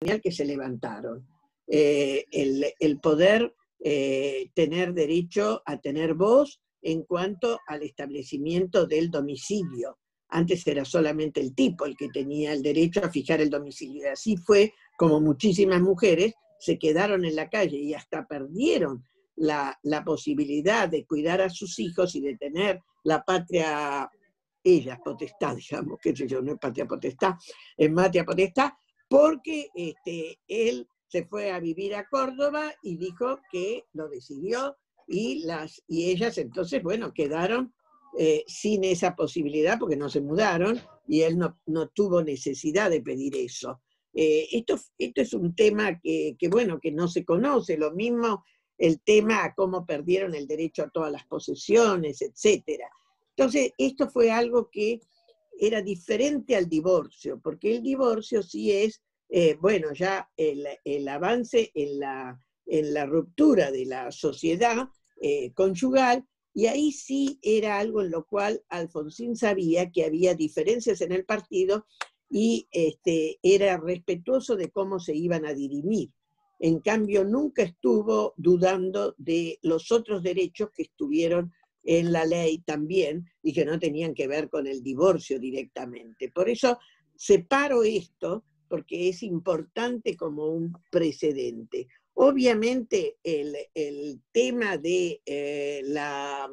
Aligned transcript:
que 0.00 0.32
se 0.32 0.44
levantaron. 0.44 1.26
Eh, 1.68 2.24
el, 2.30 3.00
poder 3.00 3.54
eh, 3.82 4.50
tener 4.54 4.94
derecho 4.94 5.62
a 5.64 5.80
tener 5.80 6.14
voz 6.14 6.60
en 6.82 7.02
cuanto 7.02 7.58
al 7.66 7.82
establecimiento 7.82 8.86
del 8.86 9.10
domicilio. 9.10 9.98
Antes 10.28 10.66
era 10.66 10.84
solamente 10.84 11.40
el 11.40 11.54
tipo 11.54 11.86
el 11.86 11.96
que 11.96 12.08
tenía 12.08 12.52
el 12.52 12.62
derecho 12.62 13.00
a 13.04 13.10
fijar 13.10 13.40
el 13.40 13.50
domicilio. 13.50 14.04
Y 14.04 14.08
así 14.08 14.36
fue 14.36 14.72
como 14.96 15.20
muchísimas 15.20 15.80
mujeres 15.80 16.34
se 16.58 16.78
quedaron 16.78 17.24
en 17.24 17.36
la 17.36 17.48
calle 17.48 17.76
y 17.76 17.94
hasta 17.94 18.26
perdieron 18.26 19.04
la, 19.36 19.78
la 19.82 20.04
posibilidad 20.04 20.88
de 20.88 21.04
cuidar 21.04 21.42
a 21.42 21.50
sus 21.50 21.78
hijos 21.78 22.14
y 22.14 22.20
de 22.20 22.36
tener 22.36 22.80
la 23.04 23.22
patria, 23.22 24.08
ella 24.64 24.98
potestad, 25.04 25.56
digamos, 25.56 25.98
que 26.00 26.12
yo, 26.12 26.40
no 26.40 26.52
es 26.52 26.58
patria 26.58 26.86
potestad, 26.86 27.34
es 27.76 27.90
matria 27.90 28.24
potestad, 28.24 28.70
porque 29.08 29.70
este, 29.74 30.38
él 30.48 30.88
se 31.08 31.24
fue 31.24 31.50
a 31.50 31.60
vivir 31.60 31.94
a 31.94 32.08
Córdoba 32.08 32.74
y 32.82 32.96
dijo 32.96 33.40
que 33.50 33.84
lo 33.92 34.08
decidió 34.08 34.76
y, 35.06 35.44
las, 35.44 35.82
y 35.86 36.10
ellas 36.10 36.36
entonces, 36.38 36.82
bueno, 36.82 37.12
quedaron 37.14 37.72
eh, 38.18 38.44
sin 38.46 38.84
esa 38.84 39.14
posibilidad 39.14 39.78
porque 39.78 39.96
no 39.96 40.08
se 40.08 40.20
mudaron 40.20 40.80
y 41.06 41.20
él 41.22 41.38
no, 41.38 41.60
no 41.66 41.88
tuvo 41.88 42.22
necesidad 42.22 42.90
de 42.90 43.02
pedir 43.02 43.36
eso. 43.36 43.82
Eh, 44.14 44.48
esto, 44.50 44.78
esto 44.98 45.20
es 45.20 45.34
un 45.34 45.54
tema 45.54 46.00
que, 46.00 46.36
que, 46.38 46.48
bueno, 46.48 46.80
que 46.80 46.90
no 46.90 47.06
se 47.06 47.24
conoce, 47.24 47.76
lo 47.76 47.92
mismo 47.92 48.42
el 48.78 49.00
tema 49.00 49.44
a 49.44 49.54
cómo 49.54 49.86
perdieron 49.86 50.34
el 50.34 50.46
derecho 50.46 50.82
a 50.82 50.90
todas 50.90 51.12
las 51.12 51.24
posesiones, 51.26 52.20
etcétera. 52.22 52.88
Entonces, 53.36 53.72
esto 53.78 54.08
fue 54.08 54.30
algo 54.30 54.70
que 54.70 55.00
era 55.58 55.82
diferente 55.82 56.56
al 56.56 56.68
divorcio, 56.68 57.40
porque 57.42 57.76
el 57.76 57.82
divorcio 57.82 58.42
sí 58.42 58.72
es, 58.72 59.02
eh, 59.28 59.56
bueno, 59.60 59.92
ya 59.92 60.30
el, 60.36 61.08
avance 61.08 61.70
en 61.74 62.00
la, 62.00 62.40
en 62.66 62.94
la, 62.94 63.06
ruptura 63.06 63.70
de 63.70 63.86
la 63.86 64.12
sociedad 64.12 64.88
eh, 65.20 65.52
conyugal, 65.52 66.24
y 66.54 66.66
ahí 66.66 66.90
sí 66.90 67.38
era 67.42 67.78
algo 67.78 68.00
en 68.00 68.10
lo 68.10 68.24
cual 68.24 68.62
Alfonsín 68.70 69.36
sabía 69.36 69.90
que 69.90 70.04
había 70.04 70.34
diferencias 70.34 71.02
en 71.02 71.12
el 71.12 71.26
partido 71.26 71.86
y 72.30 72.66
este, 72.70 73.38
era 73.42 73.76
respetuoso 73.76 74.56
de 74.56 74.70
cómo 74.70 74.98
se 74.98 75.14
iban 75.14 75.44
a 75.44 75.52
dirimir. 75.52 76.10
En 76.58 76.80
cambio, 76.80 77.24
nunca 77.24 77.62
estuvo 77.62 78.32
dudando 78.38 79.14
de 79.18 79.58
los 79.62 79.92
otros 79.92 80.22
derechos 80.22 80.70
que 80.74 80.84
estuvieron 80.84 81.52
en 81.86 82.12
la 82.12 82.26
ley 82.26 82.58
también 82.58 83.24
y 83.42 83.52
que 83.52 83.64
no 83.64 83.78
tenían 83.78 84.12
que 84.12 84.26
ver 84.26 84.50
con 84.50 84.66
el 84.66 84.82
divorcio 84.82 85.38
directamente. 85.38 86.30
Por 86.30 86.50
eso 86.50 86.78
separo 87.14 87.82
esto 87.84 88.44
porque 88.68 89.08
es 89.08 89.22
importante 89.22 90.16
como 90.16 90.48
un 90.48 90.72
precedente. 90.90 91.86
Obviamente 92.14 93.16
el, 93.22 93.54
tema 94.32 94.76
de, 94.76 95.22
eh, 95.24 95.82
la, 95.84 96.50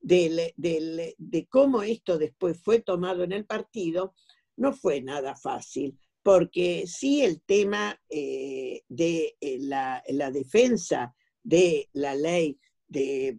de 0.00 1.46
cómo 1.48 1.82
esto 1.82 2.18
después 2.18 2.60
fue 2.62 2.80
tomado 2.80 3.24
en 3.24 3.32
el 3.32 3.46
partido 3.46 4.14
no 4.58 4.72
fue 4.72 5.00
nada 5.00 5.34
fácil, 5.36 5.96
porque 6.22 6.84
sí 6.86 7.22
el 7.22 7.40
tema 7.40 7.98
eh, 8.10 8.82
de 8.88 9.36
eh, 9.40 9.58
la, 9.60 10.02
defensa 10.32 11.14
de 11.42 11.88
la 11.92 12.14
ley 12.14 12.58
de, 12.86 13.38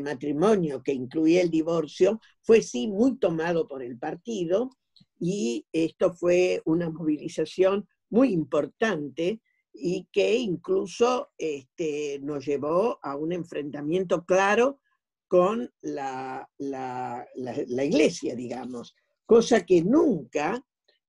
matrimonio 0.00 0.82
que 0.82 0.92
incluía 0.92 1.42
el 1.42 1.50
divorcio 1.50 2.20
fue 2.42 2.62
sí 2.62 2.88
muy 2.88 3.18
tomado 3.18 3.68
por 3.68 3.82
el 3.82 3.98
partido 3.98 4.70
y 5.18 5.66
esto 5.72 6.12
fue 6.12 6.62
una 6.64 6.90
movilización 6.90 7.86
muy 8.10 8.32
importante 8.32 9.40
y 9.72 10.06
que 10.12 10.36
incluso 10.36 11.30
este, 11.38 12.18
nos 12.22 12.44
llevó 12.44 12.98
a 13.02 13.16
un 13.16 13.32
enfrentamiento 13.32 14.24
claro 14.24 14.80
con 15.28 15.72
la, 15.80 16.48
la, 16.58 17.26
la 17.36 17.84
iglesia, 17.84 18.34
digamos 18.34 18.94
cosa 19.32 19.64
que 19.64 19.82
nunca 19.82 20.62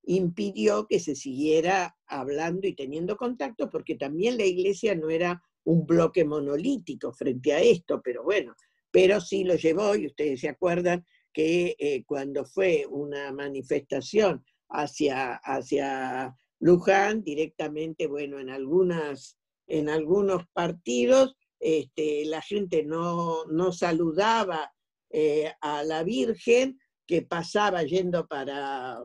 impidió 0.04 0.88
que 0.88 1.02
se 1.02 1.14
siguiera 1.14 1.98
hablando 2.08 2.68
y 2.68 2.74
teniendo 2.74 3.18
contacto, 3.18 3.70
porque 3.70 3.96
también 3.96 4.38
la 4.38 4.46
iglesia 4.46 4.96
no 4.96 5.10
era 5.10 5.44
un 5.66 5.86
bloque 5.86 6.26
monolítico 6.26 7.14
frente 7.14 7.54
a 7.54 7.62
esto, 7.62 8.02
pero 8.04 8.24
bueno, 8.24 8.56
pero 8.92 9.20
sí 9.20 9.44
lo 9.44 9.56
llevó, 9.56 9.96
y 9.96 10.08
ustedes 10.08 10.42
se 10.42 10.50
acuerdan 10.50 11.06
que 11.34 11.76
eh, 11.80 12.04
cuando 12.06 12.46
fue 12.46 12.86
una 12.90 13.32
manifestación 13.32 14.46
hacia, 14.70 15.36
hacia 15.44 16.36
Luján, 16.60 17.24
directamente, 17.24 18.08
bueno, 18.08 18.40
en, 18.40 18.50
algunas, 18.50 19.38
en 19.68 19.90
algunos 19.90 20.46
partidos, 20.54 21.36
este, 21.60 22.26
la 22.26 22.42
gente 22.42 22.84
no, 22.84 23.46
no 23.46 23.72
saludaba 23.72 24.72
eh, 25.10 25.52
a 25.62 25.84
la 25.84 26.04
Virgen, 26.04 26.80
que 27.06 27.22
pasaba 27.22 27.84
yendo 27.84 28.28
para, 28.28 29.04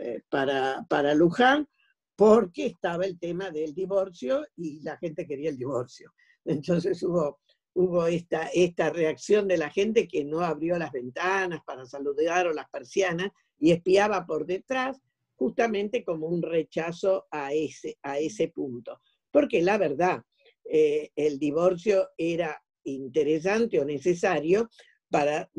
eh, 0.00 0.22
para, 0.28 0.84
para 0.88 1.14
Luján, 1.14 1.68
porque 2.20 2.66
estaba 2.66 3.06
el 3.06 3.18
tema 3.18 3.50
del 3.50 3.72
divorcio 3.72 4.46
y 4.54 4.82
la 4.82 4.98
gente 4.98 5.26
quería 5.26 5.48
el 5.48 5.56
divorcio. 5.56 6.12
Entonces 6.44 7.02
hubo, 7.02 7.38
esta, 8.08 8.90
reacción 8.90 9.48
de 9.48 9.56
la 9.56 9.70
gente 9.70 10.06
que 10.06 10.22
no 10.22 10.40
abrió 10.40 10.78
las 10.78 10.92
ventanas 10.92 11.62
para 11.64 11.86
saludar 11.86 12.46
o 12.46 12.52
las 12.52 12.68
persianas 12.68 13.30
y 13.58 13.70
espiaba 13.70 14.26
por 14.26 14.44
detrás, 14.44 15.00
justamente 15.34 16.04
como 16.04 16.26
un 16.26 16.42
rechazo 16.42 17.26
a 17.30 17.54
ese, 17.54 18.48
punto. 18.54 19.00
Porque 19.30 19.62
la 19.62 19.78
verdad, 19.78 20.22
eh, 20.66 21.12
el 21.16 21.38
divorcio 21.38 22.10
era 22.18 22.62
interesante 22.84 23.80
o 23.80 23.86
necesario 23.86 24.68
para, 25.08 25.50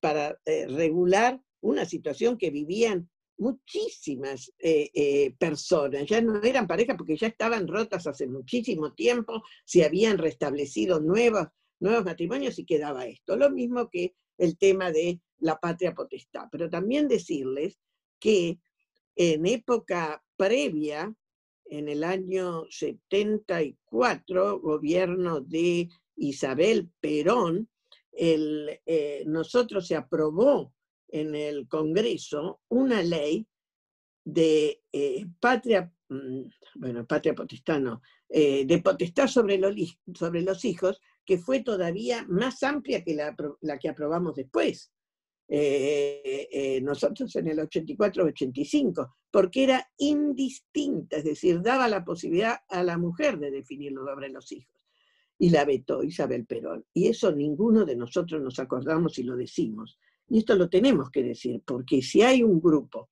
para 0.00 0.38
eh, 0.44 0.66
regular 0.66 1.40
una 1.62 1.86
situación 1.86 2.36
que 2.36 2.50
vivían 2.50 3.08
muchísimas 3.38 4.52
eh, 4.58 4.90
eh, 4.94 5.34
personas, 5.38 6.06
ya 6.06 6.20
no 6.20 6.42
eran 6.42 6.66
parejas 6.66 6.96
porque 6.96 7.16
ya 7.16 7.26
estaban 7.26 7.66
rotas 7.66 8.06
hace 8.06 8.26
muchísimo 8.26 8.92
tiempo, 8.92 9.42
se 9.64 9.84
habían 9.84 10.18
restablecido 10.18 11.00
nuevos, 11.00 11.48
nuevos 11.80 12.04
matrimonios 12.04 12.58
y 12.58 12.64
quedaba 12.64 13.06
esto. 13.06 13.36
Lo 13.36 13.50
mismo 13.50 13.88
que 13.90 14.14
el 14.38 14.56
tema 14.56 14.90
de 14.90 15.20
la 15.38 15.58
patria 15.58 15.94
potestad, 15.94 16.48
pero 16.50 16.70
también 16.70 17.08
decirles 17.08 17.78
que 18.18 18.58
en 19.16 19.46
época 19.46 20.22
previa, 20.36 21.14
en 21.66 21.88
el 21.88 22.04
año 22.04 22.66
74, 22.68 24.60
gobierno 24.60 25.40
de 25.40 25.88
Isabel 26.16 26.90
Perón, 27.00 27.68
eh, 28.12 29.24
nosotros 29.26 29.86
se 29.86 29.96
aprobó 29.96 30.72
en 31.14 31.34
el 31.36 31.68
Congreso 31.68 32.60
una 32.68 33.02
ley 33.02 33.46
de 34.24 34.82
eh, 34.92 35.26
patria, 35.38 35.92
mm, 36.08 36.42
bueno, 36.76 37.06
patria 37.06 37.34
potestad 37.34 37.80
no, 37.80 38.02
eh, 38.28 38.64
de 38.66 38.82
potestad 38.82 39.28
sobre 39.28 39.58
los, 39.58 40.64
hijos, 40.64 41.00
que 41.24 41.38
fue 41.38 41.62
todavía 41.62 42.26
más 42.28 42.62
amplia 42.64 43.04
que 43.04 43.14
la, 43.14 43.78
que 43.78 43.88
aprobamos 43.88 44.34
después. 44.34 44.90
nosotros 46.82 47.36
en 47.36 47.48
el 47.48 47.58
84-85, 47.58 49.14
porque 49.30 49.64
era 49.64 49.88
indistinta, 49.98 51.18
es 51.18 51.24
decir, 51.24 51.62
daba 51.62 51.86
la 51.86 52.04
posibilidad 52.04 52.56
a 52.68 52.82
la 52.82 52.98
mujer 52.98 53.38
de 53.38 53.50
definirlo 53.50 54.04
sobre 54.04 54.30
los 54.30 54.50
hijos 54.50 54.74
y 55.38 55.50
la 55.50 55.64
vetó 55.64 56.02
Isabel 56.02 56.46
Perón. 56.46 56.84
Y 56.92 57.08
eso 57.08 57.32
ninguno 57.32 57.84
de 57.84 57.96
nosotros 57.96 58.40
nos 58.42 58.58
acordamos 58.58 59.18
y 59.18 59.24
lo 59.24 59.36
decimos. 59.36 59.98
Y 60.28 60.38
esto 60.38 60.54
lo 60.54 60.68
tenemos 60.68 61.10
que 61.10 61.22
decir, 61.22 61.62
porque 61.66 62.02
si 62.02 62.22
hay 62.22 62.42
un 62.42 62.60
grupo 62.60 63.10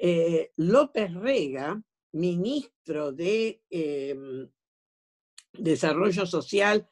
eh, 0.00 0.52
López 0.56 1.14
Rega, 1.14 1.82
ministro 2.12 3.12
de 3.12 3.62
em, 3.70 4.48
Desarrollo 5.52 6.26
Social 6.26 6.88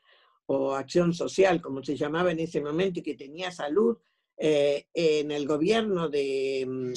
o 0.46 0.74
Acción 0.74 1.12
Social, 1.12 1.60
como 1.60 1.82
se 1.82 1.96
llamaba 1.96 2.32
en 2.32 2.40
ese 2.40 2.60
momento, 2.60 3.00
y 3.00 3.02
que 3.02 3.14
tenía 3.14 3.50
salud 3.50 3.98
eh, 4.36 4.86
en 4.92 5.30
el 5.30 5.46
gobierno 5.46 6.08
de, 6.08 6.94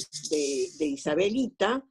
Isabelita, 0.80 1.86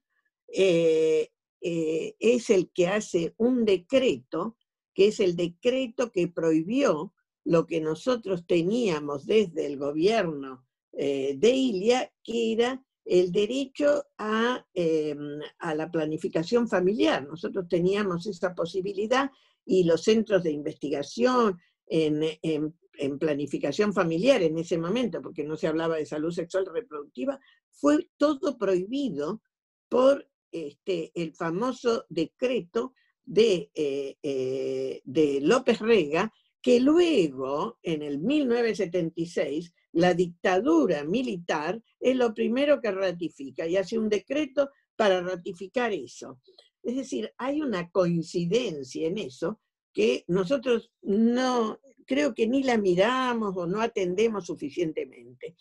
eh, 0.49 1.31
eh, 1.61 2.17
es 2.19 2.51
el 2.51 2.71
que 2.71 2.89
hace 2.89 3.35
un 3.37 3.65
decreto, 3.65 4.57
que 4.95 5.09
es 5.09 5.21
el 5.21 5.37
decreto 5.37 6.11
que 6.13 6.29
prohibió 6.29 7.15
lo 7.45 7.67
que 7.67 7.81
nosotros 7.81 8.47
teníamos 8.47 9.27
desde 9.27 9.67
el 9.67 9.79
gobierno 9.79 10.65
de 10.91 11.51
Ilia, 11.51 12.13
que 12.25 12.53
era 12.53 12.85
el 13.09 13.33
derecho 13.33 14.05
a, 14.19 14.65
em, 14.75 15.41
a, 15.59 15.75
la 15.75 15.91
planificación 15.91 16.69
familiar. 16.69 17.27
Nosotros 17.27 17.67
teníamos 17.69 18.27
esa 18.27 18.55
posibilidad 18.55 19.31
y 19.65 19.85
los 19.85 20.05
centros 20.05 20.43
de 20.43 20.53
investigación 20.53 21.59
en, 21.87 22.23
en, 22.43 23.19
planificación 23.19 23.95
familiar 23.95 24.43
en 24.43 24.59
ese 24.59 24.77
momento, 24.77 25.23
porque 25.23 25.45
no 25.45 25.57
se 25.57 25.69
hablaba 25.69 25.97
de 25.97 26.05
salud 26.05 26.33
sexual 26.33 26.67
reproductiva, 26.67 27.41
fue 27.71 28.11
todo 28.19 28.59
prohibido 28.59 29.41
por 29.89 30.29
este, 30.51 31.13
el 31.15 31.35
famoso 31.35 32.05
decreto 32.09 32.95
de, 33.25 33.71
eh, 33.75 34.17
eh, 34.23 35.03
de 35.05 35.41
López 35.41 35.79
Rega, 35.81 36.33
que 36.61 36.81
luego, 36.81 37.79
en 37.83 38.03
el 38.03 38.19
1976, 38.19 39.73
la 39.93 40.15
dictadura 40.15 41.05
militar 41.05 41.83
es 42.01 42.17
lo 42.17 42.35
primero 42.35 42.81
que 42.81 42.91
ratifica 42.91 43.67
y 43.67 43.77
hace 43.77 43.99
un 43.99 44.09
decreto 44.09 44.71
para 44.97 45.21
ratificar 45.21 45.93
eso. 45.93 46.41
Es 46.83 46.97
decir, 46.97 47.33
hay 47.37 47.61
una 47.61 47.91
coincidencia 47.91 49.07
en 49.07 49.19
eso 49.19 49.61
que 49.93 50.25
nosotros 50.29 50.91
no, 51.03 51.81
creo 52.07 52.35
que 52.35 52.47
ni 52.47 52.63
la 52.63 52.79
miramos 52.79 53.55
o 53.57 53.67
no 53.67 53.81
atendemos 53.81 54.47
suficientemente. 54.47 55.57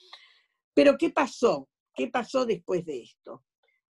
Pero 0.74 0.98
¿qué 0.98 1.10
pasó? 1.10 1.69
¿Qué 1.94 2.07
pasó 2.07 2.45
después 2.45 2.86
de 2.86 3.01
esto? 3.01 3.44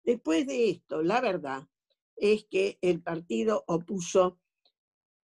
Después 0.08 0.46
de 0.46 0.70
esto, 0.70 1.02
la 1.02 1.20
verdad 1.20 1.68
es 2.16 2.46
que 2.46 2.78
el 2.80 3.02
partido 3.02 3.64
opuso, 3.66 4.40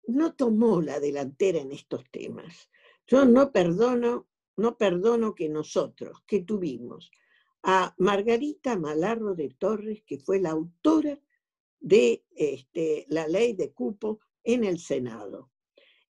no 0.06 0.34
tomó 0.34 0.82
la 0.82 1.00
delantera 1.00 1.58
en 1.58 1.72
estos 1.72 2.04
temas. 2.10 2.68
Yo 3.06 3.24
no 3.24 3.50
perdono, 3.50 4.28
no 4.58 4.76
perdono 4.76 5.34
que 5.34 5.48
nosotros, 5.48 6.22
que 6.26 6.42
tuvimos 6.42 7.10
a 7.62 7.94
Margarita 7.96 8.78
Malarro 8.78 9.34
de 9.34 9.48
Torres, 9.58 10.02
que 10.04 10.18
fue 10.18 10.38
la 10.38 10.50
autora 10.50 11.18
de 11.80 12.26
este, 12.36 13.06
la 13.08 13.26
ley 13.26 13.54
de 13.54 13.72
cupo 13.72 14.20
en 14.42 14.64
el 14.64 14.78
Senado 14.78 15.50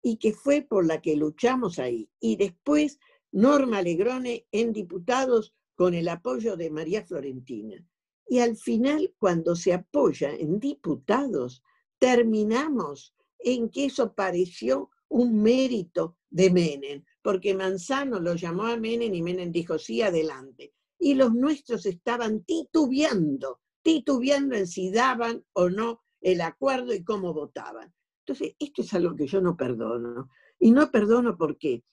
y 0.00 0.16
que 0.16 0.32
fue 0.32 0.62
por 0.62 0.86
la 0.86 1.02
que 1.02 1.14
luchamos 1.14 1.78
ahí. 1.78 2.08
Y 2.20 2.36
después 2.36 2.98
Norma 3.32 3.82
Legrone 3.82 4.46
en 4.50 4.72
diputados 4.72 5.54
con 5.74 5.92
el 5.92 6.08
apoyo 6.08 6.56
de 6.56 6.70
María 6.70 7.04
Florentina. 7.04 7.86
Y 8.32 8.38
al 8.38 8.56
final, 8.56 9.14
cuando 9.18 9.54
se 9.54 9.74
apoya 9.74 10.32
en 10.32 10.58
diputados, 10.58 11.62
terminamos 11.98 13.14
en 13.38 13.68
que 13.68 13.84
eso 13.84 14.14
pareció 14.14 14.88
un 15.08 15.42
mérito 15.42 16.16
de 16.30 16.48
Menem, 16.48 17.04
porque 17.20 17.52
Manzano 17.54 18.20
lo 18.20 18.34
llamó 18.34 18.62
a 18.62 18.78
Menem 18.78 19.12
y 19.12 19.20
Menem 19.20 19.52
dijo, 19.52 19.78
sí, 19.78 20.00
adelante. 20.00 20.72
Y 20.98 21.12
los 21.12 21.34
nuestros 21.34 21.84
estaban 21.84 22.42
titubeando 22.44 23.60
titubeando 23.82 24.56
en 24.56 24.66
si 24.66 24.90
daban 24.90 25.44
o 25.52 25.68
no 25.68 26.00
el 26.22 26.40
acuerdo 26.40 26.94
y 26.94 27.04
cómo 27.04 27.34
votaban. 27.34 27.92
Entonces, 28.24 28.56
esto 28.58 28.80
es 28.80 28.94
algo 28.94 29.14
que 29.14 29.26
yo 29.26 29.42
no 29.42 29.58
perdono. 29.58 30.30
Y 30.58 30.70
no 30.70 30.90
perdono 30.90 31.36
por 31.36 31.58
qué. 31.58 31.84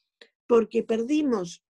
Porque 0.47 0.83
perdimos 0.83 1.65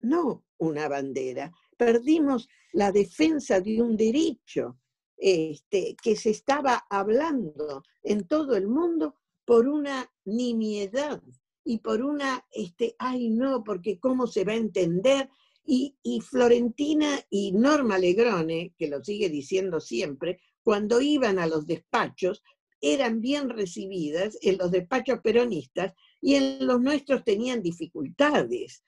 no 0.00 0.44
una 0.58 0.88
bandera, 0.88 1.52
perdimos 1.76 2.48
la 2.72 2.92
defensa 2.92 3.60
de 3.60 3.82
un 3.82 3.96
derecho 3.96 4.78
este, 5.16 5.96
que 6.02 6.16
se 6.16 6.30
estaba 6.30 6.84
hablando 6.90 7.82
en 8.02 8.26
todo 8.26 8.56
el 8.56 8.66
mundo 8.66 9.16
por 9.44 9.68
una 9.68 10.10
nimiedad 10.24 11.22
y 11.64 11.78
por 11.78 12.02
una, 12.02 12.44
este, 12.50 12.96
ay 12.98 13.30
no, 13.30 13.62
porque 13.62 13.98
cómo 13.98 14.26
se 14.26 14.44
va 14.44 14.52
a 14.52 14.56
entender 14.56 15.28
y, 15.64 16.20
Florentina 16.20 17.20
y 17.30 17.52
Norma 17.52 17.98
Legrone, 17.98 18.74
que 18.76 18.88
lo 18.88 19.02
sigue 19.02 19.28
diciendo 19.28 19.80
siempre, 19.80 20.40
cuando 20.62 21.00
iban 21.00 21.38
a 21.38 21.46
los 21.46 21.66
despachos, 21.66 22.42
eran 22.80 23.20
bien 23.20 23.48
recibidas 23.48 24.36
en 24.42 24.58
los 24.58 24.70
despachos 24.72 25.20
peronistas 25.20 25.94
y 26.20 26.34
en 26.34 26.66
los 26.66 26.80
nuestros 26.80 27.22
tenían 27.24 27.62
dificultades. 27.62 28.82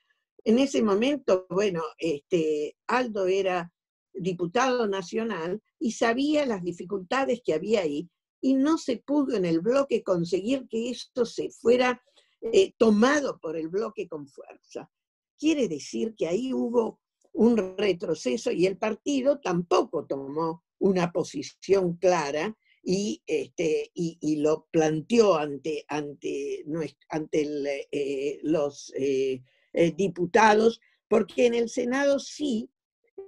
En 0.44 0.58
ese 0.58 0.82
momento, 0.82 1.46
bueno, 1.48 1.82
este, 1.98 2.76
Aldo 2.86 3.26
era 3.26 3.72
diputado 4.12 4.86
nacional 4.86 5.62
y 5.78 5.92
sabía 5.92 6.46
las 6.46 6.62
dificultades 6.62 7.40
que 7.44 7.54
había 7.54 7.80
ahí 7.80 8.08
y 8.40 8.54
no 8.54 8.76
se 8.76 8.98
pudo 8.98 9.36
en 9.36 9.46
el 9.46 9.60
bloque 9.60 10.02
conseguir 10.02 10.68
que 10.68 10.90
esto 10.90 11.24
se 11.24 11.50
fuera 11.50 12.02
eh, 12.42 12.74
tomado 12.76 13.40
por 13.40 13.56
el 13.56 13.68
bloque 13.68 14.06
con 14.06 14.28
fuerza. 14.28 14.90
Quiere 15.38 15.66
decir 15.66 16.14
que 16.14 16.28
ahí 16.28 16.52
hubo 16.52 17.00
un 17.32 17.56
retroceso 17.78 18.52
y 18.52 18.66
el 18.66 18.76
partido 18.76 19.40
tampoco 19.40 20.04
tomó 20.04 20.62
una 20.78 21.10
posición 21.10 21.96
clara 21.96 22.54
y, 22.82 23.22
este, 23.26 23.90
y, 23.94 24.36
lo 24.36 24.68
planteó 24.70 25.36
ante, 25.36 25.86
ante, 25.88 26.64
ante 27.08 27.86
eh, 27.90 28.40
los 28.42 28.92
eh, 28.94 29.42
eh, 29.74 29.92
diputados, 29.92 30.80
porque 31.08 31.46
en 31.46 31.54
el 31.54 31.68
Senado 31.68 32.18
sí, 32.18 32.70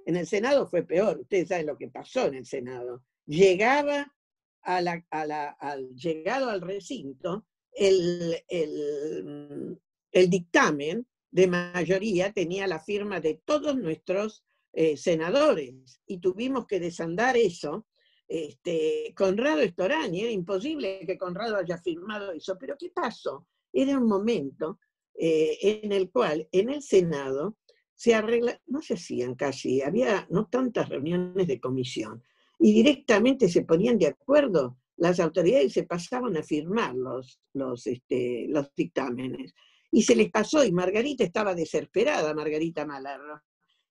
en 0.05 0.15
el 0.15 0.25
Senado 0.25 0.67
fue 0.67 0.83
peor, 0.83 1.19
ustedes 1.19 1.49
saben 1.49 1.67
lo 1.67 1.77
que 1.77 1.89
pasó 1.89 2.25
en 2.25 2.35
el 2.35 2.45
Senado. 2.45 3.03
Llegaba 3.25 4.13
al 4.61 5.95
llegado 5.95 6.49
al 6.49 6.61
recinto, 6.61 7.45
el, 7.71 8.43
el, 8.47 9.79
el 10.11 10.29
dictamen 10.29 11.05
de 11.29 11.47
mayoría 11.47 12.33
tenía 12.33 12.65
la 12.67 12.79
firma 12.79 13.19
de 13.19 13.41
todos 13.45 13.77
nuestros 13.77 14.43
eh, 14.73 14.97
senadores 14.97 16.01
y 16.05 16.19
tuvimos 16.19 16.65
que 16.65 16.79
desandar 16.79 17.37
eso. 17.37 17.85
Este, 18.27 19.13
Conrado 19.15 19.61
Estorani, 19.61 20.21
era 20.21 20.31
imposible 20.31 21.01
que 21.05 21.17
Conrado 21.17 21.55
haya 21.55 21.77
firmado 21.77 22.31
eso, 22.31 22.57
pero 22.59 22.75
¿qué 22.77 22.89
pasó? 22.89 23.47
Era 23.71 23.97
un 23.97 24.07
momento 24.07 24.79
eh, 25.17 25.81
en 25.83 25.91
el 25.91 26.09
cual 26.11 26.47
en 26.51 26.69
el 26.69 26.81
Senado 26.81 27.57
se 27.95 28.13
arregla, 28.13 28.61
no 28.67 28.81
se 28.81 28.93
hacían 28.93 29.35
casi, 29.35 29.81
había 29.81 30.27
no 30.29 30.47
tantas 30.47 30.87
reuniones 30.87 31.47
de 31.47 31.59
comisión, 31.59 32.23
y 32.59 32.73
directamente 32.73 33.49
se 33.49 33.63
ponían 33.63 33.97
de 33.97 34.07
acuerdo 34.07 34.77
las 34.97 35.19
autoridades 35.19 35.73
se 35.73 35.83
pasaban 35.83 36.35
a 36.37 36.43
firmar 36.43 36.95
los, 36.95 37.39
los, 37.53 37.85
este, 37.87 38.47
los 38.49 38.73
dictámenes 38.75 39.53
y 39.91 40.01
se 40.01 40.15
les 40.15 40.29
pasó 40.31 40.63
y 40.65 40.71
Margarita 40.71 41.23
estaba 41.23 41.55
desesperada, 41.55 42.33
Margarita 42.33 42.85
Malarro. 42.85 43.41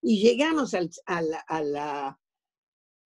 Y 0.02 0.20
llegamos 0.20 0.74
al, 0.74 0.90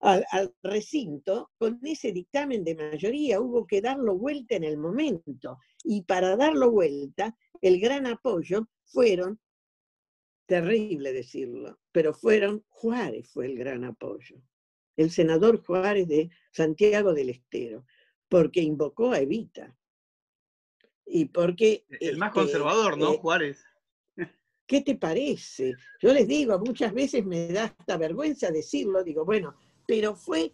al, 0.00 0.54
recinto 0.62 1.50
con 1.56 1.78
ese 1.84 2.12
dictamen 2.12 2.64
de 2.64 2.74
mayoría, 2.74 3.40
hubo 3.40 3.66
que 3.66 3.80
darlo 3.80 4.16
vuelta 4.18 4.56
en 4.56 4.64
el 4.64 4.76
momento. 4.76 5.58
Y 5.84 6.02
para 6.02 6.36
darlo 6.36 6.70
vuelta, 6.70 7.36
el 7.60 7.80
gran 7.80 8.06
apoyo 8.06 8.68
fueron, 8.84 9.40
terrible 10.46 11.12
decirlo, 11.12 11.78
pero 11.92 12.12
fueron, 12.12 12.64
Juárez 12.68 13.30
fue 13.30 13.46
el 13.46 13.56
gran 13.56 13.84
apoyo. 13.84 14.42
El 14.96 15.10
senador 15.10 15.64
Juárez 15.64 16.08
de 16.08 16.30
Santiago 16.52 17.14
del 17.14 17.30
Estero, 17.30 17.86
porque 18.28 18.60
invocó 18.60 19.12
a 19.12 19.20
Evita 19.20 19.76
y 21.06 21.26
porque... 21.26 21.84
El 21.88 22.18
más 22.18 22.28
este, 22.28 22.40
conservador, 22.40 22.96
¿no, 22.96 23.14
eh, 23.14 23.18
Juárez? 23.18 23.64
¿Qué 24.66 24.80
te 24.80 24.94
parece? 24.96 25.74
Yo 26.00 26.12
les 26.12 26.28
digo, 26.28 26.58
muchas 26.58 26.92
veces 26.92 27.24
me 27.24 27.48
da 27.48 27.64
hasta 27.64 27.96
vergüenza 27.96 28.50
decirlo, 28.50 29.02
digo, 29.02 29.24
bueno, 29.24 29.56
pero 29.86 30.14
fue 30.14 30.52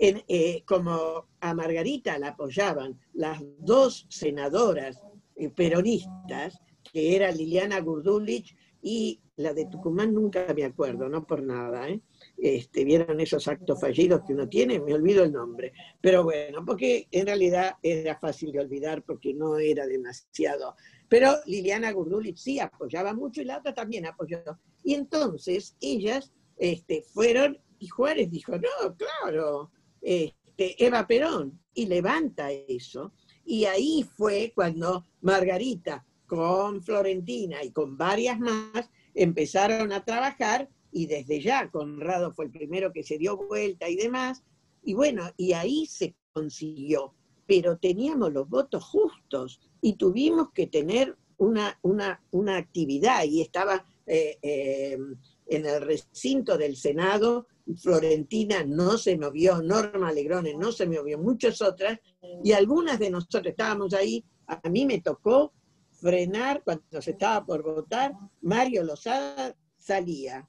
eh, 0.00 0.62
como 0.64 1.26
a 1.40 1.54
Margarita 1.54 2.18
la 2.18 2.28
apoyaban 2.28 3.00
las 3.14 3.42
dos 3.58 4.06
senadoras 4.08 5.02
eh, 5.34 5.50
peronistas, 5.50 6.60
que 6.92 7.16
era 7.16 7.32
Liliana 7.32 7.80
Gurdulich 7.80 8.56
y 8.80 9.20
la 9.36 9.52
de 9.52 9.66
Tucumán 9.66 10.14
nunca 10.14 10.52
me 10.54 10.64
acuerdo, 10.64 11.08
no 11.08 11.26
por 11.26 11.42
nada, 11.42 11.88
¿eh? 11.88 12.00
Este, 12.36 12.84
vieron 12.84 13.20
esos 13.20 13.48
actos 13.48 13.80
fallidos 13.80 14.22
que 14.24 14.34
uno 14.34 14.48
tiene, 14.48 14.80
me 14.80 14.94
olvido 14.94 15.24
el 15.24 15.32
nombre. 15.32 15.72
Pero 16.00 16.22
bueno, 16.22 16.64
porque 16.64 17.08
en 17.10 17.26
realidad 17.26 17.74
era 17.82 18.18
fácil 18.18 18.52
de 18.52 18.60
olvidar 18.60 19.02
porque 19.02 19.34
no 19.34 19.58
era 19.58 19.86
demasiado. 19.86 20.76
Pero 21.08 21.34
Liliana 21.46 21.92
Gurdulich 21.92 22.38
sí 22.38 22.60
apoyaba 22.60 23.14
mucho 23.14 23.42
y 23.42 23.46
la 23.46 23.58
otra 23.58 23.74
también 23.74 24.06
apoyó. 24.06 24.38
Y 24.84 24.94
entonces 24.94 25.76
ellas 25.80 26.32
este, 26.56 27.02
fueron 27.02 27.58
y 27.80 27.88
Juárez 27.88 28.30
dijo, 28.30 28.52
no, 28.56 28.96
claro, 28.96 29.70
este, 30.08 30.84
Eva 30.84 31.06
Perón, 31.06 31.60
y 31.74 31.86
levanta 31.86 32.50
eso. 32.50 33.12
Y 33.44 33.66
ahí 33.66 34.04
fue 34.16 34.52
cuando 34.54 35.04
Margarita 35.20 36.04
con 36.26 36.82
Florentina 36.82 37.62
y 37.62 37.70
con 37.70 37.96
varias 37.96 38.38
más, 38.38 38.90
empezaron 39.14 39.92
a 39.92 40.04
trabajar 40.04 40.68
y 40.92 41.06
desde 41.06 41.40
ya 41.40 41.70
Conrado 41.70 42.32
fue 42.32 42.46
el 42.46 42.50
primero 42.50 42.92
que 42.92 43.02
se 43.02 43.18
dio 43.18 43.36
vuelta 43.36 43.88
y 43.88 43.96
demás, 43.96 44.42
y 44.82 44.94
bueno, 44.94 45.30
y 45.36 45.52
ahí 45.52 45.86
se 45.86 46.14
consiguió, 46.32 47.14
pero 47.46 47.78
teníamos 47.78 48.32
los 48.32 48.48
votos 48.48 48.84
justos 48.84 49.60
y 49.80 49.94
tuvimos 49.94 50.50
que 50.52 50.66
tener 50.66 51.16
una, 51.36 51.78
una, 51.82 52.22
una 52.30 52.56
actividad. 52.56 53.24
Y 53.24 53.40
estaba 53.40 53.84
eh, 54.06 54.38
eh, 54.42 54.98
en 55.46 55.66
el 55.66 55.80
recinto 55.82 56.58
del 56.58 56.76
Senado, 56.76 57.46
Florentina 57.76 58.64
no 58.64 58.96
se 58.98 59.18
movió, 59.18 59.60
Norma 59.62 60.08
Alegrone 60.08 60.54
no 60.54 60.72
se 60.72 60.86
movió, 60.86 61.18
muchas 61.18 61.60
otras, 61.60 61.98
y 62.42 62.52
algunas 62.52 62.98
de 62.98 63.10
nosotros 63.10 63.46
estábamos 63.46 63.92
ahí, 63.94 64.24
a 64.46 64.68
mí 64.68 64.86
me 64.86 65.00
tocó 65.00 65.52
frenar 65.92 66.62
cuando 66.64 67.02
se 67.02 67.12
estaba 67.12 67.44
por 67.44 67.62
votar, 67.62 68.12
Mario 68.40 68.84
Lozada 68.84 69.56
salía. 69.76 70.48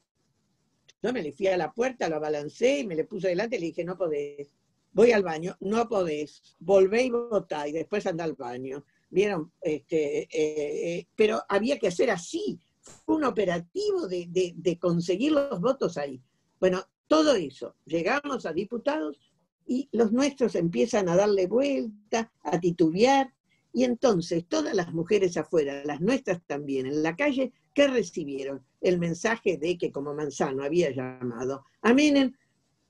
Yo 1.01 1.13
me 1.13 1.21
le 1.21 1.31
fui 1.31 1.47
a 1.47 1.57
la 1.57 1.71
puerta, 1.71 2.09
lo 2.09 2.19
balancé 2.19 2.79
y 2.79 2.87
me 2.87 2.95
le 2.95 3.05
puse 3.05 3.29
delante 3.29 3.55
y 3.55 3.59
le 3.59 3.65
dije, 3.67 3.83
no 3.83 3.97
podés, 3.97 4.53
voy 4.91 5.11
al 5.11 5.23
baño, 5.23 5.55
no 5.61 5.87
podés, 5.87 6.41
volvé 6.59 7.03
y 7.03 7.09
votá 7.09 7.67
y 7.67 7.71
después 7.71 8.05
anda 8.05 8.23
al 8.23 8.33
baño. 8.33 8.85
¿Vieron? 9.09 9.51
Este, 9.61 10.23
eh, 10.23 10.27
eh, 10.31 11.07
pero 11.15 11.41
había 11.49 11.79
que 11.79 11.87
hacer 11.87 12.11
así, 12.11 12.59
fue 12.79 13.15
un 13.15 13.23
operativo 13.23 14.07
de, 14.07 14.53
de 14.55 14.77
conseguir 14.77 15.31
los 15.31 15.59
votos 15.59 15.97
ahí. 15.97 16.21
Bueno, 16.59 16.83
todo 17.09 17.35
eso, 17.35 17.75
llegamos 17.85 18.45
a 18.45 18.53
diputados 18.53 19.19
y 19.65 19.89
los 19.91 20.11
nuestros 20.13 20.55
empiezan 20.55 21.09
a 21.09 21.15
darle 21.15 21.47
vuelta, 21.47 22.31
a 22.43 22.59
titubear, 22.59 23.33
y 23.73 23.83
entonces 23.83 24.45
todas 24.47 24.75
las 24.75 24.93
mujeres 24.93 25.35
afuera, 25.35 25.83
las 25.85 26.01
nuestras 26.01 26.41
también, 26.45 26.85
en 26.85 27.03
la 27.03 27.15
calle, 27.15 27.51
¿qué 27.73 27.87
recibieron? 27.87 28.63
El 28.79 28.99
mensaje 28.99 29.57
de 29.57 29.77
que 29.77 29.91
como 29.91 30.13
Manzano 30.13 30.63
había 30.63 30.91
llamado 30.91 31.65
a 31.81 31.93
Menem 31.93 32.33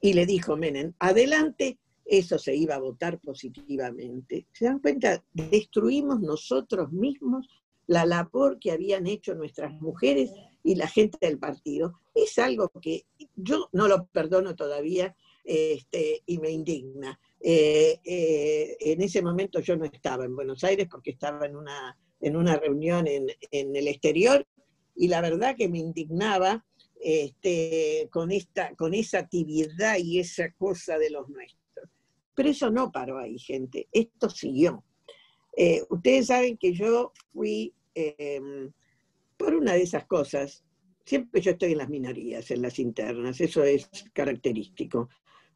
y 0.01 0.13
le 0.13 0.25
dijo 0.25 0.57
Menem, 0.57 0.93
adelante, 0.99 1.79
eso 2.05 2.37
se 2.37 2.55
iba 2.55 2.75
a 2.75 2.79
votar 2.79 3.19
positivamente. 3.19 4.47
¿Se 4.51 4.65
dan 4.65 4.79
cuenta? 4.79 5.23
Destruimos 5.33 6.19
nosotros 6.19 6.91
mismos 6.91 7.47
la 7.87 8.05
labor 8.05 8.59
que 8.59 8.71
habían 8.71 9.07
hecho 9.07 9.33
nuestras 9.33 9.73
mujeres 9.81 10.31
y 10.63 10.75
la 10.75 10.87
gente 10.87 11.17
del 11.21 11.39
partido. 11.39 11.99
Es 12.23 12.37
algo 12.39 12.69
que 12.81 13.05
yo 13.35 13.69
no 13.71 13.87
lo 13.87 14.05
perdono 14.07 14.55
todavía 14.55 15.15
este, 15.43 16.21
y 16.25 16.37
me 16.37 16.51
indigna. 16.51 17.19
Eh, 17.41 17.99
eh, 18.03 18.77
en 18.79 19.01
ese 19.01 19.21
momento 19.21 19.59
yo 19.59 19.75
no 19.77 19.85
estaba 19.85 20.25
en 20.25 20.35
Buenos 20.35 20.63
Aires 20.63 20.87
porque 20.89 21.11
estaba 21.11 21.45
en 21.45 21.55
una, 21.55 21.97
en 22.19 22.35
una 22.35 22.57
reunión 22.57 23.07
en, 23.07 23.27
el 23.51 23.87
exterior 23.87 24.45
y 24.95 25.07
la 25.07 25.21
verdad 25.21 25.55
que 25.55 25.69
me 25.69 25.79
indignaba 25.79 26.65
este, 27.01 28.09
con, 28.11 28.31
esta, 28.31 28.75
con 28.75 28.93
esa 28.93 29.27
tibiedad 29.27 29.97
y 29.97 30.19
esa 30.19 30.51
cosa 30.51 30.97
de 30.97 31.09
los 31.09 31.29
nuestros. 31.29 31.89
Pero 32.35 32.49
eso 32.49 32.69
no 32.69 32.91
paró 32.91 33.17
ahí, 33.17 33.39
gente, 33.39 33.87
esto 33.91 34.29
siguió. 34.29 34.83
Eh, 35.57 35.83
ustedes 35.89 36.27
saben 36.27 36.57
que 36.57 36.73
yo 36.73 37.11
fui 37.33 37.73
em, 37.95 38.71
por 39.35 39.55
una 39.55 39.73
de 39.73 39.83
esas 39.83 40.05
cosas, 40.05 40.63
siempre 41.09 41.41
yo 41.41 41.51
estoy 41.51 41.71
en 41.71 41.79
las 41.79 41.89
minorías, 41.89 42.51
en 42.51 42.61
las 42.61 42.77
internas, 42.77 43.41
eso 43.41 43.63
es 43.63 43.89
característico 44.13 45.09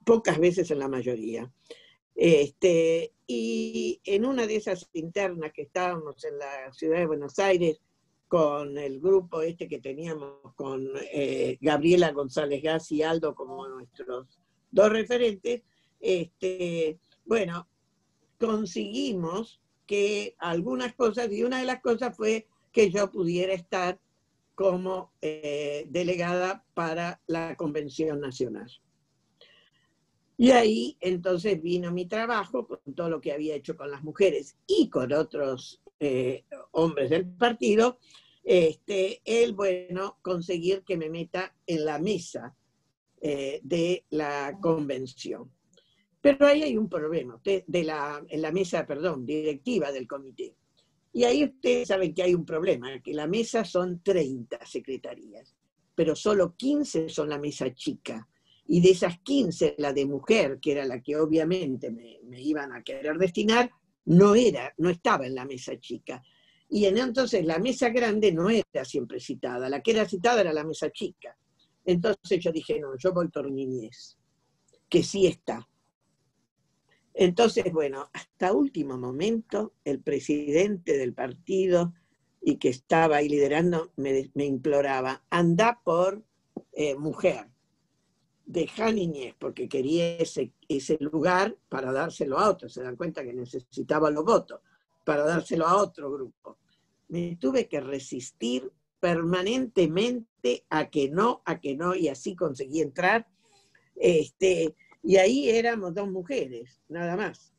pocas 0.04 0.40
veces 0.40 0.72
en 0.72 0.80
la 0.80 0.88
mayoría. 0.88 1.52
Este, 2.16 3.14
y 3.28 4.02
en 4.04 4.26
una 4.26 4.48
de 4.48 4.56
esas 4.56 4.90
internas 4.94 5.54
que 5.54 5.62
estábamos 5.62 6.24
en 6.26 6.40
la 6.40 6.74
ciudad 6.74 6.98
de 6.98 7.06
Buenos 7.06 7.38
Aires, 7.38 7.80
con 8.28 8.80
el 8.80 9.00
grupo 9.00 9.44
este 9.44 9.68
que 9.68 9.80
teníamos 9.80 10.40
con 10.56 10.90
eh, 11.12 11.60
Gabriela 11.62 12.12
González 12.12 12.64
Gas 12.64 12.92
y 12.92 13.04
Aldo 13.04 13.36
como 13.36 13.68
nuestros 13.68 14.40
dos 14.72 14.90
referentes, 14.90 15.62
este, 16.00 16.98
bueno, 17.26 17.68
conseguimos 18.40 19.62
que 19.86 20.36
algunas 20.40 20.96
cosas, 20.96 21.32
y 21.32 21.44
una 21.44 21.60
de 21.60 21.66
las 21.66 21.82
cosas 21.82 22.18
fue 22.18 22.48
que 22.72 22.90
yo 22.90 23.12
pudiera 23.12 23.54
estar 23.54 24.00
como 24.56 25.14
eh, 25.22 25.86
delegada 25.90 26.66
para 26.74 27.22
la 27.28 27.56
Convención 27.56 28.20
Nacional. 28.20 28.70
Y 30.38 30.52
ahí 30.52 30.98
entonces 31.00 31.62
vino 31.62 31.92
mi 31.92 32.06
trabajo 32.06 32.68
con 32.68 32.96
todo 32.96 33.10
lo 33.10 33.22
que 33.22 33.32
había 33.32 33.56
hecho 33.56 33.78
con 33.78 33.92
las 33.92 34.04
mujeres 34.04 34.58
y 34.68 34.90
con 34.90 35.14
otros 35.14 35.82
eh, 36.00 36.44
hombres 36.72 37.10
del 37.12 37.28
partido, 37.28 38.00
este, 38.44 39.22
el, 39.24 39.54
bueno, 39.54 40.18
conseguir 40.22 40.84
que 40.84 40.98
me 40.98 41.10
meta 41.10 41.56
en 41.66 41.86
la 41.86 42.00
mesa 42.00 42.56
eh, 43.22 43.62
de 43.64 44.06
la 44.10 44.58
convención. 44.62 45.50
Pero 46.20 46.46
ahí 46.48 46.64
hay 46.64 46.78
un 46.78 46.90
problema, 46.90 47.40
de, 47.44 47.84
la, 47.84 48.24
en 48.28 48.42
la 48.42 48.52
mesa, 48.52 48.86
perdón, 48.86 49.26
directiva 49.26 49.92
del 49.92 50.08
comité. 50.08 50.56
Y 51.14 51.24
ahí 51.26 51.44
ustedes 51.44 51.88
saben 51.88 52.14
que 52.14 52.24
hay 52.24 52.34
un 52.34 52.44
problema, 52.44 53.00
que 53.02 53.14
la 53.14 53.28
mesa 53.28 53.64
son 53.64 54.02
30 54.02 54.66
secretarías, 54.66 55.56
pero 55.94 56.16
solo 56.16 56.56
15 56.58 57.08
son 57.08 57.30
la 57.30 57.38
mesa 57.38 57.72
chica 57.74 58.28
y 58.66 58.82
de 58.82 58.92
esas 58.92 59.20
15, 59.20 59.76
la 59.78 59.94
de 59.94 60.06
mujer, 60.06 60.60
que 60.60 60.72
era 60.72 60.86
la 60.86 61.02
que 61.02 61.16
obviamente 61.18 61.92
me, 61.92 62.20
iban 62.42 62.72
a 62.72 62.82
querer 62.82 63.18
destinar, 63.18 63.70
no 64.06 64.36
era, 64.36 64.74
no 64.78 64.90
estaba 64.90 65.28
en 65.28 65.36
la 65.36 65.46
mesa 65.46 65.80
chica. 65.80 66.24
Y 66.70 66.86
entonces 66.86 67.46
la 67.46 67.60
mesa 67.60 67.90
grande 67.90 68.32
no 68.32 68.50
era 68.50 68.84
siempre 68.84 69.20
citada, 69.20 69.70
la 69.70 69.82
que 69.82 69.92
era 69.92 70.08
citada 70.08 70.42
era 70.42 70.54
la 70.54 70.64
mesa 70.64 70.90
chica. 70.92 71.38
Entonces 71.86 72.40
yo 72.40 72.52
dije, 72.52 72.80
no, 72.80 72.98
yo 72.98 73.14
voy 73.14 73.28
por 73.28 73.52
niñez, 73.52 74.18
que 74.90 75.04
sí 75.04 75.28
está. 75.28 75.68
Entonces, 77.14 77.72
bueno, 77.72 78.10
hasta 78.14 78.54
último 78.54 78.98
momento, 78.98 79.74
el 79.86 80.00
presidente 80.02 80.98
del 80.98 81.14
partido 81.14 81.94
y 82.42 82.58
que 82.58 82.70
estaba 82.70 83.18
ahí 83.18 83.30
liderando 83.30 83.92
me, 83.96 84.30
imploraba, 84.36 85.24
anda 85.30 85.80
por 85.84 86.24
eh, 86.74 86.96
mujer 86.96 87.48
de 88.46 88.70
niñez, 88.94 89.36
porque 89.40 89.70
quería 89.70 90.18
ese, 90.18 90.52
ese 90.68 90.98
lugar 91.00 91.58
para 91.70 91.92
dárselo 91.92 92.38
a 92.40 92.50
otro. 92.50 92.68
Se 92.68 92.84
dan 92.84 92.96
cuenta 92.96 93.24
que 93.24 93.34
necesitaba 93.34 94.12
los 94.12 94.26
votos 94.26 94.60
para 95.06 95.24
dárselo 95.24 95.66
a 95.66 95.78
otro 95.78 96.12
grupo. 96.12 96.58
Me 97.08 97.36
tuve 97.38 97.68
que 97.68 97.80
resistir 97.80 98.72
permanentemente 99.00 100.66
a 100.70 100.90
que 100.90 101.10
no, 101.10 101.42
a 101.46 101.60
que 101.60 101.76
no, 101.76 101.96
y 101.96 102.08
así 102.08 102.36
conseguí 102.36 102.82
entrar. 102.82 103.28
Este, 103.96 104.76
y 105.04 105.18
ahí 105.18 105.50
éramos 105.50 105.94
dos 105.94 106.10
mujeres, 106.10 106.82
nada 106.88 107.16
más. 107.16 107.54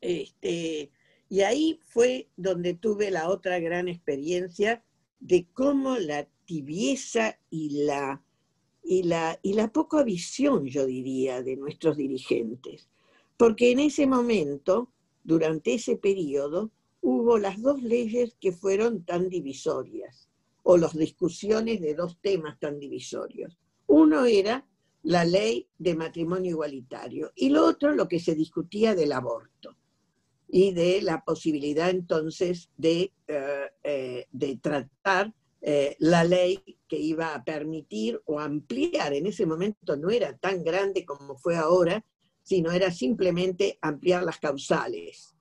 Este, 0.00 0.90
y 1.28 1.40
ahí 1.42 1.78
fue 1.84 2.28
donde 2.36 2.74
tuve 2.74 3.10
la 3.10 3.28
otra 3.28 3.60
gran 3.60 3.88
experiencia 3.88 4.84
de 5.20 5.46
cómo 5.54 5.96
la 5.96 6.26
tibieza 6.44 7.38
y 7.48 7.84
la 7.84 8.22
y 8.82 9.04
la, 9.04 9.38
y 9.42 9.52
la 9.54 9.72
poca 9.72 10.02
visión, 10.02 10.66
yo 10.66 10.86
diría, 10.86 11.42
de 11.42 11.56
nuestros 11.56 11.96
dirigentes. 11.96 12.88
Porque 13.36 13.70
en 13.70 13.78
ese 13.78 14.06
momento, 14.06 14.90
durante 15.22 15.74
ese 15.74 15.96
periodo, 15.96 16.72
hubo 17.00 17.38
las 17.38 17.60
dos 17.62 17.82
leyes 17.82 18.36
que 18.40 18.52
fueron 18.52 19.04
tan 19.04 19.28
divisorias, 19.28 20.28
o 20.64 20.76
las 20.76 20.96
discusiones 20.96 21.80
de 21.80 21.94
dos 21.94 22.18
temas 22.20 22.58
tan 22.58 22.78
divisorios. 22.78 23.56
Uno 23.86 24.24
era 24.24 24.66
la 25.02 25.24
ley 25.24 25.68
de 25.78 25.94
matrimonio 25.94 26.50
igualitario 26.50 27.32
y 27.34 27.50
lo 27.50 27.66
otro 27.66 27.94
lo 27.94 28.06
que 28.06 28.20
se 28.20 28.34
discutía 28.34 28.94
del 28.94 29.12
aborto 29.12 29.76
y 30.48 30.72
de 30.72 31.02
la 31.02 31.24
posibilidad 31.24 31.90
entonces 31.90 32.70
de, 32.76 33.12
eh, 33.26 33.70
eh, 33.82 34.26
de 34.30 34.56
tratar 34.58 35.32
eh, 35.62 35.96
la 36.00 36.24
ley 36.24 36.60
que 36.88 36.98
iba 36.98 37.34
a 37.34 37.42
permitir 37.44 38.20
o 38.26 38.38
ampliar, 38.38 39.14
en 39.14 39.26
ese 39.26 39.46
momento 39.46 39.96
no 39.96 40.10
era 40.10 40.36
tan 40.36 40.62
grande 40.62 41.04
como 41.04 41.36
fue 41.36 41.56
ahora, 41.56 42.04
sino 42.42 42.72
era 42.72 42.90
simplemente 42.90 43.78
ampliar 43.80 44.24
las 44.24 44.38
causales, 44.38 45.36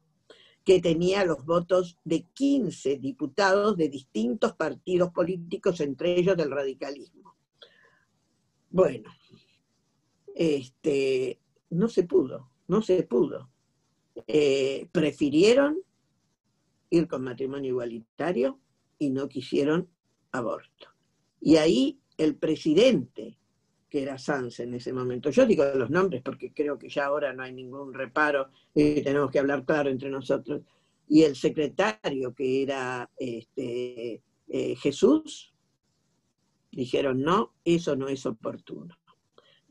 que 0.64 0.80
tenía 0.80 1.26
los 1.26 1.44
votos 1.44 1.98
de 2.04 2.28
15 2.34 3.00
diputados 3.00 3.76
de 3.78 3.90
distintos 3.90 4.54
partidos 4.54 5.12
políticos, 5.12 5.82
entre 5.82 6.18
ellos 6.18 6.38
del 6.38 6.52
radicalismo. 6.52 7.36
Bueno, 8.70 9.12
este, 10.36 11.40
no 11.70 11.88
se 11.88 12.04
pudo, 12.04 12.50
no 12.68 12.82
se 12.82 13.04
pudo. 13.04 13.50
Eh, 14.28 14.88
prefirieron 14.92 15.80
ir 16.90 17.08
con 17.08 17.24
matrimonio 17.24 17.70
igualitario 17.70 18.60
y 19.00 19.10
no 19.10 19.28
quisieron 19.28 19.90
aborto. 20.32 20.90
Y 21.40 21.56
ahí 21.56 22.00
el 22.18 22.36
presidente, 22.36 23.38
que 23.90 24.04
era 24.04 24.18
Sanz 24.18 24.60
en 24.60 24.74
ese 24.74 24.94
momento, 24.94 25.30
yo 25.30 25.46
digo 25.46 25.64
los 25.76 25.90
nombres 25.90 26.22
porque 26.22 26.54
creo 26.54 26.78
que 26.78 26.90
ya 26.90 27.06
ahora 27.06 27.34
no 27.34 27.44
hay 27.44 27.54
ningún 27.54 27.94
reparo 27.94 28.50
y 28.74 29.02
tenemos 29.02 29.32
que 29.32 29.40
hablar 29.40 29.66
claro 29.66 29.90
entre 29.90 30.10
nosotros, 30.10 30.62
y 31.08 31.24
el 31.24 31.36
secretario, 31.36 32.34
que 32.34 32.64
era 32.64 33.10
este, 33.18 34.24
eh, 34.48 34.76
Jesús, 34.78 35.54
dijeron, 36.72 37.22
no, 37.22 37.54
eso 37.66 37.98
no 37.98 38.08
es 38.08 38.26
oportuno. 38.26 38.98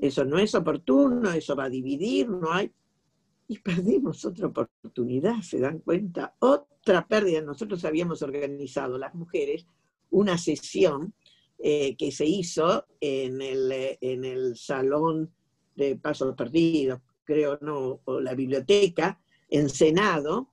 Eso 0.01 0.25
no 0.25 0.39
es 0.39 0.55
oportuno, 0.55 1.31
eso 1.31 1.55
va 1.55 1.65
a 1.65 1.71
dividir, 1.71 2.29
no 2.29 2.51
hay. 2.53 2.73
Y 3.49 3.59
perdimos 3.59 4.25
otra 4.25 4.47
oportunidad, 4.47 5.43
¿se 5.43 5.59
dan 5.59 5.81
cuenta? 5.81 6.35
Otra 6.39 7.07
pérdida. 7.07 7.43
Nosotros 7.43 7.85
habíamos 7.85 8.23
organizado, 8.23 8.97
las 8.97 9.15
mujeres, 9.15 9.67
una 10.11 10.39
sesión 10.39 11.13
eh, 11.59 11.97
que 11.97 12.11
se 12.13 12.25
hizo 12.25 12.87
en 13.01 13.43
el, 13.43 13.99
en 14.01 14.25
el 14.25 14.57
Salón 14.57 15.31
de 15.77 15.97
Pasos 15.97 16.35
Perdidos, 16.35 17.01
creo, 17.25 17.59
no, 17.61 18.01
o 18.05 18.21
la 18.21 18.35
biblioteca, 18.35 19.21
en 19.51 19.69
Senado, 19.69 20.49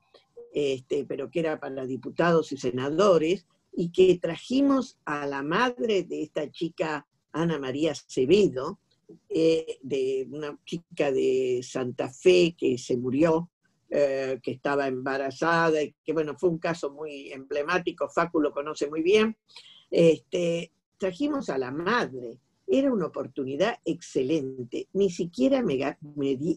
este, 0.54 1.06
pero 1.06 1.30
que 1.30 1.40
era 1.40 1.60
para 1.60 1.86
diputados 1.86 2.52
y 2.52 2.58
senadores, 2.58 3.46
y 3.72 3.92
que 3.92 4.18
trajimos 4.20 4.98
a 5.06 5.26
la 5.28 5.44
madre 5.44 6.04
de 6.04 6.24
esta 6.24 6.52
chica, 6.52 7.08
Ana 7.32 7.60
María 7.60 7.92
Acevedo, 7.92 8.80
eh, 9.30 9.80
de 9.82 10.28
una 10.32 10.58
chica 10.66 11.12
de 11.12 11.62
Santa 11.64 12.10
Fe 12.10 12.56
que 12.58 12.78
se 12.78 12.98
murió, 12.98 13.50
eh, 13.90 14.40
que 14.42 14.52
estaba 14.52 14.88
embarazada, 14.88 15.82
y 15.82 15.96
que 16.04 16.14
bueno, 16.14 16.36
fue 16.38 16.50
un 16.50 16.60
caso 16.60 16.92
muy 16.92 17.32
emblemático, 17.32 18.10
Facu 18.10 18.40
lo 18.40 18.52
conoce 18.52 18.90
muy 18.90 19.02
bien. 19.02 19.38
Este, 19.90 20.72
trajimos 20.98 21.50
a 21.50 21.58
la 21.58 21.72
madre, 21.72 22.40
era 22.68 22.92
una 22.92 23.06
oportunidad 23.06 23.78
excelente, 23.86 24.90
ni 24.94 25.10
siquiera 25.10 25.62
me, 25.62 25.98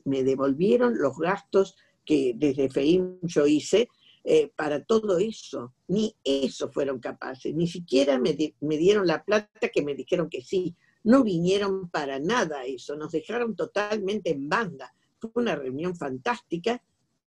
me 0.04 0.24
devolvieron 0.24 0.98
los 0.98 1.16
gastos 1.18 1.76
que 2.04 2.34
desde 2.36 2.68
FEIM 2.68 3.18
yo 3.22 3.46
hice 3.46 3.88
eh, 4.22 4.50
para 4.54 4.84
todo 4.84 5.18
eso. 5.18 5.74
Ni 5.88 6.14
eso 6.22 6.70
fueron 6.70 7.00
capaces, 7.00 7.54
ni 7.54 7.66
siquiera 7.66 8.18
me, 8.18 8.36
dieron 8.76 9.06
la 9.06 9.24
plata 9.24 9.68
que 9.72 9.82
me 9.82 9.94
dijeron 9.94 10.28
que 10.28 10.42
sí. 10.42 10.76
No 11.04 11.24
vinieron 11.24 11.88
para 11.88 12.18
nada 12.18 12.64
eso, 12.64 12.96
nos 12.96 13.12
dejaron 13.12 13.56
totalmente 13.56 14.30
en 14.30 14.48
banda. 14.48 14.94
Fue 15.18 15.30
una 15.34 15.56
reunión 15.56 15.96
fantástica, 15.96 16.82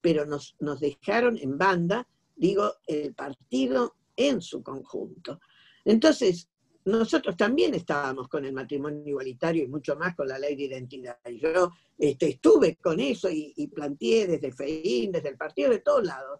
pero 0.01 0.25
nos, 0.25 0.55
nos 0.59 0.79
dejaron 0.79 1.37
en 1.37 1.57
banda, 1.57 2.07
digo, 2.35 2.73
el 2.85 3.13
partido 3.13 3.95
en 4.15 4.41
su 4.41 4.63
conjunto. 4.63 5.39
Entonces, 5.85 6.49
nosotros 6.87 7.35
también 7.35 7.73
estábamos 7.73 8.29
con 8.29 8.45
el 8.45 8.53
matrimonio 8.53 9.03
igualitario 9.05 9.63
y 9.63 9.67
mucho 9.67 9.97
más 9.97 10.15
con 10.15 10.27
la 10.27 10.39
ley 10.39 10.55
de 10.55 10.63
identidad. 10.63 11.17
Yo 11.37 11.71
este, 11.97 12.29
estuve 12.29 12.77
con 12.77 12.99
eso 13.01 13.29
y, 13.29 13.67
planteé 13.67 14.25
desde 14.25 14.53
FEIN, 14.53 15.11
desde 15.11 15.29
el 15.29 15.37
partido, 15.37 15.69
de 15.69 15.79
todos 15.79 16.05
lados. 16.05 16.39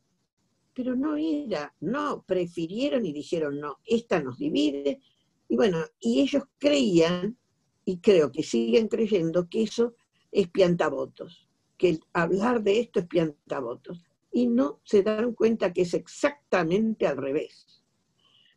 Pero 0.73 0.95
no 0.95 1.17
era, 1.17 1.73
no, 1.81 2.23
prefirieron 2.25 3.05
y 3.05 3.11
dijeron, 3.11 3.59
no, 3.59 3.79
esta 3.85 4.21
nos 4.21 4.37
divide. 4.37 5.01
Y 5.49 5.55
bueno, 5.55 5.79
y 5.99 6.21
ellos 6.21 6.43
creían, 6.57 7.37
y 7.85 7.99
creo 7.99 8.31
que 8.31 8.43
siguen 8.43 8.87
creyendo, 8.87 9.47
que 9.49 9.63
eso 9.63 9.95
es 10.31 10.49
piantavotos, 10.49 11.47
que 11.77 11.99
hablar 12.13 12.61
de 12.63 12.79
esto 12.79 12.99
es 12.99 13.07
piantavotos. 13.07 14.03
Y 14.31 14.47
no 14.47 14.81
se 14.83 15.03
dan 15.03 15.33
cuenta 15.33 15.71
que 15.71 15.81
es 15.81 15.93
exactamente 15.93 17.07
al 17.07 17.17
revés. 17.17 17.83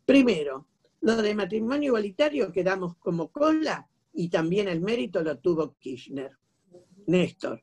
Primero, 0.05 0.67
lo 1.01 1.17
de 1.17 1.35
matrimonio 1.35 1.89
igualitario 1.89 2.53
quedamos 2.53 2.97
como 2.97 3.31
cola 3.31 3.89
y 4.13 4.29
también 4.29 4.69
el 4.69 4.81
mérito 4.81 5.23
lo 5.23 5.39
tuvo 5.39 5.77
Kirchner, 5.79 6.33
Néstor. 7.07 7.63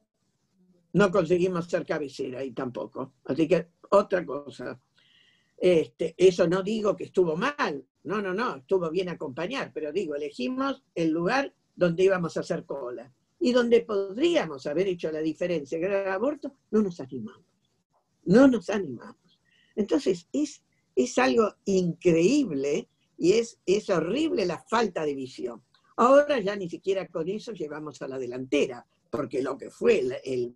No 0.93 1.11
conseguimos 1.11 1.65
ser 1.65 1.85
cabecera 1.85 2.43
y 2.43 2.51
tampoco. 2.51 3.13
Así 3.25 3.47
que 3.47 3.67
otra 3.91 4.25
cosa. 4.25 4.81
Este, 5.57 6.13
eso 6.17 6.47
no 6.47 6.61
digo 6.61 6.95
que 6.95 7.05
estuvo 7.05 7.35
mal, 7.35 7.83
no, 8.03 8.21
no, 8.21 8.33
no, 8.33 8.57
estuvo 8.57 8.91
bien 8.91 9.09
acompañar, 9.09 9.71
pero 9.73 9.91
digo, 9.91 10.15
elegimos 10.15 10.83
el 10.93 11.09
lugar 11.09 11.53
donde 11.75 12.03
íbamos 12.03 12.37
a 12.37 12.41
hacer 12.41 12.63
cola 12.65 13.11
y 13.39 13.51
donde 13.51 13.81
podríamos 13.81 14.67
haber 14.67 14.87
hecho 14.87 15.11
la 15.11 15.19
diferencia, 15.19 15.79
que 15.79 15.85
era 15.85 16.03
el 16.03 16.09
aborto, 16.09 16.53
no 16.71 16.81
nos 16.81 16.99
animamos, 16.99 17.45
no 18.25 18.47
nos 18.47 18.69
animamos. 18.69 19.39
Entonces, 19.75 20.27
es, 20.31 20.63
es 20.95 21.17
algo 21.17 21.55
increíble 21.65 22.87
y 23.17 23.33
es, 23.33 23.59
es 23.65 23.89
horrible 23.89 24.45
la 24.45 24.59
falta 24.59 25.05
de 25.05 25.15
visión. 25.15 25.63
Ahora 25.97 26.39
ya 26.39 26.55
ni 26.55 26.69
siquiera 26.69 27.07
con 27.07 27.27
eso 27.27 27.51
llevamos 27.53 28.01
a 28.01 28.07
la 28.07 28.19
delantera, 28.19 28.85
porque 29.09 29.41
lo 29.41 29.57
que 29.57 29.71
fue 29.71 30.03
el, 30.23 30.55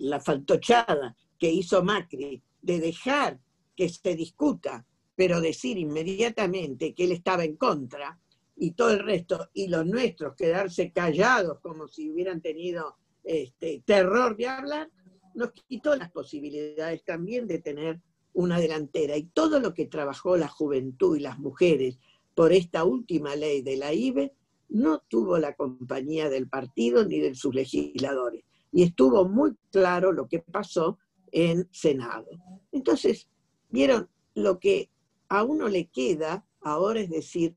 la 0.00 0.20
faltochada 0.20 1.16
que 1.40 1.50
hizo 1.50 1.82
Macri 1.82 2.40
de 2.62 2.78
dejar 2.78 3.40
que 3.74 3.88
se 3.88 4.14
discuta, 4.14 4.86
pero 5.16 5.40
decir 5.40 5.78
inmediatamente 5.78 6.94
que 6.94 7.04
él 7.04 7.12
estaba 7.12 7.44
en 7.44 7.56
contra, 7.56 8.20
y 8.56 8.72
todo 8.72 8.90
el 8.90 8.98
resto, 9.00 9.48
y 9.54 9.68
los 9.68 9.86
nuestros 9.86 10.36
quedarse 10.36 10.92
callados 10.92 11.60
como 11.60 11.88
si 11.88 12.10
hubieran 12.10 12.42
tenido 12.42 12.96
este, 13.24 13.82
terror 13.86 14.36
de 14.36 14.48
hablar, 14.48 14.90
nos 15.34 15.52
quitó 15.52 15.96
las 15.96 16.10
posibilidades 16.10 17.02
también 17.04 17.46
de 17.46 17.58
tener 17.58 18.02
una 18.34 18.60
delantera. 18.60 19.16
Y 19.16 19.24
todo 19.24 19.60
lo 19.60 19.72
que 19.72 19.86
trabajó 19.86 20.36
la 20.36 20.48
juventud 20.48 21.16
y 21.16 21.20
las 21.20 21.38
mujeres 21.38 21.98
por 22.34 22.52
esta 22.52 22.84
última 22.84 23.34
ley 23.34 23.62
de 23.62 23.76
la 23.78 23.94
IBE 23.94 24.34
no 24.68 25.02
tuvo 25.08 25.38
la 25.38 25.54
compañía 25.54 26.28
del 26.28 26.48
partido 26.48 27.04
ni 27.04 27.18
de 27.18 27.34
sus 27.34 27.54
legisladores. 27.54 28.44
Y 28.72 28.82
estuvo 28.82 29.26
muy 29.26 29.56
claro 29.70 30.12
lo 30.12 30.28
que 30.28 30.40
pasó 30.40 30.98
en 31.32 31.68
Senado. 31.70 32.28
Entonces, 32.72 33.28
vieron, 33.68 34.08
lo 34.34 34.58
que 34.58 34.90
a 35.28 35.42
uno 35.42 35.68
le 35.68 35.88
queda 35.88 36.46
ahora 36.60 37.00
es 37.00 37.10
decir, 37.10 37.56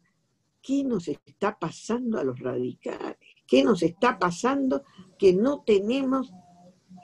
¿qué 0.62 0.84
nos 0.84 1.08
está 1.08 1.58
pasando 1.60 2.20
a 2.20 2.24
los 2.24 2.40
radicales? 2.40 3.18
¿Qué 3.48 3.64
nos 3.64 3.84
está 3.84 4.18
pasando 4.18 4.84
que 5.18 5.34
no 5.34 5.64
tenemos, 5.66 6.32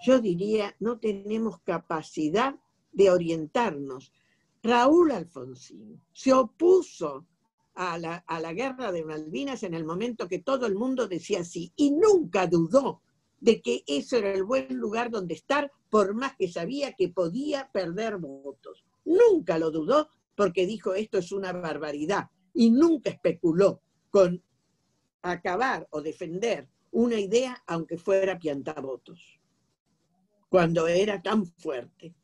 yo 0.05 0.19
diría, 0.19 0.75
no 0.79 0.99
tenemos 0.99 1.59
capacidad 1.59 2.55
de 2.91 3.11
orientarnos. 3.11 4.11
Raúl 4.63 5.11
Alfonsín 5.11 6.01
se 6.11 6.33
opuso 6.33 7.25
a 7.75 7.97
la, 7.97 8.15
a 8.27 8.39
la, 8.39 8.53
guerra 8.53 8.91
de 8.91 9.05
Malvinas 9.05 9.63
en 9.63 9.73
el 9.73 9.85
momento 9.85 10.27
que 10.27 10.39
todo 10.39 10.65
el 10.65 10.75
mundo 10.75 11.07
decía 11.07 11.45
sí 11.45 11.71
y 11.77 11.91
nunca 11.91 12.45
dudó 12.45 13.01
de 13.39 13.61
que 13.61 13.83
ese 13.87 14.17
era 14.17 14.33
el 14.33 14.43
buen 14.43 14.75
lugar 14.75 15.09
donde 15.09 15.35
estar, 15.35 15.71
por 15.89 16.13
más 16.13 16.35
que 16.35 16.47
sabía 16.47 16.93
que 16.93 17.09
podía 17.09 17.69
perder 17.71 18.17
votos. 18.17 18.85
Nunca 19.05 19.57
lo 19.57 19.71
dudó 19.71 20.09
porque 20.35 20.65
dijo 20.65 20.93
esto 20.93 21.17
es 21.17 21.31
una 21.31 21.51
barbaridad 21.51 22.29
y 22.53 22.71
nunca 22.71 23.09
especuló 23.09 23.81
con 24.09 24.41
acabar 25.21 25.87
o 25.91 26.01
defender 26.01 26.69
una 26.91 27.19
idea 27.19 27.61
aunque 27.67 27.97
fuera 27.97 28.39
piantavotos, 28.39 29.39
cuando 30.49 30.87
era 30.87 31.21
tan 31.21 31.45
fuerte. 31.45 32.15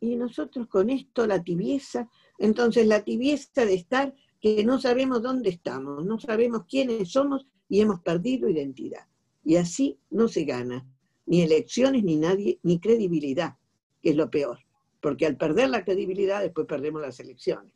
Y 0.00 0.16
nosotros 0.16 0.68
con 0.68 0.90
esto, 0.90 1.26
la 1.26 1.42
tibieza, 1.42 2.08
entonces 2.38 2.86
la 2.86 3.02
tibieza 3.04 3.64
de 3.64 3.74
estar 3.74 4.14
que 4.40 4.64
no 4.64 4.80
sabemos 4.80 5.22
dónde 5.22 5.50
estamos, 5.50 6.04
no 6.04 6.18
sabemos 6.20 6.64
quiénes 6.68 7.10
somos 7.10 7.46
y 7.68 7.80
hemos 7.80 8.00
perdido 8.00 8.48
identidad. 8.48 9.06
Y 9.44 9.56
así 9.56 9.98
no 10.10 10.28
se 10.28 10.44
gana 10.44 10.86
ni 11.28 11.42
elecciones 11.42 12.02
ni 12.02 12.16
nadie, 12.16 12.58
ni 12.62 12.80
credibilidad, 12.80 13.56
que 14.02 14.10
es 14.10 14.16
lo 14.16 14.30
peor. 14.30 14.58
Porque 15.00 15.26
al 15.26 15.36
perder 15.36 15.68
la 15.68 15.84
credibilidad 15.84 16.40
después 16.40 16.66
perdemos 16.66 17.02
las 17.02 17.20
elecciones. 17.20 17.72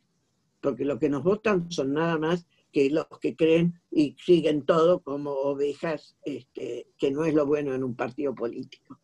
Porque 0.59 0.85
lo 0.85 0.97
que 0.97 1.09
nos 1.09 1.23
votan 1.23 1.71
son 1.71 1.93
nada 1.93 2.17
más 2.17 2.47
que 2.71 2.89
los 2.89 3.05
que 3.21 3.35
creen 3.35 3.79
y 3.91 4.15
siguen 4.25 4.63
todo 4.65 5.01
como 5.01 5.31
ovejas, 5.31 6.17
este, 6.25 6.87
que 6.97 7.11
no 7.11 7.23
es 7.25 7.33
lo 7.33 7.45
bueno 7.45 7.73
en 7.75 7.83
un 7.83 7.95
partido 7.95 8.33
político. 8.33 8.99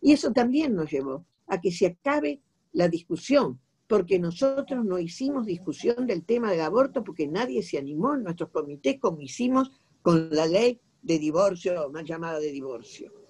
Y 0.00 0.12
eso 0.12 0.32
también 0.32 0.74
nos 0.74 0.90
llevó 0.90 1.24
a 1.46 1.60
que 1.60 1.70
se 1.70 1.86
acabe 1.86 2.40
la 2.72 2.88
discusión, 2.88 3.60
porque 3.86 4.18
nosotros 4.18 4.84
no 4.84 4.98
hicimos 4.98 5.46
discusión 5.46 6.06
del 6.06 6.24
tema 6.24 6.50
del 6.50 6.60
aborto 6.60 7.04
porque 7.04 7.28
nadie 7.28 7.62
se 7.62 7.78
animó 7.78 8.14
en 8.14 8.24
nuestros 8.24 8.50
comités 8.50 8.98
como 8.98 9.20
hicimos 9.20 9.70
con 10.02 10.28
la 10.30 10.46
ley 10.46 10.80
de 11.00 11.18
divorcio, 11.18 11.88
más 11.90 12.04
llamada 12.04 12.40
de 12.40 12.50
divorcio. 12.50 13.27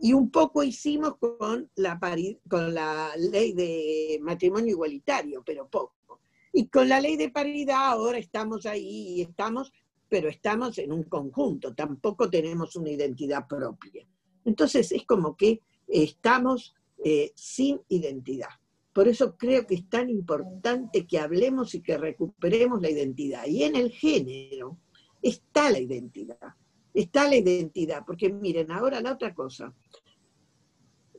Y 0.00 0.12
un 0.12 0.30
poco 0.30 0.62
hicimos 0.62 1.16
con 1.18 1.70
la, 1.74 3.12
ley 3.16 3.52
de 3.52 4.18
matrimonio 4.22 4.70
igualitario, 4.70 5.42
pero 5.44 5.68
poco. 5.68 6.20
Y 6.52 6.68
con 6.68 6.88
la 6.88 7.00
ley 7.00 7.16
de 7.16 7.30
paridad 7.30 7.92
ahora 7.92 8.18
estamos 8.18 8.64
ahí 8.66 9.14
y 9.16 9.22
estamos, 9.22 9.72
pero 10.08 10.28
estamos 10.28 10.78
en 10.78 10.92
un 10.92 11.04
conjunto, 11.04 11.74
tampoco 11.74 12.30
tenemos 12.30 12.76
una 12.76 12.90
identidad 12.90 13.46
propia. 13.46 14.06
Entonces 14.44 14.92
es 14.92 15.04
como 15.04 15.36
que 15.36 15.60
estamos 15.86 16.74
eh, 17.04 17.32
sin 17.34 17.80
identidad. 17.88 18.48
Por 18.92 19.06
eso 19.06 19.36
creo 19.36 19.66
que 19.66 19.76
es 19.76 19.88
tan 19.88 20.10
importante 20.10 21.06
que 21.06 21.18
hablemos 21.18 21.74
y 21.74 21.82
que 21.82 21.96
recuperemos 21.98 22.80
la 22.82 22.90
identidad. 22.90 23.46
Y 23.46 23.62
en 23.62 23.76
el 23.76 23.92
género 23.92 24.78
está 25.22 25.70
la 25.70 25.78
identidad, 25.78 26.54
está 27.02 27.28
la 27.28 27.36
identidad, 27.36 28.04
porque 28.04 28.32
miren, 28.32 28.72
ahora 28.72 29.00
la 29.00 29.12
otra 29.12 29.32
cosa, 29.32 29.72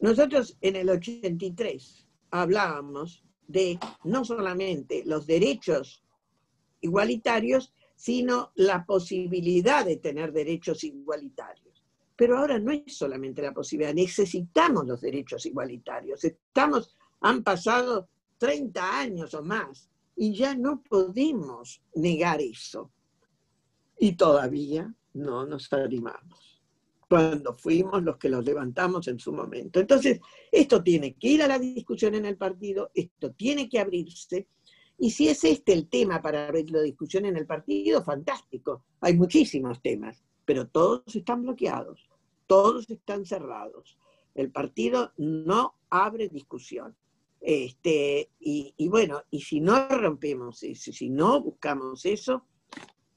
nosotros 0.01 0.57
en 0.59 0.75
el 0.75 0.89
83 0.89 2.07
hablábamos 2.31 3.23
de 3.47 3.79
no 4.03 4.25
solamente 4.25 5.03
los 5.05 5.25
derechos 5.25 6.03
igualitarios, 6.81 7.73
sino 7.95 8.51
la 8.55 8.85
posibilidad 8.85 9.85
de 9.85 9.97
tener 9.97 10.31
derechos 10.31 10.83
igualitarios. 10.83 11.83
Pero 12.15 12.37
ahora 12.37 12.59
no 12.59 12.71
es 12.71 12.97
solamente 12.97 13.41
la 13.41 13.53
posibilidad, 13.53 13.93
necesitamos 13.93 14.85
los 14.85 14.99
derechos 14.99 15.45
igualitarios. 15.45 16.23
Estamos, 16.25 16.95
han 17.21 17.43
pasado 17.43 18.09
30 18.37 18.99
años 18.99 19.33
o 19.33 19.43
más 19.43 19.89
y 20.15 20.33
ya 20.33 20.55
no 20.55 20.81
podemos 20.81 21.81
negar 21.95 22.41
eso. 22.41 22.91
Y 23.97 24.13
todavía 24.13 24.93
no 25.13 25.45
nos 25.45 25.71
animamos, 25.73 26.61
cuando 27.07 27.55
fuimos 27.57 28.03
los 28.03 28.17
que 28.17 28.29
los 28.29 28.45
levantamos 28.45 29.07
en 29.07 29.19
su 29.19 29.33
momento. 29.33 29.79
Entonces, 29.79 30.19
esto 30.51 30.83
tiene 30.83 31.15
que 31.15 31.27
ir 31.29 31.43
a 31.43 31.47
la 31.47 31.59
discusión 31.59 32.15
en 32.15 32.25
el 32.25 32.37
partido, 32.37 32.91
esto 32.93 33.31
tiene 33.31 33.67
que 33.67 33.79
abrirse, 33.79 34.47
y 34.99 35.11
si 35.11 35.29
es 35.29 35.43
este 35.45 35.71
el 35.71 35.87
tema 35.87 36.21
para 36.21 36.47
abrir 36.47 36.69
la 36.71 36.81
discusión 36.81 37.25
en 37.25 37.37
el 37.37 37.45
partido, 37.45 38.03
fantástico. 38.03 38.83
Hay 38.99 39.15
muchísimos 39.15 39.81
temas, 39.81 40.21
pero 40.43 40.67
todos 40.67 41.15
están 41.15 41.41
bloqueados, 41.43 42.09
todos 42.47 42.89
están 42.89 43.25
cerrados. 43.25 43.97
El 44.35 44.51
partido 44.51 45.13
no 45.17 45.75
abre 45.89 46.27
discusión. 46.27 46.95
Este, 47.39 48.29
y, 48.41 48.73
bueno, 48.89 49.23
y 49.31 49.39
si 49.39 49.61
no 49.61 49.87
rompemos 49.87 50.61
eso, 50.63 50.91
si 50.91 51.09
no 51.09 51.41
buscamos 51.41 52.05
eso, 52.05 52.45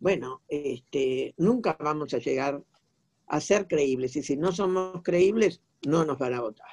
bueno, 0.03 0.43
este, 0.49 1.33
nunca 1.37 1.77
vamos 1.79 2.13
a 2.13 2.19
llegar 2.19 2.61
a 3.29 3.41
ser 3.41 3.69
creíbles. 3.69 4.17
Y 4.17 4.25
si 4.25 4.37
no 4.37 4.51
somos 4.51 5.01
creíbles, 5.05 5.63
no 5.87 6.05
nos 6.05 6.19
van 6.19 6.35
a 6.35 6.41
votar. 6.41 6.73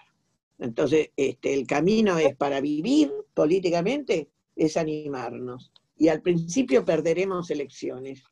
Entonces, 0.57 1.11
este, 1.15 1.53
el 1.53 1.67
camino 1.67 2.17
es 2.17 2.35
para 2.35 2.59
vivir 2.59 3.13
políticamente, 3.35 4.31
es 4.55 4.75
animarnos. 4.77 5.71
Y 5.95 6.07
al 6.07 6.23
principio 6.23 6.83
perderemos 6.83 7.51
elecciones, 7.51 8.23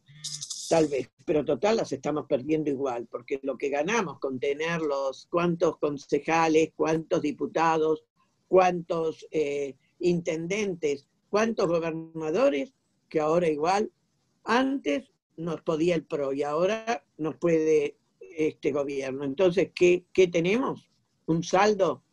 tal 0.68 0.88
vez, 0.88 1.12
pero 1.26 1.46
total 1.46 1.78
las 1.78 1.92
estamos 1.92 2.26
perdiendo 2.28 2.72
igual, 2.72 3.06
porque 3.06 3.40
lo 3.44 3.56
que 3.56 3.70
ganamos 3.70 4.18
con 4.18 4.40
tener 4.40 4.82
los 4.82 5.28
cuántos 5.28 5.78
concejales, 5.78 6.72
cuántos 6.76 7.22
diputados, 7.22 8.04
cuántos 8.48 9.28
eh, 9.30 9.76
intendentes, 10.00 11.08
cuántos 11.30 11.68
gobernadores, 11.68 12.74
que 13.10 13.20
ahora 13.20 13.48
igual, 13.48 13.92
antes 14.48 15.12
nos 15.36 15.62
podía 15.62 15.96
el 15.96 16.06
PRO 16.06 16.34
y 16.34 16.44
ahora 16.44 17.04
nos 17.18 17.36
puede 17.36 17.98
este 18.20 18.72
gobierno. 18.72 19.24
Entonces, 19.24 19.72
¿qué, 19.76 20.06
qué 20.14 20.28
tenemos? 20.28 20.90
Un 21.26 21.44
saldo, 21.44 22.04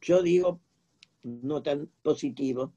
yo 0.00 0.22
digo, 0.22 0.60
no 1.22 1.62
tan 1.62 1.90
positivo. 2.02 2.72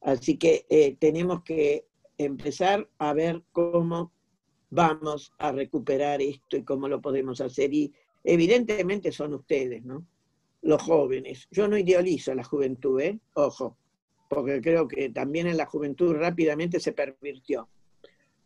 Así 0.00 0.36
que 0.36 0.66
eh, 0.68 0.96
tenemos 0.98 1.42
que 1.42 1.86
empezar 2.18 2.88
a 2.98 3.12
ver 3.14 3.42
cómo 3.52 4.12
vamos 4.70 5.32
a 5.38 5.52
recuperar 5.52 6.20
esto 6.20 6.56
y 6.56 6.64
cómo 6.64 6.88
lo 6.88 7.00
podemos 7.00 7.40
hacer. 7.40 7.72
Y 7.72 7.92
evidentemente 8.22 9.12
son 9.12 9.34
ustedes, 9.34 9.84
¿no? 9.84 10.06
los 10.64 10.82
jóvenes. 10.82 11.46
Yo 11.50 11.68
no 11.68 11.78
idealizo 11.78 12.34
la 12.34 12.42
juventud, 12.42 13.00
¿eh? 13.00 13.20
ojo, 13.34 13.76
porque 14.28 14.60
creo 14.60 14.88
que 14.88 15.10
también 15.10 15.46
en 15.46 15.56
la 15.56 15.66
juventud 15.66 16.14
rápidamente 16.14 16.80
se 16.80 16.92
pervirtió. 16.92 17.68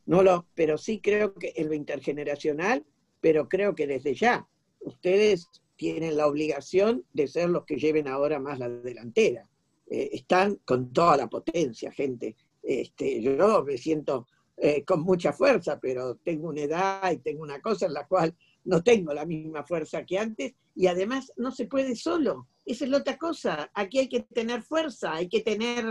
No 0.09 0.23
lo, 0.23 0.47
pero 0.55 0.79
sí 0.79 1.01
creo 1.03 1.35
que 1.35 1.53
en 1.55 1.69
lo 1.69 1.75
intergeneracional, 1.75 2.83
pero 3.21 3.47
creo 3.47 3.75
que 3.75 3.87
desde 3.87 4.15
ya 4.15 4.49
ustedes 4.81 5.51
tienen 5.77 6.17
la 6.17 6.27
obligación 6.27 7.05
de 7.13 7.29
ser 7.29 7.51
los 7.51 7.67
que 7.67 7.77
lleven 7.77 8.09
ahora 8.09 8.41
más 8.41 8.59
la 8.59 8.71
delantera. 8.71 9.47
Eh, 9.87 10.09
están 10.15 10.57
con 10.65 10.95
toda 10.95 11.19
la 11.19 11.29
potencia, 11.29 11.93
gente. 11.93 12.37
Este, 12.63 13.21
yo 13.21 13.63
me 13.65 13.77
siento 13.77 14.27
eh, 14.57 14.83
con 14.83 15.03
mucha 15.03 15.35
fuerza, 15.35 15.79
pero 15.79 16.17
tengo 16.17 16.49
una 16.49 16.63
edad 16.63 17.13
y 17.13 17.19
tengo 17.19 17.43
una 17.43 17.61
cosa 17.61 17.85
en 17.85 17.93
la 17.93 18.07
cual 18.07 18.35
no 18.65 18.83
tengo 18.83 19.13
la 19.13 19.27
misma 19.27 19.63
fuerza 19.63 20.07
que 20.07 20.19
antes 20.19 20.55
y 20.75 20.87
además 20.87 21.35
no 21.37 21.51
se 21.51 21.67
puede 21.67 21.95
solo. 21.95 22.47
Esa 22.65 22.87
es 22.87 22.91
la 22.91 22.97
otra 22.97 23.19
cosa. 23.19 23.71
Aquí 23.75 23.99
hay 23.99 24.09
que 24.09 24.21
tener 24.21 24.63
fuerza, 24.63 25.13
hay 25.13 25.29
que 25.29 25.43
tener, 25.43 25.85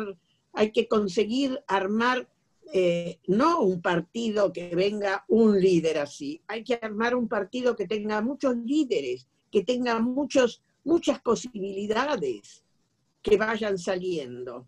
hay 0.54 0.72
que 0.72 0.88
conseguir 0.88 1.64
armar 1.68 2.28
eh, 2.74 3.20
no 3.28 3.62
un 3.62 3.82
partido 3.82 4.52
que 4.52 4.76
venga 4.76 5.26
un 5.28 5.60
líder 5.60 6.00
así, 6.00 6.42
hay 6.48 6.64
que 6.64 6.80
armar 6.82 7.16
un 7.16 7.28
partido 7.28 7.76
que 7.76 7.88
tenga 7.88 8.22
muchos 8.22 8.56
líderes, 8.58 9.28
que 9.52 9.64
tenga 9.64 10.00
muchos, 10.00 10.62
muchas 10.84 11.20
posibilidades 11.22 12.64
que 13.22 13.38
vayan 13.38 13.78
saliendo. 13.78 14.68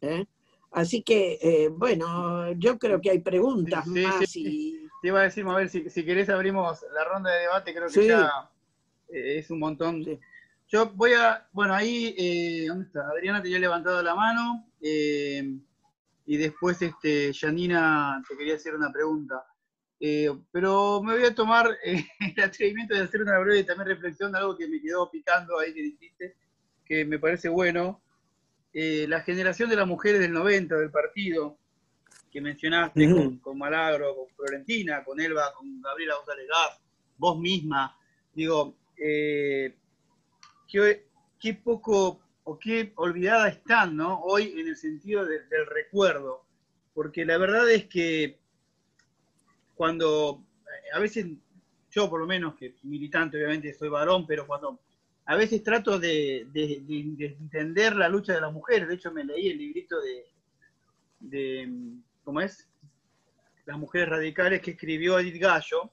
¿eh? 0.00 0.26
Así 0.70 1.02
que, 1.02 1.38
eh, 1.40 1.68
bueno, 1.68 2.52
yo 2.52 2.78
creo 2.78 3.00
que 3.00 3.10
hay 3.10 3.20
preguntas 3.20 3.86
más 3.86 4.36
y 4.36 4.88
te 5.00 5.08
iba 5.08 5.20
a 5.20 5.24
decir, 5.24 5.46
a 5.46 5.54
ver, 5.54 5.68
si, 5.68 5.88
si 5.88 6.04
querés 6.04 6.28
abrimos 6.28 6.84
la 6.92 7.04
ronda 7.04 7.32
de 7.32 7.40
debate, 7.40 7.74
creo 7.74 7.88
que 7.88 8.06
ya 8.06 8.50
es 9.08 9.50
un 9.50 9.60
montón. 9.60 10.04
Yo 10.68 10.90
voy 10.90 11.12
a, 11.14 11.48
bueno, 11.52 11.74
ahí, 11.74 12.14
eh, 12.18 12.66
¿dónde 12.68 12.86
está? 12.86 13.08
Adriana 13.08 13.40
te 13.40 13.48
había 13.48 13.58
levantado 13.58 14.02
la 14.02 14.14
mano 14.14 14.66
eh, 14.82 15.56
y 16.28 16.36
después, 16.36 16.80
este, 16.82 17.32
Janina 17.32 18.22
te 18.28 18.36
quería 18.36 18.54
hacer 18.54 18.74
una 18.74 18.92
pregunta. 18.92 19.44
pero 20.52 21.02
me 21.02 21.14
voy 21.14 21.24
a 21.24 21.34
tomar 21.34 21.76
el 21.84 22.44
atrevimiento 22.44 22.94
de 22.94 23.00
hacer 23.00 23.22
una 23.22 23.38
breve 23.38 23.64
también 23.64 23.88
reflexión 23.88 24.30
de 24.30 24.38
algo 24.38 24.56
que 24.56 24.68
me 24.68 24.80
quedó 24.80 25.10
picando 25.10 25.58
ahí 25.58 25.74
que 25.74 25.82
dijiste, 25.82 26.36
que 26.84 27.04
me 27.04 27.18
parece 27.18 27.48
bueno. 27.48 28.02
la 28.72 29.22
generación 29.22 29.70
de 29.70 29.76
las 29.76 29.88
mujeres 29.88 30.20
del 30.20 30.32
90 30.32 30.76
del 30.76 30.90
partido, 30.90 31.58
que 32.30 32.40
mencionaste 32.40 33.40
con, 33.42 33.58
Malagro, 33.58 34.14
con 34.14 34.28
Florentina, 34.36 35.02
con 35.02 35.18
Elba, 35.20 35.52
con 35.56 35.80
Gabriela 35.80 36.14
González 36.16 36.46
Gas, 36.46 36.80
vos 37.16 37.38
misma, 37.38 37.96
digo, 38.34 38.76
eh, 38.96 39.74
qué, 40.68 41.54
poco 41.54 42.20
o 42.50 42.58
qué 42.58 42.92
olvidada 42.96 43.48
están, 43.48 43.94
¿no? 43.94 44.20
Hoy 44.22 44.58
en 44.58 44.68
el 44.68 44.76
sentido 44.76 45.26
del 45.26 45.66
recuerdo, 45.66 46.46
porque 46.94 47.26
la 47.26 47.36
verdad 47.36 47.70
es 47.70 47.84
que 47.84 48.38
cuando, 49.74 50.42
eh, 50.62 50.88
a 50.94 50.98
veces, 50.98 51.26
yo 51.90 52.08
por 52.08 52.20
lo 52.20 52.26
menos, 52.26 52.54
que 52.54 52.74
militante 52.84 53.36
obviamente 53.36 53.74
soy 53.74 53.90
varón, 53.90 54.26
pero 54.26 54.46
cuando 54.46 54.80
a 55.26 55.36
veces 55.36 55.62
trato 55.62 55.98
de, 55.98 56.48
entender 56.54 57.94
la 57.94 58.08
lucha 58.08 58.32
de 58.32 58.40
las 58.40 58.52
mujeres, 58.52 58.88
de 58.88 58.94
hecho 58.94 59.12
me 59.12 59.24
leí 59.24 59.50
el 59.50 59.58
librito 59.58 59.96
de 61.20 62.02
¿cómo 62.24 62.40
es? 62.40 62.66
Las 63.66 63.76
mujeres 63.76 64.08
radicales 64.08 64.62
que 64.62 64.70
escribió 64.70 65.18
Edith 65.18 65.42
Gallo, 65.42 65.92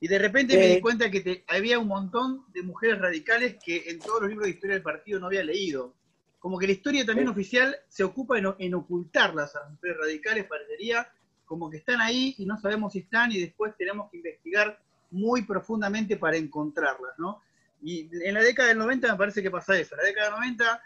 y 0.00 0.08
de 0.08 0.18
repente 0.18 0.56
me 0.56 0.66
di 0.68 0.80
cuenta 0.80 1.10
que 1.10 1.44
había 1.48 1.78
un 1.78 1.88
montón 1.88 2.44
de 2.52 2.62
mujeres 2.62 3.00
radicales 3.00 3.56
que 3.64 3.84
en 3.88 3.98
todos 3.98 4.20
los 4.20 4.30
libros 4.30 4.46
de 4.46 4.54
historia 4.54 4.74
del 4.74 4.82
partido 4.82 5.18
no 5.18 5.26
había 5.26 5.42
leído. 5.42 5.94
Como 6.38 6.58
que 6.58 6.66
la 6.66 6.74
historia 6.74 7.04
también 7.06 7.28
oficial 7.28 7.76
se 7.88 8.04
ocupa 8.04 8.36
en, 8.38 8.74
ocultarlas 8.74 9.56
a 9.56 9.60
las 9.60 9.70
mujeres 9.70 9.96
radicales, 9.98 10.44
parecería 10.44 11.10
como 11.46 11.70
que 11.70 11.78
están 11.78 12.00
ahí 12.00 12.34
y 12.38 12.44
no 12.44 12.58
sabemos 12.58 12.92
si 12.92 13.00
están 13.00 13.32
y 13.32 13.40
después 13.40 13.74
tenemos 13.78 14.10
que 14.10 14.18
investigar 14.18 14.78
muy 15.10 15.42
profundamente 15.42 16.16
para 16.16 16.36
encontrarlas, 16.36 17.18
¿no? 17.18 17.40
Y 17.82 18.10
en 18.22 18.34
la 18.34 18.42
década 18.42 18.68
del 18.68 18.78
90 18.78 19.12
me 19.12 19.18
parece 19.18 19.42
que 19.42 19.50
pasa 19.50 19.78
eso. 19.78 19.94
En 19.94 19.98
la 19.98 20.08
década 20.08 20.26
del 20.26 20.36
90, 20.40 20.82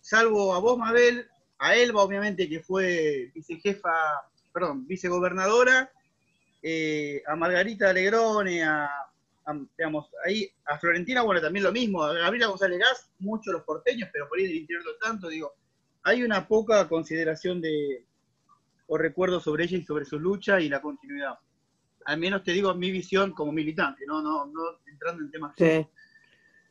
salvo 0.00 0.54
a 0.54 0.58
vos, 0.58 0.78
Mabel, 0.78 1.28
a 1.58 1.76
Elba, 1.76 2.02
obviamente, 2.02 2.48
que 2.48 2.60
fue 2.60 3.30
vicejefa, 3.34 3.92
perdón, 4.52 4.86
vicegobernadora, 4.86 5.92
eh, 6.66 7.22
a 7.26 7.36
Margarita 7.36 7.90
Alegrone, 7.90 8.62
a, 8.64 8.90
digamos, 9.76 10.08
ahí, 10.24 10.50
a 10.64 10.78
Florentina, 10.78 11.20
bueno, 11.20 11.42
también 11.42 11.62
lo 11.62 11.72
mismo, 11.72 12.02
a 12.02 12.14
Gabriela 12.14 12.46
González 12.46 12.78
Gas, 12.78 13.10
muchos 13.18 13.52
los 13.52 13.64
porteños, 13.64 14.08
pero 14.10 14.26
por 14.26 14.38
ahí 14.38 14.46
del 14.46 14.56
interior 14.56 14.82
no 14.82 14.92
tanto, 14.94 15.28
digo, 15.28 15.52
hay 16.04 16.22
una 16.22 16.48
poca 16.48 16.88
consideración 16.88 17.60
de, 17.60 18.06
o 18.86 18.96
recuerdo 18.96 19.40
sobre 19.40 19.64
ella 19.64 19.76
y 19.76 19.84
sobre 19.84 20.06
su 20.06 20.18
lucha 20.18 20.58
y 20.58 20.70
la 20.70 20.80
continuidad. 20.80 21.34
Al 22.06 22.18
menos 22.18 22.42
te 22.42 22.52
digo 22.52 22.74
mi 22.74 22.90
visión 22.90 23.32
como 23.32 23.52
militante, 23.52 24.06
no, 24.06 24.22
no, 24.22 24.46
no 24.46 24.62
entrando 24.90 25.22
en 25.22 25.30
temas. 25.30 25.54
Sí. 25.58 25.86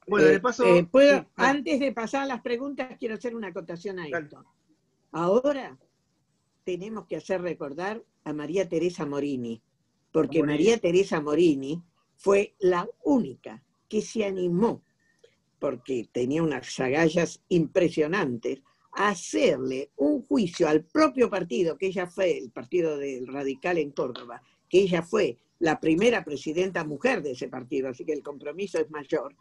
Bueno, 0.07 0.27
de 0.27 0.35
eh, 0.35 0.39
paso. 0.39 0.65
Eh, 0.65 0.87
¿puedo, 0.91 1.23
antes 1.35 1.79
de 1.79 1.91
pasar 1.91 2.23
a 2.23 2.25
las 2.25 2.41
preguntas, 2.41 2.97
quiero 2.99 3.13
hacer 3.13 3.35
una 3.35 3.49
acotación 3.49 3.99
a 3.99 4.07
esto. 4.07 4.43
Ahora 5.11 5.77
tenemos 6.63 7.05
que 7.05 7.17
hacer 7.17 7.41
recordar 7.41 8.01
a 8.23 8.33
María 8.33 8.67
Teresa 8.67 9.05
Morini, 9.05 9.61
porque 10.13 10.43
María 10.43 10.77
Teresa 10.77 11.19
Morini 11.19 11.83
fue 12.15 12.55
la 12.59 12.87
única 13.03 13.63
que 13.89 14.01
se 14.01 14.23
animó, 14.23 14.83
porque 15.59 16.07
tenía 16.11 16.43
unas 16.43 16.79
agallas 16.79 17.41
impresionantes, 17.49 18.61
a 18.95 19.09
hacerle 19.09 19.89
un 19.97 20.21
juicio 20.21 20.67
al 20.69 20.85
propio 20.85 21.31
partido, 21.31 21.77
que 21.77 21.87
ella 21.87 22.05
fue 22.05 22.37
el 22.37 22.51
Partido 22.51 22.97
del 22.97 23.25
Radical 23.25 23.79
en 23.79 23.89
Córdoba, 23.89 24.43
que 24.69 24.81
ella 24.81 25.01
fue 25.01 25.39
la 25.57 25.79
primera 25.79 26.23
presidenta 26.23 26.85
mujer 26.85 27.23
de 27.23 27.31
ese 27.31 27.47
partido, 27.47 27.89
así 27.89 28.05
que 28.05 28.13
el 28.13 28.21
compromiso 28.21 28.77
es 28.79 28.91
mayor, 28.91 29.35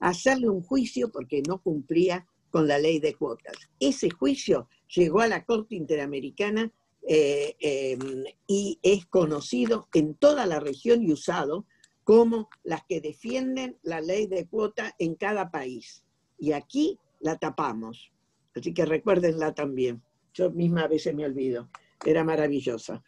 hacerle 0.00 0.50
un 0.50 0.62
juicio 0.62 1.10
porque 1.10 1.42
no 1.48 1.62
cumplía 1.62 2.26
con 2.50 2.68
la 2.68 2.78
ley 2.78 2.98
de 2.98 3.14
cuotas. 3.14 3.56
Ese 3.78 4.10
juicio 4.10 4.68
llegó 4.94 5.20
a 5.20 5.28
la 5.28 5.46
Corte 5.46 5.76
Interamericana 5.76 6.70
eh, 7.08 7.56
em, 7.60 8.24
y 8.46 8.78
es 8.82 9.06
conocido 9.06 9.88
en 9.94 10.14
toda 10.14 10.46
la 10.46 10.60
región 10.60 11.02
y 11.02 11.12
usado 11.12 11.66
como 12.04 12.48
las 12.64 12.84
que 12.84 13.00
defienden 13.00 13.78
la 13.82 14.00
ley 14.00 14.26
de 14.26 14.46
cuota 14.46 14.94
en 14.98 15.14
cada 15.14 15.50
país. 15.50 16.04
Y 16.38 16.52
aquí 16.52 16.98
la 17.20 17.38
tapamos. 17.38 18.10
Así 18.54 18.74
que 18.74 18.84
recuérdenla 18.84 19.54
también. 19.54 20.02
Yo 20.34 20.50
misma 20.50 20.82
a 20.82 20.88
veces 20.88 21.14
me 21.14 21.24
olvido. 21.24 21.68
Era 22.04 22.24
maravillosa. 22.24 23.02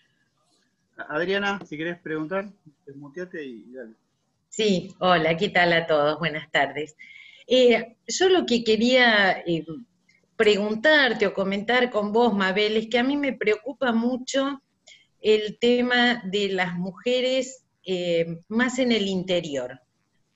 Adriana, 1.08 1.60
si 1.66 1.76
querés 1.76 1.98
preguntar, 2.00 2.52
desmuteate 2.86 3.44
y 3.44 3.72
dale. 3.72 3.94
Sí, 4.48 4.94
hola, 4.98 5.36
¿qué 5.36 5.48
tal 5.48 5.72
a 5.72 5.86
todos? 5.86 6.18
Buenas 6.18 6.50
tardes. 6.50 6.96
Eh, 7.46 7.96
yo 8.06 8.28
lo 8.28 8.44
que 8.44 8.62
quería 8.62 9.40
eh, 9.46 9.64
preguntarte 10.42 11.24
o 11.24 11.32
comentar 11.32 11.88
con 11.88 12.12
vos, 12.12 12.34
Mabel, 12.34 12.76
es 12.76 12.88
que 12.88 12.98
a 12.98 13.04
mí 13.04 13.16
me 13.16 13.32
preocupa 13.32 13.92
mucho 13.92 14.60
el 15.20 15.56
tema 15.60 16.20
de 16.24 16.48
las 16.48 16.74
mujeres 16.74 17.64
eh, 17.84 18.40
más 18.48 18.80
en 18.80 18.90
el 18.90 19.06
interior, 19.06 19.80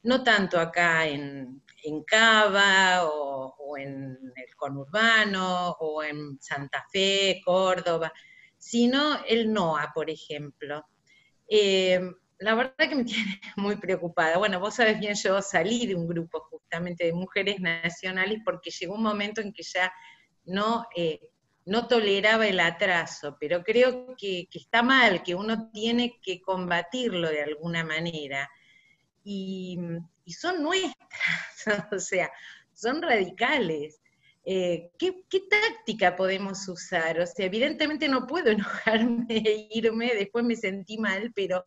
no 0.04 0.22
tanto 0.22 0.60
acá 0.60 1.08
en, 1.08 1.60
Cava 2.06 3.04
o, 3.04 3.56
o, 3.58 3.76
en 3.78 4.16
el 4.36 4.54
conurbano 4.56 5.72
o 5.80 6.04
en 6.04 6.38
Santa 6.40 6.86
Fe, 6.92 7.40
Córdoba, 7.44 8.12
sino 8.56 9.24
el 9.26 9.52
NOA, 9.52 9.90
por 9.92 10.08
ejemplo 10.08 10.84
la 12.38 12.54
verdad 12.54 12.88
que 12.88 12.94
me 12.94 13.04
tiene 13.04 13.40
muy 13.56 13.76
preocupada. 13.76 14.38
Bueno, 14.38 14.60
vos 14.60 14.74
sabés 14.74 14.98
bien, 14.98 15.14
yo 15.14 15.40
salí 15.42 15.86
de 15.86 15.94
un 15.94 16.06
grupo 16.06 16.40
justamente 16.50 17.04
de 17.04 17.12
mujeres 17.12 17.60
nacionales 17.60 18.40
porque 18.44 18.70
llegó 18.70 18.94
un 18.94 19.02
momento 19.02 19.40
en 19.40 19.52
que 19.52 19.62
ya 19.62 19.92
no, 20.44 20.86
eh, 20.94 21.20
no 21.64 21.88
toleraba 21.88 22.46
el 22.46 22.60
atraso, 22.60 23.36
pero 23.40 23.62
creo 23.62 24.14
que, 24.16 24.48
está 24.52 24.82
mal, 24.82 25.22
que 25.22 25.34
uno 25.34 25.70
tiene 25.70 26.18
que 26.22 26.40
combatirlo 26.40 27.28
de 27.28 27.42
alguna 27.42 27.84
manera. 27.84 28.48
Y, 29.24 29.78
son 30.26 30.62
nuestras, 30.62 30.96
o 31.92 31.98
sea, 31.98 32.30
son 32.72 33.02
radicales. 33.02 34.00
Eh, 34.48 34.90
¿qué, 34.96 35.24
¿qué, 35.28 35.40
táctica 35.40 36.14
podemos 36.14 36.68
usar? 36.68 37.18
O 37.18 37.26
sea, 37.26 37.46
evidentemente 37.46 38.08
no 38.08 38.28
puedo 38.28 38.50
enojarme 38.50 39.26
e 39.28 39.68
irme, 39.72 40.14
después 40.14 40.44
me 40.44 40.54
sentí 40.54 40.98
mal, 40.98 41.32
pero 41.34 41.64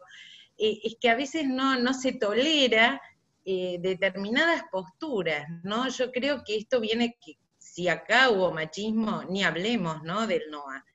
eh, 0.60 0.80
es 0.84 0.98
que 1.00 1.10
a 1.10 1.16
veces 1.16 1.48
no, 1.48 1.80
no 1.80 1.94
se 1.94 2.14
tolera 2.14 3.02
eh, 3.46 3.78
determinadas 3.80 4.64
posturas, 4.72 5.48
¿no? 5.64 5.88
Yo 5.90 6.12
creo 6.12 6.44
que 6.44 6.58
esto 6.58 6.80
viene, 6.80 7.18
que 7.24 7.38
si 7.58 7.88
acá 7.88 8.30
hubo 8.30 8.52
machismo, 8.52 9.24
ni 9.30 9.44
hablemos, 9.44 10.04
¿no? 10.04 10.28
Del 10.28 10.44
NOA. 10.52 10.86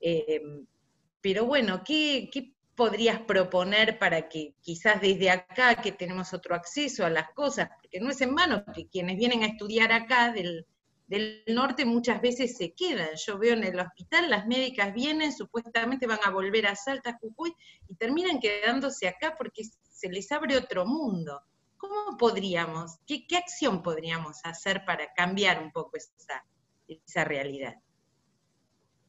Eh, 0.00 0.42
pero 1.20 1.46
bueno, 1.46 1.82
¿qué, 1.84 2.28
¿qué 2.32 2.52
podrías 2.74 3.20
proponer 3.20 3.98
para 3.98 4.28
que 4.28 4.54
quizás 4.60 5.00
desde 5.00 5.30
acá, 5.30 5.76
que 5.76 5.92
tenemos 5.92 6.34
otro 6.34 6.54
acceso 6.54 7.06
a 7.06 7.10
las 7.10 7.30
cosas, 7.30 7.70
porque 7.80 8.00
no 8.00 8.10
es 8.10 8.20
en 8.20 8.34
vano 8.34 8.64
que 8.74 8.88
quienes 8.88 9.16
vienen 9.16 9.44
a 9.44 9.46
estudiar 9.46 9.92
acá 9.92 10.32
del, 10.32 10.66
del 11.06 11.42
norte 11.48 11.84
muchas 11.84 12.20
veces 12.20 12.56
se 12.56 12.72
quedan. 12.72 13.10
Yo 13.26 13.38
veo 13.38 13.54
en 13.54 13.64
el 13.64 13.78
hospital, 13.78 14.30
las 14.30 14.46
médicas 14.46 14.94
vienen, 14.94 15.32
supuestamente 15.32 16.06
van 16.06 16.20
a 16.24 16.30
volver 16.30 16.66
a 16.66 16.76
Salta, 16.76 17.18
Jujuy, 17.20 17.54
y 17.88 17.94
terminan 17.96 18.40
quedándose 18.40 19.08
acá 19.08 19.34
porque 19.36 19.62
se 19.90 20.08
les 20.08 20.30
abre 20.32 20.56
otro 20.56 20.86
mundo. 20.86 21.40
¿Cómo 21.76 22.16
podríamos, 22.16 22.98
qué, 23.06 23.24
acción 23.36 23.82
podríamos 23.82 24.38
hacer 24.44 24.84
para 24.86 25.12
cambiar 25.12 25.62
un 25.62 25.70
poco 25.70 25.96
esa, 25.96 26.44
esa 26.88 27.24
realidad? 27.24 27.74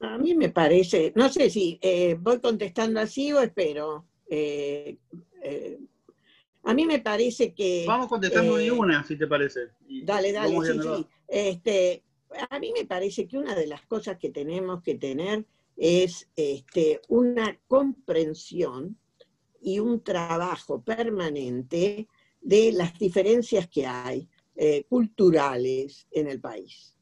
A 0.02 0.18
mí 0.18 0.36
me 0.36 0.50
parece, 0.50 1.14
no 1.16 1.30
sé 1.30 1.50
si 1.50 1.80
eh, 1.82 2.16
voy 2.20 2.42
contestando 2.42 3.00
así 3.00 3.32
o 3.32 3.40
espero. 3.40 4.06
Eh, 4.30 4.98
eh, 5.42 5.80
a 6.66 6.74
mí 6.74 6.86
me 6.86 7.00
parece 7.00 7.54
que... 7.54 7.86
Vamos 7.88 8.08
contestando 8.08 8.58
de 8.58 8.72
una, 8.72 9.04
si 9.04 9.16
te 9.16 9.28
parece. 9.28 9.70
dale, 10.04 10.32
dale, 10.32 10.56
sí, 10.62 10.80
sí. 10.82 11.08
Este, 11.28 12.04
a 12.50 12.60
mí 12.60 12.74
me 12.76 12.86
parece 12.86 13.28
que 13.28 13.38
una 13.38 13.56
de 13.56 13.68
las 13.68 13.86
cosas 13.86 14.18
que 14.18 14.32
tenemos 14.32 14.82
que 14.82 14.96
tener 14.96 15.46
es 15.78 16.28
este, 16.36 17.02
una 17.08 17.60
comprensión 17.68 18.98
y 19.62 19.80
un 19.80 20.02
trabajo 20.02 20.82
permanente 20.82 22.08
de 22.42 22.72
las 22.72 22.98
diferencias 22.98 23.68
que 23.68 23.86
hay 23.86 24.28
eh, 24.56 24.86
culturales 24.90 26.08
en 26.12 26.28
el 26.28 26.40
país. 26.40 26.96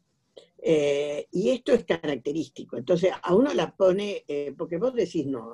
Eh, 0.58 1.28
y 1.32 1.50
esto 1.50 1.74
es 1.74 1.86
característico. 1.86 2.78
Entonces, 2.78 3.12
a 3.22 3.36
uno 3.36 3.54
la 3.54 3.76
pone, 3.76 4.24
eh, 4.28 4.54
porque 4.58 4.78
vos 4.78 4.94
decís 4.94 5.26
no, 5.26 5.54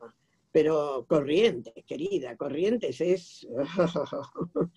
pero 0.52 1.06
Corrientes, 1.08 1.74
querida, 1.86 2.36
Corrientes 2.36 3.02
es... 3.02 3.48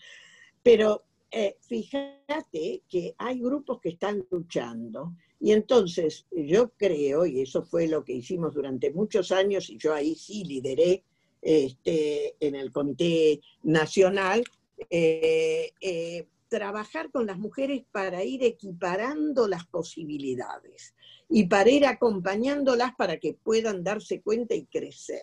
pero 0.62 1.04
eh, 1.30 1.56
fíjate 1.60 2.82
que 2.88 3.14
hay 3.16 3.40
grupos 3.40 3.80
que 3.80 3.90
están 3.90 4.26
luchando 4.30 5.14
y 5.42 5.50
entonces 5.50 6.26
yo 6.30 6.70
creo, 6.76 7.26
y 7.26 7.40
eso 7.40 7.64
fue 7.64 7.88
lo 7.88 8.04
que 8.04 8.12
hicimos 8.12 8.54
durante 8.54 8.92
muchos 8.92 9.32
años, 9.32 9.70
y 9.70 9.76
yo 9.76 9.92
ahí 9.92 10.14
sí 10.14 10.44
lideré 10.44 11.02
este, 11.40 12.36
en 12.38 12.54
el 12.54 12.70
Comité 12.70 13.40
Nacional, 13.64 14.44
eh, 14.88 15.72
eh, 15.80 16.28
trabajar 16.48 17.10
con 17.10 17.26
las 17.26 17.38
mujeres 17.38 17.82
para 17.90 18.22
ir 18.22 18.44
equiparando 18.44 19.48
las 19.48 19.66
posibilidades 19.66 20.94
y 21.28 21.46
para 21.46 21.70
ir 21.70 21.86
acompañándolas 21.86 22.94
para 22.94 23.16
que 23.16 23.34
puedan 23.34 23.82
darse 23.82 24.20
cuenta 24.20 24.54
y 24.54 24.66
crecer. 24.66 25.22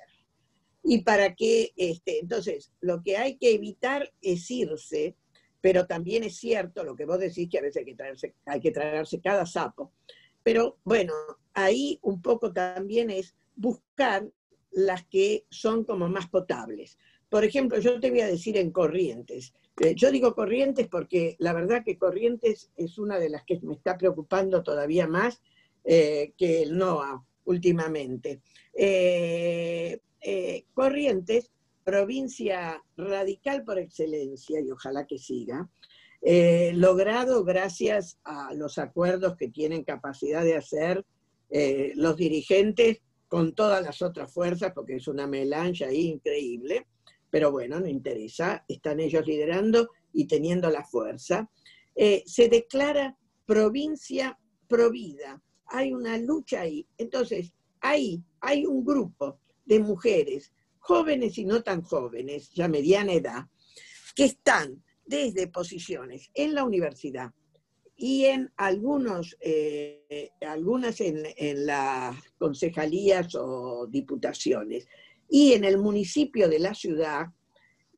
Y 0.83 1.03
para 1.03 1.35
que, 1.35 1.71
este, 1.75 2.19
entonces, 2.19 2.71
lo 2.79 3.01
que 3.03 3.17
hay 3.17 3.37
que 3.37 3.53
evitar 3.53 4.11
es 4.21 4.49
irse 4.49 5.15
pero 5.61 5.85
también 5.85 6.23
es 6.23 6.37
cierto 6.37 6.83
lo 6.83 6.95
que 6.95 7.05
vos 7.05 7.19
decís, 7.19 7.49
que 7.49 7.59
a 7.59 7.61
veces 7.61 7.77
hay 7.77 7.85
que, 7.85 7.95
traerse, 7.95 8.35
hay 8.45 8.59
que 8.59 8.71
traerse 8.71 9.19
cada 9.19 9.45
sapo. 9.45 9.91
Pero 10.43 10.77
bueno, 10.83 11.13
ahí 11.53 11.99
un 12.01 12.21
poco 12.21 12.53
también 12.53 13.09
es 13.09 13.35
buscar 13.55 14.27
las 14.71 15.05
que 15.07 15.45
son 15.49 15.83
como 15.83 16.07
más 16.07 16.27
potables. 16.29 16.97
Por 17.29 17.43
ejemplo, 17.43 17.79
yo 17.79 17.99
te 17.99 18.09
voy 18.09 18.21
a 18.21 18.27
decir 18.27 18.57
en 18.57 18.71
Corrientes. 18.71 19.53
Eh, 19.81 19.93
yo 19.95 20.11
digo 20.11 20.33
Corrientes 20.33 20.87
porque 20.87 21.35
la 21.39 21.53
verdad 21.53 21.83
que 21.83 21.97
Corrientes 21.97 22.71
es 22.75 22.97
una 22.97 23.19
de 23.19 23.29
las 23.29 23.43
que 23.43 23.59
me 23.61 23.73
está 23.73 23.97
preocupando 23.97 24.63
todavía 24.63 25.07
más 25.07 25.41
eh, 25.83 26.33
que 26.37 26.63
el 26.63 26.77
NOA 26.77 27.23
últimamente. 27.45 28.41
Eh, 28.73 29.99
Corrientes 30.73 31.51
provincia 31.89 32.83
radical 32.97 33.63
por 33.63 33.79
excelencia, 33.79 34.59
y 34.61 34.69
ojalá 34.69 35.07
que 35.07 35.17
siga, 35.17 35.67
eh, 36.21 36.71
logrado 36.75 37.43
gracias 37.43 38.19
a 38.25 38.53
los 38.53 38.77
acuerdos 38.77 39.35
que 39.37 39.47
tienen 39.47 39.83
capacidad 39.83 40.43
de 40.43 40.55
hacer 40.55 41.03
eh, 41.49 41.93
los 41.95 42.15
dirigentes 42.15 43.01
con 43.27 43.55
todas 43.55 43.81
las 43.83 44.03
otras 44.03 44.31
fuerzas, 44.31 44.71
porque 44.75 44.97
es 44.97 45.07
una 45.07 45.25
melange 45.25 45.83
ahí 45.83 46.07
increíble, 46.07 46.85
pero 47.31 47.51
bueno, 47.51 47.79
no 47.79 47.87
interesa, 47.87 48.65
están 48.67 48.99
ellos 48.99 49.25
liderando 49.25 49.89
y 50.13 50.27
teniendo 50.27 50.69
la 50.69 50.83
fuerza. 50.83 51.49
Eh, 51.95 52.21
se 52.25 52.49
declara 52.49 53.17
provincia 53.47 54.37
provida, 54.67 55.41
hay 55.65 55.93
una 55.93 56.17
lucha 56.17 56.61
ahí. 56.61 56.85
Entonces, 56.99 57.51
ahí 57.81 58.21
hay 58.41 58.67
un 58.67 58.85
grupo 58.85 59.39
de 59.69 59.79
mujeres 59.79 60.51
jóvenes 60.79 61.37
y 61.37 61.45
no 61.45 61.61
tan 61.61 61.83
jóvenes, 61.83 62.49
ya 62.51 62.67
mediana 62.67 63.13
edad, 63.13 63.45
que 64.15 64.25
están 64.25 64.83
desde 65.05 65.47
posiciones 65.47 66.31
en 66.33 66.55
la 66.55 66.63
universidad 66.63 67.31
y 67.95 68.25
en 68.25 68.51
algunos, 68.57 69.37
eh, 69.39 70.31
algunas 70.41 70.99
en, 71.01 71.23
en, 71.37 71.67
las 71.67 72.15
concejalías 72.39 73.35
o 73.35 73.85
diputaciones 73.87 74.87
y 75.29 75.53
en 75.53 75.63
el 75.63 75.77
municipio 75.77 76.49
de 76.49 76.59
la 76.59 76.73
ciudad, 76.73 77.27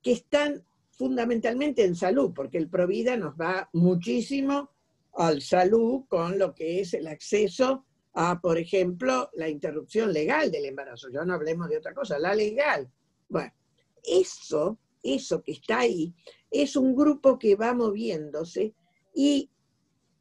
que 0.03 0.12
están 0.12 0.65
fundamentalmente 0.89 1.86
en 1.86 1.95
salud, 1.95 2.34
porque 2.36 2.57
el 2.57 2.67
Provida 2.67 3.15
nos 3.15 3.36
va 3.36 3.69
muchísimo 3.71 4.71
al 5.13 5.41
salud 5.41 6.03
con 6.10 6.38
lo 6.38 6.53
que 6.53 6.81
es 6.81 6.93
el 6.93 7.07
acceso 7.07 7.86
a, 8.13 8.39
por 8.41 8.58
ejemplo, 8.58 9.30
la 9.34 9.50
interrupción 9.50 10.12
legal 10.12 10.52
del 10.52 10.65
embarazo. 10.65 11.10
Ya 11.10 11.24
no 11.24 11.34
hablemos 11.34 11.69
de 11.69 11.78
otra 11.78 11.93
cosa, 11.93 12.19
la 12.19 12.36
legal. 12.36 12.89
Bueno, 13.30 13.54
eso, 14.04 14.78
eso 15.02 15.41
que 15.41 15.54
está 15.54 15.80
ahí, 15.80 16.13
es 16.50 16.76
un 16.76 16.95
grupo 16.95 17.39
que 17.39 17.56
va 17.56 17.74
moviéndose 17.74 18.74
y 19.13 19.50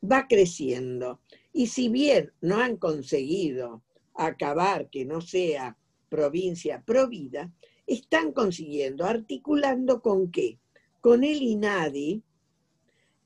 va 0.03 0.27
creciendo. 0.29 1.21
Y 1.53 1.67
si 1.67 1.89
bien 1.89 2.33
no 2.41 2.61
han 2.61 2.77
conseguido 2.77 3.83
acabar 4.15 4.89
que 4.91 5.05
no 5.05 5.21
sea 5.21 5.77
provincia 6.09 6.83
provida, 6.87 7.53
están 7.87 8.33
consiguiendo, 8.33 9.05
articulando 9.05 10.01
con 10.01 10.31
qué? 10.31 10.59
Con 11.01 11.25
el 11.25 11.43
INADI, 11.43 12.23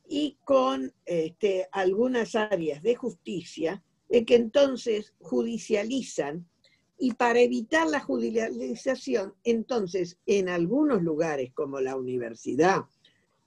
y 0.09 0.39
con 0.45 0.93
este, 1.05 1.69
algunas 1.73 2.35
áreas 2.35 2.83
de 2.83 2.95
justicia 2.95 3.83
que 4.23 4.37
entonces 4.37 5.13
judicializan 5.19 6.47
y 6.99 7.15
para 7.15 7.41
evitar 7.41 7.89
la 7.89 8.01
judicialización, 8.01 9.35
entonces 9.43 10.19
en 10.27 10.49
algunos 10.49 11.03
lugares 11.03 11.53
como 11.53 11.81
la 11.81 11.97
universidad 11.97 12.85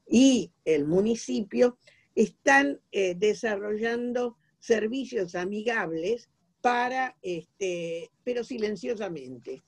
y 0.09 0.51
el 0.65 0.85
municipio 0.85 1.77
están 2.15 2.81
eh, 2.91 3.15
desarrollando 3.15 4.37
servicios 4.59 5.35
amigables 5.35 6.29
para, 6.61 7.15
este, 7.21 8.09
pero 8.23 8.43
silenciosamente. 8.43 9.63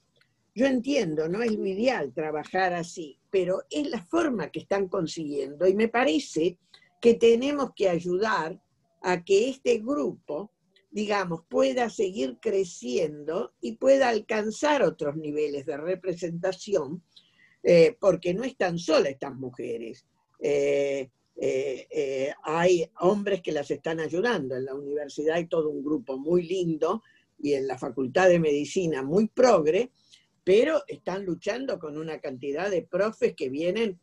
Yo 0.56 0.66
entiendo, 0.66 1.30
no 1.30 1.42
es 1.42 1.52
lo 1.54 1.66
ideal 1.66 2.12
trabajar 2.14 2.74
así, 2.74 3.18
pero 3.30 3.64
es 3.70 3.90
la 3.90 4.04
forma 4.04 4.50
que 4.50 4.60
están 4.60 4.88
consiguiendo 4.88 5.68
y 5.68 5.76
me 5.76 5.88
parece 5.88 6.58
que 7.00 7.14
tenemos 7.14 7.72
que 7.76 7.88
ayudar 7.88 8.60
a 9.02 9.24
que 9.24 9.50
este 9.50 9.78
grupo 9.78 10.52
digamos, 10.92 11.42
pueda 11.48 11.90
seguir 11.90 12.38
creciendo 12.42 13.54
y 13.62 13.74
pueda 13.74 14.10
alcanzar 14.10 14.82
otros 14.82 15.16
niveles 15.16 15.66
de 15.66 15.78
representación, 15.78 17.04
eh, 17.64 17.96
porque 18.00 18.34
no 18.34 18.44
están 18.44 18.80
solas 18.80 19.12
estas 19.12 19.36
mujeres. 19.36 20.06
Eh, 20.40 21.10
eh, 21.42 22.34
hay 22.44 22.90
hombres 23.02 23.42
que 23.42 23.52
las 23.52 23.70
están 23.70 24.00
ayudando. 24.00 24.56
En 24.56 24.66
la 24.66 24.74
universidad 24.74 25.36
hay 25.36 25.48
todo 25.48 25.70
un 25.70 25.84
grupo 25.84 26.18
muy 26.18 26.44
lindo 26.44 27.04
y 27.38 27.54
en 27.54 27.68
la 27.68 27.78
Facultad 27.78 28.28
de 28.28 28.40
Medicina 28.40 29.04
muy 29.04 29.28
progre, 29.28 29.92
pero 30.44 30.82
están 30.88 31.24
luchando 31.24 31.78
con 31.78 31.98
una 31.98 32.20
cantidad 32.20 32.70
de 32.70 32.82
profes 32.82 33.36
que 33.36 33.50
vienen 33.50 34.00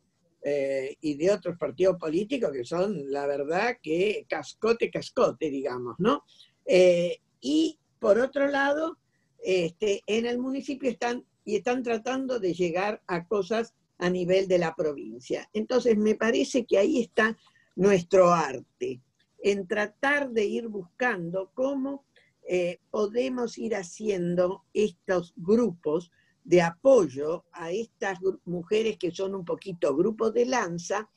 y 1.01 1.15
de 1.15 1.31
otros 1.31 1.57
partidos 1.57 1.97
políticos 1.97 2.51
que 2.53 2.63
son, 2.63 3.11
la 3.11 3.27
verdad, 3.27 3.79
que 3.83 4.25
cascote, 4.29 4.89
cascote, 4.89 5.49
digamos, 5.49 5.95
¿no? 5.97 6.23
Eh, 6.67 7.19
y 7.41 7.79
por 7.99 8.19
otro 8.19 8.47
lado, 8.47 8.97
este, 9.43 10.03
en 10.05 10.25
el 10.25 10.37
municipio 10.37 10.89
están 10.89 11.25
y 11.45 11.55
están 11.55 11.81
tratando 11.81 12.39
de 12.39 12.53
llegar 12.53 13.01
a 13.07 13.25
cosas 13.25 13.73
a 13.97 14.09
nivel 14.09 14.47
de 14.49 14.59
la 14.59 14.75
provincia. 14.75 15.49
Entonces, 15.53 15.97
me 15.97 16.15
parece 16.15 16.65
que 16.65 16.77
ahí 16.77 16.99
está 16.99 17.37
nuestro 17.75 18.33
arte, 18.33 19.01
en 19.39 19.65
tratar 19.65 20.31
de 20.31 20.45
ir 20.45 20.67
buscando 20.67 21.51
cómo 21.53 22.03
eh, 22.49 22.79
podemos 22.91 23.57
ir 23.57 23.75
haciendo 23.75 24.65
estos 24.73 25.33
grupos 25.35 26.11
de 26.43 26.61
apoyo 26.61 27.45
a 27.51 27.71
estas 27.71 28.19
mujeres 28.45 28.97
que 28.97 29.11
son 29.11 29.35
un 29.35 29.45
poquito 29.45 29.95
grupos 29.95 30.33
de 30.33 30.45
lanza 30.45 31.09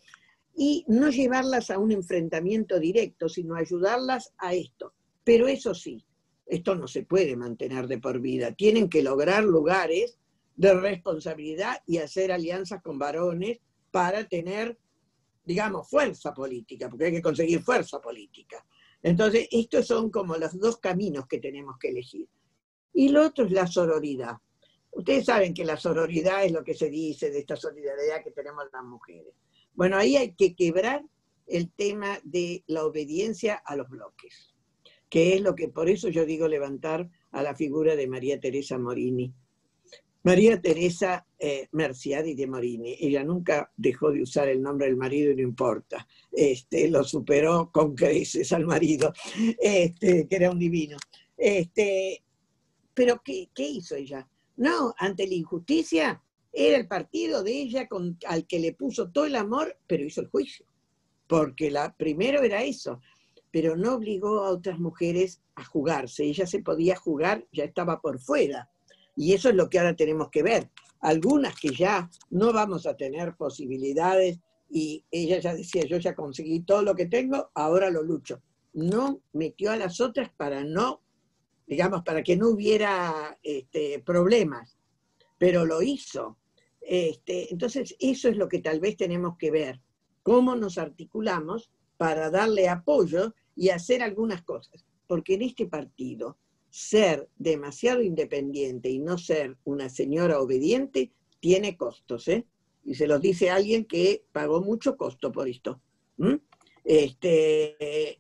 y 0.54 0.84
no 0.88 1.08
llevarlas 1.10 1.70
a 1.70 1.78
un 1.78 1.92
enfrentamiento 1.92 2.78
directo, 2.80 3.28
sino 3.28 3.54
ayudarlas 3.54 4.32
a 4.38 4.54
esto, 4.54 4.92
pero 5.24 5.46
eso 5.48 5.74
sí, 5.74 6.04
esto 6.50 6.74
no 6.74 6.88
se 6.88 7.04
puede 7.04 7.36
mantener 7.36 7.86
de 7.86 7.98
por 7.98 8.20
vida. 8.20 8.52
Tienen 8.52 8.88
que 8.88 9.02
lograr 9.02 9.44
lugares 9.44 10.18
de 10.56 10.74
responsabilidad 10.74 11.82
y 11.86 11.98
hacer 11.98 12.32
alianzas 12.32 12.82
con 12.82 12.98
varones 12.98 13.60
para 13.90 14.26
tener, 14.26 14.78
digamos, 15.44 15.88
fuerza 15.88 16.34
política, 16.34 16.88
porque 16.88 17.06
hay 17.06 17.12
que 17.12 17.22
conseguir 17.22 17.62
fuerza 17.62 18.00
política. 18.00 18.64
Entonces, 19.02 19.48
estos 19.50 19.86
son 19.86 20.10
como 20.10 20.36
los 20.36 20.58
dos 20.58 20.78
caminos 20.78 21.26
que 21.26 21.38
tenemos 21.38 21.76
que 21.78 21.88
elegir. 21.88 22.28
Y 22.92 23.08
lo 23.08 23.26
otro 23.26 23.46
es 23.46 23.52
la 23.52 23.66
sororidad. 23.66 24.36
Ustedes 24.90 25.26
saben 25.26 25.54
que 25.54 25.64
la 25.64 25.76
sororidad 25.76 26.44
es 26.44 26.52
lo 26.52 26.64
que 26.64 26.74
se 26.74 26.90
dice 26.90 27.30
de 27.30 27.38
esta 27.38 27.56
solidaridad 27.56 28.24
que 28.24 28.32
tenemos 28.32 28.64
las 28.72 28.84
mujeres. 28.84 29.34
Bueno, 29.72 29.96
ahí 29.96 30.16
hay 30.16 30.34
que 30.34 30.56
quebrar 30.56 31.02
el 31.46 31.70
tema 31.72 32.18
de 32.24 32.64
la 32.66 32.84
obediencia 32.84 33.54
a 33.64 33.76
los 33.76 33.88
bloques 33.88 34.49
que 35.10 35.34
es 35.34 35.42
lo 35.42 35.54
que, 35.54 35.68
por 35.68 35.90
eso 35.90 36.08
yo 36.08 36.24
digo 36.24 36.48
levantar 36.48 37.10
a 37.32 37.42
la 37.42 37.54
figura 37.54 37.96
de 37.96 38.06
María 38.06 38.40
Teresa 38.40 38.78
Morini. 38.78 39.34
María 40.22 40.60
Teresa 40.60 41.26
eh, 41.38 41.68
Merciadi 41.72 42.34
de 42.34 42.46
Morini, 42.46 42.96
ella 43.00 43.24
nunca 43.24 43.72
dejó 43.76 44.12
de 44.12 44.22
usar 44.22 44.48
el 44.48 44.62
nombre 44.62 44.86
del 44.86 44.96
marido 44.96 45.32
y 45.32 45.36
no 45.36 45.42
importa, 45.42 46.06
este, 46.30 46.88
lo 46.88 47.02
superó 47.04 47.70
con 47.72 47.94
creces 47.94 48.52
al 48.52 48.66
marido, 48.66 49.12
este, 49.58 50.28
que 50.28 50.36
era 50.36 50.50
un 50.50 50.58
divino. 50.58 50.96
Este, 51.36 52.22
pero 52.94 53.22
¿qué, 53.24 53.48
¿qué 53.54 53.66
hizo 53.66 53.96
ella? 53.96 54.28
No, 54.56 54.94
ante 54.98 55.26
la 55.26 55.34
injusticia 55.34 56.22
era 56.52 56.76
el 56.76 56.86
partido 56.86 57.42
de 57.42 57.52
ella 57.52 57.88
con, 57.88 58.18
al 58.26 58.46
que 58.46 58.58
le 58.58 58.74
puso 58.74 59.10
todo 59.10 59.24
el 59.24 59.36
amor, 59.36 59.78
pero 59.86 60.04
hizo 60.04 60.20
el 60.20 60.28
juicio. 60.28 60.66
Porque 61.26 61.70
la, 61.70 61.96
primero 61.96 62.42
era 62.42 62.62
eso, 62.62 63.00
pero 63.50 63.76
no 63.76 63.94
obligó 63.94 64.44
a 64.44 64.50
otras 64.50 64.78
mujeres 64.78 65.42
a 65.54 65.64
jugarse. 65.64 66.24
Ella 66.24 66.46
se 66.46 66.62
podía 66.62 66.96
jugar, 66.96 67.46
ya 67.52 67.64
estaba 67.64 68.00
por 68.00 68.20
fuera. 68.20 68.70
Y 69.16 69.32
eso 69.32 69.48
es 69.48 69.54
lo 69.54 69.68
que 69.68 69.78
ahora 69.78 69.96
tenemos 69.96 70.30
que 70.30 70.42
ver. 70.42 70.70
Algunas 71.00 71.58
que 71.58 71.70
ya 71.70 72.10
no 72.30 72.52
vamos 72.52 72.86
a 72.86 72.96
tener 72.96 73.34
posibilidades 73.36 74.38
y 74.68 75.04
ella 75.10 75.40
ya 75.40 75.54
decía, 75.54 75.84
yo 75.84 75.98
ya 75.98 76.14
conseguí 76.14 76.60
todo 76.60 76.82
lo 76.82 76.94
que 76.94 77.06
tengo, 77.06 77.50
ahora 77.54 77.90
lo 77.90 78.02
lucho. 78.02 78.40
No 78.72 79.20
metió 79.32 79.72
a 79.72 79.76
las 79.76 80.00
otras 80.00 80.30
para 80.30 80.62
no, 80.62 81.02
digamos, 81.66 82.02
para 82.02 82.22
que 82.22 82.36
no 82.36 82.50
hubiera 82.50 83.36
este, 83.42 83.98
problemas, 84.00 84.78
pero 85.38 85.64
lo 85.64 85.82
hizo. 85.82 86.38
Este, 86.80 87.52
entonces, 87.52 87.96
eso 87.98 88.28
es 88.28 88.36
lo 88.36 88.48
que 88.48 88.60
tal 88.60 88.78
vez 88.78 88.96
tenemos 88.96 89.36
que 89.36 89.50
ver, 89.50 89.80
cómo 90.22 90.54
nos 90.54 90.78
articulamos 90.78 91.70
para 92.00 92.30
darle 92.30 92.66
apoyo 92.66 93.34
y 93.54 93.68
hacer 93.68 94.02
algunas 94.02 94.40
cosas. 94.40 94.86
Porque 95.06 95.34
en 95.34 95.42
este 95.42 95.66
partido, 95.66 96.38
ser 96.70 97.28
demasiado 97.36 98.00
independiente 98.00 98.88
y 98.88 98.98
no 98.98 99.18
ser 99.18 99.58
una 99.64 99.90
señora 99.90 100.40
obediente 100.40 101.12
tiene 101.40 101.76
costos, 101.76 102.26
¿eh? 102.28 102.46
Y 102.84 102.94
se 102.94 103.06
los 103.06 103.20
dice 103.20 103.50
alguien 103.50 103.84
que 103.84 104.24
pagó 104.32 104.62
mucho 104.62 104.96
costo 104.96 105.30
por 105.30 105.46
esto. 105.46 105.82
Este, 106.82 107.76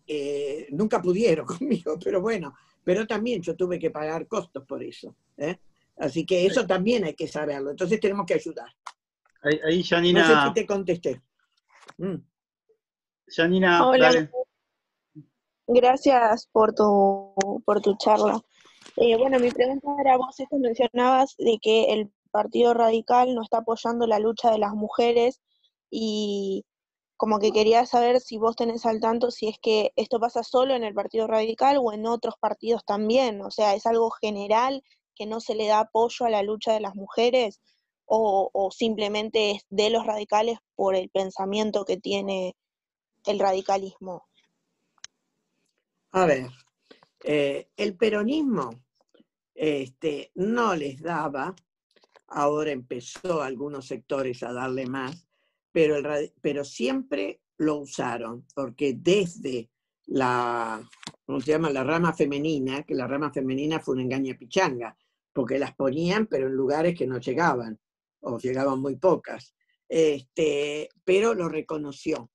eh, 0.06 0.68
nunca 0.72 1.00
pudieron 1.00 1.46
conmigo, 1.58 1.98
pero 2.04 2.20
bueno, 2.20 2.54
pero 2.84 3.06
también 3.06 3.40
yo 3.40 3.56
tuve 3.56 3.78
que 3.78 3.90
pagar 3.90 4.26
costos 4.26 4.62
por 4.66 4.84
eso. 4.84 5.16
¿eh? 5.38 5.56
Así 5.96 6.26
que 6.26 6.44
eso 6.44 6.66
también 6.66 7.04
hay 7.04 7.14
que 7.14 7.28
saberlo. 7.28 7.70
Entonces 7.70 7.98
tenemos 7.98 8.26
que 8.26 8.34
ayudar. 8.34 8.68
Ahí, 9.64 9.82
Janina. 9.82 10.20
No 10.20 10.26
sé 10.26 10.48
si 10.48 10.52
te 10.52 10.66
contesté. 10.66 11.22
Mm. 11.96 12.29
Janina, 13.30 13.86
Hola. 13.86 14.30
Gracias 15.66 16.48
por 16.52 16.74
tu, 16.74 17.34
por 17.64 17.80
tu 17.80 17.96
charla. 17.96 18.40
Eh, 18.96 19.16
bueno, 19.16 19.38
mi 19.38 19.50
pregunta 19.50 19.88
era, 20.00 20.16
vos 20.16 20.38
esto 20.40 20.58
mencionabas 20.58 21.36
de 21.38 21.58
que 21.62 21.92
el 21.92 22.12
Partido 22.32 22.74
Radical 22.74 23.34
no 23.34 23.42
está 23.42 23.58
apoyando 23.58 24.06
la 24.06 24.18
lucha 24.18 24.50
de 24.50 24.58
las 24.58 24.74
mujeres 24.74 25.40
y 25.90 26.64
como 27.16 27.38
que 27.38 27.52
quería 27.52 27.86
saber 27.86 28.20
si 28.20 28.38
vos 28.38 28.56
tenés 28.56 28.86
al 28.86 29.00
tanto 29.00 29.30
si 29.30 29.48
es 29.48 29.58
que 29.60 29.92
esto 29.96 30.18
pasa 30.18 30.42
solo 30.42 30.74
en 30.74 30.84
el 30.84 30.94
Partido 30.94 31.26
Radical 31.26 31.78
o 31.78 31.92
en 31.92 32.06
otros 32.06 32.34
partidos 32.40 32.84
también, 32.84 33.42
o 33.42 33.50
sea, 33.50 33.74
es 33.74 33.86
algo 33.86 34.10
general 34.10 34.82
que 35.14 35.26
no 35.26 35.40
se 35.40 35.54
le 35.54 35.66
da 35.66 35.80
apoyo 35.80 36.26
a 36.26 36.30
la 36.30 36.42
lucha 36.42 36.72
de 36.72 36.80
las 36.80 36.94
mujeres 36.94 37.60
o, 38.06 38.50
o 38.52 38.70
simplemente 38.70 39.52
es 39.52 39.62
de 39.68 39.90
los 39.90 40.06
radicales 40.06 40.58
por 40.74 40.96
el 40.96 41.10
pensamiento 41.10 41.84
que 41.84 41.96
tiene 41.96 42.56
el 43.26 43.38
radicalismo. 43.38 44.28
A 46.12 46.26
ver, 46.26 46.48
eh, 47.22 47.68
el 47.76 47.96
peronismo 47.96 48.70
este, 49.54 50.32
no 50.34 50.74
les 50.74 51.00
daba, 51.00 51.54
ahora 52.28 52.70
empezó 52.70 53.42
algunos 53.42 53.86
sectores 53.86 54.42
a 54.42 54.52
darle 54.52 54.86
más, 54.86 55.28
pero, 55.70 55.96
pero 56.40 56.64
siempre 56.64 57.42
lo 57.58 57.76
usaron, 57.76 58.46
porque 58.54 58.94
desde 58.94 59.70
la, 60.06 60.82
¿cómo 61.24 61.40
se 61.40 61.52
llama? 61.52 61.70
La 61.70 61.84
rama 61.84 62.12
femenina, 62.12 62.82
que 62.82 62.94
la 62.94 63.06
rama 63.06 63.30
femenina 63.32 63.80
fue 63.80 63.94
una 63.94 64.02
engaña 64.02 64.36
pichanga, 64.36 64.96
porque 65.32 65.58
las 65.58 65.74
ponían, 65.74 66.26
pero 66.26 66.48
en 66.48 66.54
lugares 66.54 66.96
que 66.96 67.06
no 67.06 67.18
llegaban, 67.18 67.78
o 68.20 68.38
llegaban 68.38 68.80
muy 68.80 68.96
pocas. 68.96 69.54
Este, 69.88 70.88
pero 71.04 71.34
lo 71.34 71.48
reconoció. 71.48 72.30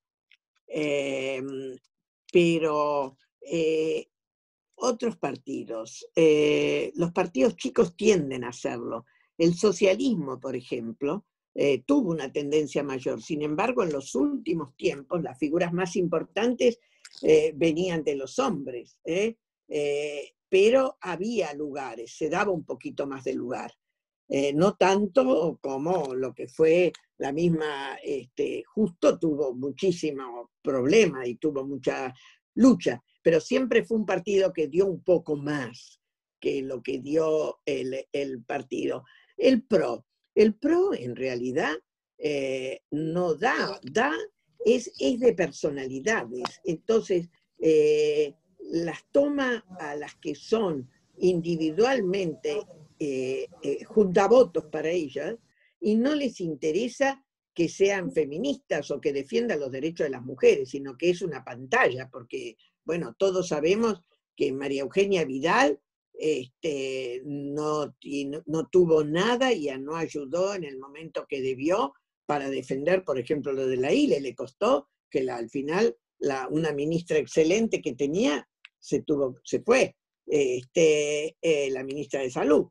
Em, 0.68 1.76
pero 2.32 3.18
eh, 3.42 4.10
otros 4.76 5.18
partidos, 5.18 6.08
eh, 6.16 6.92
los 6.96 7.12
partidos 7.12 7.56
chicos 7.56 7.96
tienden 7.96 8.44
a 8.44 8.50
hacerlo. 8.50 9.06
El 9.38 9.56
socialismo, 9.56 10.40
por 10.40 10.56
ejemplo, 10.56 11.26
eh, 11.54 11.84
tuvo 11.86 12.12
una 12.12 12.32
tendencia 12.32 12.84
mayor. 12.84 13.22
Sin 13.22 13.42
embargo, 13.42 13.84
en 13.84 13.94
los 13.94 14.16
últimos 14.16 14.76
tiempos, 14.76 15.22
las 15.22 15.38
figuras 15.38 15.72
más 15.74 15.96
importantes 15.96 16.80
venían 17.54 18.04
de 18.04 18.16
los 18.16 18.40
hombres, 18.40 19.00
pero 20.50 20.98
había 21.00 21.54
lugares, 21.54 22.18
se 22.18 22.30
daba 22.30 22.52
un 22.52 22.66
poquito 22.66 23.08
más 23.08 23.24
de 23.24 23.34
lugar. 23.36 23.72
Eh, 24.28 24.54
no 24.54 24.76
tanto 24.76 25.60
como 25.62 26.14
lo 26.16 26.34
que 26.34 26.48
fue 26.48 26.92
la 27.18 27.32
misma, 27.32 27.96
este, 28.04 28.64
justo 28.64 29.18
tuvo 29.20 29.54
muchísimo 29.54 30.52
problema 30.62 31.26
y 31.28 31.36
tuvo 31.36 31.66
mucha 31.66 32.14
lucha, 32.56 33.02
pero 33.22 33.40
siempre 33.40 33.84
fue 33.84 33.98
un 33.98 34.06
partido 34.06 34.52
que 34.52 34.68
dio 34.68 34.86
un 34.86 35.04
poco 35.04 35.36
más 35.36 36.02
que 36.40 36.62
lo 36.62 36.82
que 36.82 37.00
dio 37.00 37.60
el, 37.66 38.44
partido. 38.46 39.04
El 39.38 39.64
PRO, 39.64 40.06
el 40.36 40.56
PRO 40.56 40.94
en 40.94 41.16
realidad 41.16 41.74
eh, 42.18 42.82
no 42.92 43.36
da, 43.36 43.80
da, 43.84 44.14
es, 44.64 44.92
es 45.00 45.20
de 45.20 45.34
personalidades. 45.34 46.62
Entonces, 46.64 47.30
eh, 47.60 48.36
las 48.72 49.06
toma 49.12 49.64
a 49.80 49.96
las 49.96 50.16
que 50.16 50.36
son 50.36 50.90
individualmente 51.18 52.62
eh, 53.00 53.48
eh, 53.62 53.84
junta 53.84 54.28
votos 54.28 54.66
para 54.72 54.90
ellas 54.90 55.36
y 55.80 55.96
no 55.96 56.16
les 56.16 56.40
interesa 56.42 57.24
que 57.54 57.70
sean 57.70 58.12
feministas 58.12 58.92
o 58.92 59.00
que 59.00 59.14
defiendan 59.14 59.60
los 59.60 59.72
derechos 59.72 60.06
de 60.06 60.12
las 60.12 60.24
mujeres, 60.24 60.70
sino 60.70 60.98
que 60.98 61.10
es 61.10 61.22
una 61.22 61.44
pantalla, 61.44 62.10
porque, 62.12 62.58
bueno, 62.84 63.16
todos 63.18 63.48
sabemos 63.48 64.02
que 64.36 64.52
María 64.52 64.82
Eugenia 64.82 65.24
Vidal 65.24 65.80
este, 66.14 67.22
no, 67.26 67.96
no, 68.46 68.68
tuvo 68.68 69.04
nada 69.04 69.54
y 69.54 69.68
no 69.80 69.96
ayudó 69.96 70.54
en 70.56 70.64
el 70.64 70.78
momento 70.78 71.26
que 71.28 71.42
debió 71.42 71.94
para 72.26 72.50
defender, 72.50 73.04
por 73.04 73.20
ejemplo, 73.20 73.54
lo 73.54 73.68
de 73.68 73.78
la 73.78 73.94
ILE. 73.94 74.20
Le 74.20 74.36
costó 74.36 74.90
que 75.10 75.24
la, 75.24 75.38
al 75.38 75.50
final 75.50 75.96
la, 76.20 76.48
una 76.50 76.72
ministra 76.72 77.18
excelente 77.18 77.82
que 77.82 77.94
tenía 77.94 78.48
se, 78.80 79.02
tuvo, 79.02 79.38
se 79.44 79.62
fue, 79.62 79.96
este, 80.26 81.36
eh, 81.42 81.70
la 81.72 81.84
ministra 81.84 82.22
de 82.22 82.30
Salud. 82.30 82.68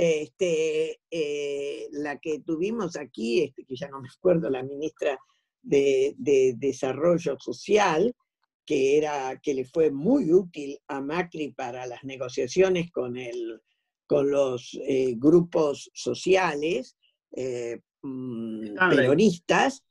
Este, 0.00 1.00
eh, 1.10 1.88
la 1.90 2.20
que 2.20 2.38
tuvimos 2.38 2.94
aquí, 2.94 3.42
este, 3.42 3.64
que 3.64 3.74
ya 3.74 3.88
no 3.88 4.00
me 4.00 4.08
acuerdo, 4.08 4.48
la 4.48 4.62
ministra 4.62 5.18
de, 5.60 6.14
Desarrollo 6.56 7.36
Social, 7.40 8.14
que, 8.64 8.96
era, 8.96 9.40
que 9.42 9.54
le 9.54 9.64
fue 9.64 9.90
muy 9.90 10.32
útil 10.32 10.78
a 10.86 11.00
Macri 11.00 11.50
para 11.50 11.84
las 11.84 12.04
negociaciones 12.04 12.92
con, 12.92 13.16
el, 13.16 13.60
con 14.06 14.30
los 14.30 14.78
eh, 14.86 15.14
grupos 15.16 15.90
sociales 15.94 16.96
mm, 18.00 18.76
peronistas, 18.90 19.82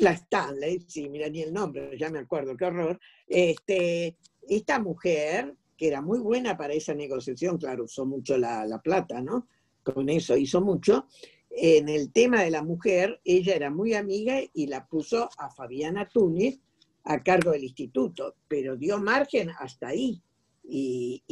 la 0.00 0.10
Stanley, 0.10 0.84
sí, 0.86 1.08
mira 1.08 1.30
ni 1.30 1.40
el 1.40 1.54
nombre, 1.54 1.96
ya 1.98 2.10
me 2.10 2.18
acuerdo, 2.18 2.58
qué 2.58 2.66
horror. 2.66 3.00
Este, 3.26 4.18
esta 4.46 4.80
mujer 4.80 5.56
que 5.76 5.88
era 5.88 6.00
muy 6.00 6.18
buena 6.18 6.56
para 6.56 6.74
esa 6.74 6.94
negociación, 6.94 7.58
claro, 7.58 7.84
usó 7.84 8.06
mucho 8.06 8.38
la, 8.38 8.80
plata, 8.82 9.20
¿no? 9.20 9.48
Con 9.82 10.08
eso 10.08 10.36
hizo 10.36 10.60
mucho. 10.60 11.06
En 11.50 11.88
el 11.88 12.12
tema 12.12 12.42
de 12.42 12.50
la 12.50 12.62
mujer, 12.62 13.20
ella 13.24 13.54
era 13.54 13.70
muy 13.70 13.94
amiga 13.94 14.40
y 14.52 14.66
la 14.66 14.86
puso 14.86 15.28
a 15.38 15.50
Fabiana 15.50 16.08
Túnez 16.08 16.58
a 17.04 17.22
cargo 17.22 17.52
del 17.52 17.64
instituto, 17.64 18.34
pero 18.48 18.76
dio 18.76 18.98
margen 18.98 19.50
hasta 19.58 19.88
ahí. 19.88 20.20
Y, 20.68 21.22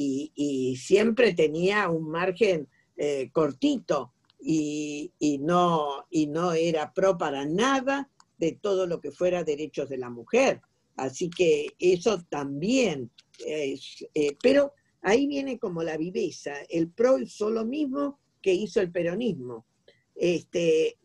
siempre 0.79 1.35
tenía 1.35 1.89
un 1.89 2.09
margen 2.09 2.69
eh, 2.97 3.31
cortito 3.33 4.13
y, 4.41 5.11
no, 5.41 6.07
y 6.11 6.27
no 6.27 6.53
era 6.53 6.93
pro 6.93 7.17
para 7.17 7.45
nada 7.47 8.11
de 8.39 8.53
todo 8.53 8.87
lo 8.87 9.01
que 9.01 9.11
fuera 9.11 9.45
derechos 9.45 9.89
de 9.89 9.99
la 9.99 10.11
mujer. 10.11 10.61
Así 10.97 11.31
que 11.31 11.69
eso 11.79 12.23
también 12.29 13.11
eh, 13.47 13.79
pero 14.43 14.73
ahí 15.03 15.27
viene 15.27 15.59
como 15.59 15.83
la 15.83 15.97
viveza. 15.97 16.55
El 16.69 16.89
PRO 16.91 17.19
hizo 17.19 17.51
lo 17.51 17.65
mismo 17.65 18.19
que 18.41 18.53
hizo 18.53 18.81
el 18.81 18.91
peronismo. 18.91 19.67
Este, 20.15 20.99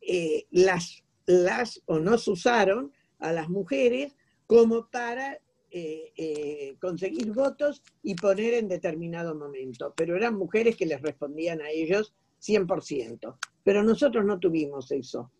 eh, 0.00 0.46
las, 0.50 1.02
las 1.26 1.82
o 1.86 1.98
nos 1.98 2.26
usaron 2.26 2.92
a 3.18 3.32
las 3.32 3.48
mujeres 3.48 4.16
como 4.46 4.90
para 4.90 5.38
eh, 5.70 6.76
conseguir 6.80 7.32
votos 7.32 7.82
y 8.02 8.14
poner 8.16 8.54
en 8.54 8.68
determinado 8.68 9.36
momento, 9.36 9.94
pero 9.96 10.16
eran 10.16 10.34
mujeres 10.34 10.76
que 10.76 10.86
les 10.86 11.00
respondían 11.00 11.60
a 11.60 11.70
ellos 11.70 12.12
100%. 12.40 13.36
Pero 13.62 13.84
nosotros 13.84 14.24
no 14.24 14.40
tuvimos 14.40 14.90
eso. 14.90 15.30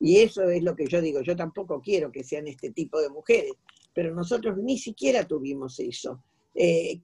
Y 0.00 0.18
eso 0.18 0.42
es 0.50 0.62
lo 0.62 0.76
que 0.76 0.86
yo 0.86 1.00
digo, 1.00 1.22
yo 1.22 1.36
tampoco 1.36 1.80
quiero 1.80 2.12
que 2.12 2.24
sean 2.24 2.46
este 2.48 2.70
tipo 2.70 3.00
de 3.00 3.08
mujeres, 3.08 3.52
pero 3.96 4.14
nosotros 4.14 4.58
ni 4.58 4.76
siquiera 4.76 5.26
tuvimos 5.26 5.80
eso. 5.80 6.22
Eh, 6.54 7.00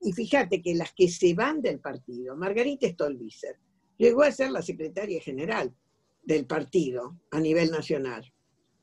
y 0.00 0.12
fíjate 0.14 0.62
que 0.62 0.74
las 0.74 0.94
que 0.94 1.06
se 1.06 1.34
van 1.34 1.60
del 1.60 1.80
partido, 1.80 2.34
Margarita 2.34 2.88
Stolbizer, 2.88 3.58
llegó 3.98 4.22
a 4.22 4.32
ser 4.32 4.50
la 4.50 4.62
secretaria 4.62 5.20
general 5.20 5.76
del 6.22 6.46
partido 6.46 7.20
a 7.30 7.40
nivel 7.40 7.70
nacional 7.70 8.24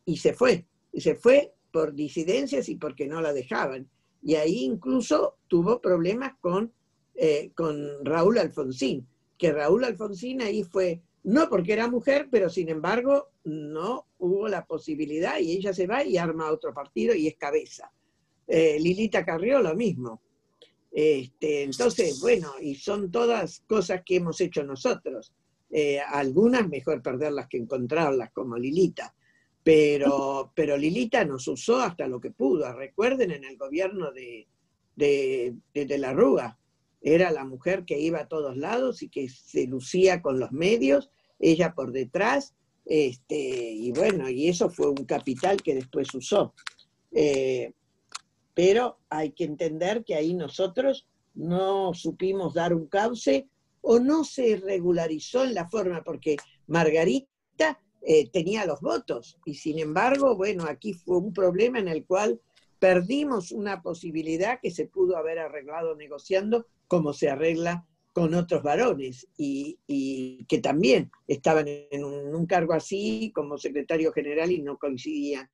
y 0.06 0.18
se 0.18 0.34
fue, 0.34 0.68
y 0.94 1.02
se 1.02 1.16
fue 1.16 1.56
por 1.74 1.96
disidencias 1.96 2.70
y 2.70 2.76
porque 2.76 3.08
no 3.08 3.22
la 3.22 3.34
dejaban. 3.34 3.90
Y 4.22 4.36
ahí 4.36 4.60
incluso 4.64 5.40
tuvo 5.48 5.82
problemas 5.82 6.34
con, 6.42 6.72
eh, 7.16 7.52
con 7.56 8.06
Raúl 8.06 8.38
Alfonsín, 8.38 9.08
que 9.40 9.52
Raúl 9.52 9.84
Alfonsín 9.84 10.44
ahí 10.44 10.64
fue 10.64 11.02
no 11.24 11.50
porque 11.50 11.74
era 11.74 11.88
mujer, 11.88 12.28
pero 12.32 12.50
sin 12.50 12.70
embargo 12.70 13.30
no 13.44 14.08
hubo 14.18 14.48
la 14.48 14.66
posibilidad 14.66 15.40
y 15.40 15.52
ella 15.52 15.74
se 15.74 15.88
va 15.88 16.04
y 16.04 16.18
arma 16.18 16.52
otro 16.52 16.74
partido 16.74 17.14
y 17.14 17.28
es 17.28 17.36
cabeza. 17.36 17.92
Eh, 18.48 18.80
Lilita 18.80 19.24
Carrió 19.24 19.62
lo 19.62 19.76
mismo. 19.76 20.22
Este, 20.92 21.64
entonces, 21.64 22.20
bueno, 22.20 22.54
y 22.60 22.76
son 22.76 23.12
todas 23.12 23.62
cosas 23.68 24.02
que 24.06 24.18
hemos 24.18 24.42
hecho 24.42 24.64
nosotros. 24.64 25.34
Eh, 25.70 26.00
algunas 26.00 26.68
mejor 26.68 27.02
perderlas 27.02 27.48
que 27.48 27.58
encontrarlas, 27.58 28.32
como 28.32 28.58
Lilita. 28.58 29.16
Pero, 29.64 30.52
pero 30.56 30.76
Lilita 30.76 31.24
nos 31.24 31.48
usó 31.48 31.80
hasta 31.80 32.08
lo 32.08 32.20
que 32.20 32.32
pudo. 32.32 32.74
Recuerden 32.74 33.32
en 33.32 33.46
el 33.46 33.58
gobierno 33.58 34.12
de, 34.12 34.48
de, 34.96 35.56
de 35.74 35.98
la 35.98 36.14
Rúa, 36.14 36.58
era 37.02 37.32
la 37.32 37.44
mujer 37.44 37.84
que 37.86 38.00
iba 38.00 38.20
a 38.20 38.28
todos 38.28 38.56
lados 38.58 39.02
y 39.02 39.10
que 39.10 39.28
se 39.30 39.66
lucía 39.66 40.22
con 40.22 40.40
los 40.40 40.52
medios, 40.52 41.10
ella 41.40 41.74
por 41.74 41.92
detrás, 41.92 42.54
este, 42.86 43.72
y 43.72 43.92
bueno, 43.92 44.30
y 44.30 44.48
eso 44.48 44.70
fue 44.70 44.90
un 44.90 45.06
capital 45.06 45.62
que 45.62 45.76
después 45.76 46.14
usó. 46.14 46.54
Eh, 47.12 47.74
pero 48.54 49.00
hay 49.10 49.32
que 49.32 49.46
entender 49.46 50.04
que 50.04 50.16
ahí 50.16 50.34
nosotros 50.34 51.08
no 51.34 51.94
supimos 51.94 52.54
dar 52.54 52.74
un 52.74 52.88
cauce 52.88 53.48
o 53.82 54.00
no 54.00 54.24
se 54.24 54.58
regularizó 54.58 55.44
en 55.44 55.56
la 55.56 55.70
forma, 55.70 56.04
porque 56.04 56.38
Margarita 56.68 57.80
eh, 58.02 58.30
tenía 58.30 58.66
los 58.66 58.82
votos 58.82 59.38
y 59.46 59.56
sin 59.56 59.80
embargo, 59.80 60.36
bueno, 60.36 60.66
aquí 60.66 60.94
fue 60.94 61.18
un 61.18 61.34
problema 61.34 61.80
en 61.80 61.88
el 61.88 62.06
cual 62.06 62.40
perdimos 62.80 63.52
una 63.52 63.82
posibilidad 63.82 64.60
que 64.60 64.72
se 64.72 64.86
pudo 64.86 65.18
haber 65.18 65.40
arreglado 65.40 65.96
negociando 65.96 66.66
como 66.92 67.14
se 67.14 67.30
arregla 67.30 67.88
con 68.12 68.34
otros 68.34 68.62
varones 68.62 69.26
y, 69.38 70.44
que 70.46 70.60
también 70.60 71.10
estaban 71.26 71.66
en 71.66 72.04
un, 72.04 72.46
cargo 72.46 72.74
así 72.74 73.32
como 73.34 73.58
secretario 73.58 74.12
general 74.12 74.52
y 74.52 74.62
no 74.62 74.78
coincidían. 74.78 75.50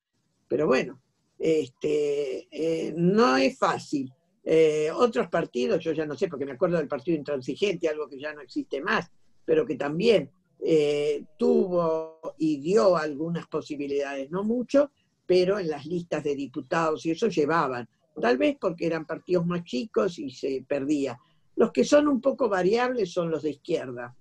Pero 0.47 0.65
bueno, 0.65 0.99
este, 1.38 2.47
eh, 2.49 2.91
no 2.97 3.38
es 3.38 3.55
fácil. 3.55 4.11
Eh, 4.43 4.89
otros 4.91 5.27
partidos, 5.27 5.83
yo 5.83 5.91
ya 5.91 6.07
no 6.07 6.15
sé, 6.15 6.27
porque 6.27 6.47
me 6.47 6.53
acuerdo 6.53 6.77
del 6.77 6.88
partido 6.88 7.15
intransigente, 7.15 7.88
algo 7.88 8.09
que 8.09 8.19
ya 8.19 8.33
no 8.33 8.41
existe 8.41 8.81
más, 8.81 9.11
pero 9.45 9.63
que 9.63 9.75
también 9.75 10.31
eh, 10.59 11.23
tuvo 11.38 12.33
y 12.39 12.59
dio 12.59 12.97
algunas 12.97 13.45
posibilidades, 13.45 14.31
no 14.31 14.43
mucho, 14.43 14.89
pero 15.27 15.59
en 15.59 15.69
las 15.69 15.85
listas 15.85 16.23
de 16.23 16.33
diputados 16.33 17.05
y 17.05 17.11
eso 17.11 17.27
llevaban, 17.27 17.88
tal 18.19 18.39
vez 18.39 18.57
porque 18.59 18.88
eran 18.88 19.05
partidos 19.05 19.45
más 19.45 19.63
chicos 19.65 20.17
y 20.17 20.31
se 20.31 20.65
perdía. 20.67 21.19
Los 21.58 21.72
que 21.72 21.84
son 21.84 22.08
un 22.08 22.22
poco 22.22 22.47
variables 22.47 23.12
son 23.12 23.32
los 23.32 23.41
de 23.41 23.49
izquierda, 23.49 24.16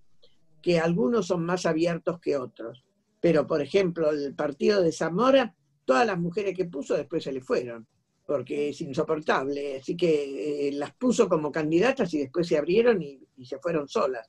que 0.63 0.81
algunos 0.81 1.27
son 1.27 1.45
más 1.45 1.67
abiertos 1.67 2.19
que 2.19 2.37
otros. 2.37 2.83
Pero, 3.21 3.47
por 3.47 3.61
ejemplo, 3.61 4.11
el 4.11 4.35
partido 4.35 4.83
de 4.83 4.91
Zamora, 4.91 5.55
todas 5.85 6.07
las 6.07 6.19
mujeres 6.19 6.57
que 6.57 6.65
puso 6.65 6.97
después 6.97 7.23
se 7.23 7.33
le 7.33 7.43
fueron, 7.43 7.87
porque 8.27 8.71
es 8.71 8.81
insoportable. 8.81 9.77
Así 9.77 9.99
que 9.99 10.69
eh, 10.69 10.73
las 10.73 10.95
puso 10.95 11.29
como 11.29 11.53
candidatas 11.53 12.13
y 12.15 12.21
después 12.21 12.49
se 12.49 12.57
abrieron 12.57 13.03
y, 13.03 13.21
se 13.45 13.59
fueron 13.59 13.87
solas. 13.87 14.27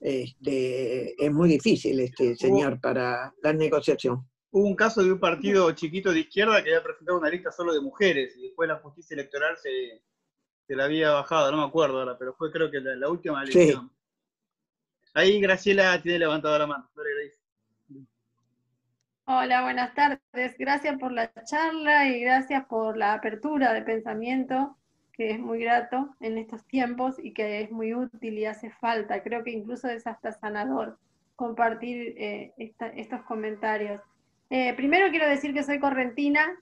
Este, 0.00 1.24
es 1.24 1.32
muy 1.32 1.48
difícil, 1.48 2.00
este 2.00 2.34
señor, 2.34 2.80
para 2.80 3.32
la 3.44 3.52
negociación. 3.52 4.26
Hubo 4.50 4.66
un 4.66 4.74
caso 4.74 5.04
de 5.04 5.12
un 5.12 5.20
partido 5.20 5.70
chiquito 5.70 6.12
de 6.12 6.20
izquierda 6.20 6.64
que 6.64 6.70
había 6.70 6.82
presentado 6.82 7.16
una 7.16 7.30
lista 7.30 7.52
solo 7.52 7.72
de 7.72 7.80
mujeres 7.80 8.36
y 8.36 8.42
después 8.42 8.68
la 8.68 8.80
justicia 8.80 9.14
electoral 9.14 9.56
se, 9.56 10.02
se 10.70 10.76
la 10.76 10.84
había 10.84 11.10
bajado, 11.10 11.50
no 11.50 11.56
me 11.56 11.64
acuerdo 11.64 11.98
ahora, 11.98 12.16
pero 12.16 12.32
fue 12.34 12.52
creo 12.52 12.70
que 12.70 12.78
la, 12.78 13.08
última 13.08 13.42
elección. 13.42 13.90
Ahí 15.14 15.40
Graciela 15.40 16.00
tiene 16.00 16.20
levantado 16.20 16.56
la 16.56 16.66
mano. 16.68 16.88
Hola, 19.24 19.62
buenas 19.62 19.92
tardes. 19.96 20.56
Gracias 20.56 20.96
por 21.00 21.10
la 21.10 21.32
charla 21.42 22.06
y 22.06 22.20
gracias 22.20 22.66
por 22.66 22.96
la 22.96 23.14
apertura 23.14 23.72
de 23.72 23.82
pensamiento. 23.82 24.76
que 25.12 25.32
es 25.32 25.40
muy 25.40 25.58
grato 25.58 26.14
en 26.20 26.38
estos 26.38 26.64
tiempos 26.66 27.16
y 27.18 27.32
que 27.34 27.62
es 27.62 27.72
muy 27.72 27.92
útil 27.92 28.38
y 28.38 28.44
hace 28.44 28.70
falta. 28.70 29.24
Creo 29.24 29.42
que 29.42 29.50
incluso 29.50 29.88
es 29.88 30.06
hasta 30.06 30.30
sanador 30.30 31.00
compartir 31.34 32.14
eh, 32.16 32.54
estos 32.58 33.22
comentarios. 33.22 34.00
Eh, 34.50 34.72
primero 34.74 35.10
quiero 35.10 35.28
decir 35.28 35.52
que 35.52 35.64
soy 35.64 35.80
correntina. 35.80 36.56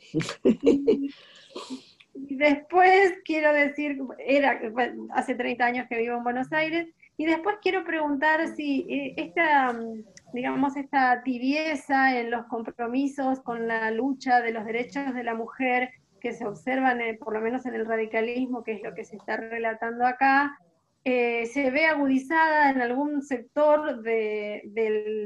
y, 2.28 2.36
después 2.36 3.14
quiero 3.24 3.52
decir, 3.52 3.98
era 4.18 4.60
hace 5.14 5.34
30 5.34 5.64
años 5.64 5.86
que 5.88 5.98
vivo 5.98 6.16
en 6.16 6.24
Buenos 6.24 6.52
Aires, 6.52 6.88
y 7.16 7.24
después 7.24 7.56
quiero 7.62 7.84
preguntar 7.84 8.46
si 8.54 8.86
eh, 8.90 9.14
esta, 9.16 9.74
digamos, 10.32 10.76
esta 10.76 11.22
tibieza 11.22 12.18
en 12.18 12.30
los 12.30 12.46
compromisos 12.46 13.40
con 13.40 13.66
la 13.66 13.90
lucha 13.90 14.42
de 14.42 14.52
los 14.52 14.66
derechos 14.66 15.14
de 15.14 15.24
la 15.24 15.34
mujer 15.34 15.90
que 16.20 16.32
se 16.32 16.46
observan, 16.46 17.00
eh, 17.00 17.14
por 17.14 17.32
lo 17.32 17.40
menos 17.40 17.64
en 17.66 17.74
el 17.74 17.86
radicalismo, 17.86 18.62
que 18.62 18.72
es 18.72 18.82
lo 18.82 18.94
que 18.94 19.04
se 19.04 19.16
está 19.16 19.36
relatando 19.36 20.06
acá, 20.06 20.58
eh, 21.08 21.46
se 21.46 21.70
ve 21.70 21.86
agudizada 21.86 22.68
en 22.70 22.82
algún 22.82 23.22
sector 23.22 24.02
de, 24.02 24.62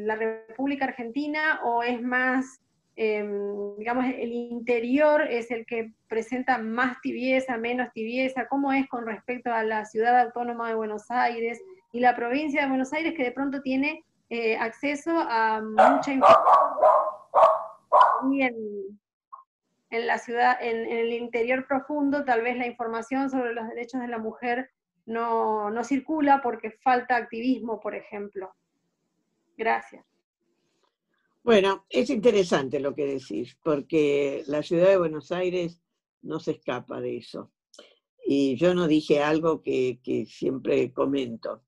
la 0.05 0.15
República 0.15 0.85
Argentina 0.85 1.61
o 1.65 1.83
es 1.83 2.03
más, 2.03 2.61
em, 3.03 3.77
digamos, 3.79 4.05
el 4.05 4.31
interior 4.31 5.23
es 5.23 5.51
el 5.51 5.65
que 5.65 5.91
presenta 6.07 6.59
más 6.59 7.01
tibieza, 7.01 7.57
menos 7.57 7.91
tibieza? 7.95 8.47
¿Cómo 8.47 8.75
es 8.75 8.87
con 8.91 9.07
respecto 9.07 9.51
a 9.51 9.63
la 9.63 9.87
ciudad 9.87 10.21
autónoma 10.21 10.69
de 10.69 10.75
Buenos 10.75 11.11
Aires 11.11 11.63
y 11.93 12.01
la 12.01 12.15
provincia 12.15 12.61
de 12.61 12.69
Buenos 12.69 12.93
Aires 12.93 13.15
que 13.17 13.25
de 13.25 13.33
pronto 13.33 13.63
tiene 13.63 14.05
eh, 14.29 14.59
acceso 14.59 15.13
a 15.19 15.63
mucha 15.63 16.13
información? 16.13 16.91
Y 18.33 18.43
en, 18.43 18.55
en 19.89 20.07
la 20.07 20.19
ciudad, 20.19 20.59
en, 20.61 20.87
el 20.87 21.15
interior 21.15 21.67
profundo, 21.67 22.27
tal 22.27 22.43
vez 22.43 22.59
la 22.59 22.67
información 22.67 23.31
sobre 23.31 23.55
los 23.55 23.67
derechos 23.67 24.03
de 24.03 24.09
la 24.09 24.19
mujer 24.19 24.73
no, 25.07 25.71
no 25.71 25.85
circula 25.85 26.43
porque 26.43 26.71
falta 26.71 27.17
activismo, 27.17 27.81
por 27.81 27.95
ejemplo. 27.95 28.55
Gracias. 29.57 30.10
Bueno, 31.43 31.87
es 31.89 32.11
interesante 32.11 32.81
lo 32.81 32.95
que 32.95 33.07
decís, 33.07 33.57
porque 33.63 34.45
la 34.47 34.63
ciudad 34.63 34.89
de 34.89 34.99
Buenos 34.99 35.33
Aires 35.33 35.81
no 36.23 36.39
se 36.39 36.53
escapa 36.53 37.01
de 37.01 37.17
eso. 37.17 37.51
Y 38.27 38.57
yo 38.57 38.75
no 38.75 38.87
dije 38.87 39.23
algo 39.23 39.63
que, 39.63 39.99
siempre 40.29 40.93
comento. 40.93 41.65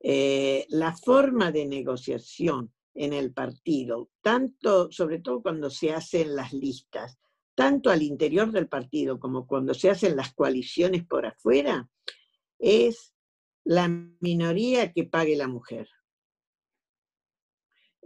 Eh, 0.00 0.66
la 0.68 0.96
forma 0.96 1.50
de 1.50 1.66
negociación 1.66 2.72
en 2.94 3.12
el 3.12 3.32
partido, 3.32 4.08
tanto, 4.22 4.90
sobre 4.92 5.18
todo 5.18 5.42
cuando 5.42 5.68
se 5.68 5.92
hacen 5.92 6.36
las 6.36 6.52
listas, 6.52 7.18
tanto 7.56 7.90
al 7.90 8.02
interior 8.02 8.52
del 8.52 8.68
partido 8.68 9.18
como 9.18 9.48
cuando 9.48 9.74
se 9.74 9.90
hacen 9.90 10.14
las 10.14 10.32
coaliciones 10.32 11.04
por 11.04 11.26
afuera, 11.26 11.90
es 12.58 13.14
la 13.64 13.88
minoría 14.20 14.92
que 14.92 15.04
pague 15.04 15.36
la 15.36 15.48
mujer. 15.48 15.88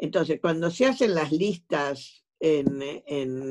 Entonces, 0.02 0.40
cuando 0.40 0.68
se 0.68 0.86
hacen 0.86 1.14
las 1.14 1.30
listas 1.30 2.24
en, 2.40 2.82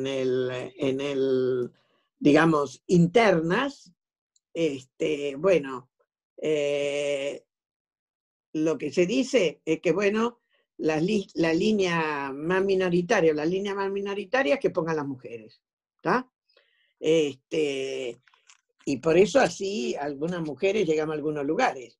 el, 0.05 1.71
digamos, 2.19 2.83
internas, 2.87 3.93
este, 4.53 5.37
bueno, 5.37 5.89
eh, 6.35 7.45
lo 8.51 8.77
que 8.77 8.91
se 8.91 9.05
dice 9.05 9.61
es 9.63 9.79
que, 9.79 9.93
bueno, 9.93 10.41
la, 10.75 10.99
línea 10.99 12.33
más 12.33 12.65
minoritaria, 12.65 13.33
la 13.33 13.45
línea 13.45 13.73
más 13.73 13.89
minoritaria 13.89 14.55
es 14.55 14.59
que 14.59 14.71
pongan 14.71 14.97
las 14.97 15.07
mujeres. 15.07 15.61
Este, 16.99 18.21
y 18.83 18.97
por 18.97 19.17
eso 19.17 19.39
así 19.39 19.95
algunas 19.95 20.41
mujeres 20.41 20.85
llegan 20.85 21.11
a 21.11 21.13
algunos 21.13 21.45
lugares. 21.45 21.97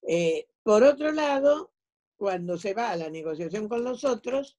Eh, 0.00 0.46
por 0.62 0.82
otro 0.82 1.12
lado, 1.12 1.71
cuando 2.22 2.56
se 2.56 2.72
va 2.72 2.92
a 2.92 2.96
la 2.96 3.10
negociación 3.10 3.68
con 3.68 3.82
los 3.82 4.04
otros, 4.04 4.56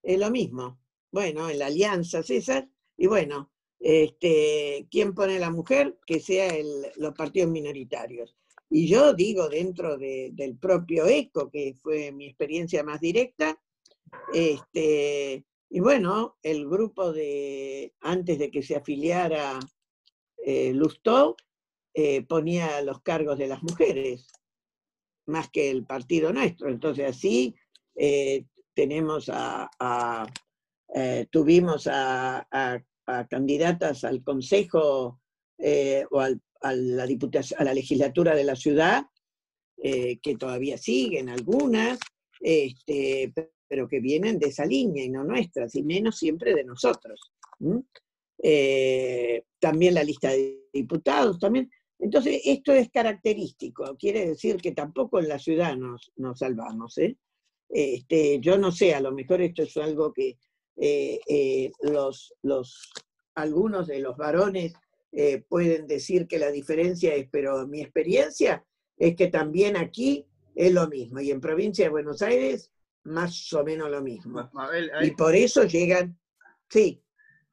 es 0.00 0.16
lo 0.16 0.30
mismo. 0.30 0.78
Bueno, 1.10 1.50
en 1.50 1.58
la 1.58 1.66
alianza 1.66 2.22
César, 2.22 2.70
y 2.96 3.08
bueno, 3.08 3.50
este, 3.80 4.86
¿quién 4.88 5.12
pone 5.12 5.40
la 5.40 5.50
mujer? 5.50 5.98
Que 6.06 6.20
sea 6.20 6.54
los 6.98 7.14
partidos 7.14 7.50
minoritarios. 7.50 8.36
Y 8.70 8.86
yo 8.86 9.12
digo 9.12 9.48
dentro 9.48 9.98
del 9.98 10.56
propio 10.56 11.06
ECO, 11.06 11.50
que 11.50 11.74
fue 11.82 12.12
mi 12.12 12.26
experiencia 12.26 12.84
más 12.84 13.00
directa, 13.00 13.60
este, 14.32 15.44
y 15.68 15.80
bueno, 15.80 16.38
el 16.44 16.68
grupo 16.68 17.12
de, 17.12 17.92
antes 18.02 18.38
de 18.38 18.52
que 18.52 18.62
se 18.62 18.76
afiliara 18.76 19.58
eh, 20.46 20.72
Lustó, 20.72 21.34
eh, 21.92 22.22
ponía 22.22 22.80
los 22.82 23.00
cargos 23.00 23.36
de 23.36 23.48
las 23.48 23.64
mujeres, 23.64 24.28
más 25.26 25.50
que 25.50 25.70
el 25.70 25.84
partido 25.84 26.32
nuestro. 26.32 26.68
Entonces 26.68 27.10
así 27.10 27.54
eh, 27.94 28.44
tenemos 28.74 29.30
a, 29.32 29.68
tuvimos 31.30 31.88
a, 31.90 32.46
candidatas 33.28 34.04
al 34.04 34.22
Consejo 34.22 35.20
o 36.10 36.20
a, 36.20 36.74
la 36.74 37.06
diputación, 37.06 37.60
a 37.60 37.64
la 37.64 37.74
legislatura 37.74 38.34
de 38.34 38.44
la 38.44 38.56
ciudad, 38.56 39.04
que 39.76 40.36
todavía 40.38 40.78
siguen 40.78 41.28
algunas, 41.28 41.98
este, 42.40 43.32
pero 43.68 43.88
que 43.88 44.00
vienen 44.00 44.38
de 44.38 44.48
esa 44.48 44.66
línea 44.66 45.02
y 45.02 45.08
no 45.08 45.24
nuestras, 45.24 45.74
y 45.76 45.82
menos 45.82 46.18
siempre 46.18 46.54
de 46.54 46.62
nosotros. 46.62 47.32
Eh, 48.42 49.44
también 49.58 49.94
la 49.94 50.04
lista 50.04 50.30
de 50.30 50.66
diputados, 50.72 51.38
también. 51.38 51.70
Entonces, 52.02 52.42
esto 52.44 52.72
es 52.72 52.90
característico, 52.90 53.96
quiere 53.96 54.26
decir 54.26 54.56
que 54.56 54.72
tampoco 54.72 55.20
en 55.20 55.28
la 55.28 55.38
ciudad 55.38 55.76
nos, 55.76 56.12
salvamos. 56.34 56.98
¿eh? 56.98 57.16
Este, 57.68 58.40
yo 58.40 58.58
no 58.58 58.72
sé, 58.72 58.94
a 58.94 59.00
lo 59.00 59.12
mejor 59.12 59.40
esto 59.40 59.62
es 59.62 59.76
algo 59.76 60.12
que 60.12 60.36
eh, 60.76 61.70
los, 61.82 62.34
los, 62.42 62.92
algunos 63.34 63.86
de 63.86 64.00
los 64.00 64.16
varones 64.16 64.74
pueden 65.48 65.86
decir 65.86 66.26
que 66.26 66.38
la 66.38 66.50
diferencia 66.50 67.14
es, 67.14 67.28
pero 67.30 67.66
mi 67.68 67.82
experiencia 67.82 68.64
es 68.96 69.14
que 69.14 69.28
también 69.28 69.76
aquí 69.76 70.26
es 70.54 70.72
lo 70.72 70.88
mismo, 70.88 71.20
y 71.20 71.30
en 71.30 71.40
provincia 71.40 71.84
de 71.84 71.90
Buenos 71.90 72.22
Aires 72.22 72.72
más 73.04 73.52
o 73.52 73.64
menos 73.64 73.90
lo 73.90 74.02
mismo. 74.02 74.50
Y 75.02 75.10
por 75.12 75.34
eso 75.34 75.64
llegan, 75.64 76.18
sí. 76.68 77.02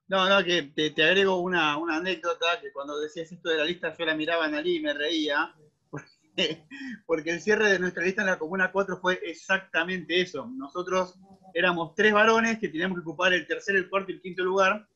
No, 0.10 0.28
no, 0.28 0.43
que 0.43 0.64
te, 0.64 1.03
agrego 1.03 1.38
una, 1.38 1.76
anécdota, 1.76 2.60
que 2.60 2.72
cuando 2.72 2.99
decías 2.99 3.32
esto 3.32 3.49
de 3.49 3.57
la 3.57 3.64
lista 3.64 3.95
yo 3.95 4.05
la 4.05 4.16
miraba 4.16 4.47
en 4.47 4.55
Ali 4.55 4.78
y 4.78 4.80
me 4.80 4.91
reía, 4.91 5.53
porque, 7.05 7.30
el 7.30 7.41
cierre 7.41 7.70
de 7.70 7.78
nuestra 7.78 8.03
lista 8.03 8.24
en 8.24 8.30
la 8.30 8.39
Comuna 8.39 8.72
4 8.72 8.97
fue 8.99 9.20
exactamente 9.24 10.20
eso. 10.20 10.47
Nosotros 10.47 11.14
éramos 11.53 11.93
tres 11.93 12.12
varones 12.12 12.57
que 12.57 12.70
teníamos 12.70 12.97
que 12.97 13.01
ocupar 13.03 13.34
el 13.34 13.45
tercer, 13.45 13.76
el 13.76 13.88
cuarto 13.88 14.12
y 14.12 14.16
el 14.16 14.22
quinto 14.22 14.43
lugar, 14.43 14.88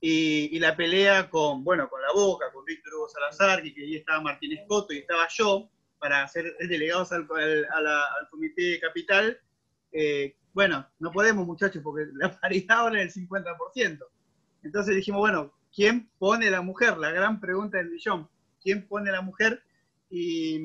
y, 0.00 0.58
la 0.58 0.74
pelea 0.74 1.28
con, 1.28 1.62
bueno, 1.62 1.90
con 1.90 2.00
la 2.00 2.12
Boca, 2.14 2.46
con 2.50 2.64
Víctor 2.64 2.94
Hugo 2.94 3.08
Salazar, 3.10 3.62
que, 3.62 3.74
ahí 3.76 3.96
estaba 3.96 4.22
Martínez 4.22 4.60
Coto 4.66 4.94
y 4.94 4.98
estaba 4.98 5.28
yo, 5.28 5.68
para 5.98 6.26
ser 6.28 6.56
delegados 6.60 7.12
al, 7.12 7.28
al, 7.30 7.86
al 7.86 8.28
comité 8.30 8.80
capital, 8.80 9.38
eh, 9.92 10.34
bueno, 10.54 10.88
no 10.98 11.12
podemos 11.12 11.46
muchachos 11.46 11.82
porque 11.82 12.06
la 12.14 12.40
paridad 12.40 12.78
ahora 12.78 13.02
es 13.02 13.14
el 13.18 13.28
50%. 13.28 13.98
Entonces 14.66 14.96
dijimos, 14.96 15.20
bueno, 15.20 15.52
¿quién 15.74 16.10
pone 16.18 16.50
la 16.50 16.60
mujer? 16.60 16.98
La 16.98 17.12
gran 17.12 17.40
pregunta 17.40 17.78
del 17.78 17.90
millón. 17.90 18.28
¿Quién 18.60 18.86
pone 18.86 19.12
la 19.12 19.22
mujer? 19.22 19.62
Y 20.10 20.60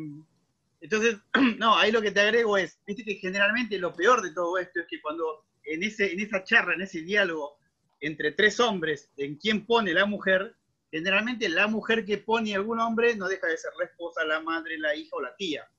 entonces, 0.81 1.17
no, 1.59 1.77
ahí 1.77 1.91
lo 1.91 2.01
que 2.01 2.11
te 2.11 2.19
agrego 2.19 2.57
es, 2.57 2.79
viste 2.85 3.05
que 3.05 3.15
generalmente 3.15 3.77
lo 3.77 3.93
peor 3.93 4.21
de 4.21 4.33
todo 4.33 4.57
esto 4.57 4.79
es 4.79 4.87
que 4.87 4.99
cuando 4.99 5.45
en, 5.63 5.83
ese, 5.83 6.11
en 6.11 6.19
esa 6.19 6.43
charla, 6.43 6.73
en 6.73 6.81
ese 6.81 7.01
diálogo 7.01 7.59
entre 7.99 8.31
tres 8.31 8.59
hombres, 8.59 9.11
en 9.17 9.35
quién 9.35 9.67
pone 9.67 9.93
la 9.93 10.07
mujer, 10.07 10.55
generalmente 10.89 11.47
la 11.47 11.67
mujer 11.67 12.03
que 12.03 12.17
pone 12.17 12.55
algún 12.55 12.79
hombre 12.79 13.15
no 13.15 13.27
deja 13.27 13.45
de 13.45 13.57
ser 13.57 13.71
la 13.77 13.85
esposa, 13.85 14.25
la 14.25 14.41
madre, 14.41 14.79
la 14.79 14.95
hija 14.95 15.15
o 15.15 15.21
la 15.21 15.35
tía. 15.35 15.69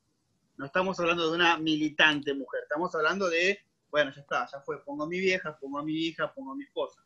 No 0.57 0.66
estamos 0.66 1.01
hablando 1.01 1.29
de 1.29 1.35
una 1.35 1.59
militante 1.59 2.33
mujer, 2.33 2.61
estamos 2.62 2.95
hablando 2.95 3.29
de, 3.29 3.59
bueno, 3.91 4.12
ya 4.14 4.20
está, 4.20 4.47
ya 4.47 4.61
fue, 4.61 4.81
pongo 4.85 5.03
a 5.03 5.09
mi 5.09 5.18
vieja, 5.18 5.59
pongo 5.59 5.81
a 5.81 5.83
mi 5.83 5.95
hija, 5.95 6.33
pongo 6.33 6.53
a 6.53 6.55
mi 6.55 6.62
esposa. 6.62 7.03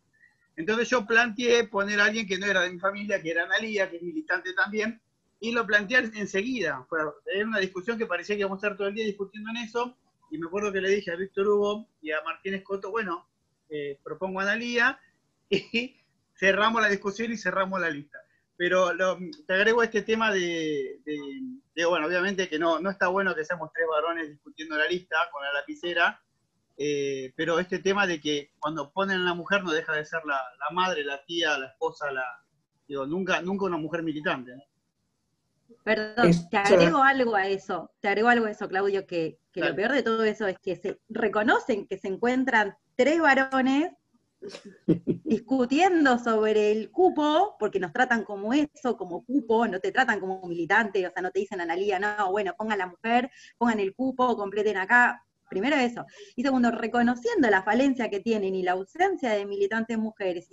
Entonces 0.57 0.89
yo 0.89 1.07
planteé 1.07 1.65
poner 1.69 2.01
a 2.01 2.07
alguien 2.07 2.27
que 2.27 2.39
no 2.39 2.47
era 2.47 2.63
de 2.63 2.71
mi 2.71 2.79
familia, 2.79 3.23
que 3.23 3.31
era 3.31 3.45
Analia, 3.45 3.91
que 3.91 3.97
es 3.97 4.03
militante 4.03 4.55
también, 4.55 5.01
y 5.39 5.53
lo 5.53 5.67
planteé 5.67 5.99
enseguida. 6.15 6.85
Fue 6.89 6.99
una 7.45 7.59
discusión 7.59 7.99
que 7.99 8.07
parecía 8.07 8.37
que 8.37 8.41
íbamos 8.41 8.63
a 8.63 8.67
estar 8.67 8.77
todo 8.77 8.89
el 8.89 8.95
día 8.95 9.05
discutiendo 9.05 9.51
en 9.51 9.59
eso, 9.59 9.97
y 10.31 10.39
me 10.39 10.47
acuerdo 10.47 10.73
que 10.73 10.81
le 10.81 10.89
dije 10.89 11.13
a 11.13 11.17
Víctor 11.17 11.47
Hugo 11.47 11.89
y 12.01 12.11
a 12.11 12.23
Martínez 12.23 12.63
Coto, 12.65 12.91
bueno, 12.91 13.29
eh, 13.69 14.01
propongo 14.03 14.41
a 14.41 14.45
Analia, 14.45 14.99
y 15.51 15.97
cerramos 16.35 16.81
la 16.81 16.89
discusión 16.89 17.31
y 17.33 17.37
cerramos 17.37 17.81
la 17.81 17.91
lista. 17.91 18.19
Pero 18.57 18.91
te 19.47 19.53
agrego 19.53 19.83
este 19.83 20.01
tema 20.01 20.33
de, 20.33 21.01
bueno, 21.87 22.07
obviamente 22.07 22.49
que 22.49 22.59
no, 22.59 22.81
no 22.81 22.89
está 22.89 23.09
bueno 23.09 23.35
que 23.35 23.45
seamos 23.45 23.71
tres 23.75 23.87
varones 23.87 24.31
discutiendo 24.31 24.79
la 24.79 24.89
lista 24.89 25.17
con 25.31 25.43
la 25.43 25.53
lapicera, 25.53 26.19
eh, 26.77 27.33
pero 27.37 27.59
este 27.59 27.79
tema 27.79 28.07
de 28.07 28.21
que 28.21 28.53
cuando 28.59 28.91
ponen 28.93 29.21
a 29.21 29.25
la 29.25 29.35
mujer 29.35 29.65
no 29.65 29.73
deja 29.73 29.93
de 29.93 30.05
ser 30.05 30.21
la, 30.25 30.41
madre, 30.73 31.05
la 31.05 31.25
tía, 31.25 31.57
la 31.59 31.67
esposa, 31.67 32.11
la, 32.11 32.25
Digo, 32.89 33.07
nunca, 33.07 33.43
nunca 33.43 33.65
una 33.65 33.79
mujer 33.79 34.03
militante. 34.03 34.53
Perdón, 35.83 36.31
te 36.51 36.57
agrego 36.57 37.03
algo 37.03 37.35
a 37.35 37.49
eso, 37.49 37.91
te 38.01 38.09
agrego 38.09 38.29
algo 38.29 38.47
a 38.47 38.51
eso, 38.51 38.69
Claudio, 38.69 39.07
que, 39.07 39.39
lo 39.55 39.75
peor 39.75 39.93
de 39.93 40.03
todo 40.03 40.23
eso 40.25 40.47
es 40.47 40.59
que 40.59 40.77
se 40.77 41.01
reconocen 41.09 41.87
que 41.87 41.99
se 41.99 42.09
encuentran 42.09 42.77
tres 42.95 43.21
varones 43.21 43.93
discutiendo 45.25 46.19
sobre 46.19 46.71
el 46.73 46.91
cupo, 46.91 47.57
porque 47.59 47.81
nos 47.81 47.93
tratan 47.93 48.23
como 48.23 48.53
eso, 48.53 48.97
como 48.97 49.25
cupo, 49.25 49.67
no 49.67 49.81
te 49.81 49.91
tratan 49.91 50.21
como 50.21 50.47
militante, 50.47 51.07
o 51.07 51.11
sea, 51.11 51.23
no 51.23 51.31
te 51.31 51.41
dicen 51.41 51.61
Analía, 51.61 51.99
no, 51.99 52.31
bueno, 52.31 52.55
pongan 52.57 52.79
la 52.79 52.87
mujer, 52.87 53.31
pongan 53.59 53.81
el 53.81 53.95
cupo, 53.95 54.37
completen 54.37 54.77
acá. 54.77 55.26
Primero 55.49 55.77
eso. 55.77 56.05
Y 56.35 56.43
segundo, 56.43 56.71
reconociendo 56.71 57.49
la 57.51 57.63
falencia 57.63 58.11
que 58.11 58.21
tienen 58.21 58.55
y 58.55 58.63
la 58.63 58.73
ausencia 58.73 59.31
de 59.31 59.47
militantes 59.47 59.99
mujeres. 59.99 60.49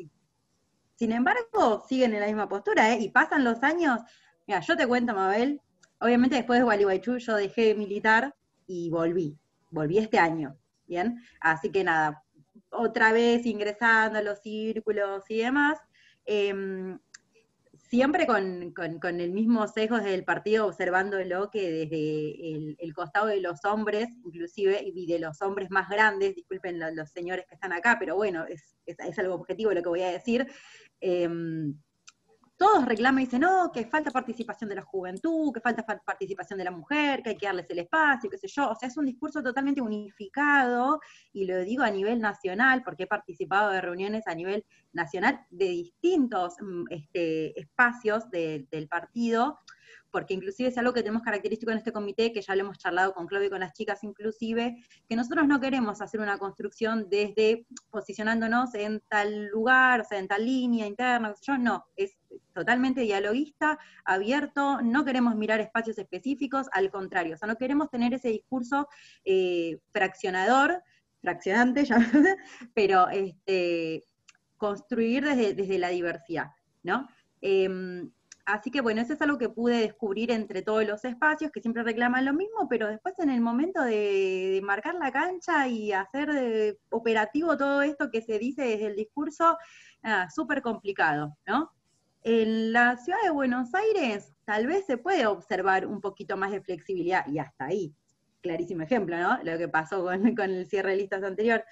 sin 0.96 1.12
embargo, 1.12 1.84
siguen 1.88 2.14
en 2.14 2.22
la 2.22 2.28
misma 2.28 2.48
postura, 2.48 2.94
¿eh? 2.94 3.00
Y 3.02 3.10
pasan 3.10 3.44
los 3.44 3.62
años. 3.64 4.00
Mira, 4.48 4.60
yo 4.62 4.78
te 4.78 4.88
cuento, 4.88 5.14
Mabel, 5.14 5.62
obviamente 6.00 6.36
después 6.36 6.60
de 6.60 6.64
Gualeguaychú 6.64 7.18
yo 7.18 7.36
dejé 7.36 7.68
de 7.68 7.76
militar 7.76 8.36
y 8.68 8.90
volví. 8.90 9.38
Volví 9.72 9.98
este 9.98 10.20
año, 10.20 10.58
¿bien? 10.86 11.18
Así 11.42 11.72
que 11.72 11.84
nada, 11.84 12.24
otra 12.70 13.12
vez 13.12 13.46
ingresando 13.46 14.20
a 14.20 14.22
los 14.22 14.40
círculos 14.42 15.24
y 15.30 15.40
demás, 15.40 15.80
em, 16.26 17.00
siempre 17.94 18.26
con, 18.26 19.20
el 19.20 19.32
mismo 19.34 19.68
sesgo 19.68 20.00
del 20.00 20.26
partido, 20.26 20.66
observándolo 20.66 21.52
que 21.52 21.70
desde 21.70 22.76
el, 22.80 22.94
costado 22.96 23.28
de 23.28 23.40
los 23.40 23.64
hombres, 23.66 24.10
inclusive, 24.26 24.82
y 24.84 25.06
de 25.06 25.20
los 25.20 25.40
hombres 25.44 25.70
más 25.70 25.88
grandes, 25.90 26.34
disculpen 26.34 26.80
los, 26.80 27.12
señores 27.12 27.46
que 27.48 27.54
están 27.54 27.72
acá, 27.72 27.98
pero 28.00 28.16
bueno, 28.16 28.46
es, 28.48 28.76
es, 28.88 29.20
algo 29.20 29.36
objetivo 29.36 29.74
lo 29.74 29.84
que 29.84 29.90
voy 29.90 30.02
a 30.02 30.10
decir, 30.10 30.48
em, 31.02 31.76
todos 32.58 32.86
reclaman 32.86 33.22
y 33.22 33.26
dicen, 33.26 33.42
no, 33.42 33.72
que 33.72 33.86
falta 33.86 34.12
participación 34.12 34.70
de 34.70 34.76
la 34.76 34.84
juventud, 34.84 35.52
que 35.54 35.60
falta 35.60 35.84
participación 35.84 36.58
de 36.60 36.66
la 36.66 36.72
mujer, 36.72 37.22
que 37.24 37.32
hay 37.32 37.38
que 37.38 37.46
darles 37.46 37.70
el 37.70 37.80
espacio, 37.80 38.30
qué 38.30 38.38
sé 38.38 38.48
yo. 38.48 38.70
O 38.70 38.76
sea, 38.76 38.90
es 38.90 38.98
un 38.98 39.06
discurso 39.06 39.42
totalmente 39.42 39.82
unificado, 39.82 41.00
y 41.32 41.46
lo 41.46 41.60
digo 41.60 41.84
a 41.84 41.92
nivel 41.92 42.20
nacional, 42.20 42.84
porque 42.84 43.04
he 43.04 43.08
participado 43.08 43.72
de 43.72 43.82
reuniones 43.82 44.28
a 44.28 44.36
nivel 44.36 44.66
nacional 44.94 45.46
de 45.50 45.66
distintos 45.66 46.56
mm, 46.60 46.86
este, 46.90 47.60
espacios 47.60 48.30
del 48.30 48.88
partido, 48.90 49.60
porque 50.14 50.36
inclusive 50.36 50.70
es 50.70 50.78
algo 50.78 50.94
que 50.94 51.02
tenemos 51.02 51.24
característico 51.24 51.72
en 51.72 51.80
este 51.80 51.92
comité, 51.92 52.32
que 52.32 52.44
ya 52.44 52.56
lo 52.56 52.62
hemos 52.62 52.78
charlado 52.78 53.16
con 53.16 53.26
Claudio 53.26 53.48
y 53.48 53.50
con 53.50 53.62
las 53.62 53.74
chicas 53.74 54.04
inclusive, 54.04 54.78
que 55.10 55.16
nosotros 55.16 55.48
no 55.48 55.60
queremos 55.60 56.02
hacer 56.02 56.20
una 56.20 56.38
construcción 56.38 57.08
desde 57.10 57.66
posicionándonos 57.90 58.76
en 58.76 59.02
tal 59.10 59.48
lugar, 59.48 60.02
o 60.02 60.04
sea, 60.04 60.20
en 60.20 60.28
tal 60.28 60.46
línea 60.46 60.86
interna, 60.86 61.34
yo 61.42 61.58
no, 61.58 61.86
es 61.96 62.16
totalmente 62.54 63.02
dialoguista, 63.02 63.80
abierto, 64.06 64.84
no 64.84 65.04
queremos 65.04 65.36
mirar 65.36 65.60
espacios 65.60 65.98
específicos, 65.98 66.68
al 66.74 66.92
contrario, 66.92 67.34
o 67.34 67.38
sea, 67.40 67.48
no 67.48 67.58
queremos 67.58 67.90
tener 67.90 68.14
ese 68.14 68.30
discurso 68.30 68.88
eh, 69.26 69.80
fraccionador, 69.92 70.84
fraccionante, 71.22 71.86
ya, 71.86 71.98
pero 72.76 73.10
este, 73.10 74.04
construir 74.58 75.26
desde, 75.26 75.56
desde 75.56 75.80
la 75.80 75.90
diversidad, 75.90 76.52
¿no? 76.84 77.08
Em, 77.42 78.12
Así 78.46 78.72
que 78.72 78.82
bueno, 78.82 79.00
eso 79.02 79.14
es 79.14 79.22
algo 79.22 79.38
que 79.38 79.48
pude 79.48 79.78
descubrir 79.80 80.30
entre 80.30 80.62
todos 80.62 80.86
los 80.86 81.06
espacios, 81.06 81.50
que 81.52 81.62
siempre 81.62 81.82
reclaman 81.84 82.26
lo 82.26 82.34
mismo, 82.34 82.68
pero 82.70 82.88
después 82.88 83.18
en 83.20 83.30
el 83.30 83.40
momento 83.40 83.82
de, 83.82 84.60
marcar 84.64 84.96
la 84.96 85.14
cancha 85.14 85.68
y 85.68 85.94
hacer 85.94 86.78
operativo 86.90 87.58
todo 87.58 87.82
esto 87.84 88.12
que 88.12 88.22
se 88.22 88.40
dice 88.40 88.64
desde 88.64 88.88
el 88.88 88.96
discurso, 88.98 89.58
súper 90.34 90.62
complicado, 90.62 91.38
¿no? 91.48 91.72
En 92.24 92.74
la 92.74 92.98
ciudad 92.98 93.20
de 93.24 93.30
Buenos 93.30 93.74
Aires 93.74 94.34
tal 94.46 94.68
vez 94.68 94.86
se 94.86 94.98
puede 94.98 95.26
observar 95.26 95.88
un 95.88 96.02
poquito 96.02 96.36
más 96.36 96.52
de 96.52 96.62
flexibilidad, 96.62 97.26
y 97.28 97.40
hasta 97.40 97.66
ahí, 97.66 97.96
clarísimo 98.42 98.84
ejemplo, 98.84 99.18
¿no? 99.18 99.42
Lo 99.44 99.58
que 99.58 99.70
pasó 99.70 100.04
con, 100.04 100.36
con 100.36 100.50
el 100.50 100.68
cierre 100.68 100.92
de 100.92 100.98
listas 100.98 101.24
anterior 101.24 101.64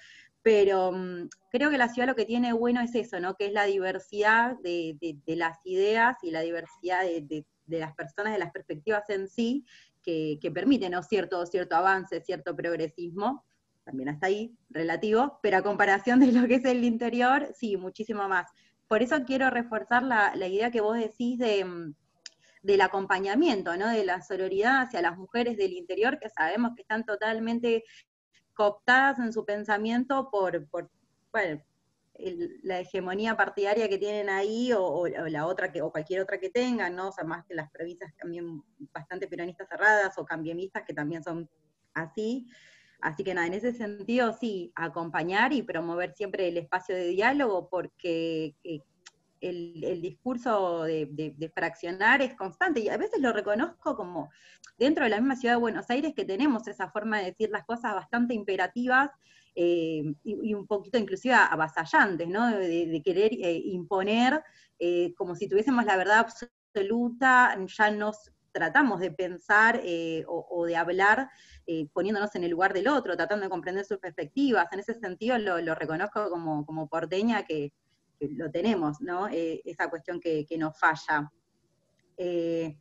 pero 0.42 0.92
mm, 0.92 1.28
creo 1.50 1.70
que 1.70 1.78
la 1.78 1.88
ciudad 1.88 2.08
lo 2.08 2.16
que 2.16 2.24
tiene 2.24 2.52
bueno 2.52 2.80
es 2.80 2.94
eso, 2.94 3.20
¿no? 3.20 3.36
Que 3.36 3.46
es 3.46 3.52
la 3.52 3.64
diversidad 3.64 4.56
de, 4.62 4.96
las 5.26 5.58
ideas 5.64 6.16
y 6.22 6.30
la 6.30 6.40
diversidad 6.40 7.02
de, 7.02 7.46
las 7.66 7.94
personas, 7.94 8.32
de 8.32 8.38
las 8.38 8.52
perspectivas 8.52 9.08
en 9.08 9.28
sí, 9.28 9.64
que, 10.02 10.38
permiten, 10.52 10.92
¿no? 10.92 11.02
Cierto, 11.02 11.46
cierto 11.46 11.76
avance, 11.76 12.20
cierto 12.20 12.56
progresismo, 12.56 13.44
también 13.84 14.08
hasta 14.08 14.26
ahí, 14.26 14.56
relativo, 14.70 15.38
pero 15.42 15.58
a 15.58 15.62
comparación 15.62 16.20
de 16.20 16.32
lo 16.32 16.46
que 16.48 16.56
es 16.56 16.64
el 16.64 16.84
interior, 16.84 17.48
sí, 17.54 17.76
muchísimo 17.76 18.28
más. 18.28 18.50
Por 18.88 19.02
eso 19.02 19.24
quiero 19.24 19.48
reforzar 19.48 20.02
la, 20.02 20.34
idea 20.36 20.70
que 20.70 20.80
vos 20.80 20.98
decís 20.98 21.38
de 21.38 21.64
mm, 21.64 21.94
del 22.62 22.80
acompañamiento, 22.80 23.76
¿no? 23.76 23.88
De 23.88 24.04
la 24.04 24.22
sororidad 24.22 24.82
hacia 24.82 25.02
las 25.02 25.18
mujeres 25.18 25.56
del 25.56 25.72
interior, 25.72 26.18
que 26.20 26.30
sabemos 26.30 26.72
que 26.76 26.82
están 26.82 27.04
totalmente 27.04 27.84
cooptadas 28.54 29.18
en 29.18 29.32
su 29.32 29.44
pensamiento 29.44 30.30
por, 30.30 30.68
bueno, 31.32 31.62
la 32.62 32.80
hegemonía 32.80 33.36
partidaria 33.36 33.88
que 33.88 33.98
tienen 33.98 34.28
ahí 34.28 34.72
o, 34.76 35.06
la 35.06 35.46
otra 35.46 35.72
que 35.72 35.82
o 35.82 35.90
cualquier 35.90 36.20
otra 36.20 36.38
que 36.38 36.50
tengan, 36.50 36.94
¿no? 36.94 37.08
O 37.08 37.12
sea, 37.12 37.24
más 37.24 37.44
que 37.46 37.54
las 37.54 37.70
provincias 37.70 38.14
también 38.16 38.62
bastante 38.92 39.26
peronistas 39.26 39.68
cerradas 39.68 40.16
o 40.18 40.24
cambiamistas 40.24 40.84
que 40.86 40.94
también 40.94 41.22
son 41.22 41.48
así. 41.94 42.48
Así 43.00 43.24
que 43.24 43.34
nada, 43.34 43.48
en 43.48 43.54
ese 43.54 43.72
sentido 43.72 44.32
sí, 44.32 44.72
acompañar 44.76 45.52
y 45.52 45.62
promover 45.62 46.14
siempre 46.14 46.48
el 46.48 46.56
espacio 46.56 46.94
de 46.94 47.08
diálogo 47.08 47.68
porque 47.68 48.54
eh, 48.62 48.80
el, 49.42 50.00
discurso 50.00 50.84
de, 50.84 51.52
fraccionar 51.54 52.22
es 52.22 52.34
constante 52.34 52.80
y 52.80 52.88
a 52.88 52.96
veces 52.96 53.20
lo 53.20 53.32
reconozco 53.32 53.96
como 53.96 54.30
dentro 54.78 55.04
de 55.04 55.10
la 55.10 55.18
misma 55.18 55.36
ciudad 55.36 55.54
de 55.54 55.60
Buenos 55.60 55.90
Aires 55.90 56.14
que 56.14 56.24
tenemos 56.24 56.66
esa 56.68 56.90
forma 56.90 57.18
de 57.18 57.26
decir 57.26 57.50
las 57.50 57.64
cosas 57.64 57.94
bastante 57.94 58.34
imperativas 58.34 59.10
eh, 59.54 60.14
y, 60.24 60.54
un 60.54 60.66
poquito 60.66 60.96
inclusive 60.96 61.34
avasallantes, 61.34 62.26
¿no? 62.28 62.50
De, 62.56 63.02
querer 63.04 63.32
eh, 63.34 63.60
imponer 63.66 64.42
eh, 64.78 65.12
como 65.14 65.34
si 65.34 65.48
tuviésemos 65.48 65.84
la 65.84 65.96
verdad 65.96 66.20
absoluta, 66.20 67.58
ya 67.66 67.90
nos 67.90 68.32
tratamos 68.52 69.00
de 69.00 69.10
pensar 69.10 69.82
o, 70.26 70.66
de 70.66 70.76
hablar 70.76 71.30
poniéndonos 71.94 72.34
en 72.34 72.44
el 72.44 72.50
lugar 72.50 72.74
del 72.74 72.88
otro, 72.88 73.16
tratando 73.16 73.44
de 73.44 73.50
comprender 73.50 73.84
sus 73.84 73.98
perspectivas. 73.98 74.66
En 74.72 74.80
ese 74.80 74.94
sentido 74.94 75.38
lo, 75.38 75.74
reconozco 75.74 76.28
como, 76.28 76.66
como 76.66 76.86
porteña 76.86 77.44
que, 77.44 77.72
lo 78.30 78.50
tenemos, 78.50 79.00
¿no? 79.00 79.28
Eh, 79.28 79.62
esa 79.64 79.88
cuestión 79.90 80.20
que, 80.20 80.46
nos 80.58 80.78
falla. 80.78 81.30
Eh, 82.16 82.76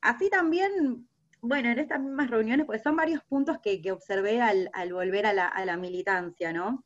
así 0.00 0.30
también, 0.30 1.08
bueno, 1.40 1.70
en 1.70 1.78
estas 1.78 2.00
mismas 2.00 2.30
reuniones, 2.30 2.66
pues 2.66 2.82
son 2.82 2.96
varios 2.96 3.22
puntos 3.24 3.58
que, 3.62 3.80
observé 3.92 4.40
al, 4.40 4.70
volver 4.92 5.26
a 5.26 5.32
la, 5.32 5.76
militancia, 5.76 6.52
¿no? 6.52 6.84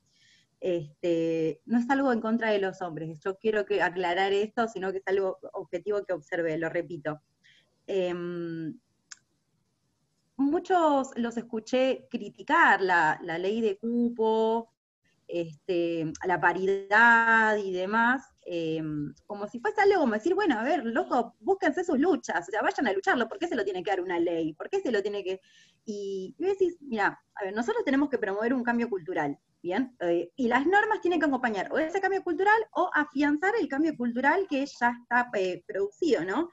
Este, 0.60 1.62
no 1.64 1.78
es 1.78 1.88
algo 1.88 2.12
en 2.12 2.20
contra 2.20 2.50
de 2.50 2.58
los 2.58 2.82
hombres, 2.82 3.18
yo 3.24 3.38
quiero 3.38 3.64
que 3.64 3.80
aclarar 3.80 4.32
esto, 4.32 4.68
sino 4.68 4.92
que 4.92 4.98
es 4.98 5.06
algo 5.06 5.38
objetivo 5.54 6.04
que 6.04 6.12
observé, 6.12 6.58
lo 6.58 6.68
repito. 6.68 7.22
Em, 7.86 8.78
muchos 10.36 11.12
los 11.16 11.36
escuché 11.36 12.06
criticar 12.10 12.82
la, 12.82 13.18
la, 13.22 13.38
ley 13.38 13.60
de 13.60 13.78
cupo, 13.78 14.69
este, 15.32 16.12
la 16.26 16.40
paridad 16.40 17.56
y 17.56 17.72
demás, 17.72 18.22
em, 18.44 19.14
como 19.26 19.46
si 19.46 19.60
fuese 19.60 19.80
algo 19.80 20.00
como 20.00 20.14
decir, 20.14 20.34
bueno, 20.34 20.58
a 20.58 20.62
ver, 20.62 20.84
loco, 20.84 21.36
búsquense 21.40 21.84
sus 21.84 21.98
luchas, 21.98 22.48
o 22.48 22.50
sea, 22.50 22.62
vayan 22.62 22.86
a 22.86 22.92
lucharlo, 22.92 23.28
¿por 23.28 23.38
qué 23.38 23.46
se 23.48 23.56
lo 23.56 23.64
tiene 23.64 23.82
que 23.82 23.90
dar 23.90 24.00
una 24.00 24.18
ley? 24.18 24.54
¿Por 24.54 24.68
qué 24.68 24.80
se 24.80 24.92
lo 24.92 25.02
tiene 25.02 25.22
que...? 25.22 25.40
Y, 25.84 26.34
y 26.38 26.44
decís, 26.44 26.76
mira, 26.80 27.20
a 27.34 27.44
ver, 27.44 27.54
nosotros 27.54 27.84
tenemos 27.84 28.08
que 28.10 28.18
promover 28.18 28.54
un 28.54 28.64
cambio 28.64 28.88
cultural, 28.88 29.38
¿bien? 29.62 29.96
Eh, 30.00 30.30
y 30.36 30.48
las 30.48 30.66
normas 30.66 31.00
tienen 31.00 31.20
que 31.20 31.26
acompañar 31.26 31.72
o 31.72 31.78
ese 31.78 32.00
cambio 32.00 32.22
cultural 32.22 32.60
o 32.72 32.90
afianzar 32.94 33.54
el 33.60 33.68
cambio 33.68 33.96
cultural 33.96 34.46
que 34.48 34.66
ya 34.66 34.92
está 35.02 35.30
eh, 35.34 35.62
producido, 35.66 36.24
¿no? 36.24 36.50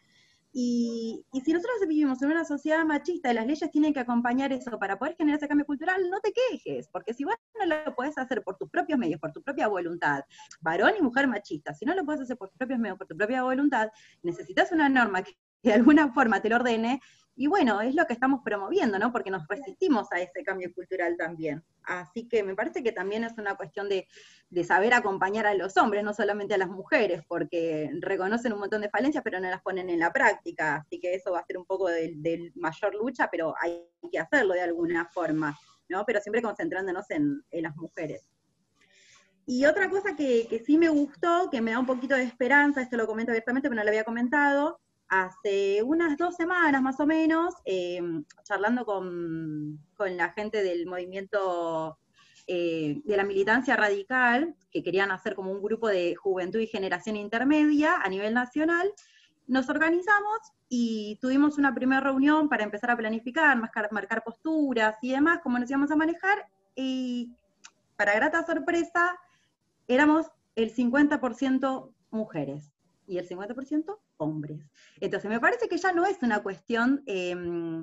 Y, 0.60 1.24
si 1.46 1.54
nosotros 1.54 1.76
vivimos 1.88 2.20
en 2.24 2.32
una 2.32 2.44
sociedad 2.44 2.84
machista 2.84 3.30
y 3.30 3.36
las 3.36 3.46
leyes 3.46 3.70
tienen 3.70 3.94
que 3.94 4.00
acompañar 4.00 4.52
eso 4.52 4.80
para 4.80 4.98
poder 4.98 5.16
generar 5.16 5.38
ese 5.38 5.48
cambio 5.48 5.68
cultural, 5.68 6.10
no 6.10 6.20
te 6.20 6.34
quejes, 6.34 6.88
porque 6.88 7.14
si 7.14 7.26
vos 7.26 7.36
no 7.60 7.68
lo 7.68 7.94
puedes 7.94 8.18
hacer 8.18 8.44
por 8.44 8.58
tus 8.58 8.68
propios 8.68 8.98
medios, 8.98 9.20
por 9.20 9.32
tu 9.32 9.44
propia 9.44 9.68
voluntad, 9.68 10.24
varón 10.60 10.94
y 10.98 11.04
mujer 11.04 11.28
machista, 11.28 11.76
si 11.76 11.86
no 11.86 11.94
lo 11.94 12.04
puedes 12.04 12.22
hacer 12.22 12.38
por 12.38 12.50
tus 12.50 12.58
propios 12.58 12.80
medios, 12.80 12.98
por 12.98 13.06
tu 13.06 13.16
propia 13.16 13.44
voluntad, 13.44 13.90
necesitas 14.24 14.72
una 14.72 14.90
norma 14.90 15.22
que 15.22 15.38
de 15.62 15.74
alguna 15.74 16.12
forma 16.12 16.42
te 16.42 16.50
lo 16.50 16.56
ordene 16.56 17.02
y 17.40 17.46
bueno, 17.46 17.82
es 17.82 17.94
lo 17.94 18.06
que 18.06 18.14
estamos 18.14 18.42
promoviendo, 18.44 18.98
¿no? 18.98 19.12
Porque 19.12 19.30
nos 19.30 19.48
resistimos 19.48 20.12
a 20.12 20.20
ese 20.20 20.44
cambio 20.44 20.74
cultural 20.74 21.16
también. 21.18 21.64
Así 21.84 22.28
que 22.28 22.42
me 22.42 22.56
parece 22.56 22.82
que 22.82 22.92
también 22.92 23.24
es 23.24 23.38
una 23.38 23.56
cuestión 23.56 23.88
de, 23.88 24.08
saber 24.64 24.96
acompañar 24.96 25.46
a 25.46 25.54
los 25.54 25.78
hombres, 25.78 26.04
no 26.04 26.16
solamente 26.16 26.56
a 26.56 26.58
las 26.58 26.70
mujeres, 26.70 27.22
porque 27.28 27.92
reconocen 28.02 28.54
un 28.54 28.60
montón 28.60 28.82
de 28.82 28.90
falencias, 28.90 29.24
pero 29.24 29.40
no 29.40 29.52
las 29.52 29.62
ponen 29.62 29.92
en 29.92 30.00
la 30.00 30.12
práctica. 30.12 30.78
Así 30.78 31.00
que 31.00 31.14
eso 31.14 31.32
va 31.32 31.40
a 31.40 31.46
ser 31.46 31.60
un 31.60 31.66
poco 31.66 31.90
de, 31.90 32.52
mayor 32.56 32.96
lucha, 32.96 33.30
pero 33.32 33.54
hay 33.62 33.88
que 34.12 34.18
hacerlo 34.18 34.56
de 34.56 34.62
alguna 34.62 35.06
forma, 35.06 35.56
¿no? 35.90 36.06
Pero 36.08 36.20
siempre 36.22 36.42
concentrándonos 36.42 37.06
en, 37.12 37.44
las 37.52 37.76
mujeres. 37.76 38.28
y 39.46 39.66
otra 39.66 39.92
cosa 39.92 40.16
que, 40.16 40.64
sí 40.66 40.80
me 40.80 40.90
gustó, 40.90 41.52
que 41.52 41.62
me 41.62 41.70
da 41.70 41.78
un 41.78 41.86
poquito 41.86 42.16
de 42.16 42.24
esperanza, 42.24 42.82
esto 42.82 42.98
lo 42.98 43.06
comento 43.06 43.32
abiertamente, 43.32 43.70
pero 43.70 43.78
no 43.78 43.84
lo 43.84 43.90
había 43.90 44.04
comentado, 44.04 44.80
hace 45.10 45.82
unas 45.84 46.18
dos 46.18 46.36
semanas 46.36 46.82
más 46.82 47.00
o 47.00 47.06
menos, 47.06 47.56
eh, 47.66 48.02
charlando 48.44 48.86
con, 48.86 49.80
la 49.98 50.30
gente 50.34 50.64
del 50.64 50.86
movimiento 50.86 51.98
eh, 52.48 53.02
de 53.04 53.18
la 53.18 53.24
militancia 53.24 53.76
radical, 53.76 54.56
que 54.72 54.84
querían 54.84 55.12
hacer 55.12 55.36
como 55.36 55.52
un 55.52 55.62
grupo 55.62 55.88
de 55.88 56.16
juventud 56.16 56.60
y 56.60 56.68
generación 56.68 57.16
intermedia 57.16 57.98
a 58.02 58.10
nivel 58.10 58.34
nacional, 58.34 58.92
nos 59.48 59.70
organizamos 59.70 60.40
y 60.70 61.18
tuvimos 61.22 61.58
una 61.58 61.74
primera 61.74 62.02
reunión 62.02 62.50
para 62.50 62.64
empezar 62.64 62.92
a 62.92 62.98
planificar, 62.98 63.58
marcar 63.58 64.24
posturas 64.24 64.98
y 65.02 65.12
demás, 65.12 65.40
cómo 65.42 65.58
nos 65.58 65.70
íbamos 65.70 65.92
a 65.92 65.96
manejar, 65.96 66.48
y 66.76 67.32
para 67.96 68.14
grata 68.14 68.46
sorpresa, 68.46 69.18
éramos 69.88 70.28
el 70.56 70.74
50% 70.76 71.92
mujeres 72.12 72.77
y 73.08 73.18
el 73.18 73.28
50% 73.28 74.00
hombres. 74.18 74.70
Entonces, 75.00 75.30
me 75.30 75.40
parece 75.40 75.68
que 75.68 75.78
ya 75.78 75.94
no 75.94 76.06
es 76.06 76.22
una 76.22 76.44
cuestión, 76.44 77.04
em, 77.08 77.82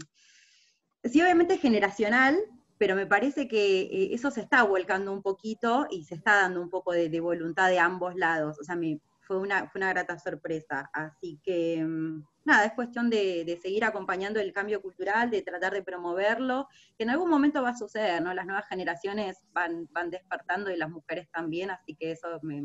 sí, 1.03 1.21
obviamente 1.21 1.59
generacional, 1.59 2.39
pero 2.79 2.95
me 2.95 3.07
parece 3.07 3.49
que 3.49 3.83
eh, 3.83 4.15
eso 4.15 4.31
se 4.31 4.43
está 4.43 4.63
volcando 4.65 5.13
un 5.13 5.23
poquito 5.23 5.87
y 5.91 6.05
se 6.05 6.17
está 6.17 6.37
dando 6.43 6.61
un 6.61 6.71
poco 6.71 6.93
de, 6.93 7.21
voluntad 7.21 7.69
de 7.71 7.79
ambos 7.79 8.15
lados. 8.17 8.59
O 8.61 8.65
sea, 8.65 8.77
fue, 9.21 9.39
una, 9.39 9.69
fue 9.71 9.79
una 9.79 9.91
grata 9.91 10.19
sorpresa. 10.19 10.91
Así 10.93 11.41
que, 11.43 11.75
em, 11.79 12.23
nada, 12.45 12.67
es 12.67 12.73
cuestión 12.73 13.09
de, 13.11 13.59
seguir 13.63 13.85
acompañando 13.85 14.41
el 14.41 14.53
cambio 14.53 14.83
cultural, 14.83 15.31
de 15.31 15.43
tratar 15.43 15.73
de 15.73 15.83
promoverlo, 15.83 16.69
que 16.97 17.05
en 17.05 17.11
algún 17.11 17.31
momento 17.31 17.63
va 17.63 17.71
a 17.71 17.77
suceder, 17.79 18.23
¿no? 18.23 18.35
Las 18.35 18.47
nuevas 18.47 18.69
generaciones 18.69 19.39
van, 19.53 19.89
van 19.93 20.11
despertando 20.11 20.71
y 20.71 20.77
las 20.77 20.91
mujeres 20.91 21.29
también, 21.31 21.71
así 21.71 21.95
que 21.95 22.13
eso 22.13 22.29
me, 22.43 22.65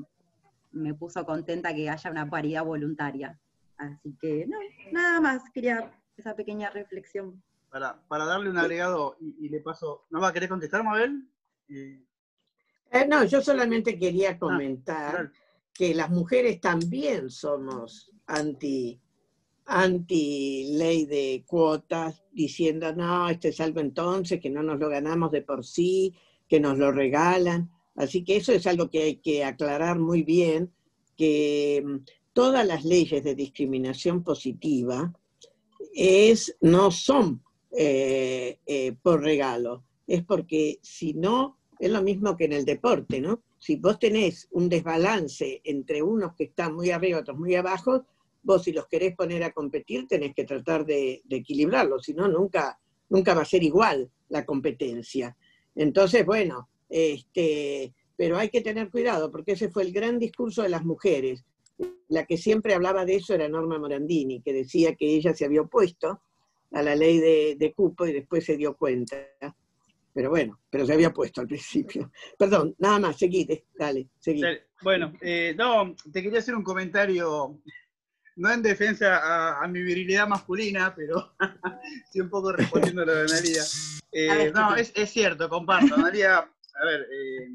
me 0.71 0.93
puso 0.93 1.25
contenta 1.25 1.73
que 1.73 1.89
haya 1.89 2.11
una 2.11 2.29
paridad 2.29 2.65
voluntaria. 2.65 3.39
Así 3.77 4.15
que, 4.19 4.45
no, 4.47 4.57
nada 4.91 5.21
más, 5.21 5.43
quería 5.53 5.91
esa 6.17 6.35
pequeña 6.35 6.69
reflexión. 6.69 7.41
Para, 7.69 8.01
para 8.07 8.25
darle 8.25 8.49
un 8.49 8.57
agregado 8.57 9.15
y, 9.19 9.47
le 9.47 9.59
paso, 9.61 10.05
¿no 10.09 10.19
va 10.19 10.29
a 10.29 10.33
querer 10.33 10.49
contestar, 10.49 10.83
Mabel? 10.83 11.27
Eh, 11.69 13.07
no, 13.07 13.23
yo 13.25 13.41
solamente 13.41 13.97
quería 13.97 14.31
ah, 14.31 14.39
comentar 14.39 15.31
que 15.73 15.93
las 15.93 16.09
mujeres 16.09 16.59
también 16.59 17.29
somos 17.29 18.11
anti 18.25 18.99
anti 19.69 20.73
ley 20.75 21.05
de 21.05 21.43
cuotas, 21.45 22.23
diciendo, 22.31 22.93
no, 22.93 23.29
este 23.29 23.49
es 23.49 23.61
algo 23.61 23.79
entonces, 23.79 24.41
que 24.41 24.49
no 24.49 24.63
nos 24.63 24.79
lo 24.79 24.89
ganamos 24.89 25.31
de 25.31 25.43
por 25.43 25.63
sí, 25.63 26.15
que 26.47 26.59
nos 26.59 26.77
lo 26.77 26.91
regalan. 26.91 27.69
Así 27.99 28.23
que 28.23 28.37
eso 28.37 28.53
es 28.53 28.65
algo 28.65 28.89
que 28.89 29.03
hay 29.03 29.15
que 29.17 29.43
aclarar 29.43 29.99
muy 29.99 30.23
bien, 30.23 30.71
que 31.17 31.83
mm, 31.85 31.97
todas 32.31 32.65
las 32.65 32.85
leyes 32.85 33.21
de 33.25 33.35
discriminación 33.35 34.23
positiva 34.23 35.13
es, 35.93 36.55
no 36.61 36.91
son 36.91 37.43
eh, 37.75 38.57
eh, 38.65 38.93
por 39.03 39.21
regalo, 39.21 39.83
es 40.07 40.23
porque 40.23 40.79
si 40.81 41.13
no, 41.13 41.57
es 41.77 41.91
lo 41.91 42.01
mismo 42.01 42.37
que 42.37 42.45
en 42.45 42.53
el 42.53 42.63
deporte, 42.63 43.19
¿no? 43.19 43.41
Si 43.59 43.75
vos 43.75 43.99
tenés 43.99 44.47
un 44.51 44.69
desbalance 44.69 45.59
entre 45.65 46.01
unos 46.01 46.35
que 46.35 46.45
están 46.45 46.75
muy 46.75 46.91
arriba 46.91 47.19
otros 47.19 47.37
muy 47.37 47.53
abajo, 47.55 48.05
vos 48.43 48.63
si 48.63 48.71
los 48.71 48.87
querés 48.87 49.13
poner 49.13 49.43
a 49.43 49.51
competir 49.51 50.07
tenés 50.07 50.33
que 50.33 50.45
tratar 50.45 50.85
de, 50.85 51.21
equilibrarlo, 51.29 51.99
si 51.99 52.13
no, 52.13 52.29
nunca, 52.29 52.79
nunca 53.09 53.33
va 53.33 53.41
a 53.41 53.45
ser 53.45 53.61
igual 53.61 54.09
la 54.29 54.45
competencia. 54.45 55.35
Entonces, 55.75 56.25
bueno, 56.25 56.69
este, 56.89 57.93
pero 58.17 58.37
hay 58.37 58.49
que 58.49 58.61
tener 58.61 58.89
cuidado 58.89 59.31
porque 59.31 59.53
ese 59.53 59.69
fue 59.69 59.83
el 59.83 59.93
gran 59.93 60.19
discurso 60.19 60.63
de 60.63 60.69
las 60.69 60.83
mujeres. 60.83 61.45
La 62.09 62.25
que 62.25 62.37
siempre 62.37 62.73
hablaba 62.73 63.05
de 63.05 63.15
eso 63.15 63.33
era 63.33 63.47
Norma 63.47 63.79
Morandini, 63.79 64.41
que 64.41 64.51
decía 64.51 64.95
que 64.95 65.07
ella 65.15 65.33
se 65.33 65.45
había 65.45 65.61
opuesto 65.61 66.21
a 66.71 66.83
la 66.83 66.95
ley 66.95 67.19
de, 67.19 67.73
cupo 67.75 68.05
y 68.05 68.13
después 68.13 68.43
se 68.45 68.57
dio 68.57 68.75
cuenta. 68.75 69.15
Pero 70.13 70.31
bueno, 70.31 70.59
pero 70.69 70.85
se 70.85 70.93
había 70.93 71.13
puesto 71.13 71.41
al 71.41 71.47
principio. 71.47 72.11
Perdón, 72.37 72.75
nada 72.79 72.99
más, 72.99 73.17
seguí, 73.17 73.47
dale, 73.77 74.09
seguí. 74.19 74.41
Bueno, 74.81 75.13
eh, 75.21 75.53
no, 75.57 75.95
te 76.11 76.21
quería 76.21 76.39
hacer 76.39 76.55
un 76.55 76.63
comentario 76.63 77.61
no 78.39 78.51
en 78.51 78.61
defensa 78.61 79.61
a, 79.61 79.67
mi 79.67 79.81
virilidad 79.81 80.27
masculina, 80.27 80.93
pero 80.95 81.33
sí 82.11 82.21
un 82.21 82.29
poco 82.29 82.53
respondiendo 82.53 83.01
a 83.03 83.05
lo 83.05 83.15
de 83.15 83.21
Analia. 83.21 83.63
Eh, 84.11 84.51
no, 84.55 84.75
es, 84.75 84.91
cierto, 85.11 85.47
comparto. 85.47 85.93
Analia, 85.93 86.51
a 86.75 86.85
ver, 86.85 87.07
eh, 87.11 87.49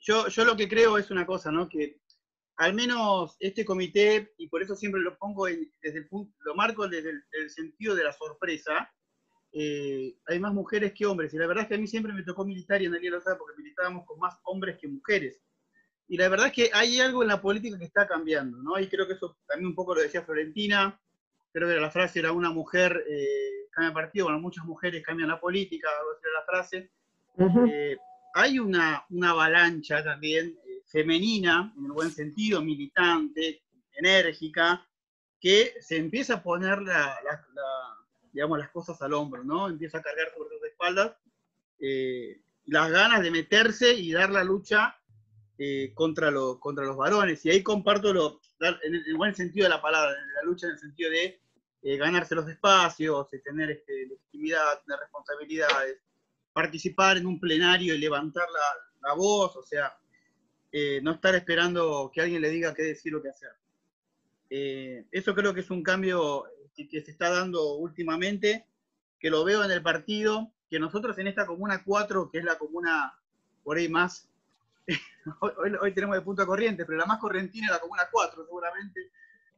yo, 0.00 0.28
yo 0.28 0.44
lo 0.44 0.56
que 0.56 0.68
creo 0.68 0.98
es 0.98 1.10
una 1.10 1.26
cosa, 1.26 1.50
¿no? 1.50 1.68
Que 1.68 2.00
al 2.56 2.74
menos 2.74 3.36
este 3.40 3.64
comité, 3.64 4.32
y 4.38 4.48
por 4.48 4.62
eso 4.62 4.74
siempre 4.74 5.00
lo 5.00 5.18
pongo 5.18 5.46
desde 5.46 6.08
lo 6.40 6.54
marco 6.54 6.88
desde 6.88 7.10
el, 7.10 7.50
sentido 7.50 7.94
de 7.94 8.04
la 8.04 8.12
sorpresa, 8.12 8.90
eh, 9.52 10.16
hay 10.26 10.40
más 10.40 10.54
mujeres 10.54 10.92
que 10.94 11.06
hombres. 11.06 11.34
Y 11.34 11.38
la 11.38 11.46
verdad 11.46 11.64
es 11.64 11.68
que 11.68 11.74
a 11.74 11.78
mí 11.78 11.86
siempre 11.86 12.12
me 12.12 12.22
tocó 12.22 12.44
militar, 12.44 12.80
y 12.80 12.86
Analia 12.86 13.10
lo 13.10 13.20
sabe, 13.20 13.36
porque 13.36 13.58
militábamos 13.58 14.06
con 14.06 14.18
más 14.18 14.38
hombres 14.44 14.78
que 14.80 14.88
mujeres. 14.88 15.40
Y 16.08 16.16
la 16.16 16.28
verdad 16.28 16.46
es 16.46 16.52
que 16.52 16.70
hay 16.72 17.00
algo 17.00 17.22
en 17.22 17.28
la 17.28 17.40
política 17.42 17.78
que 17.78 17.84
está 17.84 18.06
cambiando, 18.06 18.62
¿no? 18.62 18.78
Y 18.78 18.88
creo 18.88 19.06
que 19.06 19.14
eso 19.14 19.38
también 19.46 19.68
un 19.68 19.74
poco 19.74 19.94
lo 19.94 20.00
decía 20.00 20.22
Florentina, 20.22 21.00
creo 21.52 21.68
que 21.68 21.80
la 21.80 21.90
frase 21.90 22.20
era 22.20 22.32
una 22.32 22.50
mujer 22.50 23.04
eh, 23.08 23.66
cambia 23.70 23.92
partido, 23.92 24.26
bueno, 24.26 24.40
muchas 24.40 24.64
mujeres 24.64 25.02
cambian 25.04 25.28
la 25.28 25.40
política, 25.40 25.88
algo 25.98 26.12
así 26.12 26.22
era 26.22 26.40
la 26.40 26.46
frase. 26.46 26.90
Eh, 27.38 27.96
hay 28.34 28.58
una, 28.58 29.04
una, 29.10 29.30
avalancha 29.30 30.02
también 30.02 30.58
eh, 30.66 30.82
femenina, 30.86 31.72
en 31.76 31.86
el 31.86 31.92
buen 31.92 32.10
sentido, 32.10 32.62
militante, 32.62 33.62
enérgica, 33.92 34.86
que 35.40 35.74
se 35.80 35.96
empieza 35.96 36.34
a 36.34 36.42
poner 36.42 36.80
la, 36.82 37.18
digamos, 38.32 38.58
las 38.58 38.70
cosas 38.70 39.00
al 39.02 39.12
hombro, 39.12 39.44
¿no? 39.44 39.68
Empieza 39.68 39.98
a 39.98 40.02
cargar 40.02 40.28
sobre 40.34 40.50
sus 40.50 40.64
espaldas 40.68 41.16
las 42.66 42.90
ganas 42.90 43.22
de 43.22 43.30
meterse 43.30 43.94
y 43.94 44.12
dar 44.12 44.30
la 44.30 44.44
lucha 44.44 44.96
eh, 45.58 45.92
contra, 45.94 46.30
lo, 46.30 46.58
contra 46.60 46.84
los 46.84 46.96
varones. 46.96 47.44
Y 47.46 47.50
ahí 47.50 47.62
comparto 47.62 48.12
lo, 48.12 48.40
en 48.60 48.94
el 48.94 49.16
buen 49.16 49.34
sentido 49.34 49.64
de 49.64 49.70
la 49.70 49.80
palabra, 49.80 50.10
la 50.10 50.42
lucha 50.42 50.66
en 50.66 50.72
el 50.72 50.78
sentido 50.78 51.10
de 51.10 51.40
eh, 51.82 51.96
ganarse 51.96 52.34
los 52.34 52.48
espacios, 52.48 53.28
tener 53.44 53.70
este, 53.70 54.06
legitimidad, 54.06 54.82
tener 54.84 55.00
responsabilidades, 55.00 55.98
participar 56.56 57.18
en 57.18 57.26
un 57.26 57.38
plenario 57.38 57.94
y 57.94 57.98
levantar 57.98 58.46
la, 59.02 59.12
voz, 59.12 59.54
o 59.56 59.62
sea, 59.62 59.94
eh, 60.72 61.00
no 61.02 61.12
estar 61.12 61.34
esperando 61.34 62.10
que 62.12 62.22
alguien 62.22 62.40
le 62.40 62.48
diga 62.48 62.72
qué 62.72 62.82
decir 62.82 63.14
o 63.14 63.22
qué 63.22 63.28
hacer. 63.28 63.50
eso 64.48 65.34
creo 65.34 65.52
que 65.52 65.60
es 65.60 65.70
un 65.70 65.82
cambio 65.82 66.44
que, 66.74 67.02
se 67.02 67.10
está 67.10 67.28
dando 67.28 67.74
últimamente, 67.74 68.64
que 69.20 69.28
lo 69.28 69.44
veo 69.44 69.64
en 69.64 69.70
el 69.70 69.82
partido, 69.82 70.50
que 70.70 70.78
nosotros 70.78 71.18
en 71.18 71.26
esta 71.26 71.44
comuna 71.44 71.82
4, 71.84 72.30
que 72.30 72.38
es 72.38 72.44
la 72.44 72.56
comuna 72.56 73.12
por 73.62 73.76
ahí 73.76 73.90
más 73.90 74.30
hoy, 75.82 75.92
tenemos 75.92 76.16
de 76.16 76.22
punto 76.22 76.46
corriente, 76.46 76.86
pero 76.86 76.96
la 76.96 77.06
más 77.06 77.18
correntina 77.18 77.66
es 77.66 77.72
la 77.72 77.80
Comuna 77.80 78.08
4, 78.10 78.44
seguramente, 78.46 79.10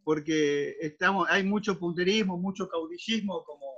porque 0.02 0.76
estamos, 0.80 1.28
hay 1.30 1.44
mucho 1.44 1.78
punterismo, 1.78 2.36
mucho 2.36 2.68
caudillismo, 2.68 3.44
como, 3.44 3.77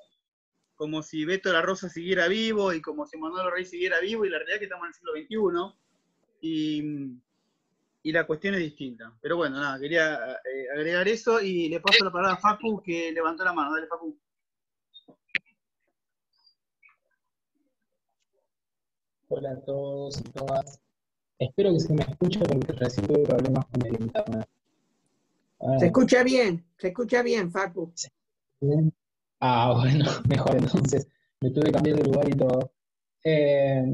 como 0.81 1.03
si 1.03 1.27
Beto 1.27 1.53
la 1.53 1.61
Rosa 1.61 1.91
siguiera 1.91 2.27
vivo 2.27 2.73
y 2.73 2.81
como 2.81 3.05
si 3.05 3.19
Manuel 3.19 3.53
Rey 3.53 3.67
siguiera 3.67 4.01
vivo, 4.01 4.25
y 4.25 4.31
la 4.31 4.39
realidad 4.39 4.55
es 4.55 4.59
que 4.61 4.65
estamos 4.65 4.87
en 4.87 4.89
el 4.89 5.27
siglo 5.29 5.53
XXI, 5.69 5.79
y, 6.41 6.83
y 8.03 8.13
la 8.13 8.27
cuestión 8.27 8.55
es 8.55 8.61
distinta. 8.61 9.13
Pero 9.21 9.37
bueno, 9.37 9.61
nada, 9.61 9.79
quería 9.79 10.15
eh, 10.15 10.71
agregar 10.75 11.07
eso 11.07 11.39
y 11.43 11.69
le 11.69 11.81
paso 11.81 12.03
la 12.03 12.11
palabra 12.11 12.33
a 12.33 12.41
Facu, 12.41 12.83
que 12.83 13.13
levantó 13.13 13.45
la 13.45 13.53
mano. 13.53 13.75
Dale, 13.75 13.89
Facu. 13.89 14.17
Hola 19.29 19.51
a 19.51 19.61
todos 19.61 20.19
y 20.19 20.23
todas. 20.31 20.81
Espero 21.39 21.75
que 21.75 21.81
se 21.81 21.93
me 21.93 22.05
escuche 22.05 22.41
porque 22.41 22.73
recién 22.73 23.07
tuve 23.07 23.27
problemas 23.27 23.67
con 23.67 23.87
el 23.87 24.01
internet. 24.01 24.49
Ah. 25.61 25.79
se 25.79 25.87
escucha 25.89 26.23
bien, 26.23 26.65
se 26.79 26.89
escucha 26.89 27.23
bien, 27.23 27.51
Facu. 27.51 27.93
Ah, 29.41 29.75
bueno, 29.81 30.05
mejor 30.29 30.57
entonces. 30.57 31.09
Me 31.41 31.51
tuve 31.51 31.67
que 31.67 31.73
cambiar 31.73 31.97
de 31.97 32.05
lugar 32.05 32.29
y 32.29 32.37
todo. 32.37 32.73
Eh, 33.25 33.85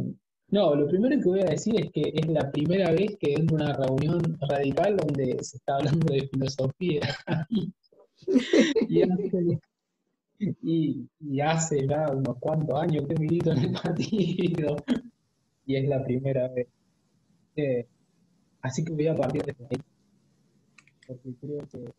no, 0.49 0.74
lo 0.74 0.86
primero 0.88 1.16
que 1.20 1.28
voy 1.28 1.40
a 1.40 1.51
decir 1.51 1.80
es 1.80 1.90
que 1.92 2.12
es 2.14 2.28
la 2.28 2.51
primera 2.51 2.90
vez 2.90 3.16
que 3.18 3.34
entro 3.34 3.57
a 3.59 3.62
una 3.62 3.72
reunión 3.74 4.38
radical 4.40 4.97
donde 4.97 5.36
se 5.42 5.57
está 5.57 5.76
hablando 5.76 6.12
de 6.12 6.28
filosofía. 6.28 7.01
y, 8.88 9.03
hace, 9.03 9.61
y, 10.62 11.40
hace 11.40 11.86
ya 11.86 12.07
unos 12.12 12.36
cuantos 12.38 12.80
años 12.80 13.07
que 13.09 13.14
milito 13.16 13.53
en 13.53 13.59
el 13.59 13.72
partido. 13.72 14.76
Y 15.66 15.76
es 15.76 15.88
la 15.88 16.03
primera 16.05 16.49
vez 16.49 16.68
así 18.66 18.84
que 18.84 18.92
voy 18.92 19.07
a 19.07 19.14
partir 19.14 19.42
de 19.44 19.55
ahí, 19.70 19.78
porque 21.07 21.34
creo 21.40 21.59
que, 21.68 21.92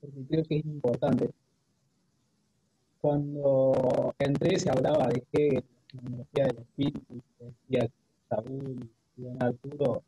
porque 0.00 0.26
creo 0.28 0.44
que 0.44 0.56
es 0.58 0.64
importante. 0.64 1.30
Cuando 3.00 4.14
entré 4.18 4.58
se 4.58 4.70
hablaba 4.70 5.08
de 5.08 5.22
que 5.32 5.48
la 5.54 5.62
tecnología 5.88 6.46
del 6.46 6.58
espíritu, 6.58 7.22
decía 7.38 7.88
Saúl 8.28 8.90
y 9.16 9.22
Don 9.22 9.42
Arturo, 9.42 10.02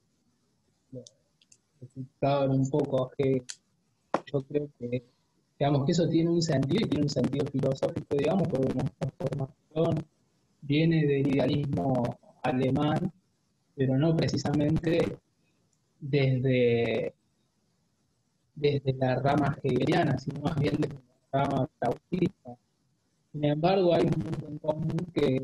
explicaban 1.80 2.51
un 2.51 2.68
poco 2.68 3.11
que 3.16 3.43
yo 4.26 4.43
creo 4.43 4.68
que, 4.78 5.05
digamos, 5.59 5.84
que 5.84 5.93
eso 5.93 6.09
tiene 6.09 6.30
un 6.30 6.43
sentido 6.43 6.84
y 6.84 6.89
tiene 6.89 7.05
un 7.05 7.11
sentido 7.11 7.47
filosófico, 7.47 8.16
digamos, 8.16 8.49
porque 8.49 8.74
nuestra 8.74 9.11
formación 9.18 10.05
viene 10.62 11.07
del 11.07 11.26
idealismo 11.28 12.18
alemán, 12.43 13.12
pero 13.74 13.97
no 13.97 14.16
precisamente 14.16 15.18
desde, 16.01 17.14
desde 18.55 18.93
la 18.95 19.16
rama 19.16 19.57
hegeliana, 19.62 20.18
sino 20.18 20.41
más 20.41 20.57
bien 20.59 20.76
desde 20.78 20.95
la 21.32 21.45
rama 21.45 21.68
trautista. 21.78 22.57
Sin 23.32 23.44
embargo, 23.44 23.94
hay 23.94 24.04
un 24.04 24.10
punto 24.10 24.48
en 24.48 24.58
común 24.58 24.96
que 25.14 25.36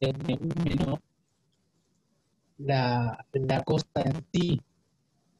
es 0.00 0.14
el 0.18 0.98
la, 2.58 3.26
la 3.32 3.62
cosa 3.62 3.86
en 4.04 4.24
sí 4.32 4.60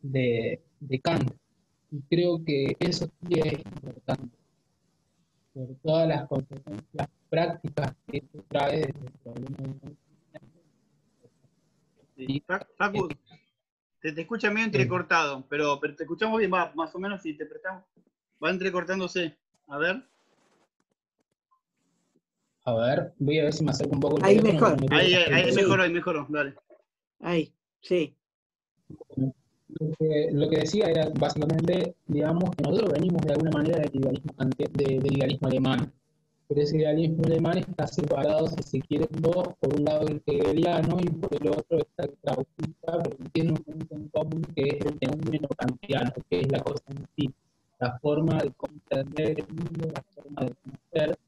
de, 0.02 0.62
de 0.80 1.00
Kant. 1.00 1.32
Y 1.90 2.00
creo 2.02 2.42
que 2.44 2.76
eso 2.78 3.06
sí 3.06 3.40
es 3.40 3.58
importante, 3.58 4.36
por 5.52 5.74
todas 5.82 6.08
las 6.08 6.28
consecuencias 6.28 7.08
prácticas 7.28 7.94
que 8.06 8.18
eso 8.18 8.44
trae 8.48 8.76
desde 8.76 9.00
el 9.00 9.12
problema 9.24 9.58
de 12.16 12.42
Facu, 12.76 13.08
te, 14.00 14.12
te 14.12 14.20
escucha 14.20 14.50
medio 14.50 14.66
entrecortado, 14.66 15.44
pero, 15.48 15.78
pero 15.80 15.96
te 15.96 16.04
escuchamos 16.04 16.38
bien, 16.38 16.52
va, 16.52 16.72
más 16.74 16.94
o 16.94 16.98
menos 16.98 17.22
si 17.22 17.34
te 17.34 17.46
prestamos. 17.46 17.82
Va 18.42 18.50
entrecortándose. 18.50 19.36
A 19.68 19.78
ver. 19.78 20.02
A 22.70 22.86
ver, 22.86 23.12
voy 23.18 23.38
a 23.38 23.44
ver 23.44 23.52
si 23.52 23.64
me 23.64 23.70
acerco 23.70 23.94
un 23.94 24.00
poco. 24.00 24.18
Ahí 24.22 24.40
mejor. 24.40 24.76
Ahí, 24.90 25.14
ahí, 25.14 25.32
ahí 25.32 25.54
mejoró, 25.54 25.82
ahí 25.82 25.92
mejoró, 25.92 26.26
dale. 26.28 26.54
Ahí, 27.20 27.52
sí. 27.80 28.14
Lo 29.16 29.90
que, 29.98 30.28
lo 30.32 30.50
que, 30.50 30.58
decía 30.58 30.86
era 30.86 31.08
básicamente, 31.18 31.94
digamos, 32.06 32.50
que 32.56 32.64
nosotros 32.64 32.92
venimos 32.92 33.22
de 33.22 33.32
alguna 33.32 33.50
manera 33.52 33.78
del 33.78 33.94
idealismo, 33.94 34.34
del 34.36 35.16
idealismo 35.16 35.48
alemán 35.48 35.92
pero 36.50 36.62
ese 36.62 36.78
idealismo 36.78 37.22
alemán 37.26 37.58
está 37.58 37.86
separado, 37.86 38.48
si 38.48 38.62
se 38.64 38.80
quiere, 38.80 39.06
dos, 39.20 39.54
por 39.60 39.72
un 39.72 39.84
lado 39.84 40.08
el 40.08 40.20
hegeliano 40.26 40.96
y 40.98 41.08
por 41.08 41.32
el 41.32 41.48
otro 41.48 41.78
está 41.78 42.06
el 42.06 42.16
trautista, 42.20 42.98
pero 43.04 43.16
tiene 43.32 43.50
un 43.52 43.58
punto 43.58 43.94
en 43.94 44.08
común 44.08 44.42
que 44.56 44.62
es 44.62 44.84
el 44.84 44.98
fenómeno 44.98 45.48
kantiano, 45.56 46.12
que 46.28 46.40
es 46.40 46.50
la 46.50 46.58
cosa 46.58 46.82
en 46.88 47.06
sí, 47.14 47.30
la 47.78 47.96
forma 48.00 48.38
de 48.42 48.50
comprender 48.50 49.38
el 49.38 49.46
mundo, 49.46 49.92
la 49.94 50.02
forma 50.12 50.44
de 50.44 50.54
conocer, 50.54 51.18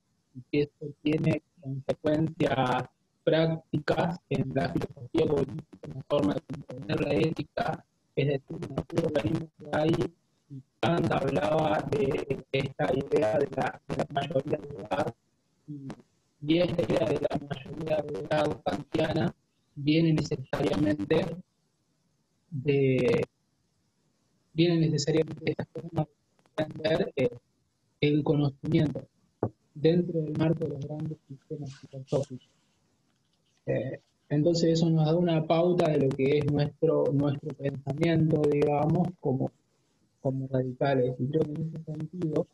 que 0.51 0.63
eso 0.63 0.95
tiene 1.03 1.43
consecuencias 1.61 2.85
prácticas 3.25 4.19
en 4.31 4.53
la 4.55 4.73
filosofía 4.73 5.27
política, 5.27 5.79
en 5.83 5.95
la 5.95 6.03
forma 6.09 6.35
de 6.35 6.41
comprender 6.41 7.01
la 7.01 7.15
ética, 7.15 7.85
es 8.17 8.27
decir, 8.27 8.71
nosotros 8.71 9.13
venimos 9.13 9.49
de 9.59 9.71
ahí 9.73 10.15
Kant 10.81 11.11
hablaba 11.13 11.79
de 11.91 12.45
esta 12.53 12.93
idea 12.93 13.39
de 13.39 13.49
la, 13.57 13.81
mayoría 14.13 14.59
de 14.59 14.69
edad 14.77 15.15
y, 15.67 16.59
esta 16.59 16.83
idea 16.83 17.07
de 17.09 17.21
la 17.21 17.39
mayoría 17.49 17.97
de 18.03 18.21
edad 18.21 18.61
kantiana 18.65 19.35
viene 19.75 20.13
necesariamente 20.13 21.37
de 22.51 23.25
viene 24.53 24.77
necesariamente 24.79 25.53
esta 25.53 25.65
forma 25.73 26.05
de 26.57 26.65
entender 26.65 27.13
el 28.01 28.25
conocimiento 28.25 29.07
dentro 29.75 30.21
del 30.21 30.37
marco 30.37 30.62
de 30.62 30.62
grandes 30.81 31.19
sistemas 31.29 31.75
filosóficos. 31.77 32.49
Eh, 33.67 34.01
entonces 34.29 34.73
eso 34.73 34.91
nos 34.91 35.07
da 35.07 35.15
una 35.15 35.47
pauta 35.47 35.91
de 35.91 35.99
lo 35.99 36.09
que 36.09 36.39
es 36.39 36.51
nuestro, 36.51 37.05
nuestro 37.13 37.51
pensamiento, 37.55 38.43
digamos, 38.51 39.09
como 39.21 39.51
como 40.23 40.47
radicales. 40.47 41.15
Y 41.19 41.27
creo 41.27 41.43
que 41.43 41.51
en 41.51 41.69
ese 41.69 41.85
sentido, 41.85 42.47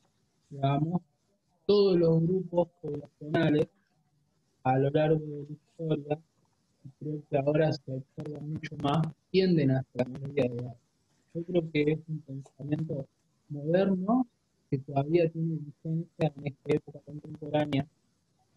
digamos, 0.51 1.03
todos 1.67 1.97
los 1.99 2.23
grupos 2.23 2.69
poblacionales 2.81 3.69
a 4.65 4.79
lo 4.79 4.91
largo 4.91 5.21
de 5.21 5.47
la 5.47 5.53
historia, 5.53 6.19
creo 6.99 7.23
que 7.31 7.37
ahora 7.37 7.73
se 7.73 7.93
observa 7.93 8.41
mucho 8.41 8.77
más, 8.83 9.07
tienden 9.31 9.71
hacia 9.73 10.05
la 10.05 10.05
mayoría 10.07 10.45
de 10.45 10.57
edad. 10.57 10.77
Yo 11.35 11.45
creo 11.45 11.71
que 11.71 11.83
es 11.93 11.99
un 12.09 12.21
pensamiento 12.23 13.07
moderno 13.51 14.27
que 14.71 14.79
todavía 14.79 15.29
tiene 15.29 15.57
vigencia 15.57 16.33
en 16.37 16.47
esta 16.47 16.75
época 16.75 17.01
contemporánea, 17.05 17.87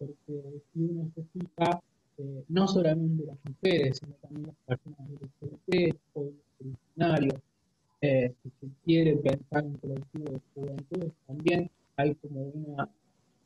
porque 0.06 0.62
si 0.72 0.80
uno 0.80 1.10
se 1.14 1.22
fija, 1.32 1.80
eh, 2.18 2.44
no 2.48 2.66
solamente 2.66 3.24
las 3.24 3.38
mujeres, 3.44 3.98
sino 3.98 4.14
también 4.14 4.46
las 4.46 4.56
personas 4.66 5.10
LGBT, 5.10 5.96
o 6.14 6.32
originarios, 6.60 7.40
eh, 8.00 8.34
si 8.42 8.50
se 8.60 8.66
quiere 8.84 9.16
pensar 9.16 9.64
en 9.64 9.76
colectivo 9.76 10.24
de 10.32 10.40
juventud, 10.54 11.12
también 11.26 11.70
hay 11.96 12.14
como 12.16 12.42
una, 12.42 12.88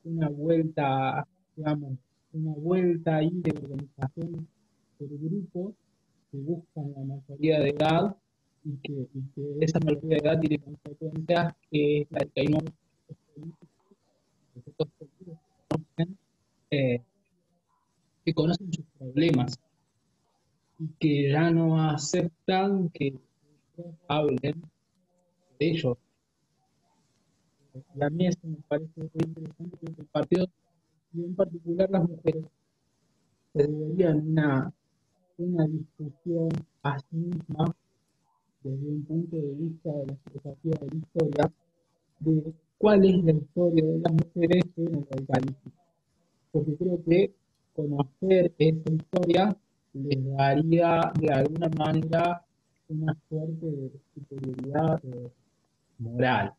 una 0.05 0.29
vuelta, 0.31 1.27
digamos, 1.57 1.99
una 2.33 2.55
vuelta 2.55 3.17
ahí 3.17 3.31
de 3.33 3.51
organización 3.51 4.49
por 4.99 5.09
grupo 5.09 5.75
que 6.31 6.39
buscan 6.39 6.93
la 6.95 7.05
mayoría 7.05 7.61
de 7.61 7.69
edad 7.71 8.17
y 8.65 8.77
que, 8.79 9.07
esa 9.61 9.79
mayoría 9.81 10.09
de 10.09 10.17
edad 10.17 10.41
tiene 10.41 10.59
consecuencias 10.59 11.55
que 11.71 12.01
es 12.01 12.07
la 12.11 12.21
que 12.21 12.41
hay 12.41 12.47
nuevos 12.47 12.73
eh, 16.71 17.03
que 18.25 18.35
conocen 18.35 18.73
sus 18.73 18.85
problemas 18.99 19.59
y 20.79 20.89
que 20.99 21.31
ya 21.31 21.51
no 21.51 21.81
aceptan 21.81 22.89
que 22.91 23.15
hablen 24.09 24.63
de 25.59 25.71
ellos. 25.71 25.97
A 28.01 28.11
mí 28.11 28.29
me 28.43 28.57
parece 28.69 28.93
muy 28.97 29.11
interesante 29.15 29.79
que 29.81 30.03
el 30.03 30.07
partido, 30.07 30.47
y 31.13 31.25
en 31.25 31.35
particular 31.35 31.91
las 31.91 32.09
mujeres, 32.09 32.45
se 33.53 33.63
deberían 33.67 34.29
una, 34.29 34.73
una 35.39 35.67
discusión 35.67 36.49
a 36.83 36.99
sí 36.99 37.17
misma 37.17 37.75
desde 38.63 38.89
un 38.89 39.05
punto 39.05 39.37
de 39.37 39.55
vista 39.55 39.93
de 39.93 40.07
la 40.07 40.17
filosofía 40.17 40.73
de 40.81 40.87
la 40.89 40.97
historia 40.97 41.53
de 42.21 42.55
cuál 42.79 43.05
es 43.05 43.25
la 43.25 43.33
historia 43.33 43.85
de 43.85 43.99
las 43.99 44.13
mujeres 44.13 44.65
en 44.77 44.95
el 44.95 45.07
radicalismo. 45.09 45.73
Porque 46.57 46.75
creo 46.77 47.05
que 47.05 47.35
conocer 47.75 48.55
esa 48.57 48.91
historia 48.91 49.57
les 49.93 50.25
daría 50.37 51.13
de 51.21 51.31
alguna 51.31 51.69
manera 51.69 52.47
una 52.89 53.15
suerte 53.29 53.67
de 53.67 53.91
superioridad 54.15 55.05
eh, 55.05 55.31
moral. 55.99 56.55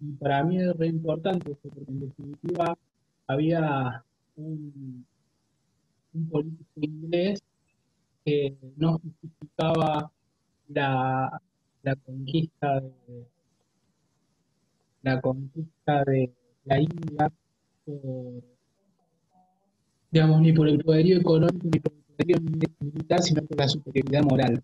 Y 0.00 0.10
para 0.14 0.42
mí 0.42 0.60
es 0.60 0.76
re 0.76 0.88
importante 0.88 1.52
esto, 1.52 1.68
porque 1.68 1.92
en 1.92 2.00
definitiva 2.00 2.76
había 3.28 4.04
un, 4.34 5.06
político 6.28 6.80
inglés 6.80 7.40
que 8.24 8.56
no 8.76 8.98
justificaba 8.98 10.10
la, 10.66 11.40
la 11.84 11.94
conquista 11.94 12.80
de 12.80 13.26
la 15.02 15.20
conquista 15.20 16.02
de 16.02 16.34
la 16.64 16.80
India 16.80 17.32
digamos, 20.16 20.40
ni 20.40 20.50
por 20.50 20.66
el 20.66 20.78
poderío 20.78 21.18
económico 21.18 21.68
ni 21.70 21.78
por 21.78 21.92
el 21.92 22.02
poderío 22.16 22.70
militar, 22.80 23.20
sino 23.20 23.42
por 23.42 23.58
la 23.58 23.68
superioridad 23.68 24.22
moral. 24.22 24.62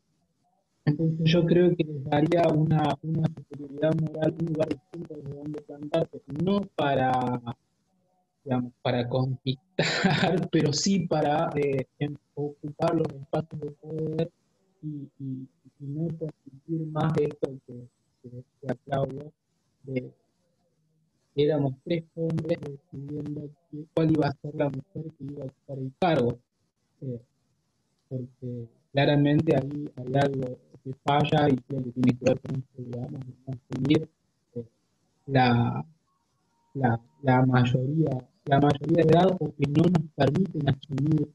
Entonces 0.86 1.18
yo 1.30 1.44
creo 1.44 1.76
que 1.76 1.84
les 1.84 2.04
daría 2.04 2.48
una, 2.48 2.96
una 3.02 3.28
superioridad 3.28 3.94
moral, 4.00 4.34
un 4.40 4.46
lugar 4.46 4.68
distinto 4.70 5.14
de 5.14 5.34
donde 5.34 5.60
plantar, 5.60 6.08
no 6.42 6.62
para, 6.74 7.12
digamos, 8.42 8.72
para 8.80 9.06
conquistar, 9.06 9.76
pero 10.50 10.72
sí 10.72 11.00
para 11.06 11.50
eh, 11.54 11.86
ocupar 12.34 12.94
los 12.94 13.08
espacios 13.08 13.60
de 13.60 13.70
poder 13.72 14.30
y, 14.82 15.06
y, 15.20 15.48
no 15.80 16.06
permitir 16.16 16.86
más 16.92 17.12
esto 17.18 17.50
que, 17.66 17.88
que 18.22 18.74
Claudio, 18.86 19.30
de 19.82 20.14
éramos 21.34 21.74
tres 21.84 22.04
hombres 22.14 22.58
decidiendo 22.60 23.48
cuál 23.94 24.10
iba 24.10 24.28
a 24.28 24.32
ser 24.32 24.54
la 24.54 24.66
mujer 24.68 25.12
que 25.18 25.24
iba 25.24 25.44
a 25.44 25.46
ocupar 25.46 25.78
el 25.78 25.92
cargo. 25.98 26.38
Eh, 27.00 27.20
porque 28.08 28.68
claramente 28.92 29.56
ahí 29.56 29.90
hay 29.96 30.14
algo 30.16 30.58
que 30.84 30.92
falla 31.04 31.48
y 31.48 31.56
creo 31.56 31.82
que 31.82 31.92
tiene 31.92 32.18
que 32.18 32.24
ver 32.24 32.40
con 32.40 32.56
esto, 32.56 32.82
digamos, 32.82 33.20
de 33.26 33.34
conseguir 33.44 34.08
eh, 34.54 34.64
la, 35.26 35.84
la, 36.74 37.00
la, 37.22 37.46
mayoría, 37.46 38.10
la 38.44 38.60
mayoría 38.60 39.04
de 39.04 39.10
edad 39.10 39.36
o 39.38 39.54
que 39.54 39.66
no 39.68 39.84
nos 39.84 40.10
permiten 40.14 40.68
asumir 40.68 41.28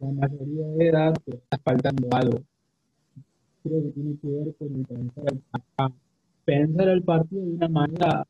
la 0.00 0.08
mayoría 0.08 0.66
de 0.66 0.88
edad 0.88 1.14
que 1.24 1.36
está 1.36 1.58
faltando 1.58 2.08
algo. 2.12 2.38
Creo 3.62 3.82
que 3.82 3.90
tiene 3.90 4.18
que 4.18 4.28
ver 4.28 4.54
con 4.56 4.84
pensar 4.84 5.24
al, 5.76 5.92
pensar 6.44 6.88
al 6.88 7.02
partido 7.02 7.42
de 7.42 7.52
una 7.52 7.68
manera 7.68 8.26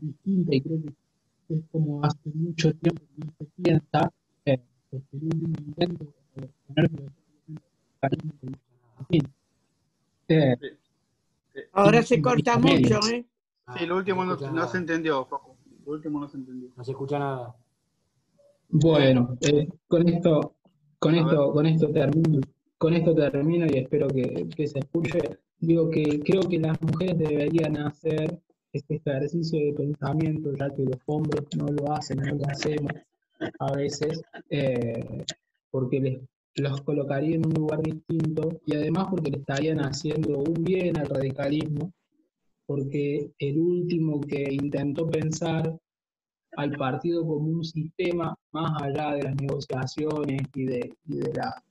distinta 0.00 0.54
y 0.54 0.60
creo 0.60 0.78
que 0.82 1.54
es 1.54 1.60
como 1.72 2.04
hace 2.04 2.30
mucho 2.34 2.72
tiempo 2.74 3.02
que 3.16 3.24
no 3.24 3.32
se 3.38 3.44
piensa, 3.62 4.12
eh, 4.44 4.60
porque 4.90 5.16
el 5.16 5.24
último 5.24 5.54
intento 5.66 6.04
de 6.36 6.48
poner 6.66 6.90
en 8.98 9.06
fin, 9.06 9.28
Ahora 11.72 12.02
se 12.02 12.20
corta 12.20 12.58
mucho, 12.58 13.00
¿eh? 13.10 13.24
Sí, 13.76 13.86
lo 13.86 13.96
último 13.96 14.24
no, 14.24 14.36
no, 14.36 14.68
se 14.68 14.78
entendió, 14.78 15.26
Lo 15.84 15.92
último 15.92 16.20
no 16.20 16.28
se 16.28 16.36
entendió. 16.36 16.70
No 16.76 16.84
se 16.84 16.92
escucha 16.92 17.18
nada. 17.18 17.54
Bueno, 18.70 19.36
eh, 19.40 19.68
con 19.86 20.08
esto, 20.08 20.56
con 20.98 21.14
esto, 21.14 21.52
con 21.52 21.66
esto 21.66 21.90
termino, 21.90 22.40
con 22.76 22.94
esto 22.94 23.14
termino 23.14 23.66
y 23.66 23.78
espero 23.78 24.08
que, 24.08 24.66
se 24.66 24.78
escuche. 24.78 25.20
Digo 25.60 25.90
que 25.90 26.20
creo 26.20 26.42
que 26.42 26.58
las 26.58 26.80
mujeres 26.80 27.18
deberían 27.18 27.76
hacer 27.78 28.40
este 28.72 28.96
ejercicio 28.96 29.58
de 29.58 29.72
pensamiento, 29.72 30.52
ya 30.54 30.70
que 30.70 30.82
los 30.82 30.98
hombres 31.06 31.44
no 31.56 31.66
lo 31.66 31.92
hacen, 31.92 32.18
no 32.18 32.34
lo 32.34 32.46
hacemos 32.48 32.92
a 33.58 33.72
veces, 33.72 34.20
eh, 34.50 35.24
porque 35.70 36.00
les, 36.00 36.20
los 36.56 36.80
colocaría 36.82 37.36
en 37.36 37.46
un 37.46 37.54
lugar 37.54 37.82
distinto 37.82 38.60
y 38.66 38.74
además 38.74 39.08
porque 39.10 39.30
le 39.30 39.38
estarían 39.38 39.78
haciendo 39.80 40.38
un 40.38 40.64
bien 40.64 40.98
al 40.98 41.08
radicalismo, 41.08 41.92
porque 42.66 43.30
el 43.38 43.58
último 43.58 44.20
que 44.20 44.52
intentó 44.52 45.06
pensar 45.06 45.78
al 46.56 46.70
partido 46.72 47.22
como 47.26 47.46
un 47.46 47.64
sistema 47.64 48.34
más 48.52 48.82
allá 48.82 49.14
de 49.14 49.22
las 49.24 49.36
negociaciones 49.36 50.42
y 50.54 50.64
de, 50.64 50.94
la, 51.34 51.62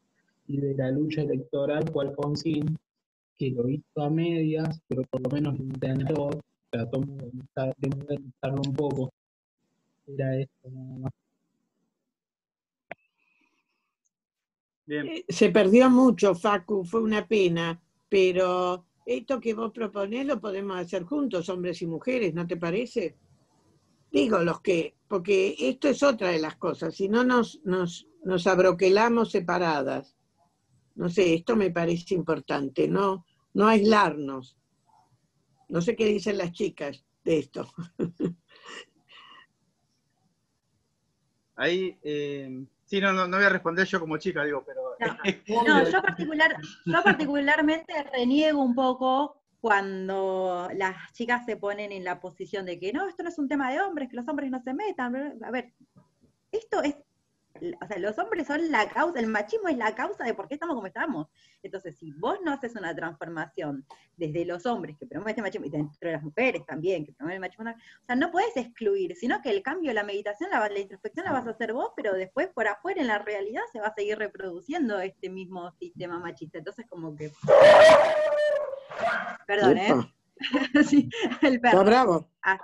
y 0.47 0.57
de 0.59 0.73
la 0.75 0.91
lucha 0.91 1.21
electoral 1.21 1.83
fue 1.91 2.05
Alfonsín, 2.05 2.77
que 3.37 3.51
lo 3.51 3.69
hizo 3.69 4.01
a 4.01 4.09
medias, 4.09 4.79
pero 4.87 5.03
por 5.03 5.21
lo 5.21 5.29
menos 5.29 5.59
intentó, 5.59 6.29
trató 6.69 7.01
de 7.01 7.89
modernizarlo 7.89 8.61
un 8.65 8.73
poco. 8.73 9.13
Era 10.05 10.37
esto 10.37 10.69
nada 10.69 10.99
más. 10.99 11.11
Se 15.27 15.49
perdió 15.49 15.89
mucho, 15.89 16.33
Facu, 16.33 16.85
fue 16.85 17.01
una 17.01 17.27
pena, 17.27 17.81
pero 18.07 18.85
esto 19.05 19.39
que 19.39 19.53
vos 19.53 19.71
proponés 19.71 20.25
lo 20.25 20.39
podemos 20.39 20.77
hacer 20.77 21.03
juntos, 21.03 21.49
hombres 21.49 21.81
y 21.81 21.87
mujeres, 21.87 22.33
¿no 22.33 22.47
te 22.47 22.55
parece? 22.55 23.17
Digo, 24.11 24.39
los 24.39 24.61
que, 24.61 24.95
porque 25.07 25.55
esto 25.59 25.89
es 25.89 26.01
otra 26.03 26.29
de 26.29 26.39
las 26.39 26.55
cosas, 26.55 26.95
si 26.95 27.09
no 27.09 27.25
nos, 27.25 27.59
nos, 27.65 28.07
nos 28.23 28.47
abroquelamos 28.47 29.31
separadas. 29.31 30.15
No 30.95 31.09
sé, 31.09 31.33
esto 31.33 31.55
me 31.55 31.69
parece 31.69 32.15
importante, 32.15 32.87
no, 32.87 33.25
no 33.53 33.67
aislarnos. 33.67 34.57
No 35.69 35.81
sé 35.81 35.95
qué 35.95 36.05
dicen 36.05 36.37
las 36.37 36.51
chicas 36.51 37.03
de 37.23 37.39
esto. 37.39 37.67
Ahí, 41.55 41.97
eh, 42.03 42.65
sí, 42.85 43.01
no, 43.01 43.11
no, 43.11 43.27
voy 43.27 43.45
a 43.45 43.49
responder 43.49 43.87
yo 43.87 43.99
como 43.99 44.17
chica, 44.17 44.43
digo, 44.43 44.63
pero... 44.65 44.95
No, 45.65 45.89
yo, 45.89 46.01
particular, 46.01 46.55
yo 46.85 47.03
particularmente 47.03 48.03
reniego 48.13 48.61
un 48.61 48.75
poco 48.75 49.41
cuando 49.59 50.69
las 50.75 51.11
chicas 51.13 51.45
se 51.45 51.57
ponen 51.57 51.91
en 51.91 52.03
la 52.03 52.19
posición 52.19 52.65
de 52.65 52.79
que 52.79 52.93
no, 52.93 53.07
esto 53.07 53.23
no 53.23 53.29
es 53.29 53.39
un 53.39 53.47
tema 53.47 53.71
de 53.71 53.81
hombres, 53.81 54.07
que 54.09 54.15
los 54.15 54.27
hombres 54.27 54.51
no 54.51 54.61
se 54.61 54.73
metan. 54.73 55.43
A 55.43 55.51
ver, 55.51 55.73
esto 56.51 56.83
es, 56.83 56.95
o 57.81 57.87
sea, 57.87 57.97
los 57.99 58.17
hombres 58.17 58.47
son 58.47 58.71
la 58.71 58.89
causa, 58.89 59.19
el 59.19 59.27
machismo 59.27 59.69
es 59.69 59.77
la 59.77 59.93
causa 59.95 60.23
de 60.23 60.33
por 60.33 60.47
qué 60.47 60.55
estamos 60.55 60.75
como 60.75 60.87
estamos. 60.87 61.27
Entonces, 61.63 61.97
si 61.97 62.11
vos 62.13 62.39
no 62.43 62.51
haces 62.51 62.75
una 62.75 62.95
transformación 62.95 63.85
desde 64.15 64.45
los 64.45 64.65
hombres 64.65 64.97
que 64.97 65.05
promueven 65.05 65.35
el 65.37 65.43
machismo, 65.43 65.65
y 65.65 65.69
dentro 65.69 65.97
de 66.01 66.11
las 66.11 66.23
mujeres 66.23 66.65
también 66.65 67.05
que 67.05 67.13
promueven 67.13 67.35
el 67.35 67.41
machismo, 67.41 67.69
o 67.69 68.05
sea, 68.05 68.15
no 68.15 68.31
puedes 68.31 68.55
excluir, 68.57 69.15
sino 69.15 69.41
que 69.41 69.49
el 69.49 69.61
cambio, 69.61 69.93
la 69.93 70.03
meditación, 70.03 70.49
la, 70.49 70.67
la 70.67 70.79
introspección 70.79 71.25
la 71.25 71.33
vas 71.33 71.47
a 71.47 71.51
hacer 71.51 71.73
vos, 71.73 71.91
pero 71.95 72.13
después 72.13 72.47
por 72.49 72.67
afuera 72.67 73.01
en 73.01 73.07
la 73.07 73.19
realidad 73.19 73.61
se 73.71 73.79
va 73.79 73.87
a 73.87 73.93
seguir 73.93 74.17
reproduciendo 74.17 74.99
este 74.99 75.29
mismo 75.29 75.71
sistema 75.73 76.19
machista. 76.19 76.57
Entonces, 76.57 76.85
como 76.87 77.15
que 77.15 77.31
Perdón, 79.45 79.77
¿eh? 79.77 79.93
sí, 80.87 81.09
el 81.41 81.59
perro. 81.59 81.79
Está 81.79 81.89
bravo. 81.89 82.31
Ah, 82.41 82.59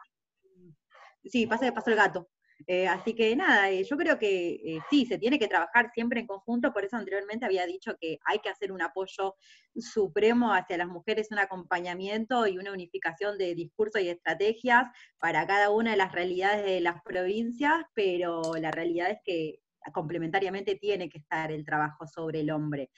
sí, 1.25 1.47
pasa, 1.47 1.71
pasó 1.73 1.89
el 1.89 1.95
gato. 1.95 2.29
Eh, 2.67 2.87
así 2.87 3.13
que 3.13 3.35
nada, 3.35 3.69
eh, 3.69 3.83
yo 3.83 3.97
creo 3.97 4.17
que 4.17 4.51
eh, 4.53 4.79
sí, 4.89 5.05
se 5.05 5.17
tiene 5.17 5.37
que 5.37 5.47
trabajar 5.47 5.91
siempre 5.93 6.21
en 6.21 6.27
conjunto, 6.27 6.71
por 6.71 6.85
eso 6.85 6.95
anteriormente 6.95 7.45
había 7.45 7.65
dicho 7.65 7.95
que 7.99 8.19
hay 8.25 8.39
que 8.39 8.49
hacer 8.49 8.71
un 8.71 8.81
apoyo 8.81 9.35
supremo 9.75 10.53
hacia 10.53 10.77
las 10.77 10.87
mujeres, 10.87 11.29
un 11.31 11.39
acompañamiento 11.39 12.47
y 12.47 12.57
una 12.57 12.71
unificación 12.71 13.37
de 13.37 13.55
discursos 13.55 14.01
y 14.01 14.09
estrategias 14.09 14.85
para 15.19 15.45
cada 15.45 15.71
una 15.71 15.91
de 15.91 15.97
las 15.97 16.11
realidades 16.11 16.65
de 16.65 16.79
las 16.79 17.01
provincias, 17.03 17.73
pero 17.93 18.53
la 18.59 18.71
realidad 18.71 19.11
es 19.11 19.19
que 19.25 19.59
complementariamente 19.91 20.75
tiene 20.75 21.09
que 21.09 21.17
estar 21.17 21.51
el 21.51 21.65
trabajo 21.65 22.07
sobre 22.07 22.39
el 22.41 22.51
hombre. 22.51 22.91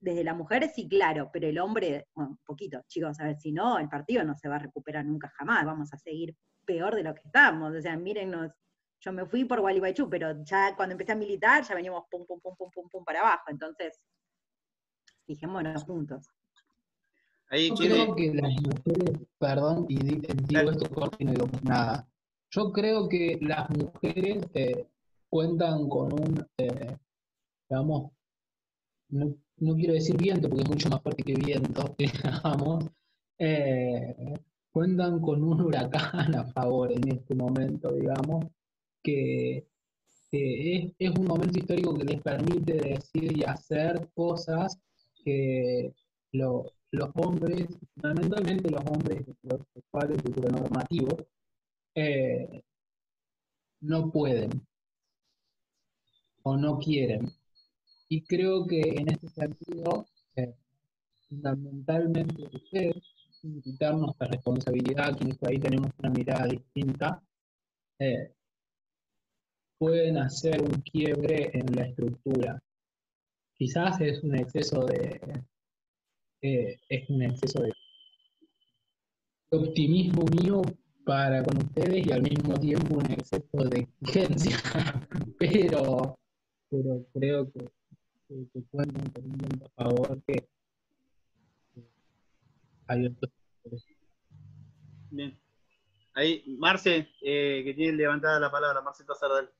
Desde 0.00 0.24
las 0.24 0.36
mujeres 0.36 0.72
sí, 0.74 0.88
claro, 0.88 1.30
pero 1.32 1.46
el 1.46 1.58
hombre, 1.58 2.08
bueno, 2.14 2.32
un 2.32 2.38
poquito, 2.44 2.82
chicos, 2.88 3.20
a 3.20 3.24
ver, 3.24 3.36
si 3.36 3.52
no, 3.52 3.78
el 3.78 3.88
partido 3.88 4.24
no 4.24 4.36
se 4.36 4.48
va 4.48 4.56
a 4.56 4.58
recuperar 4.58 5.04
nunca 5.04 5.28
jamás, 5.36 5.64
vamos 5.64 5.92
a 5.92 5.98
seguir 5.98 6.36
peor 6.64 6.94
de 6.94 7.02
lo 7.02 7.14
que 7.14 7.22
estamos, 7.24 7.74
o 7.74 7.80
sea, 7.80 7.96
mírennos, 7.96 8.52
yo 9.00 9.12
me 9.12 9.26
fui 9.26 9.44
por 9.44 9.60
Gualeguaychú, 9.60 10.08
pero 10.08 10.42
ya 10.44 10.74
cuando 10.76 10.92
empecé 10.92 11.12
a 11.12 11.16
militar 11.16 11.62
ya 11.62 11.74
veníamos 11.74 12.04
pum, 12.10 12.24
pum, 12.26 12.40
pum, 12.40 12.54
pum, 12.56 12.70
pum, 12.70 12.88
pum 12.88 13.04
para 13.04 13.20
abajo, 13.20 13.44
entonces, 13.48 14.00
fijémonos 15.26 15.84
juntos. 15.84 16.26
Ahí 17.50 17.68
yo 17.68 17.76
creo 17.76 18.14
que 18.16 18.34
las 18.34 18.52
mujeres, 18.62 19.20
perdón, 19.38 19.86
y 19.88 19.96
digo 19.98 20.70
esto 20.70 20.90
corto 20.90 21.16
y 21.20 21.24
no 21.24 21.32
digo 21.32 21.48
nada, 21.62 22.08
yo 22.50 22.72
creo 22.72 23.08
que 23.08 23.38
las 23.42 23.68
mujeres 23.70 24.44
eh, 24.54 24.86
cuentan 25.28 25.88
con 25.88 26.12
un, 26.12 26.46
eh, 26.56 26.96
digamos, 27.68 28.12
no, 29.10 29.36
no 29.58 29.74
quiero 29.74 29.94
decir 29.94 30.16
viento 30.16 30.48
porque 30.48 30.62
es 30.64 30.70
mucho 30.70 30.88
más 30.88 31.02
fuerte 31.02 31.22
que 31.22 31.34
viento, 31.34 31.94
digamos, 31.98 32.84
eh, 33.38 34.34
cuentan 34.74 35.20
con 35.20 35.44
un 35.44 35.60
huracán 35.60 36.34
a 36.34 36.44
favor 36.52 36.90
en 36.90 37.08
este 37.08 37.34
momento, 37.36 37.92
digamos, 37.92 38.44
que, 39.02 39.68
es, 40.32 41.10
un 41.16 41.26
momento 41.26 41.60
histórico 41.60 41.94
que 41.94 42.04
les 42.04 42.20
permite 42.20 42.72
decir 42.74 43.38
y 43.38 43.44
hacer 43.44 44.10
cosas 44.14 44.76
que 45.24 45.94
los 46.32 46.66
hombres, 47.14 47.68
fundamentalmente 47.94 48.68
los 48.68 48.84
hombres 48.86 49.24
sexuales 49.74 50.18
normativos, 50.50 51.24
eh, 51.94 52.64
no 53.80 54.10
pueden 54.10 54.50
o 56.42 56.56
no 56.56 56.80
quieren. 56.80 57.30
Y 58.08 58.24
creo 58.24 58.66
que 58.66 58.80
en 58.80 59.08
este 59.08 59.28
sentido, 59.28 60.04
eh, 60.34 60.52
fundamentalmente 61.28 62.42
ustedes, 62.52 63.23
sin 63.44 63.60
quitarnos 63.60 64.00
nuestra 64.00 64.26
responsabilidad, 64.28 65.16
quienes 65.16 65.36
por 65.36 65.50
ahí 65.50 65.58
tenemos 65.58 65.90
una 65.98 66.10
mirada 66.10 66.46
distinta, 66.46 67.22
eh, 67.98 68.32
pueden 69.78 70.16
hacer 70.16 70.62
un 70.62 70.80
quiebre 70.80 71.50
en 71.52 71.66
la 71.76 71.82
estructura. 71.84 72.62
Quizás 73.54 74.00
es 74.00 74.24
un 74.24 74.34
exceso 74.36 74.86
de, 74.86 75.20
eh, 76.40 76.78
es 76.88 77.10
un 77.10 77.22
exceso 77.22 77.62
de 77.62 77.72
optimismo 79.50 80.24
mío 80.24 80.62
para 81.04 81.42
con 81.42 81.58
ustedes 81.58 82.06
y 82.06 82.12
al 82.12 82.22
mismo 82.22 82.58
tiempo 82.58 82.94
un 82.96 83.10
exceso 83.10 83.68
de 83.68 83.80
exigencia, 83.80 84.56
pero, 85.38 86.16
pero 86.70 87.06
creo 87.12 87.52
que 87.52 87.68
que, 88.28 88.48
que 88.52 88.62
cuentan 88.70 89.10
con 89.10 89.24
un 89.24 89.70
favor 89.76 90.22
que, 90.26 90.48
Bien. 95.10 95.38
Ahí, 96.14 96.44
Marce, 96.58 97.08
eh, 97.20 97.62
que 97.64 97.74
tiene 97.74 97.96
levantada 97.96 98.38
la 98.38 98.50
palabra, 98.50 98.80
Marcelo 98.80 99.14
Sardel. 99.14 99.50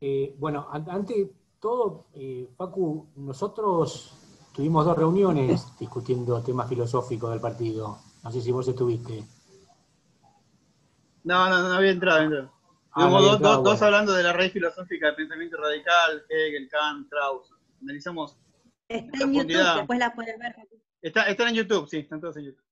Eh, 0.00 0.34
bueno, 0.38 0.68
ante 0.70 1.32
todo, 1.60 2.06
eh, 2.14 2.48
Facu, 2.56 3.08
nosotros 3.16 4.14
tuvimos 4.54 4.84
dos 4.84 4.96
reuniones 4.96 5.78
discutiendo 5.78 6.42
temas 6.42 6.68
filosóficos 6.68 7.30
del 7.30 7.40
partido. 7.40 7.98
No 8.22 8.30
sé 8.30 8.40
si 8.40 8.52
vos 8.52 8.66
estuviste. 8.68 9.24
No, 11.24 11.48
no, 11.48 11.68
no 11.68 11.74
había 11.74 11.90
entrado. 11.90 12.52
Ah, 12.92 13.08
dos, 13.08 13.40
dos, 13.40 13.82
hablando 13.82 14.12
de 14.12 14.22
la 14.22 14.32
raíz 14.32 14.52
filosófica 14.52 15.06
del 15.06 15.16
pensamiento 15.16 15.56
radical, 15.56 16.24
Hegel, 16.28 16.68
Kant, 16.68 17.08
Krauss. 17.08 17.50
Analizamos. 17.80 18.36
Está 18.88 19.24
en 19.24 19.34
YouTube, 19.34 19.76
después 19.76 19.98
la 19.98 20.14
puedes 20.14 20.38
ver. 20.38 20.54
Está, 21.02 21.24
está 21.24 21.48
en 21.48 21.56
YouTube, 21.56 21.88
sí, 21.88 21.98
están 21.98 22.20
todos 22.20 22.36
en 22.36 22.44
YouTube. 22.44 22.64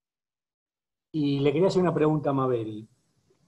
Y 1.13 1.41
le 1.41 1.53
quería 1.53 1.69
hacer 1.69 1.83
una 1.83 1.93
pregunta 1.93 2.31
a 2.31 2.33
Mabel. 2.33 2.89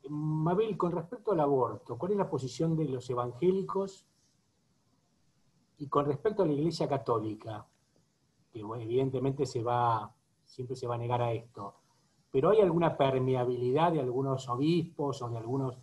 Mabel, 0.08 0.76
con 0.76 0.92
respecto 0.92 1.32
al 1.32 1.40
aborto, 1.40 1.96
¿cuál 1.96 2.12
es 2.12 2.18
la 2.18 2.28
posición 2.28 2.76
de 2.76 2.86
los 2.86 3.08
evangélicos 3.08 4.04
y 5.78 5.86
con 5.86 6.06
respecto 6.06 6.42
a 6.42 6.46
la 6.46 6.52
Iglesia 6.52 6.88
Católica? 6.88 7.64
Que 8.52 8.60
evidentemente 8.60 9.46
se 9.46 9.62
va, 9.62 10.12
siempre 10.44 10.74
se 10.76 10.88
va 10.88 10.96
a 10.96 10.98
negar 10.98 11.22
a 11.22 11.32
esto. 11.32 11.76
Pero 12.32 12.50
¿hay 12.50 12.60
alguna 12.60 12.96
permeabilidad 12.96 13.92
de 13.92 14.00
algunos 14.00 14.48
obispos 14.48 15.22
o 15.22 15.28
de 15.30 15.38
algunos 15.38 15.78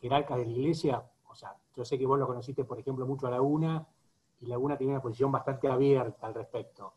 jerarcas 0.00 0.38
de 0.38 0.46
la 0.46 0.52
iglesia, 0.52 1.04
o 1.28 1.34
sea, 1.34 1.56
yo 1.74 1.84
sé 1.84 1.98
que 1.98 2.06
vos 2.06 2.18
lo 2.18 2.26
conociste, 2.26 2.64
por 2.64 2.78
ejemplo, 2.78 3.06
mucho 3.06 3.26
a 3.26 3.30
Laguna, 3.30 3.86
y 4.40 4.46
Laguna 4.46 4.76
tiene 4.76 4.92
una 4.92 5.02
posición 5.02 5.32
bastante 5.32 5.68
abierta 5.68 6.26
al 6.26 6.34
respecto. 6.34 6.92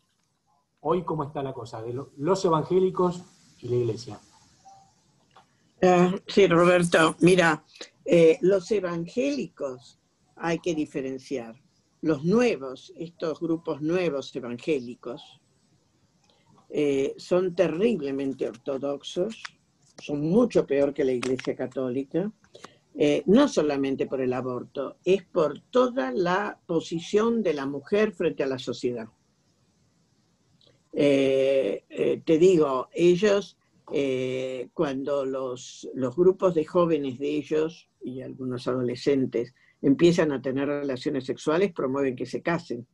Hoy, 0.82 1.04
¿cómo 1.04 1.26
está 1.26 1.44
la 1.44 1.52
cosa 1.52 1.82
de 1.82 1.94
los 2.18 2.46
evangélicos 2.46 3.22
y 3.60 3.68
la 3.68 3.76
iglesia? 3.76 4.20
Ah, 5.82 6.16
sí, 6.26 6.48
Roberto, 6.48 7.18
mira, 7.20 7.66
eh, 8.06 8.38
los 8.42 8.72
evangélicos 8.72 10.00
hay 10.38 10.60
que 10.60 10.74
diferenciar. 10.74 11.56
Los 12.02 12.24
nuevos, 12.24 12.94
estos 12.98 13.42
grupos 13.42 13.82
nuevos 13.82 14.34
evangélicos, 14.34 15.42
eh, 16.70 17.14
son 17.18 17.56
terriblemente 17.56 18.48
ortodoxos, 18.48 19.44
son 20.02 20.22
mucho 20.22 20.66
peor 20.66 20.94
que 20.94 21.04
la 21.04 21.12
Iglesia 21.12 21.58
Católica, 21.58 22.32
eh, 22.96 23.24
no 23.26 23.50
solamente 23.50 24.08
por 24.08 24.22
el 24.22 24.32
aborto, 24.32 24.98
es 25.04 25.26
por 25.26 25.60
toda 25.60 26.14
la 26.14 26.58
posición 26.66 27.44
de 27.44 27.54
la 27.54 27.66
mujer 27.66 28.14
frente 28.14 28.44
a 28.44 28.48
la 28.48 28.60
sociedad. 28.60 29.10
Eh, 30.94 31.84
eh, 31.90 32.22
te 32.26 32.38
digo, 32.38 32.90
ellos, 32.94 33.58
cuando 34.74 35.26
los, 35.26 35.90
los 35.96 36.16
grupos 36.16 36.54
de 36.54 36.64
jóvenes 36.64 37.18
de 37.18 37.30
ellos 37.30 37.90
y 38.04 38.22
algunos 38.22 38.68
adolescentes 38.68 39.56
empiezan 39.82 40.32
a 40.32 40.42
tener 40.42 40.68
relaciones 40.68 41.26
sexuales, 41.26 41.72
promueven 41.74 42.16
que 42.16 42.28
se 42.28 42.42
casen 42.42 42.86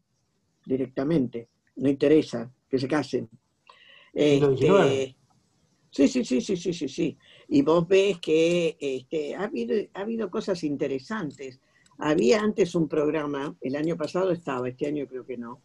directamente. 0.66 1.50
No 1.76 1.90
interesa 1.90 2.50
que 2.70 2.80
se 2.80 2.88
casen. 2.88 3.30
Sí, 5.96 6.10
sí, 6.10 6.26
sí, 6.26 6.42
sí, 6.42 6.58
sí, 6.58 6.74
sí, 6.74 6.90
sí. 6.90 7.18
Y 7.48 7.62
vos 7.62 7.88
ves 7.88 8.20
que 8.20 8.76
este, 8.82 9.34
ha, 9.34 9.44
habido, 9.44 9.76
ha 9.94 10.02
habido 10.02 10.30
cosas 10.30 10.62
interesantes. 10.66 11.62
Había 11.98 12.42
antes 12.42 12.76
un 12.76 12.90
programa, 12.90 13.56
el 13.62 13.78
año 13.78 13.96
pasado 13.96 14.32
estaba, 14.32 14.68
este 14.68 14.88
año 14.88 15.08
creo 15.08 15.26
que 15.26 15.38
no, 15.38 15.62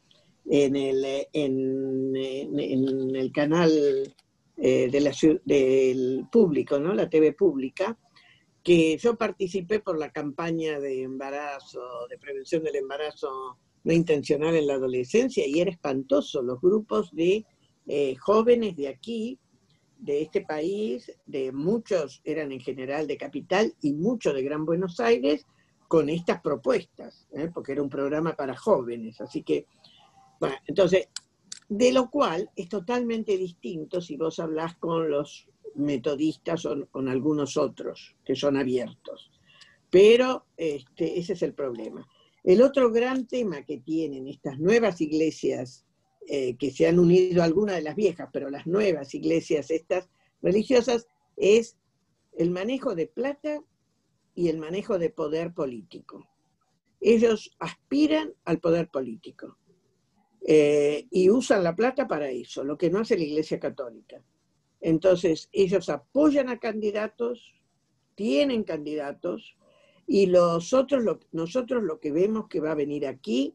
en 0.47 0.77
el, 0.77 1.05
en, 1.33 2.17
el 3.17 3.33
canal 3.33 3.71
eh, 4.57 4.89
de 4.91 5.01
la, 5.01 5.13
del 5.45 6.27
público, 6.31 6.79
¿no? 6.79 6.95
La 6.95 7.09
TV 7.09 7.33
pública, 7.33 7.99
que 8.63 8.99
yo 8.99 9.17
participé 9.17 9.81
por 9.81 9.99
la 9.99 10.11
campaña 10.11 10.79
de 10.81 11.03
embarazo, 11.03 11.81
de 12.09 12.19
prevención 12.19 12.63
del 12.63 12.77
embarazo 12.77 13.59
no 13.85 13.93
intencional 13.93 14.55
en 14.55 14.67
la 14.67 14.75
adolescencia, 14.75 15.47
y 15.47 15.61
era 15.61 15.71
espantoso 15.71 16.43
los 16.43 16.61
grupos 16.61 17.11
de 17.13 17.47
eh, 17.87 18.15
jóvenes 18.17 18.77
de 18.77 18.89
aquí 18.89 19.39
de 19.99 20.23
este 20.23 20.43
país, 20.43 21.11
de 21.27 21.53
muchos 21.53 22.21
eran 22.25 22.53
en 22.53 22.61
general 22.61 23.07
de 23.07 23.17
capital 23.17 23.75
y 23.83 23.93
muchos 23.93 24.35
de 24.35 24.43
Gran 24.43 24.65
Buenos 24.65 24.99
Aires, 25.01 25.47
con 25.91 26.09
estas 26.09 26.41
propuestas, 26.41 27.27
¿eh? 27.33 27.51
porque 27.53 27.73
era 27.73 27.83
un 27.83 27.91
programa 27.91 28.35
para 28.35 28.57
jóvenes. 28.57 29.21
Así 29.21 29.43
que, 29.43 29.67
bueno, 30.41 30.57
entonces, 30.67 31.09
de 31.69 31.93
lo 31.93 32.11
cual 32.11 32.51
es 32.57 32.69
totalmente 32.69 33.37
distinto 33.37 34.01
si 34.01 34.17
vos 34.17 34.41
hablas 34.41 34.77
con 34.77 35.11
los 35.11 35.49
metodistas 35.75 36.65
o 36.65 36.89
con 36.91 37.09
algunos 37.09 37.57
otros 37.57 38.17
que 38.25 38.35
son 38.35 38.57
abiertos. 38.57 39.31
Pero 39.91 40.47
este, 40.57 41.19
ese 41.19 41.35
es 41.35 41.43
el 41.43 41.55
problema. 41.55 42.09
El 42.43 42.63
otro 42.63 42.91
gran 42.91 43.27
tema 43.27 43.63
que 43.65 43.79
tienen 43.79 44.27
estas 44.27 44.59
nuevas 44.59 45.01
iglesias 45.01 45.85
eh, 46.27 46.57
que 46.57 46.71
se 46.71 46.87
han 46.87 46.99
unido 46.99 47.43
a 47.43 47.45
algunas 47.45 47.77
de 47.77 47.83
las 47.83 47.97
viejas, 47.97 48.31
pero 48.33 48.51
las 48.51 48.67
nuevas 48.67 49.15
iglesias 49.15 49.71
estas 49.71 50.09
religiosas, 50.43 51.07
es 51.37 51.77
el 52.37 52.51
manejo 52.51 52.95
de 52.95 53.07
plata 53.07 53.63
y 54.35 54.49
el 54.49 54.59
manejo 54.59 54.99
de 54.99 55.11
poder 55.11 55.53
político. 55.53 56.29
Ellos 57.01 57.51
aspiran 57.59 58.33
al 58.45 58.61
poder 58.61 58.89
político 58.89 59.59
eh, 60.47 61.07
y 61.11 61.31
usan 61.31 61.63
la 61.63 61.77
plata 61.77 62.09
para 62.09 62.31
eso, 62.31 62.65
lo 62.65 62.79
que 62.79 62.91
no 62.91 63.01
hace 63.01 63.17
la 63.17 63.25
Iglesia 63.25 63.61
Católica. 63.61 64.23
Entonces, 64.81 65.49
ellos 65.53 65.89
apoyan 65.89 66.49
a 66.49 66.59
candidatos, 66.59 67.55
tienen 68.15 68.65
candidatos, 68.65 69.57
y 70.07 70.27
los 70.27 70.73
otros, 70.73 71.05
nosotros 71.33 71.83
lo 71.83 72.01
que 72.01 72.11
vemos 72.11 72.49
que 72.49 72.61
va 72.61 72.73
a 72.73 72.77
venir 72.77 73.07
aquí 73.07 73.55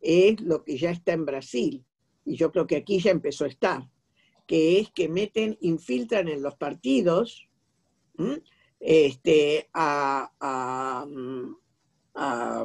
es 0.00 0.40
lo 0.40 0.62
que 0.64 0.76
ya 0.76 0.90
está 0.90 1.12
en 1.12 1.24
Brasil, 1.24 1.84
y 2.24 2.36
yo 2.36 2.52
creo 2.52 2.66
que 2.66 2.76
aquí 2.76 3.00
ya 3.00 3.10
empezó 3.10 3.44
a 3.44 3.48
estar, 3.48 3.88
que 4.46 4.78
es 4.78 4.90
que 4.90 5.08
meten, 5.08 5.56
infiltran 5.60 6.28
en 6.28 6.42
los 6.42 6.54
partidos 6.56 7.48
este, 8.80 9.68
a, 9.72 11.04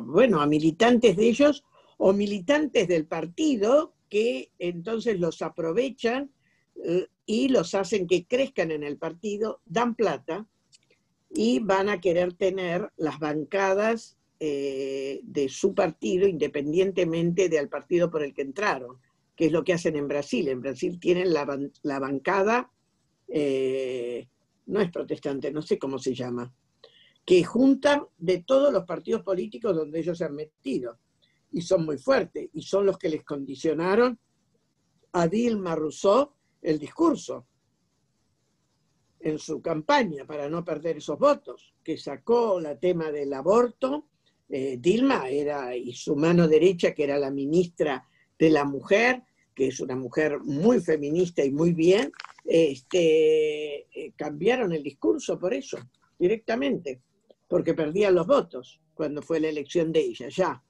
bueno, 0.01 0.41
a 0.41 0.47
militantes 0.47 1.15
de 1.15 1.27
ellos 1.27 1.63
o 2.05 2.11
militantes 2.11 2.85
del 2.89 3.05
partido 3.05 3.93
que 4.09 4.51
entonces 4.59 5.21
los 5.21 5.41
aprovechan 5.41 6.29
eh, 6.83 7.07
y 7.25 7.47
los 7.47 7.73
hacen 7.75 8.07
que 8.07 8.25
crezcan 8.25 8.71
en 8.71 8.83
el 8.83 8.97
partido, 8.97 9.61
dan 9.65 9.95
plata 9.95 10.45
y 11.29 11.59
van 11.59 11.87
a 11.87 12.01
querer 12.01 12.33
tener 12.33 12.91
las 12.97 13.19
bancadas 13.19 14.17
eh, 14.41 15.21
de 15.23 15.47
su 15.47 15.73
partido 15.73 16.27
independientemente 16.27 17.47
del 17.47 17.69
partido 17.69 18.11
por 18.11 18.21
el 18.21 18.33
que 18.33 18.41
entraron 18.41 18.97
que 19.37 19.45
es 19.45 19.53
lo 19.53 19.63
que 19.63 19.71
hacen 19.71 19.95
en 19.95 20.09
Brasil. 20.09 20.49
En 20.49 20.59
Brasil 20.59 20.99
tienen 20.99 21.33
la, 21.33 21.99
bancada, 21.99 22.69
eh, 23.29 24.27
no 24.65 24.81
es 24.81 24.91
protestante, 24.91 25.53
no 25.53 25.61
sé 25.61 25.79
cómo 25.79 25.97
se 25.99 26.13
llama, 26.13 26.53
que 27.25 27.45
juntan 27.45 28.03
de 28.17 28.43
todos 28.45 28.73
los 28.73 28.83
partidos 28.83 29.23
políticos 29.23 29.73
donde 29.73 30.01
ellos 30.01 30.17
se 30.17 30.25
han 30.25 30.35
metido. 30.35 30.99
Y 31.53 31.61
son 31.61 31.85
muy 31.85 31.97
fuertes, 31.97 32.49
y 32.53 32.61
son 32.61 32.85
los 32.85 32.97
que 32.97 33.09
les 33.09 33.23
condicionaron 33.23 34.19
a 35.13 35.27
Dilma 35.27 35.75
Rousseff 35.75 36.29
el 36.61 36.79
discurso 36.79 37.45
en 39.19 39.39
su 39.39 39.61
campaña 39.61 40.25
para 40.25 40.49
no 40.49 40.65
perder 40.65 40.97
esos 40.97 41.17
votos, 41.17 41.73
que 41.83 41.97
sacó 41.97 42.59
la 42.59 42.77
tema 42.77 43.11
del 43.11 43.31
aborto. 43.33 44.07
Eh, 44.49 44.77
Dilma 44.79 45.29
era, 45.29 45.75
y 45.75 45.93
su 45.93 46.15
mano 46.15 46.47
derecha, 46.47 46.93
que 46.93 47.05
era 47.05 47.17
la 47.17 47.31
ministra 47.31 48.05
de 48.37 48.49
la 48.49 48.65
mujer, 48.65 49.23
que 49.55 49.67
es 49.67 49.79
una 49.79 49.95
mujer 49.95 50.39
muy 50.39 50.81
feminista 50.81 51.43
y 51.45 51.51
muy 51.51 51.73
bien, 51.73 52.11
este, 52.43 53.87
eh, 53.97 54.13
cambiaron 54.15 54.73
el 54.73 54.83
discurso 54.83 55.39
por 55.39 55.53
eso, 55.53 55.77
directamente, 56.19 57.01
porque 57.47 57.73
perdían 57.73 58.15
los 58.15 58.27
votos 58.27 58.81
cuando 58.93 59.21
fue 59.21 59.39
la 59.39 59.49
elección 59.49 59.91
de 59.91 60.01
ella, 60.01 60.27
ya. 60.29 60.61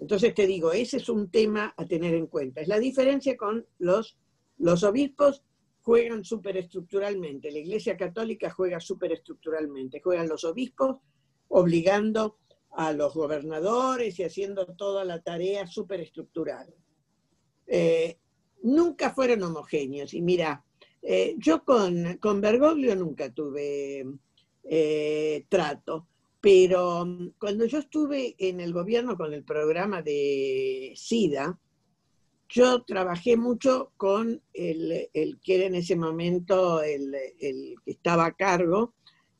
Entonces 0.00 0.34
te 0.34 0.46
digo, 0.46 0.72
ese 0.72 0.96
es 0.98 1.08
un 1.08 1.30
tema 1.30 1.74
a 1.76 1.86
tener 1.86 2.14
en 2.14 2.26
cuenta. 2.26 2.60
Es 2.60 2.68
la 2.68 2.78
diferencia 2.78 3.36
con 3.36 3.66
los, 3.78 4.18
los 4.58 4.82
obispos 4.82 5.44
juegan 5.82 6.24
superestructuralmente, 6.24 7.50
la 7.50 7.58
Iglesia 7.58 7.96
Católica 7.96 8.50
juega 8.50 8.78
superestructuralmente, 8.78 10.00
juegan 10.00 10.28
los 10.28 10.44
obispos 10.44 10.98
obligando 11.48 12.38
a 12.70 12.92
los 12.92 13.14
gobernadores 13.14 14.18
y 14.18 14.24
haciendo 14.24 14.66
toda 14.74 15.04
la 15.04 15.20
tarea 15.20 15.66
superestructural. 15.66 16.72
Eh, 17.66 18.18
nunca 18.62 19.10
fueron 19.10 19.42
homogéneos. 19.42 20.14
Y 20.14 20.22
mira, 20.22 20.64
eh, 21.02 21.34
yo 21.38 21.64
con, 21.64 22.16
con, 22.18 22.40
Bergoglio 22.40 22.94
nunca 22.96 23.32
tuve 23.32 24.06
eh, 24.64 25.44
trato, 25.48 26.08
pero 26.42 27.06
mm, 27.06 27.34
cuando 27.38 27.64
yo 27.64 27.78
estuve 27.78 28.34
en 28.36 28.60
el 28.60 28.74
gobierno 28.74 29.16
con 29.16 29.32
el 29.32 29.44
programa 29.44 30.02
de 30.02 30.92
SIDA, 30.94 31.58
yo 32.48 32.82
trabajé 32.82 33.38
mucho 33.38 33.92
con 33.96 34.42
el, 34.52 35.08
que 35.42 35.54
era 35.54 35.66
en 35.66 35.76
ese 35.76 35.96
momento 35.96 36.82
el, 36.82 37.14
el 37.40 37.76
que 37.82 37.92
estaba 37.92 38.26
a 38.26 38.34
cargo 38.34 38.92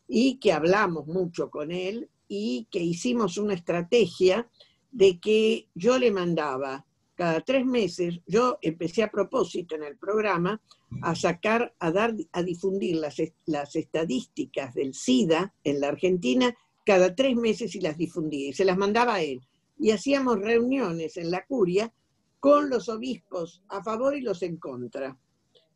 y 0.09 0.39
que 0.39 0.53
hablamos 0.53 1.07
mucho 1.07 1.51
con 1.51 1.73
él 1.73 2.09
y 2.27 2.69
que 2.71 2.79
hicimos 2.79 3.37
una 3.37 3.53
estrategia 3.53 4.49
de 4.91 5.21
que 5.21 5.69
yo 5.75 5.99
le 5.99 6.11
mandaba 6.11 6.87
cada 7.15 7.43
tres 7.43 7.67
meses, 7.67 8.21
yo 8.27 8.59
empecé 8.63 9.03
a 9.03 9.11
propósito 9.11 9.75
en 9.75 9.83
el 9.83 9.99
programa 9.99 10.63
a 11.03 11.15
sacar, 11.15 11.75
a 11.79 11.91
dar, 11.91 12.15
a 12.33 12.43
difundir 12.43 12.97
las, 12.97 13.17
las 13.45 13.77
estadísticas 13.77 14.75
del 14.75 14.95
SIDA 14.95 15.55
en 15.65 15.81
la 15.81 15.89
Argentina 15.89 16.55
cada 16.85 17.15
tres 17.15 17.37
meses 17.37 17.75
y 17.75 17.81
las 17.81 17.97
difundía 17.97 18.51
y 18.51 18.53
se 18.53 18.65
las 18.65 18.77
mandaba 18.77 19.15
a 19.15 19.23
él. 19.23 19.41
Y 19.79 19.91
hacíamos 19.91 20.41
reuniones 20.41 21.17
en 21.17 21.31
la 21.31 21.45
curia 21.45 21.93
con 22.41 22.71
los 22.71 22.89
obispos 22.89 23.63
a 23.69 23.83
favor 23.83 24.17
y 24.17 24.21
los 24.21 24.43
en 24.43 24.57
contra. 24.57 25.17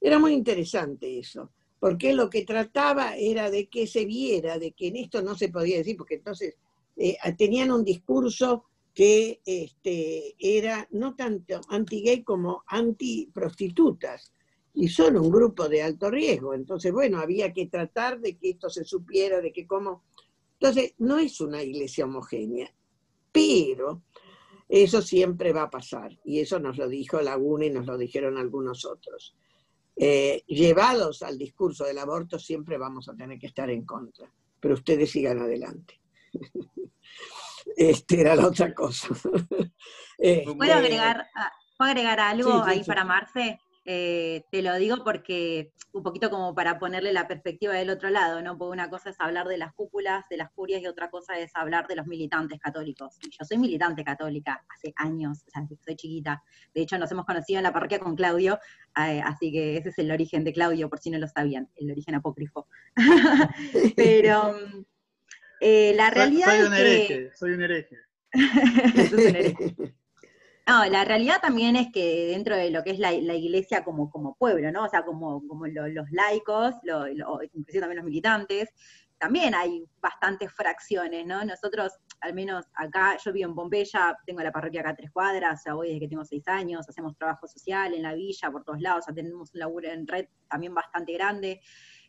Era 0.01 0.19
muy 0.19 0.33
interesante 0.33 1.19
eso, 1.19 1.51
porque 1.78 2.12
lo 2.12 2.28
que 2.28 2.45
trataba 2.45 3.16
era 3.16 3.51
de 3.51 3.69
que 3.69 3.87
se 3.87 4.05
viera, 4.05 4.59
de 4.59 4.73
que 4.73 4.89
en 4.89 4.97
esto 4.97 5.23
no 5.23 5.35
se 5.37 5.49
podía 5.49 5.78
decir, 5.78 5.97
porque 5.97 6.16
entonces 6.16 6.57
eh, 6.97 7.16
tenían 7.37 7.70
un 7.70 7.85
discurso 7.85 8.65
que 8.95 9.41
este, 9.45 10.35
era 10.39 10.89
no 10.91 11.15
tanto 11.15 11.61
anti-gay 11.69 12.23
como 12.23 12.65
anti-prostitutas, 12.66 14.33
y 14.77 14.89
son 14.89 15.16
un 15.16 15.31
grupo 15.31 15.69
de 15.69 15.83
alto 15.83 16.11
riesgo. 16.11 16.53
Entonces, 16.53 16.93
bueno, 16.93 17.19
había 17.19 17.53
que 17.53 17.66
tratar 17.66 18.20
de 18.20 18.37
que 18.37 18.51
esto 18.51 18.69
se 18.69 18.85
supiera, 18.85 19.41
de 19.41 19.53
que 19.53 19.66
cómo... 19.66 20.05
Entonces, 20.59 20.95
no 20.99 21.19
es 21.19 21.41
una 21.41 21.62
iglesia 21.62 22.05
homogénea, 22.05 22.73
pero 23.33 24.03
Eso 24.69 25.01
siempre 25.01 25.53
va 25.53 25.62
a 25.62 25.70
pasar, 25.70 26.19
y 26.24 26.41
eso 26.41 26.59
nos 26.59 26.77
lo 26.77 26.89
dijo 26.89 27.20
Laguna 27.20 27.66
y 27.66 27.70
nos 27.70 27.87
lo 27.87 27.97
dijeron 27.97 28.37
algunos 28.37 28.85
otros. 28.85 29.37
Eh, 29.95 30.43
llevados 30.49 31.23
al 31.23 31.39
discurso 31.39 31.85
del 31.85 31.99
aborto, 31.99 32.37
siempre 32.39 32.77
vamos 32.77 33.09
a 33.09 33.15
tener 33.15 33.39
que 33.39 33.47
estar 33.47 33.70
en 33.70 33.85
contra, 33.85 34.28
pero 34.59 34.74
ustedes 34.74 35.11
sigan 35.11 35.39
adelante. 35.39 36.01
este 37.77 38.20
era 38.20 38.35
la 38.35 38.49
otra 38.49 38.74
cosa. 38.74 39.09
¿Puedo 39.24 39.73
este, 40.19 40.73
agregar, 40.73 41.27
¿puedo 41.78 41.91
agregar 41.91 42.19
algo 42.19 42.65
ahí 42.65 42.83
para 42.83 43.05
Marce? 43.05 43.61
Eh, 43.89 44.45
te 44.51 44.63
lo 44.63 44.75
digo 44.75 45.05
porque 45.05 45.73
un 45.93 46.03
poquito 46.03 46.29
como 46.29 46.57
para 46.57 46.77
ponerle 46.77 47.13
la 47.13 47.29
perspectiva 47.29 47.73
del 47.75 47.89
otro 47.89 48.11
lado, 48.11 48.43
¿no? 48.43 48.59
Porque 48.59 48.73
una 48.73 48.91
cosa 48.91 49.11
es 49.11 49.17
hablar 49.21 49.47
de 49.47 49.59
las 49.59 49.73
cúpulas, 49.75 50.25
de 50.29 50.37
las 50.37 50.51
curias, 50.51 50.83
y 50.83 50.89
otra 50.89 51.09
cosa 51.09 51.39
es 51.39 51.53
hablar 51.55 51.87
de 51.87 51.95
los 51.95 52.07
militantes 52.07 52.59
católicos. 52.59 53.17
Yo 53.23 53.45
soy 53.45 53.59
militante 53.59 54.03
católica 54.03 54.65
hace 54.69 54.93
años, 54.97 55.45
o 55.47 55.51
sea, 55.53 55.65
soy 55.85 55.95
chiquita. 55.95 56.43
De 56.75 56.83
hecho, 56.83 56.99
nos 56.99 57.13
hemos 57.13 57.25
conocido 57.25 57.59
en 57.59 57.63
la 57.63 57.73
parroquia 57.73 58.01
con 58.01 58.17
Claudio, 58.17 58.59
eh, 58.97 59.21
así 59.25 59.53
que 59.53 59.77
ese 59.77 59.91
es 59.91 59.99
el 59.99 60.11
origen 60.11 60.43
de 60.43 60.53
Claudio, 60.53 60.91
por 60.91 60.99
si 60.99 61.11
no 61.11 61.19
lo 61.19 61.29
sabían, 61.29 61.71
el 61.77 61.89
origen 61.89 62.17
apócrifo. 62.17 62.67
Pero 63.97 64.57
eh, 65.61 65.95
la 65.95 66.11
realidad 66.11 66.47
soy, 66.47 66.57
soy 66.57 66.67
un 66.67 66.75
hereje, 66.75 67.31
soy 67.37 67.53
un 67.53 67.63
hereje. 67.63 67.97
un 69.13 69.21
hereje. 69.21 69.95
No, 70.69 70.85
la 70.87 71.05
realidad 71.05 71.41
también 71.41 71.77
es 71.77 71.93
que 71.93 72.27
dentro 72.27 72.57
de 72.57 72.71
lo 72.73 72.83
que 72.83 72.91
es 72.91 72.99
la, 72.99 73.13
iglesia 73.13 73.85
como, 73.85 74.11
como 74.11 74.35
pueblo, 74.35 74.73
¿no? 74.73 74.85
O 74.85 74.89
sea, 74.89 75.05
como, 75.05 75.47
como 75.47 75.67
los 75.67 76.11
laicos, 76.11 76.75
lo, 76.83 77.07
inclusive 77.07 77.81
también 77.81 77.99
los 77.99 78.05
militantes, 78.05 78.71
también 79.17 79.55
hay 79.55 79.85
bastantes 80.01 80.53
fracciones, 80.53 81.25
¿no? 81.25 81.45
Nosotros, 81.45 81.93
al 82.21 82.35
menos 82.35 82.67
acá, 82.75 83.17
yo 83.25 83.33
vivo 83.33 83.49
en 83.49 83.55
Pompeya, 83.55 84.19
tengo 84.27 84.41
la 84.41 84.51
parroquia 84.51 84.81
acá 84.81 84.91
a 84.91 84.97
tres 84.97 85.13
cuadras, 85.13 85.61
o 85.61 85.63
sea, 85.63 85.75
voy 85.75 85.89
desde 85.89 86.01
que 86.01 86.09
tengo 86.09 86.25
seis 86.25 86.47
años, 86.49 86.89
hacemos 86.89 87.17
trabajo 87.17 87.47
social 87.47 87.95
en 87.95 88.03
la 88.03 88.15
villa, 88.15 88.51
por 88.51 88.65
todos 88.65 88.81
lados, 88.81 89.01
o 89.01 89.07
sea, 89.07 89.15
tenemos 89.15 89.55
un 89.55 89.61
laburo 89.61 89.89
en 89.89 90.07
red 90.07 90.27
también 90.51 90.75
bastante 90.75 91.13
grande. 91.13 91.61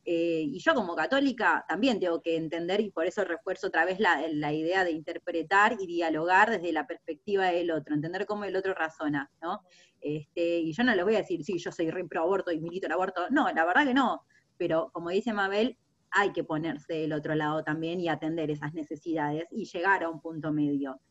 Eh, 0.10 0.44
y 0.54 0.60
yo 0.60 0.74
como 0.74 0.96
católica 0.96 1.66
también 1.68 2.00
tengo 2.00 2.22
que 2.22 2.38
entender, 2.38 2.80
y 2.80 2.92
por 2.92 3.06
eso 3.06 3.26
refuerzo 3.26 3.68
otra 3.68 3.84
vez 3.84 4.00
la, 4.00 4.54
idea 4.54 4.86
de 4.86 4.92
interpretar 4.92 5.76
y 5.82 5.86
dialogar 5.86 6.50
desde 6.50 6.72
la 6.72 6.88
perspectiva 6.88 7.48
del 7.48 7.72
otro, 7.72 7.94
entender 7.94 8.26
cómo 8.26 8.46
el 8.46 8.56
otro 8.56 8.74
razona, 8.74 9.30
¿no? 9.42 9.64
Este, 10.00 10.60
y 10.60 10.72
yo 10.72 10.86
no 10.86 10.96
le 10.96 11.04
voy 11.04 11.16
a 11.16 11.18
decir, 11.18 11.44
sí, 11.44 11.58
yo 11.58 11.74
soy 11.74 11.92
re 11.92 12.06
pro 12.06 12.22
aborto 12.22 12.54
y 12.54 12.62
milito 12.62 12.88
el 12.88 12.94
aborto, 12.94 13.30
no, 13.32 13.50
la 13.52 13.66
verdad 13.66 13.86
que 13.86 13.94
no, 13.94 14.22
pero 14.56 14.92
como 14.94 15.10
dice 15.10 15.34
Mabel, 15.34 15.78
hay 16.12 16.32
que 16.32 16.46
ponerse 16.46 16.94
del 16.94 17.12
otro 17.12 17.36
lado 17.36 17.66
también 17.66 18.00
y 18.00 18.08
atender 18.08 18.50
esas 18.50 18.74
necesidades 18.74 19.44
y 19.52 19.66
llegar 19.66 20.06
a 20.06 20.10
un 20.10 20.22
punto 20.22 20.54
medio 20.54 21.02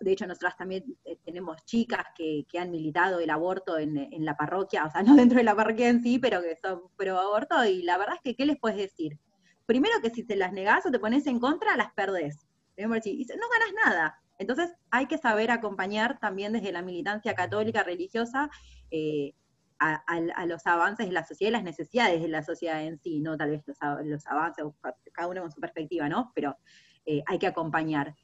de 0.00 0.12
hecho 0.12 0.26
nosotras 0.26 0.56
también 0.56 0.84
eh, 1.04 1.16
tenemos 1.24 1.64
chicas 1.64 2.04
que, 2.16 2.44
han 2.58 2.70
militado 2.70 3.20
el 3.20 3.30
aborto 3.30 3.78
en, 3.78 4.08
la 4.24 4.36
parroquia, 4.36 4.84
o 4.84 4.90
sea, 4.90 5.02
no 5.02 5.14
dentro 5.14 5.38
de 5.38 5.44
la 5.44 5.54
parroquia 5.54 5.88
en 5.88 6.02
sí, 6.02 6.18
pero 6.18 6.42
que 6.42 6.56
son 6.56 6.82
pro 6.96 7.18
aborto, 7.18 7.64
y 7.64 7.82
la 7.82 7.98
verdad 7.98 8.16
es 8.16 8.22
que, 8.22 8.36
¿qué 8.36 8.46
les 8.46 8.58
puedes 8.58 8.78
decir? 8.78 9.18
Primero 9.66 9.94
que 10.02 10.10
si 10.10 10.22
se 10.24 10.36
las 10.36 10.52
negás 10.52 10.84
o 10.86 10.90
te 10.90 10.98
pones 10.98 11.26
en 11.26 11.40
contra, 11.40 11.76
las 11.76 11.92
perdés. 11.94 12.46
No 12.76 12.88
ganas 12.88 13.74
nada. 13.84 14.20
Entonces 14.38 14.74
hay 14.90 15.06
que 15.06 15.16
saber 15.16 15.50
acompañar 15.50 16.18
también 16.18 16.52
desde 16.52 16.72
la 16.72 16.82
militancia 16.82 17.34
católica 17.34 17.82
religiosa 17.82 18.50
eh, 18.90 19.32
a, 19.78 20.46
los 20.46 20.66
avances 20.66 21.06
de 21.06 21.12
la 21.12 21.24
sociedad 21.24 21.50
y 21.50 21.52
las 21.52 21.62
necesidades 21.64 22.22
de 22.22 22.28
la 22.28 22.42
sociedad 22.42 22.82
en 22.82 22.98
sí, 22.98 23.20
no 23.20 23.36
tal 23.36 23.50
vez 23.50 23.62
los, 23.66 24.26
avances, 24.26 24.64
cada 25.12 25.28
uno 25.28 25.42
con 25.42 25.52
su 25.52 25.60
perspectiva, 25.60 26.08
¿no? 26.08 26.32
Pero 26.34 26.56
eh, 27.04 27.22
hay 27.26 27.38
que 27.38 27.46
acompañar. 27.46 28.14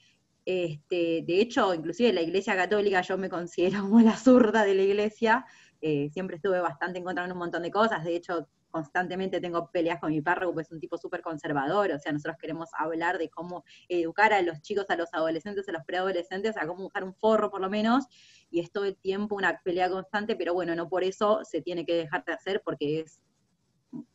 Este, 0.44 1.22
de 1.26 1.40
hecho, 1.40 1.74
inclusive 1.74 2.12
la 2.12 2.22
Iglesia 2.22 2.56
Católica, 2.56 3.02
yo 3.02 3.18
me 3.18 3.28
considero 3.28 3.80
como 3.82 4.00
la 4.00 4.16
zurda 4.16 4.64
de 4.64 4.74
la 4.74 4.82
Iglesia, 4.82 5.44
eh, 5.80 6.10
siempre 6.12 6.36
estuve 6.36 6.60
bastante 6.60 6.98
en 6.98 7.04
contra 7.04 7.26
de 7.26 7.32
un 7.32 7.38
montón 7.38 7.62
de 7.62 7.70
cosas, 7.70 8.04
de 8.04 8.16
hecho, 8.16 8.48
constantemente 8.70 9.40
tengo 9.40 9.70
peleas 9.70 9.98
con 10.00 10.10
mi 10.10 10.20
párroco, 10.20 10.54
pues 10.54 10.68
es 10.68 10.72
un 10.72 10.80
tipo 10.80 10.96
súper 10.96 11.22
conservador, 11.22 11.90
o 11.90 11.98
sea, 11.98 12.12
nosotros 12.12 12.36
queremos 12.40 12.70
hablar 12.78 13.18
de 13.18 13.28
cómo 13.28 13.64
educar 13.88 14.32
a 14.32 14.42
los 14.42 14.60
chicos, 14.62 14.86
a 14.88 14.96
los 14.96 15.12
adolescentes, 15.12 15.68
a 15.68 15.72
los 15.72 15.84
preadolescentes, 15.84 16.56
a 16.56 16.66
cómo 16.66 16.86
usar 16.86 17.04
un 17.04 17.14
forro 17.14 17.50
por 17.50 17.60
lo 17.60 17.68
menos, 17.68 18.06
y 18.50 18.60
es 18.60 18.70
todo 18.70 18.84
el 18.84 18.96
tiempo 18.96 19.34
una 19.34 19.60
pelea 19.64 19.90
constante, 19.90 20.36
pero 20.36 20.54
bueno, 20.54 20.74
no 20.74 20.88
por 20.88 21.04
eso 21.04 21.40
se 21.44 21.62
tiene 21.62 21.84
que 21.84 21.94
dejar 21.94 22.24
de 22.24 22.32
hacer, 22.32 22.62
porque 22.64 23.00
es 23.00 23.20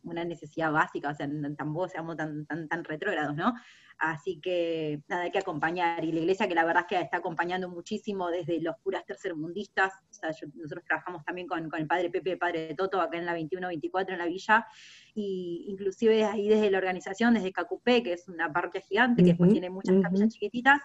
una 0.04 0.24
necesidad 0.24 0.72
básica, 0.72 1.10
o 1.10 1.16
sea, 1.16 1.28
tampoco 1.58 1.88
seamos 1.90 2.16
tan, 2.16 2.46
tan, 2.46 2.68
tan 2.68 2.84
retrógrados, 2.84 3.36
¿no? 3.36 3.54
Así 3.98 4.42
que 4.42 5.02
nada, 5.08 5.24
hay 5.24 5.32
que 5.32 5.40
acompañar. 5.40 6.04
Y 6.04 6.12
la 6.12 6.20
iglesia 6.20 6.48
que 6.48 6.56
la 6.56 6.66
verdad 6.66 6.84
es 6.84 6.98
que 6.98 7.04
está 7.04 7.18
acompañando 7.18 7.70
muchísimo 7.70 8.30
desde 8.30 8.60
los 8.60 8.76
curas 8.84 9.06
tercermundistas. 9.06 9.94
O 10.10 10.14
sea, 10.14 10.30
nosotros 10.54 10.84
trabajamos 10.86 11.24
también 11.24 11.48
con, 11.48 11.70
el 11.74 11.88
padre 11.88 12.10
Pepe, 12.10 12.34
el 12.34 12.38
padre 12.38 12.68
de 12.68 12.76
Toto, 12.76 13.00
acá 13.00 13.18
en 13.18 13.26
la 13.26 13.38
21-24 13.38 14.10
en 14.10 14.18
la 14.18 14.26
villa. 14.26 14.68
Y 15.14 15.66
inclusive 15.70 16.26
ahí 16.26 16.50
desde 16.50 16.70
la 16.72 16.78
organización, 16.78 17.36
desde 17.36 17.54
Cacupé, 17.54 18.04
que 18.04 18.14
es 18.14 18.28
una 18.28 18.52
parroquia 18.52 18.82
gigante, 18.82 19.24
que 19.24 19.34
tiene 19.34 19.70
muchas 19.70 19.96
capillas 20.02 20.34
chiquititas, 20.34 20.82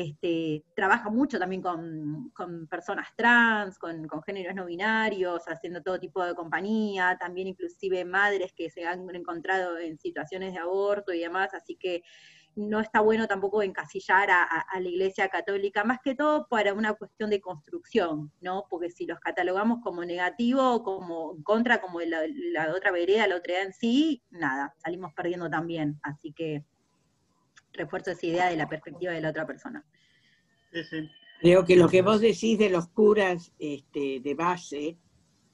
este, 0.00 0.64
trabaja 0.74 1.10
mucho 1.10 1.38
también 1.38 1.62
con, 1.62 2.32
personas 2.68 3.08
trans, 3.16 3.78
con, 3.78 4.08
géneros 4.24 4.54
no 4.54 4.66
binarios, 4.66 5.44
haciendo 5.46 5.82
todo 5.82 6.00
tipo 6.00 6.24
de 6.24 6.34
compañía, 6.34 7.16
también 7.18 7.48
inclusive 7.48 8.04
madres 8.04 8.52
que 8.52 8.70
se 8.70 8.86
han 8.86 9.08
encontrado 9.14 9.78
en 9.78 9.98
situaciones 9.98 10.52
de 10.52 10.58
aborto 10.58 11.12
y 11.12 11.20
demás, 11.20 11.54
así 11.54 11.76
que 11.76 12.02
no 12.54 12.80
está 12.80 13.00
bueno 13.00 13.26
tampoco 13.26 13.62
encasillar 13.62 14.30
a, 14.30 14.66
la 14.78 14.88
Iglesia 14.88 15.28
Católica, 15.28 15.84
más 15.84 16.00
que 16.04 16.14
todo 16.14 16.46
para 16.48 16.74
una 16.74 16.94
cuestión 16.94 17.30
de 17.30 17.40
construcción, 17.40 18.30
¿no? 18.40 18.66
Porque 18.68 18.90
si 18.90 19.06
los 19.06 19.20
catalogamos 19.20 19.80
como 19.82 20.04
negativo, 20.04 20.82
como 20.82 21.42
contra, 21.44 21.80
como 21.80 22.00
la 22.00 22.72
otra 22.74 22.90
vereda, 22.90 23.26
la 23.26 23.36
otra 23.36 23.62
en 23.62 23.72
sí, 23.72 24.22
nada, 24.30 24.74
salimos 24.78 25.12
perdiendo 25.14 25.48
también, 25.48 25.98
así 26.02 26.32
que 26.32 26.64
refuerzo 27.72 28.10
esa 28.10 28.26
idea 28.26 28.50
de 28.50 28.56
la 28.56 28.68
perspectiva 28.68 29.12
de 29.12 29.20
la 29.20 29.30
otra 29.30 29.46
persona. 29.46 29.84
Creo 31.40 31.64
que 31.64 31.76
lo 31.76 31.88
que 31.88 32.02
vos 32.02 32.20
decís 32.20 32.58
de 32.58 32.70
los 32.70 32.88
curas 32.88 33.52
este, 33.58 34.20
de 34.20 34.34
base 34.34 34.96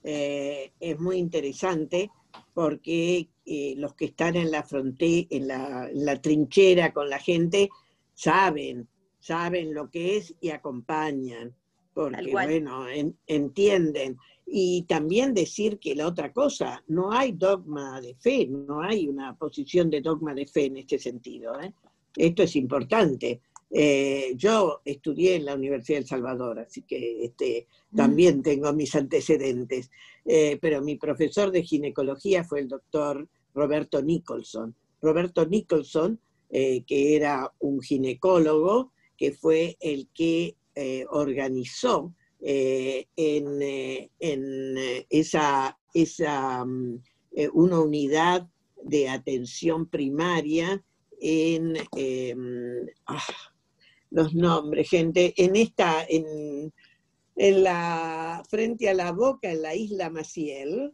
eh, 0.05 0.73
es 0.78 1.01
muy 1.01 1.16
interesante 1.16 2.11
porque 2.55 3.28
eh, 3.47 3.74
los 3.77 3.95
que 3.95 4.07
están 4.07 4.36
en 4.36 4.51
la 4.51 4.62
frontera, 4.62 5.27
en 5.31 5.49
la, 5.49 6.20
trinchera 6.20 6.93
con 6.93 7.09
la 7.09 7.19
gente, 7.19 7.70
saben, 8.15 8.89
saben 9.19 9.73
lo 9.73 9.90
que 9.90 10.19
es 10.19 10.35
y 10.40 10.51
acompañan, 10.51 11.55
porque 11.95 12.31
bueno, 12.31 12.86
entienden. 13.27 14.19
Y 14.47 14.82
también 14.82 15.35
decir 15.35 15.78
que 15.78 15.95
la 15.95 16.07
otra 16.07 16.32
cosa, 16.32 16.82
no 16.89 17.12
hay 17.12 17.32
dogma 17.32 18.01
de 18.01 18.15
fe, 18.15 18.47
no 18.47 18.81
hay 18.81 19.09
una 19.09 19.36
posición 19.36 19.90
de 19.90 20.01
dogma 20.01 20.35
de 20.35 20.47
fe 20.47 20.66
en 20.66 20.78
este 20.78 20.99
sentido. 20.99 21.61
¿eh? 21.61 21.73
Esto 22.17 22.43
es 22.43 22.57
importante. 22.57 23.41
Eh, 23.71 24.33
yo 24.35 24.81
estudié 24.85 25.37
en 25.37 25.45
la 25.45 25.55
Universidad 25.55 25.99
de 25.99 26.03
El 26.03 26.09
Salvador, 26.09 26.59
así 26.61 26.83
que 26.83 27.25
este, 27.25 27.67
mm. 27.91 27.97
también 27.97 28.43
tengo 28.43 28.73
mis 28.73 28.95
antecedentes, 28.95 29.91
eh, 30.25 30.59
pero 30.61 30.81
mi 30.81 30.97
profesor 30.97 31.51
de 31.51 31.63
ginecología 31.63 32.45
fue 32.45 32.61
el 32.61 32.69
doctor 32.69 33.29
Roberto 33.55 34.03
Nicholson. 34.03 34.75
Roberto 35.03 35.45
Nicholson, 35.47 36.19
eh, 36.51 36.83
que 36.87 37.15
era 37.15 37.53
un 37.59 37.83
ginecólogo, 37.83 38.93
que 39.17 39.33
fue 39.33 39.77
el 39.81 40.09
que 40.15 40.57
organizó 41.11 42.15
en, 42.41 43.63
en, 44.21 44.77
esa, 45.11 45.77
esa 45.93 46.65
mm, 46.65 47.03
una 47.53 47.81
unidad 47.81 48.49
de 48.85 49.09
atención 49.09 49.87
primaria 49.87 50.85
en 51.20 51.77
em, 51.97 52.86
ah, 53.07 53.23
los 54.11 54.35
nombres, 54.35 54.89
gente, 54.89 55.35
en 55.36 55.57
esta, 55.57 56.05
en, 56.09 56.73
la, 57.36 58.43
frente 58.49 58.89
a 58.89 58.95
la 58.95 59.12
boca, 59.12 59.51
en 59.51 59.62
la 59.62 59.74
isla 59.74 60.11
Maciel, 60.11 60.93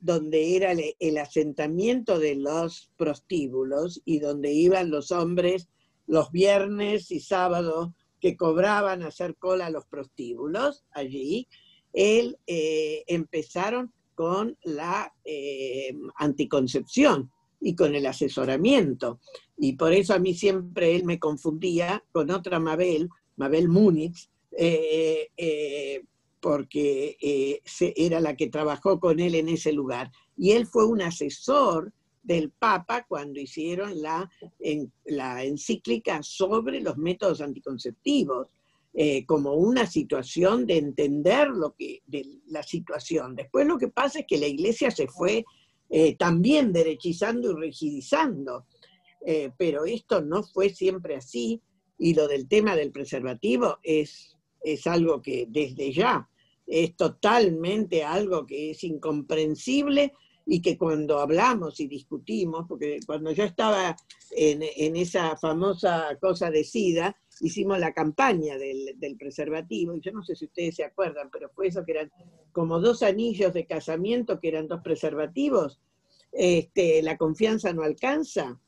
donde 0.00 0.56
era 0.56 0.72
el, 0.72 1.18
asentamiento 1.18 2.18
de 2.18 2.36
los 2.36 2.90
prostíbulos 2.98 4.02
y 4.04 4.18
donde 4.18 4.52
iban 4.52 4.90
los 4.90 5.10
hombres 5.10 5.68
los 6.06 6.30
viernes 6.30 7.10
y 7.10 7.20
sábados 7.20 7.90
que 8.20 8.36
cobraban 8.36 9.02
hacer 9.02 9.34
cola 9.36 9.66
a 9.66 9.70
los 9.70 9.86
prostíbulos 9.86 10.84
allí, 10.92 11.48
él 11.92 12.38
eh, 12.46 13.02
empezaron 13.06 13.92
con 14.14 14.56
la 14.62 15.12
eh, 15.24 15.94
anticoncepción 16.16 17.32
y 17.60 17.74
con 17.74 17.94
el 17.94 18.06
asesoramiento. 18.06 19.20
Y 19.56 19.74
por 19.74 19.92
eso 19.92 20.14
a 20.14 20.18
mí 20.18 20.34
siempre 20.34 20.94
él 20.94 21.04
me 21.04 21.18
confundía 21.18 22.04
con 22.12 22.30
otra 22.30 22.58
Mabel, 22.60 23.08
Mabel 23.36 23.68
Múnich, 23.68 24.28
eh, 24.52 25.28
eh, 25.36 26.02
porque 26.40 27.16
eh, 27.20 27.62
era 27.96 28.20
la 28.20 28.36
que 28.36 28.48
trabajó 28.48 29.00
con 29.00 29.20
él 29.20 29.34
en 29.34 29.48
ese 29.48 29.72
lugar. 29.72 30.12
Y 30.36 30.52
él 30.52 30.66
fue 30.66 30.86
un 30.86 31.02
asesor 31.02 31.92
del 32.22 32.50
Papa 32.50 33.04
cuando 33.08 33.40
hicieron 33.40 34.00
la, 34.00 34.28
la 35.04 35.44
encíclica 35.44 36.22
sobre 36.22 36.80
los 36.80 36.96
métodos 36.96 37.40
anticonceptivos. 37.40 38.48
como 39.26 39.52
una 39.54 39.86
situación 39.86 40.66
de 40.66 40.78
entender 40.78 41.48
lo 41.48 41.74
que, 41.74 42.00
de 42.06 42.24
la 42.46 42.62
situación. 42.62 43.36
Después 43.36 43.66
lo 43.66 43.76
que 43.76 43.88
pasa 43.88 44.20
es 44.20 44.26
que 44.26 44.38
la 44.38 44.46
iglesia 44.46 44.90
se 44.90 45.06
fue 45.06 45.44
eh, 45.88 46.16
también 46.16 46.72
derechizando 46.72 47.52
y 47.52 47.54
rigidizando, 47.54 48.66
eh, 49.24 49.52
pero 49.56 49.84
esto 49.84 50.20
no 50.20 50.42
fue 50.42 50.70
siempre 50.70 51.16
así 51.16 51.60
y 51.98 52.14
lo 52.14 52.28
del 52.28 52.48
tema 52.48 52.76
del 52.76 52.92
preservativo 52.92 53.78
es, 53.82 54.36
es 54.62 54.86
algo 54.86 55.22
que 55.22 55.46
desde 55.48 55.92
ya 55.92 56.28
es 56.66 56.96
totalmente 56.96 58.02
algo 58.02 58.46
que 58.46 58.70
es 58.70 58.82
incomprensible 58.84 60.12
y 60.44 60.60
que 60.60 60.78
cuando 60.78 61.18
hablamos 61.18 61.80
y 61.80 61.88
discutimos, 61.88 62.66
porque 62.68 62.98
cuando 63.04 63.32
yo 63.32 63.44
estaba 63.44 63.96
en, 64.30 64.62
en 64.62 64.96
esa 64.96 65.36
famosa 65.36 66.16
cosa 66.20 66.50
de 66.50 66.62
SIDA, 66.62 67.16
hicimos 67.40 67.78
la 67.78 67.92
campaña 67.92 68.56
del, 68.58 68.98
del, 68.98 69.16
preservativo, 69.16 69.94
y 69.94 70.00
yo 70.00 70.12
no 70.12 70.22
sé 70.22 70.34
si 70.36 70.46
ustedes 70.46 70.76
se 70.76 70.84
acuerdan, 70.84 71.28
pero 71.30 71.50
fue 71.50 71.68
eso 71.68 71.84
que 71.84 71.92
eran 71.92 72.10
como 72.52 72.80
dos 72.80 73.02
anillos 73.02 73.52
de 73.52 73.66
casamiento, 73.66 74.40
que 74.40 74.48
eran 74.48 74.68
dos 74.68 74.80
preservativos, 74.82 75.80
este, 76.32 77.02
la 77.02 77.16
confianza 77.16 77.72
no 77.72 77.82
alcanza, 77.82 78.58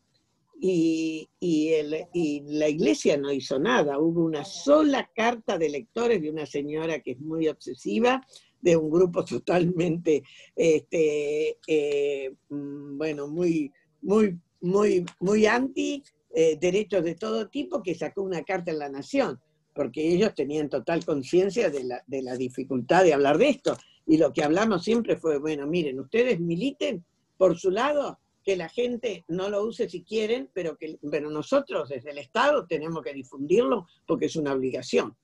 y, 0.61 1.29
y, 1.39 1.69
el, 1.69 2.07
y, 2.13 2.43
la 2.47 2.69
iglesia 2.69 3.17
no 3.17 3.33
hizo 3.33 3.61
nada. 3.61 3.99
Hubo 4.01 4.25
una 4.25 4.45
sola 4.45 5.09
carta 5.15 5.57
de 5.57 5.69
lectores 5.69 6.21
de 6.21 6.31
una 6.31 6.47
señora 6.47 7.01
que 7.01 7.13
es 7.13 7.21
muy 7.21 7.47
obsesiva, 7.47 8.27
de 8.61 8.77
un 8.77 8.91
grupo 8.91 9.25
totalmente, 9.25 10.23
este, 10.57 11.59
eh, 11.67 12.35
mm, 12.49 12.99
bueno, 12.99 13.29
muy, 13.29 13.73
muy, 14.03 14.37
muy, 14.61 15.07
muy 15.21 15.47
anti 15.47 16.03
eh, 16.35 16.59
derechos 16.61 17.05
de 17.05 17.15
todo 17.15 17.49
tipo, 17.49 17.83
que 17.83 17.95
sacó 17.95 18.23
una 18.23 18.43
carta 18.43 18.71
en 18.71 18.79
la 18.79 18.89
Nación, 18.89 19.41
porque 19.75 20.07
ellos 20.07 20.35
tenían 20.35 20.69
total 20.69 21.05
conciencia 21.05 21.71
de 21.71 21.85
la, 21.85 22.03
de 22.07 22.23
la 22.23 22.37
dificultad 22.37 23.05
de 23.05 23.15
hablar 23.15 23.39
de 23.39 23.51
esto. 23.51 23.77
Y 24.07 24.17
lo 24.17 24.33
que 24.33 24.43
hablamos 24.43 24.85
siempre 24.85 25.17
fue, 25.17 25.39
bueno, 25.39 25.67
miren, 25.67 26.01
ustedes 26.01 26.41
militen 26.41 27.05
por 27.37 27.59
su 27.59 27.71
lado, 27.71 28.19
que 28.45 28.57
la 28.57 28.69
gente 28.69 29.25
no 29.29 29.51
lo 29.51 29.63
use 29.63 29.89
si 29.89 30.03
quieren, 30.03 30.49
pero 30.55 30.79
que 30.79 30.99
pero 31.11 31.31
nosotros 31.31 31.91
desde 31.91 32.13
el 32.13 32.19
Estado 32.19 32.67
tenemos 32.67 33.03
que 33.03 33.13
difundirlo 33.13 33.87
porque 34.07 34.27
es 34.27 34.37
una 34.37 34.55
obligación. 34.55 35.15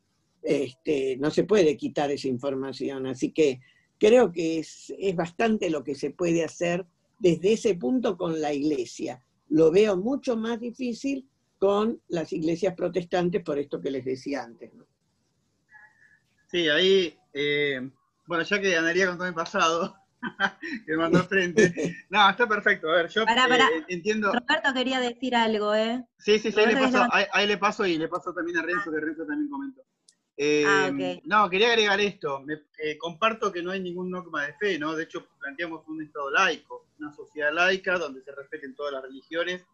Este, 0.42 1.16
no 1.16 1.30
se 1.30 1.44
puede 1.44 1.74
quitar 1.76 2.10
esa 2.10 2.28
información, 2.28 3.06
así 3.06 3.32
que 3.32 3.60
creo 3.98 4.30
que 4.30 4.58
es, 4.58 4.92
es 4.98 5.16
bastante 5.16 5.70
lo 5.70 5.82
que 5.82 5.94
se 5.94 6.10
puede 6.10 6.44
hacer 6.44 6.84
desde 7.18 7.54
ese 7.54 7.74
punto 7.76 8.18
con 8.18 8.42
la 8.42 8.52
iglesia. 8.52 9.24
Lo 9.54 9.70
veo 9.70 9.96
mucho 9.96 10.36
más 10.36 10.58
difícil 10.58 11.28
con 11.60 12.02
las 12.08 12.32
iglesias 12.32 12.74
protestantes 12.74 13.40
por 13.44 13.56
esto 13.56 13.80
que 13.80 13.88
les 13.88 14.04
decía 14.04 14.42
antes. 14.42 14.74
¿no? 14.74 14.84
Sí, 16.48 16.68
ahí, 16.68 17.16
eh, 17.32 17.88
bueno, 18.26 18.42
ya 18.42 18.60
que 18.60 18.76
andaría 18.76 19.06
con 19.06 19.16
todo 19.16 19.28
el 19.28 19.34
pasado, 19.34 19.94
que 20.86 20.96
mandó 20.96 21.22
frente. 21.22 21.72
No, 22.10 22.28
está 22.28 22.48
perfecto. 22.48 22.90
A 22.90 22.96
ver, 22.96 23.08
yo 23.10 23.24
pará, 23.24 23.46
pará. 23.46 23.66
Eh, 23.66 23.84
entiendo. 23.90 24.32
Roberto 24.32 24.74
quería 24.74 24.98
decir 24.98 25.36
algo, 25.36 25.72
¿eh? 25.72 26.04
Sí, 26.18 26.40
sí, 26.40 26.50
sí, 26.50 26.58
ahí 26.58 26.74
le, 26.74 26.80
paso, 26.80 27.06
ahí, 27.12 27.24
ahí 27.32 27.46
le, 27.46 27.56
paso, 27.56 27.86
y 27.86 27.96
le 27.96 28.08
paso 28.08 28.34
también 28.34 28.58
a 28.58 28.62
Renzo, 28.62 28.90
que 28.90 28.98
Renzo 28.98 29.24
también 29.24 29.48
comentó. 29.48 29.82
Eh, 30.36 30.64
ah, 30.66 30.90
okay. 30.92 31.22
No, 31.24 31.48
quería 31.48 31.68
agregar 31.68 32.00
esto. 32.00 32.40
Me, 32.40 32.54
eh, 32.78 32.98
comparto 32.98 33.52
que 33.52 33.62
no 33.62 33.70
hay 33.70 33.80
ningún 33.80 34.10
dogma 34.10 34.46
de 34.46 34.54
fe, 34.54 34.78
¿no? 34.78 34.94
De 34.94 35.04
hecho, 35.04 35.26
planteamos 35.38 35.86
un 35.86 36.02
Estado 36.02 36.30
laico, 36.30 36.86
una 36.98 37.12
sociedad 37.12 37.52
laica 37.52 37.98
donde 37.98 38.22
se 38.22 38.32
respeten 38.32 38.74
todas 38.74 38.94
las 38.94 39.02
religiones. 39.02 39.64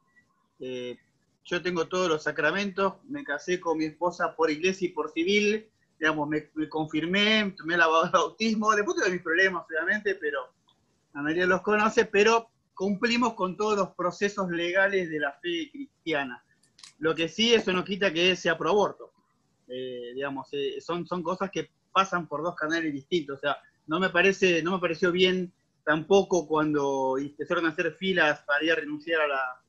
Eh, 0.59 0.99
yo 1.45 1.63
tengo 1.63 1.89
todos 1.89 2.09
los 2.09 2.23
sacramentos, 2.23 2.95
me 3.09 3.25
casé 3.25 3.59
con 3.59 3.79
mi 3.79 3.87
esposa 3.87 4.37
por 4.37 4.51
iglesia 4.51 4.89
y 4.89 4.93
por 4.93 5.11
civil, 5.11 5.67
digamos, 5.99 6.29
me, 6.29 6.51
me 6.55 6.69
confirmé, 6.69 7.55
tomé 7.57 7.75
el 7.75 7.81
bautismo, 7.81 8.75
después 8.75 8.99
tuve 8.99 9.11
mis 9.11 9.23
problemas, 9.23 9.65
obviamente, 9.67 10.15
pero 10.17 10.53
la 11.15 11.23
mayoría 11.23 11.47
los 11.47 11.63
conoce, 11.63 12.05
pero 12.05 12.51
cumplimos 12.75 13.35
con 13.35 13.57
todos 13.57 13.79
los 13.79 13.89
procesos 13.95 14.51
legales 14.51 15.09
de 15.09 15.19
la 15.19 15.33
fe 15.33 15.71
cristiana. 15.73 16.45
Lo 16.99 17.15
que 17.15 17.29
sí, 17.29 17.55
eso 17.55 17.73
no 17.73 17.83
quita 17.85 18.13
que 18.13 18.37
sea 18.37 18.59
pro 18.59 18.71
aborto 18.71 19.11
eh, 19.71 20.13
digamos, 20.15 20.49
eh, 20.53 20.81
son, 20.81 21.07
son 21.07 21.23
cosas 21.23 21.51
que 21.51 21.71
pasan 21.93 22.27
por 22.27 22.43
dos 22.43 22.55
canales 22.57 22.93
distintos. 22.93 23.39
O 23.39 23.41
sea, 23.41 23.57
no 23.87 24.01
me 24.01 24.11
parece, 24.11 24.63
no 24.63 24.73
me 24.73 24.79
pareció 24.79 25.13
bien 25.13 25.53
tampoco 25.85 26.47
cuando 26.47 27.17
empezaron 27.19 27.67
a 27.67 27.71
hacer 27.71 27.93
filas 27.95 28.43
para 28.47 28.65
ir 28.65 28.73
a 28.73 28.77
renunciar 28.77 29.23
a 29.23 29.29
la, 29.29 29.61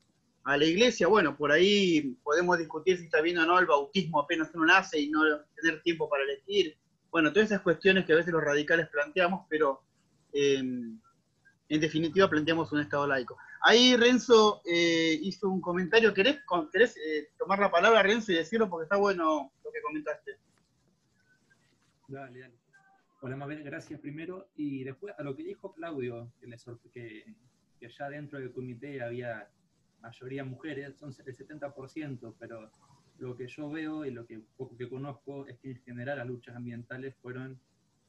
a 0.44 0.58
la 0.58 0.66
iglesia. 0.66 1.08
Bueno, 1.08 1.36
por 1.36 1.52
ahí 1.52 2.16
podemos 2.24 2.58
discutir 2.58 2.98
si 2.98 3.06
está 3.06 3.22
bien 3.22 3.38
o 3.38 3.46
no 3.46 3.60
el 3.60 3.66
bautismo 3.66 4.20
apenas 4.20 4.50
uno 4.54 4.66
nace 4.66 5.00
y 5.00 5.10
no 5.10 5.22
tener 5.56 5.82
tiempo 5.82 6.10
para 6.10 6.24
elegir. 6.24 6.78
Bueno, 7.10 7.32
todas 7.32 7.52
esas 7.52 7.62
cuestiones 7.62 8.06
que 8.06 8.14
a 8.14 8.18
veces 8.18 8.32
los 8.32 8.44
radicales 8.44 8.88
planteamos, 8.90 9.46
pero 9.50 9.82
eh, 10.34 10.58
en 10.58 11.02
definitiva 11.80 12.30
planteamos 12.30 12.72
un 12.72 12.82
Estado 12.82 13.08
laico. 13.08 13.38
Ahí 13.64 13.96
Renzo 13.96 14.62
eh, 14.66 15.20
hizo 15.22 15.50
un 15.50 15.62
comentario. 15.62 16.14
¿Querés, 16.14 16.38
eh, 16.98 17.30
tomar 17.38 17.60
la 17.60 17.70
palabra, 17.70 18.02
Renzo, 18.02 18.32
y 18.32 18.36
decirlo? 18.36 18.70
Porque 18.70 18.86
está 18.86 18.98
bueno 18.98 19.52
lo 19.64 19.72
que 19.72 19.82
comentaste. 19.82 20.38
Dale, 22.08 22.40
dale. 22.40 22.56
Hola, 23.22 23.36
Mabel, 23.36 23.64
gracias 23.64 24.00
primero. 24.00 24.50
Y 24.56 24.84
después 24.84 25.14
a 25.18 25.22
lo 25.22 25.36
que 25.36 25.44
dijo 25.44 25.74
Claudio, 25.74 26.32
que, 26.40 26.48
le 26.48 26.58
que, 26.92 27.36
que 27.80 27.86
allá 27.86 28.10
dentro 28.10 28.40
del 28.40 28.52
comité 28.52 29.04
había 29.04 29.48
mayoría 30.02 30.44
mujeres, 30.44 30.98
son 30.98 31.14
el 31.26 31.38
70%, 31.38 32.36
pero 32.40 32.72
lo 33.20 33.38
que 33.38 33.48
yo 33.48 33.70
veo 33.70 34.04
y 34.04 34.12
lo 34.12 34.26
que 34.26 34.40
poco 34.58 34.76
que 34.76 34.90
conozco 34.90 35.46
es 35.46 35.60
que 35.60 35.72
en 35.72 35.82
general 35.84 36.18
las 36.18 36.28
luchas 36.28 36.56
ambientales 36.56 37.16
fueron 37.22 37.60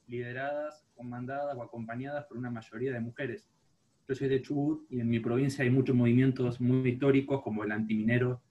lideradas, 0.07 0.83
comandadas 0.95 1.55
o 1.55 1.61
acompañadas 1.61 2.25
por 2.25 2.37
una 2.37 2.49
mayoría 2.49 2.91
de 2.91 2.99
mujeres. 2.99 3.47
Yo 4.07 4.15
soy 4.15 4.27
de 4.27 4.41
Chubut 4.41 4.85
y 4.89 4.99
en 4.99 5.09
mi 5.09 5.21
provincia 5.21 5.63
hay 5.63 5.69
muchos 5.69 5.95
movimientos 5.95 6.59
muy 6.59 6.89
históricos, 6.89 7.41
como 7.41 7.63
el 7.63 7.71
antiminero, 7.71 8.41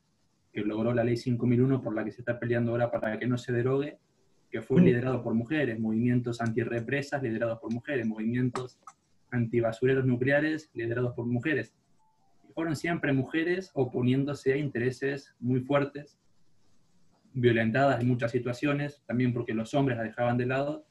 que 0.50 0.62
logró 0.62 0.94
la 0.94 1.04
ley 1.04 1.16
5001 1.16 1.82
por 1.82 1.94
la 1.94 2.04
que 2.04 2.10
se 2.10 2.22
está 2.22 2.38
peleando 2.38 2.72
ahora 2.72 2.90
para 2.90 3.18
que 3.18 3.26
no 3.26 3.36
se 3.36 3.52
derogue, 3.52 3.98
que 4.50 4.62
fue 4.62 4.80
mm. 4.80 4.84
liderado 4.84 5.22
por 5.22 5.34
mujeres, 5.34 5.78
movimientos 5.78 6.40
antirrepresas 6.40 7.22
liderados 7.22 7.58
por 7.58 7.72
mujeres, 7.72 8.06
movimientos 8.06 8.78
antibasureros 9.30 10.06
nucleares 10.06 10.70
liderados 10.74 11.14
por 11.14 11.26
mujeres. 11.26 11.74
fueron 12.54 12.76
siempre 12.76 13.12
mujeres 13.12 13.70
oponiéndose 13.74 14.52
a 14.52 14.56
intereses 14.56 15.34
muy 15.38 15.60
fuertes, 15.60 16.18
violentadas 17.34 18.00
en 18.00 18.08
muchas 18.08 18.30
situaciones, 18.30 19.02
también 19.06 19.32
porque 19.32 19.54
los 19.54 19.72
hombres 19.74 19.98
la 19.98 20.04
dejaban 20.04 20.36
de 20.36 20.46
lado, 20.46 20.86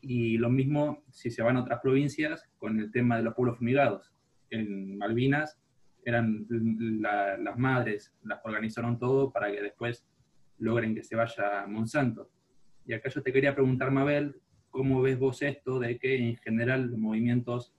y 0.00 0.38
lo 0.38 0.50
mismo 0.50 1.02
si 1.10 1.30
se 1.30 1.42
van 1.42 1.56
a 1.56 1.62
otras 1.62 1.80
provincias 1.80 2.48
con 2.58 2.78
el 2.78 2.90
tema 2.90 3.16
de 3.16 3.22
los 3.22 3.34
pueblos 3.34 3.58
fumigados. 3.58 4.12
En 4.50 4.96
Malvinas 4.96 5.58
eran 6.04 6.46
las 6.48 7.58
madres, 7.58 8.14
las 8.22 8.40
organizaron 8.44 8.98
todo 8.98 9.30
para 9.32 9.50
que 9.50 9.62
después 9.62 10.06
logren 10.58 10.94
que 10.94 11.02
se 11.02 11.16
vaya 11.16 11.66
Monsanto. 11.66 12.30
Y 12.86 12.94
acá 12.94 13.08
yo 13.10 13.22
te 13.22 13.32
quería 13.32 13.54
preguntar, 13.54 13.90
Mabel, 13.90 14.36
¿cómo 14.70 15.02
ves 15.02 15.18
vos 15.18 15.42
esto 15.42 15.78
de 15.78 15.98
que 15.98 16.16
en 16.16 16.36
general 16.36 16.90
los 16.90 16.98
movimientos 16.98 17.74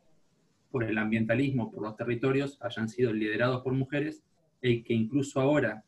por 0.71 0.83
el 0.83 0.97
ambientalismo, 0.97 1.71
por 1.71 1.83
los 1.83 1.95
territorios, 1.95 2.59
hayan 2.61 2.89
sido 2.89 3.11
liderados 3.11 3.61
por 3.63 3.73
mujeres 3.73 4.23
y 4.61 4.83
que 4.83 4.93
incluso 4.93 5.41
ahora 5.41 5.83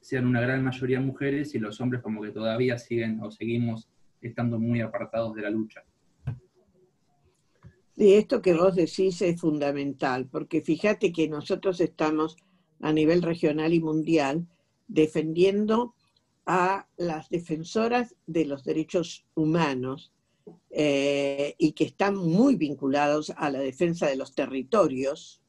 sean 0.00 0.26
una 0.26 0.40
gran 0.40 0.62
mayoría 0.62 1.00
mujeres 1.00 1.54
y 1.54 1.58
los 1.58 1.80
hombres 1.80 2.02
como 2.02 2.22
que 2.22 2.30
todavía 2.30 2.78
siguen 2.78 3.20
o 3.22 3.30
seguimos 3.30 3.88
estando 4.20 4.58
muy 4.58 4.80
apartados 4.80 5.34
de 5.34 5.42
la 5.42 5.50
lucha. 5.50 5.84
Y 7.96 8.12
esto 8.14 8.40
que 8.40 8.54
vos 8.54 8.76
decís 8.76 9.20
es 9.22 9.40
fundamental, 9.40 10.28
porque 10.30 10.60
fíjate 10.60 11.12
que 11.12 11.28
nosotros 11.28 11.80
estamos 11.80 12.36
a 12.80 12.92
nivel 12.92 13.22
regional 13.22 13.74
y 13.74 13.80
mundial 13.80 14.46
defendiendo 14.86 15.94
a 16.46 16.86
las 16.96 17.28
defensoras 17.28 18.14
de 18.26 18.44
los 18.44 18.64
derechos 18.64 19.26
humanos 19.34 20.12
eh, 20.70 21.54
y 21.58 21.72
que 21.72 21.84
están 21.84 22.16
muy 22.16 22.56
vinculados 22.56 23.32
a 23.36 23.50
la 23.50 23.58
defensa 23.58 24.06
de 24.06 24.16
los 24.16 24.34
territorios 24.34 25.42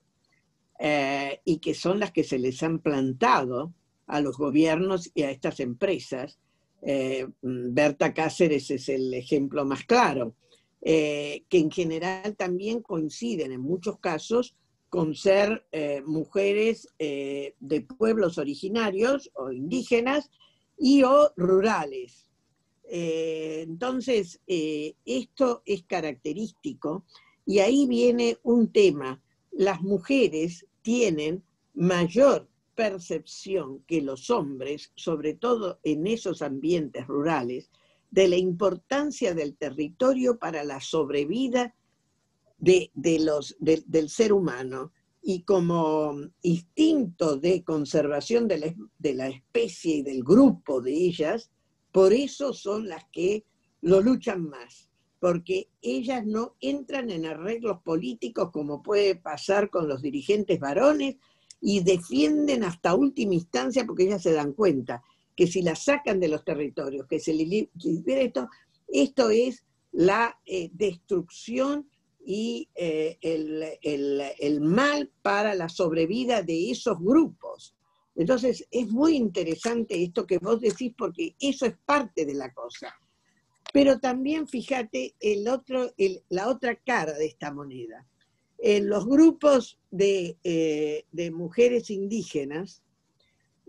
eh, 0.80 1.42
y 1.46 1.60
que 1.60 1.74
son 1.74 2.00
las 2.00 2.12
que 2.12 2.24
se 2.24 2.40
les 2.40 2.64
han 2.64 2.80
plantado 2.80 3.74
a 4.08 4.22
los 4.22 4.38
gobiernos 4.38 5.12
y 5.14 5.22
a 5.22 5.32
estas 5.32 5.60
empresas 5.60 6.40
eh, 6.82 7.28
Berta 7.42 8.14
Cáceres 8.14 8.72
es 8.72 8.90
el 8.90 9.14
ejemplo 9.14 9.66
más 9.66 9.84
claro, 9.86 10.36
eh, 10.82 11.44
que 11.50 11.58
en 11.58 11.72
general 11.72 12.36
también 12.38 12.82
coinciden 12.82 13.52
en 13.52 13.62
muchos 13.62 14.00
casos 14.00 14.56
con 14.88 15.14
ser 15.14 15.68
eh, 15.72 16.02
mujeres 16.06 16.88
de 16.98 17.82
pueblos 17.98 18.40
originarios 18.40 19.30
o 19.36 19.52
indígenas 19.52 20.32
y 20.80 21.04
o 21.04 21.32
rurales. 21.38 22.28
entonces, 22.90 24.42
esto 24.48 25.62
es 25.66 25.84
característico 25.84 27.06
y 27.46 27.60
ahí 27.60 27.86
viene 27.86 28.38
un 28.42 28.72
tema. 28.72 29.22
Las 29.52 29.82
mujeres 29.82 30.66
tienen 30.82 31.44
mayor 31.76 32.49
percepción 32.80 33.84
que 33.86 34.02
los 34.02 34.30
hombres, 34.30 34.94
sobre 34.96 35.34
todo 35.34 35.82
en 35.84 36.08
esos 36.08 36.42
ambientes 36.42 37.06
rurales, 37.08 37.70
de 38.10 38.30
la 38.30 38.38
importancia 38.38 39.34
del 39.34 39.58
territorio 39.58 40.40
para 40.40 40.64
la 40.64 40.80
sobrevida 40.80 41.76
del 42.58 44.10
ser 44.10 44.32
humano 44.32 44.94
y 45.22 45.42
como 45.42 46.16
instinto 46.42 47.36
de 47.36 47.66
conservación 47.66 48.48
de 48.48 48.58
la, 48.60 48.76
de 48.98 49.14
la, 49.14 49.28
especie 49.28 49.98
y 49.98 50.02
del 50.02 50.24
grupo 50.24 50.80
de 50.80 50.94
ellas, 50.94 51.52
por 51.92 52.14
eso 52.14 52.54
son 52.54 52.88
las 52.88 53.04
que 53.12 53.44
lo 53.82 54.00
luchan 54.00 54.48
más, 54.48 54.90
porque 55.20 55.68
ellas 55.82 56.26
no 56.26 56.56
entran 56.62 57.10
en 57.10 57.26
arreglos 57.26 57.82
políticos 57.84 58.52
como 58.54 58.82
puede 58.82 59.16
pasar 59.16 59.70
con 59.70 59.90
los 59.90 60.02
dirigentes 60.02 60.62
varones 60.62 61.18
y 61.62 61.82
defienden 61.82 62.64
hasta 62.64 62.96
última 62.96 63.34
instancia 63.34 63.86
porque 63.86 64.04
ellas 64.04 64.24
se 64.24 64.34
dan 64.34 64.54
cuenta 64.54 65.04
que 65.36 65.48
si 65.48 65.62
la 65.62 65.76
sacan 65.76 66.20
de 66.20 66.28
los 66.28 66.44
territorios, 66.44 67.08
que 67.08 67.20
se 67.20 67.34
libere 67.34 68.26
esto, 68.26 68.50
esto 68.88 69.30
es 69.30 69.64
la 69.92 70.38
eh, 70.46 70.70
destrucción 70.74 71.90
y 72.26 72.70
eh, 72.76 73.18
el, 73.22 74.62
mal 74.62 75.12
para 75.22 75.56
la 75.56 75.70
sobrevida 75.70 76.44
de 76.44 76.72
esos 76.72 77.00
grupos. 77.00 77.76
Entonces, 78.16 78.68
es 78.70 78.90
muy 78.90 79.16
interesante 79.16 80.04
esto 80.04 80.28
que 80.28 80.38
vos 80.40 80.60
decís 80.60 80.94
porque 80.98 81.36
eso 81.40 81.66
es 81.66 81.76
parte 81.86 82.26
de 82.26 82.34
la 82.34 82.54
cosa. 82.54 82.94
Pero 83.72 84.00
también 84.00 84.48
fíjate 84.48 85.16
el 85.20 85.48
otro, 85.48 85.94
la 86.30 86.50
otra 86.50 86.76
cara 86.76 87.14
de 87.14 87.28
esta 87.28 87.54
moneda. 87.54 88.06
En 88.62 88.90
los 88.90 89.06
grupos 89.06 89.80
de, 89.90 90.38
eh, 90.44 91.32
mujeres 91.32 91.90
indígenas, 91.90 92.84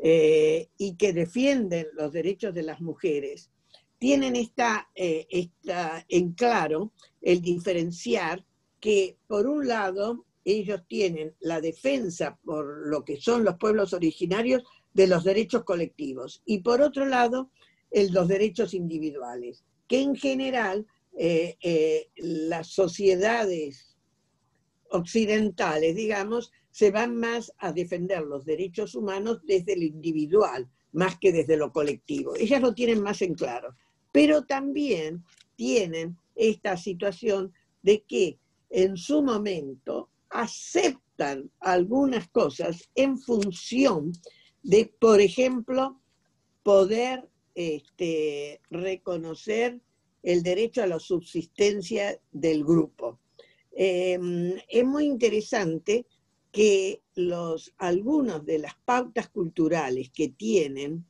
eh, 0.03 0.69
y 0.79 0.97
que 0.97 1.13
defienden 1.13 1.87
los 1.95 2.13
derechos 2.13 2.55
de 2.55 2.63
las 2.63 2.81
mujeres, 2.81 3.51
tienen 3.99 4.35
eh, 4.35 5.27
esta, 5.29 6.07
en 6.09 6.33
claro 6.33 6.93
el 7.21 7.43
diferenciar 7.43 8.45
que, 8.81 9.19
por 9.29 9.47
un 9.47 9.69
lado, 9.69 10.25
ellos 10.45 10.83
tienen 10.89 11.37
la 11.39 11.61
defensa 11.61 12.39
por 12.43 12.89
lo 12.89 13.05
que 13.05 13.21
son 13.21 13.45
los 13.45 13.59
pueblos 13.59 13.93
originarios 13.93 14.63
de 14.95 15.07
los 15.07 15.23
derechos 15.23 15.65
colectivos 15.65 16.43
y, 16.47 16.61
por 16.61 16.81
otro 16.81 17.05
lado, 17.05 17.51
el, 17.91 18.11
los 18.13 18.27
derechos 18.27 18.73
individuales, 18.73 19.65
que 19.87 20.01
en 20.01 20.17
general 20.17 20.87
las 22.17 22.69
sociedades 22.69 23.90
occidentales, 24.91 25.97
digamos, 25.97 26.53
se 26.71 26.91
van 26.91 27.17
más 27.17 27.53
a 27.59 27.73
defender 27.73 28.23
los 28.23 28.45
derechos 28.45 28.95
humanos 28.95 29.41
desde 29.45 29.77
lo 29.77 29.85
individual, 29.85 30.69
más 30.93 31.19
que 31.19 31.33
desde 31.33 31.57
lo 31.57 31.73
colectivo. 31.73 32.35
Ellas 32.37 32.61
lo 32.61 32.75
tienen 32.75 33.03
más 33.03 33.23
en 33.23 33.35
claro, 33.35 33.77
pero 34.13 34.45
también 34.45 35.25
tienen 35.57 36.17
esta 36.35 36.77
situación 36.77 37.53
de 37.83 38.03
que 38.03 38.39
en 38.71 38.97
su 38.97 39.23
momento 39.23 40.09
aceptan 40.29 41.51
algunas 41.61 42.29
cosas 42.29 42.89
en 42.95 43.19
función 43.19 44.13
de, 44.63 44.93
por 45.01 45.21
ejemplo, 45.21 46.01
poder 46.63 47.29
este, 47.55 48.61
reconocer 48.71 49.81
el 50.23 50.43
derecho 50.43 50.83
a 50.83 50.87
la 50.87 50.99
subsistencia 50.99 52.21
del 52.31 52.65
grupo. 52.65 53.19
Em, 53.83 54.59
es 54.69 54.85
muy 54.85 55.07
interesante 55.07 56.05
que 56.53 57.01
los, 57.15 57.73
algunos 57.79 58.45
de 58.45 58.59
las 58.59 58.75
pautas 58.85 59.31
culturales 59.31 60.11
que 60.11 60.29
tienen, 60.29 61.07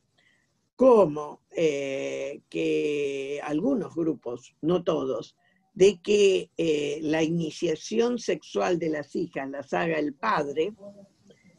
como 0.77 1.41
eh, 1.51 2.39
que 2.47 3.41
algunos 3.43 3.93
grupos, 3.93 4.55
no 4.61 4.85
todos, 4.85 5.35
de 5.73 5.99
que 5.99 6.49
eh, 6.55 6.99
la 7.01 7.21
iniciación 7.23 8.17
sexual 8.17 8.79
de 8.79 8.87
las 8.87 9.17
hijas 9.17 9.49
las 9.49 9.73
haga 9.73 9.99
el 9.99 10.13
padre, 10.13 10.73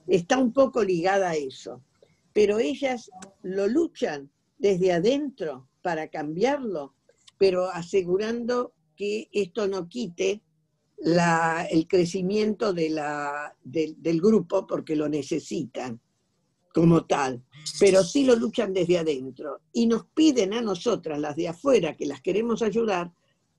está 0.06 0.38
un 0.38 0.54
poco 0.54 0.82
ligada 0.82 1.28
a 1.28 1.36
eso. 1.36 1.82
Pero 2.32 2.58
ellas 2.58 3.10
lo 3.42 3.68
luchan 3.68 4.30
desde 4.56 4.92
adentro 4.92 5.68
para 5.82 6.08
cambiarlo, 6.08 6.94
pero 7.36 7.68
asegurando 7.68 8.72
que 8.96 9.28
esto 9.30 9.68
no 9.68 9.90
quite 9.90 10.40
el 11.04 11.88
crecimiento 11.88 12.72
de 12.72 12.90
la, 12.90 13.56
del 13.62 14.20
grupo 14.20 14.66
porque 14.66 14.94
lo 14.94 15.08
necesitan 15.08 16.00
como 16.72 17.04
tal, 17.04 17.42
pero 17.78 18.02
sí 18.02 18.24
lo 18.24 18.34
luchan 18.34 18.72
desde 18.72 18.98
adentro 18.98 19.60
y 19.72 19.86
nos 19.86 20.06
piden 20.06 20.54
a 20.54 20.62
nosotras, 20.62 21.18
las 21.18 21.36
de 21.36 21.48
afuera, 21.48 21.94
que 21.96 22.06
las 22.06 22.22
queremos 22.22 22.62
ayudar, 22.62 23.12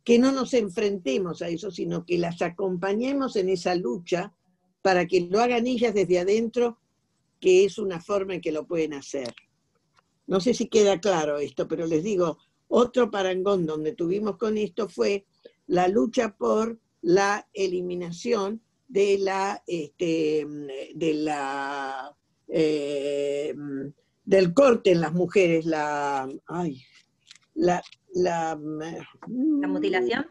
que 0.04 0.18
no 0.18 0.32
nos 0.32 0.54
enfrentemos 0.54 1.42
a 1.42 1.50
eso, 1.50 1.70
sino 1.70 2.06
que 2.06 2.18
las 2.18 2.42
acompañemos 2.42 3.36
en 3.36 3.50
esa 3.50 3.76
lucha 3.76 4.34
para 4.82 5.06
que 5.06 5.22
lo 5.22 5.40
hagan 5.40 5.68
ellas 5.68 5.94
desde 5.94 6.20
adentro, 6.20 6.80
que 7.40 7.66
es 7.66 7.78
una 7.78 8.02
forma 8.02 8.36
en 8.36 8.42
que 8.42 8.52
lo 8.52 8.66
pueden 8.66 8.94
hacer. 8.94 9.34
No 10.26 10.40
sé 10.40 10.54
si 10.54 10.68
queda 10.68 11.00
claro 11.00 11.38
esto, 11.38 11.68
pero 11.68 11.86
les 11.86 12.04
digo, 12.04 12.40
otro 12.68 13.12
parangón 13.12 13.66
donde 13.66 13.94
tuvimos 13.94 14.38
con 14.38 14.58
esto 14.58 14.90
fue 14.90 15.26
la 15.68 15.88
lucha 15.88 16.36
por 16.36 16.80
la 17.04 17.48
eliminación 17.54 18.62
de 18.88 19.18
la, 19.20 19.62
este, 19.68 20.46
de 20.96 21.14
la 21.14 22.16
eh, 22.48 23.54
del 24.26 24.54
corte 24.54 24.92
en 24.92 25.02
las 25.02 25.14
mujeres, 25.14 25.66
la, 25.66 26.30
la, 27.56 27.84
la, 28.14 28.58
mutilación. 29.68 30.26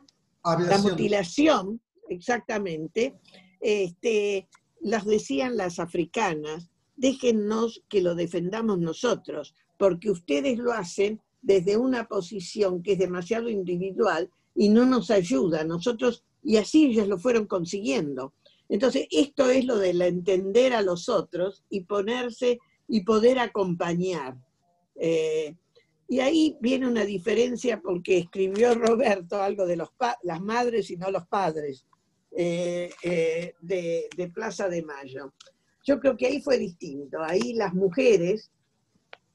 La 0.44 0.78
mutilación, 0.78 1.81
exactamente. 2.09 3.15
Este, 3.61 4.49
las 4.81 5.05
decían 5.05 5.57
las 5.57 5.78
africanas, 5.78 6.70
déjennos 6.97 7.85
que 7.89 8.01
lo 8.01 8.15
defendamos 8.15 8.78
nosotros, 8.78 9.55
porque 9.78 10.11
ustedes 10.11 10.59
lo 10.59 10.73
hacen 10.73 11.20
desde 11.43 11.77
una 11.77 12.09
posición 12.09 12.82
que 12.82 12.93
es 12.93 12.99
demasiado 12.99 13.49
individual 13.49 14.31
y 14.55 14.69
no 14.69 14.86
nos 14.86 15.11
ayuda. 15.11 15.65
Nosotros 15.65 16.24
y 16.43 16.56
así 16.56 16.86
ellos 16.86 17.09
lo 17.09 17.19
fueron 17.19 17.47
consiguiendo. 17.47 18.35
Entonces, 18.69 19.06
esto 19.10 19.51
es 19.51 19.64
lo 19.64 19.78
de 19.78 19.90
entender 19.90 20.73
a 20.73 20.82
los 20.82 21.09
otros 21.09 21.62
y 21.69 21.82
ponerse 21.82 22.59
y 22.89 23.02
poder 23.02 23.39
acompañar. 23.39 24.36
Eh, 24.97 25.55
y 26.09 26.20
ahí 26.20 26.56
viene 26.60 26.86
una 26.86 27.05
diferencia 27.05 27.81
porque 27.81 28.19
escribió 28.19 28.74
Roberto 28.74 29.40
algo 29.40 29.66
de 29.66 29.77
los 29.77 29.90
las 30.23 30.40
madres 30.40 30.90
y 30.90 30.97
no 30.97 31.10
los 31.10 31.27
padres 31.27 31.86
eh, 32.36 32.90
eh, 33.02 33.55
de, 33.60 34.09
de 34.16 34.28
Plaza 34.28 34.69
de 34.69 34.82
Mayo. 34.82 35.32
Yo 35.85 35.98
creo 35.98 36.16
que 36.16 36.27
ahí 36.27 36.40
fue 36.40 36.59
distinto. 36.59 37.23
Ahí 37.23 37.55
las 37.55 37.74
mujeres 37.74 38.51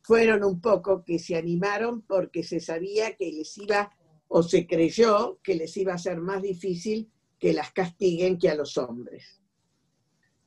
fueron 0.02 0.44
un 0.44 0.62
poco 0.62 1.04
que 1.04 1.20
se 1.20 1.36
animaron 1.36 2.02
porque 2.02 2.44
se 2.44 2.60
sabía 2.60 3.16
que 3.16 3.32
les 3.32 3.58
iba 3.58 3.92
o 4.28 4.44
se 4.44 4.68
creyó 4.68 5.40
que 5.42 5.56
les 5.56 5.76
iba 5.78 5.94
a 5.94 5.98
ser 5.98 6.20
más 6.20 6.42
difícil 6.42 7.10
que 7.40 7.54
las 7.54 7.72
castiguen 7.72 8.38
que 8.38 8.50
a 8.50 8.56
los 8.56 8.78
hombres. 8.78 9.42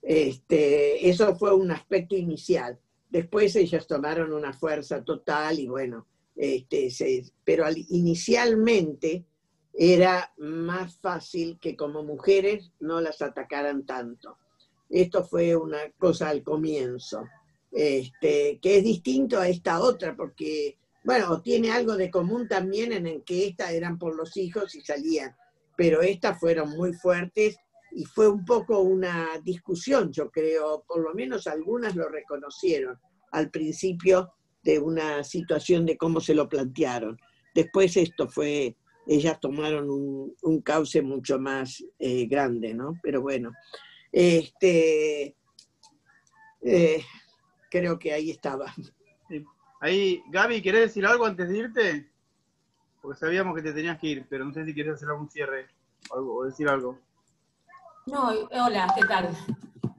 Este, 0.02 1.08
eso 1.08 1.34
fue 1.36 1.54
un 1.54 1.70
aspecto 1.70 2.16
inicial. 2.16 2.78
Después 3.08 3.56
ellos 3.56 3.86
tomaron 3.86 4.32
una 4.32 4.52
fuerza 4.52 5.04
total 5.04 5.58
y 5.58 5.66
bueno, 5.66 6.06
este, 6.36 6.88
pero 7.44 7.64
inicialmente 7.88 9.26
era 9.72 10.32
más 10.38 10.96
fácil 10.96 11.58
que 11.60 11.76
como 11.76 12.02
mujeres 12.02 12.72
no 12.80 13.00
las 13.00 13.22
atacaran 13.22 13.84
tanto. 13.84 14.38
Esto 14.88 15.24
fue 15.24 15.54
una 15.54 15.78
cosa 15.98 16.28
al 16.28 16.42
comienzo, 16.42 17.24
este, 17.70 18.58
que 18.60 18.78
es 18.78 18.84
distinto 18.84 19.38
a 19.38 19.48
esta 19.48 19.80
otra, 19.80 20.16
porque 20.16 20.78
bueno, 21.04 21.40
tiene 21.40 21.70
algo 21.70 21.96
de 21.96 22.10
común 22.10 22.46
también 22.46 22.92
en 22.92 23.06
el 23.06 23.24
que 23.24 23.46
estas 23.46 23.70
eran 23.70 23.98
por 23.98 24.14
los 24.14 24.36
hijos 24.36 24.74
y 24.74 24.82
salían, 24.82 25.34
pero 25.76 26.02
estas 26.02 26.38
fueron 26.38 26.70
muy 26.70 26.92
fuertes 26.92 27.56
y 27.92 28.04
fue 28.04 28.28
un 28.28 28.44
poco 28.44 28.80
una 28.80 29.28
discusión, 29.42 30.12
yo 30.12 30.30
creo, 30.30 30.84
por 30.86 31.00
lo 31.00 31.14
menos 31.14 31.46
algunas 31.46 31.96
lo 31.96 32.08
reconocieron 32.08 32.98
al 33.32 33.50
principio 33.50 34.32
de 34.62 34.78
una 34.78 35.24
situación 35.24 35.86
de 35.86 35.96
cómo 35.96 36.20
se 36.20 36.34
lo 36.34 36.48
plantearon. 36.48 37.18
Después 37.54 37.96
esto 37.96 38.28
fue, 38.28 38.76
ellas 39.06 39.40
tomaron 39.40 39.88
un, 39.88 40.60
cauce 40.62 41.02
mucho 41.02 41.38
más 41.38 41.82
eh, 41.98 42.26
grande, 42.26 42.74
¿no? 42.74 42.94
Pero 43.02 43.22
bueno, 43.22 43.52
este, 44.12 45.34
eh, 46.62 47.02
creo 47.70 47.98
que 47.98 48.12
ahí 48.12 48.30
estaba. 48.30 48.72
Ahí, 49.82 50.22
Gaby, 50.28 50.60
¿querés 50.60 50.88
decir 50.88 51.06
algo 51.06 51.24
antes 51.24 51.48
de 51.48 51.56
irte? 51.56 52.10
Porque 53.00 53.18
sabíamos 53.18 53.56
que 53.56 53.62
te 53.62 53.72
tenías 53.72 53.98
que 53.98 54.08
ir, 54.08 54.26
pero 54.28 54.44
no 54.44 54.52
sé 54.52 54.66
si 54.66 54.74
quieres 54.74 54.96
hacer 54.96 55.08
algún 55.08 55.30
cierre 55.30 55.68
o, 56.10 56.44
decir 56.44 56.68
algo. 56.68 56.98
No, 58.04 58.28
hola, 58.28 58.92
¿qué 58.94 59.06
tal? 59.06 59.34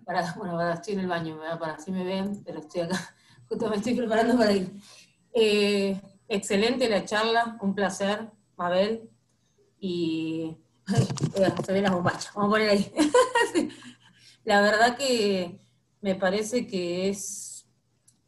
para, 0.05 0.33
bueno, 0.37 0.69
estoy 0.69 0.93
en 0.93 0.99
el 0.99 1.07
baño, 1.07 1.39
para 1.59 1.73
así 1.73 1.91
me 1.91 2.03
ven, 2.03 2.43
pero 2.45 2.59
estoy 2.59 2.81
acá, 2.81 3.15
justo 3.49 3.69
me 3.71 3.77
estoy 3.77 3.95
preparando 3.95 4.37
para 4.37 4.51
ir. 4.51 4.71
Eh, 5.33 5.99
excelente 6.27 6.87
la 6.87 7.03
charla, 7.03 7.57
un 7.59 7.73
placer, 7.73 8.29
Mabel, 8.57 9.09
y 9.79 10.57
se 11.65 11.73
ven 11.73 11.83
las 11.83 11.91
bombachas, 11.91 12.31
vamos 12.35 12.49
a 12.49 12.51
poner 12.51 12.69
ahí. 12.69 12.93
la 14.43 14.61
verdad 14.61 14.95
que 14.95 15.59
me 16.01 16.13
parece 16.13 16.67
que 16.67 17.09
es, 17.09 17.65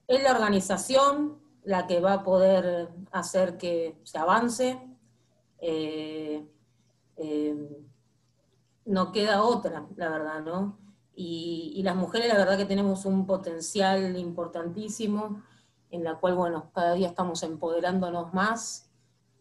es 0.08 0.24
la 0.24 0.32
organización 0.32 1.43
la 1.66 1.88
que 1.88 2.00
va 2.00 2.14
a 2.14 2.24
poder 2.24 2.90
hacer 3.12 3.58
que 3.58 4.00
se 4.04 4.18
avance. 4.18 4.80
Eh, 5.60 6.46
eh, 7.18 7.86
no 8.86 9.12
queda 9.12 9.44
otra, 9.44 9.88
la 9.96 10.10
verdad, 10.10 10.42
¿no? 10.42 10.78
Y, 11.16 11.82
las 11.84 11.96
mujeres, 11.96 12.28
la 12.28 12.38
verdad 12.38 12.58
que 12.58 12.66
tenemos 12.66 13.06
un 13.06 13.26
potencial 13.26 14.18
importantísimo, 14.18 15.44
en 15.92 16.04
la 16.04 16.16
cual, 16.16 16.36
bueno, 16.36 16.72
cada 16.74 16.94
día 16.96 17.08
estamos 17.08 17.44
empoderándonos 17.44 18.34
más 18.34 18.90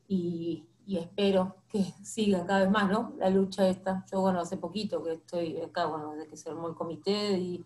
y, 0.07 0.69
espero 0.87 1.57
que 1.69 1.83
siga 2.05 2.45
cada 2.45 2.61
vez 2.61 2.71
más, 2.71 2.91
¿no? 2.91 3.15
La 3.17 3.31
lucha 3.31 3.67
esta. 3.67 4.05
Yo, 4.13 4.21
bueno, 4.21 4.41
hace 4.41 4.59
poquito 4.59 5.03
que 5.03 5.15
estoy 5.15 5.59
acá, 5.61 5.87
bueno, 5.87 6.13
desde 6.13 6.29
que 6.29 6.37
se 6.37 6.51
armó 6.51 6.69
el 6.69 6.75
comité 6.75 7.39
y, 7.39 7.65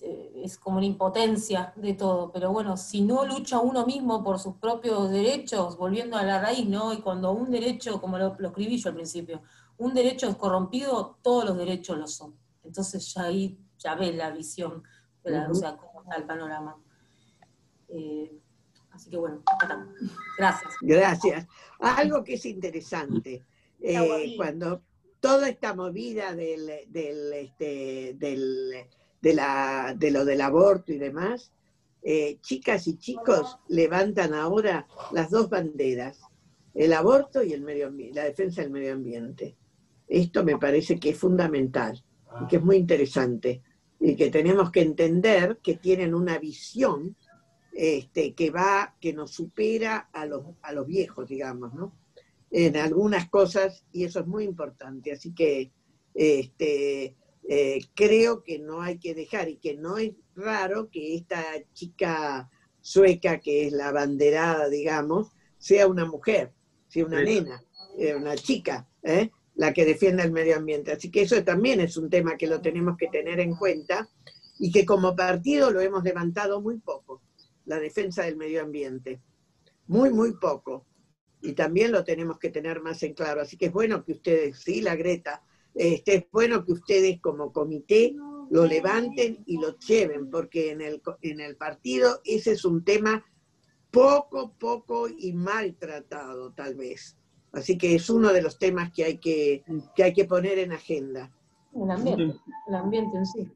es 0.00 0.58
como 0.58 0.78
una 0.78 0.86
impotencia 0.86 1.72
de 1.76 1.94
todo, 1.94 2.30
pero 2.32 2.52
bueno, 2.52 2.76
si 2.76 3.02
no 3.02 3.24
lucha 3.24 3.58
uno 3.58 3.84
mismo 3.86 4.22
por 4.22 4.38
sus 4.38 4.56
propios 4.56 5.10
derechos, 5.10 5.76
volviendo 5.76 6.16
a 6.16 6.22
la 6.22 6.40
raíz, 6.40 6.68
¿no? 6.68 6.92
Y 6.92 6.98
cuando 6.98 7.32
un 7.32 7.50
derecho, 7.50 8.00
como 8.00 8.18
lo, 8.18 8.36
lo 8.38 8.48
escribí 8.48 8.78
yo 8.78 8.90
al 8.90 8.94
principio, 8.94 9.42
un 9.78 9.94
derecho 9.94 10.28
es 10.28 10.36
corrompido, 10.36 11.18
todos 11.22 11.44
los 11.44 11.56
derechos 11.56 11.98
lo 11.98 12.06
son. 12.06 12.36
Entonces 12.62 13.12
ya 13.14 13.24
ahí 13.24 13.58
ya 13.78 13.94
ves 13.94 14.14
la 14.14 14.30
visión, 14.30 14.82
o 15.24 15.54
sea, 15.54 15.76
cómo 15.76 16.02
está 16.02 16.16
el 16.16 16.24
panorama. 16.24 16.76
Eh, 17.88 18.30
así 18.90 19.10
que 19.10 19.16
bueno, 19.16 19.42
gracias. 20.38 20.74
Gracias. 20.82 21.46
Algo 21.80 22.22
que 22.22 22.34
es 22.34 22.46
interesante, 22.46 23.44
eh, 23.80 24.34
cuando 24.36 24.82
toda 25.20 25.48
esta 25.48 25.74
movida 25.74 26.34
del, 26.34 26.66
del, 26.88 27.32
este, 27.32 28.14
del, 28.18 28.86
de, 29.20 29.34
la, 29.34 29.94
de 29.96 30.10
lo 30.10 30.24
del 30.24 30.40
aborto 30.40 30.92
y 30.92 30.98
demás, 30.98 31.52
eh, 32.02 32.38
chicas 32.40 32.86
y 32.86 32.96
chicos 32.96 33.58
levantan 33.68 34.32
ahora 34.34 34.86
las 35.12 35.30
dos 35.30 35.50
banderas, 35.50 36.20
el 36.74 36.92
aborto 36.92 37.42
y 37.42 37.52
el 37.52 37.62
medio 37.62 37.92
la 38.12 38.24
defensa 38.24 38.62
del 38.62 38.70
medio 38.70 38.92
ambiente. 38.92 39.56
Esto 40.08 40.44
me 40.44 40.56
parece 40.56 40.98
que 40.98 41.10
es 41.10 41.18
fundamental 41.18 42.02
que 42.48 42.56
es 42.56 42.62
muy 42.62 42.76
interesante 42.76 43.62
y 43.98 44.16
que 44.16 44.30
tenemos 44.30 44.70
que 44.70 44.80
entender 44.80 45.58
que 45.62 45.76
tienen 45.76 46.14
una 46.14 46.38
visión 46.38 47.16
este, 47.72 48.34
que 48.34 48.50
va, 48.50 48.96
que 49.00 49.12
nos 49.12 49.32
supera 49.32 50.08
a 50.12 50.26
los, 50.26 50.44
a 50.62 50.72
los 50.72 50.86
viejos, 50.86 51.28
digamos, 51.28 51.74
¿no? 51.74 51.94
En 52.50 52.76
algunas 52.76 53.28
cosas, 53.28 53.84
y 53.92 54.04
eso 54.04 54.20
es 54.20 54.26
muy 54.26 54.44
importante. 54.44 55.12
Así 55.12 55.32
que 55.32 55.70
este, 56.14 57.16
eh, 57.52 57.80
creo 57.94 58.44
que 58.44 58.60
no 58.60 58.80
hay 58.80 59.00
que 59.00 59.12
dejar 59.12 59.48
y 59.48 59.56
que 59.56 59.74
no 59.74 59.98
es 59.98 60.12
raro 60.36 60.88
que 60.88 61.16
esta 61.16 61.42
chica 61.72 62.48
sueca, 62.80 63.40
que 63.40 63.66
es 63.66 63.72
la 63.72 63.90
banderada, 63.90 64.68
digamos, 64.68 65.32
sea 65.58 65.88
una 65.88 66.04
mujer, 66.04 66.52
sea 66.86 67.04
una 67.06 67.20
nena, 67.20 67.60
eh, 67.98 68.14
una 68.14 68.36
chica. 68.36 68.88
¿eh? 69.02 69.30
la 69.56 69.74
que 69.74 69.84
defienda 69.84 70.22
el 70.22 70.30
medio 70.30 70.56
ambiente. 70.56 70.92
Así 70.92 71.10
que 71.10 71.22
eso 71.22 71.42
también 71.42 71.80
es 71.80 71.96
un 71.96 72.08
tema 72.08 72.36
que 72.36 72.46
lo 72.46 72.60
tenemos 72.60 72.96
que 72.96 73.08
tener 73.08 73.40
en 73.40 73.56
cuenta 73.56 74.08
y 74.60 74.70
que 74.70 74.86
como 74.86 75.16
partido 75.16 75.72
lo 75.72 75.80
hemos 75.80 76.04
levantado 76.04 76.60
muy 76.60 76.78
poco, 76.78 77.20
la 77.66 77.80
defensa 77.80 78.22
del 78.22 78.36
medio 78.36 78.62
ambiente. 78.62 79.20
Muy, 79.88 80.10
muy 80.10 80.34
poco. 80.36 80.86
Y 81.42 81.54
también 81.54 81.90
lo 81.90 82.04
tenemos 82.04 82.38
que 82.38 82.50
tener 82.50 82.80
más 82.80 83.02
en 83.02 83.12
claro. 83.12 83.40
Así 83.40 83.56
que 83.56 83.66
es 83.66 83.72
bueno 83.72 84.04
que 84.04 84.12
ustedes, 84.12 84.60
sí, 84.60 84.82
la 84.82 84.94
Greta, 84.94 85.42
este, 85.74 86.14
es 86.14 86.24
bueno 86.32 86.64
que 86.64 86.72
ustedes 86.72 87.20
como 87.20 87.52
comité 87.52 88.14
lo 88.50 88.66
levanten 88.66 89.42
y 89.46 89.58
lo 89.58 89.78
lleven, 89.78 90.30
porque 90.30 90.72
en 90.72 90.80
el, 90.80 91.00
en 91.22 91.40
el 91.40 91.56
partido 91.56 92.20
ese 92.24 92.52
es 92.52 92.64
un 92.64 92.84
tema 92.84 93.24
poco, 93.90 94.52
poco 94.58 95.08
y 95.08 95.32
maltratado, 95.32 96.52
tal 96.52 96.74
vez. 96.74 97.16
Así 97.52 97.76
que 97.78 97.94
es 97.94 98.10
uno 98.10 98.32
de 98.32 98.42
los 98.42 98.58
temas 98.58 98.92
que 98.92 99.04
hay 99.04 99.18
que, 99.18 99.64
que, 99.94 100.04
hay 100.04 100.12
que 100.12 100.24
poner 100.24 100.58
en 100.58 100.72
agenda. 100.72 101.32
El 101.74 101.90
ambiente, 101.90 102.36
el 102.68 102.74
ambiente 102.74 103.16
en 103.16 103.26
sí. 103.26 103.48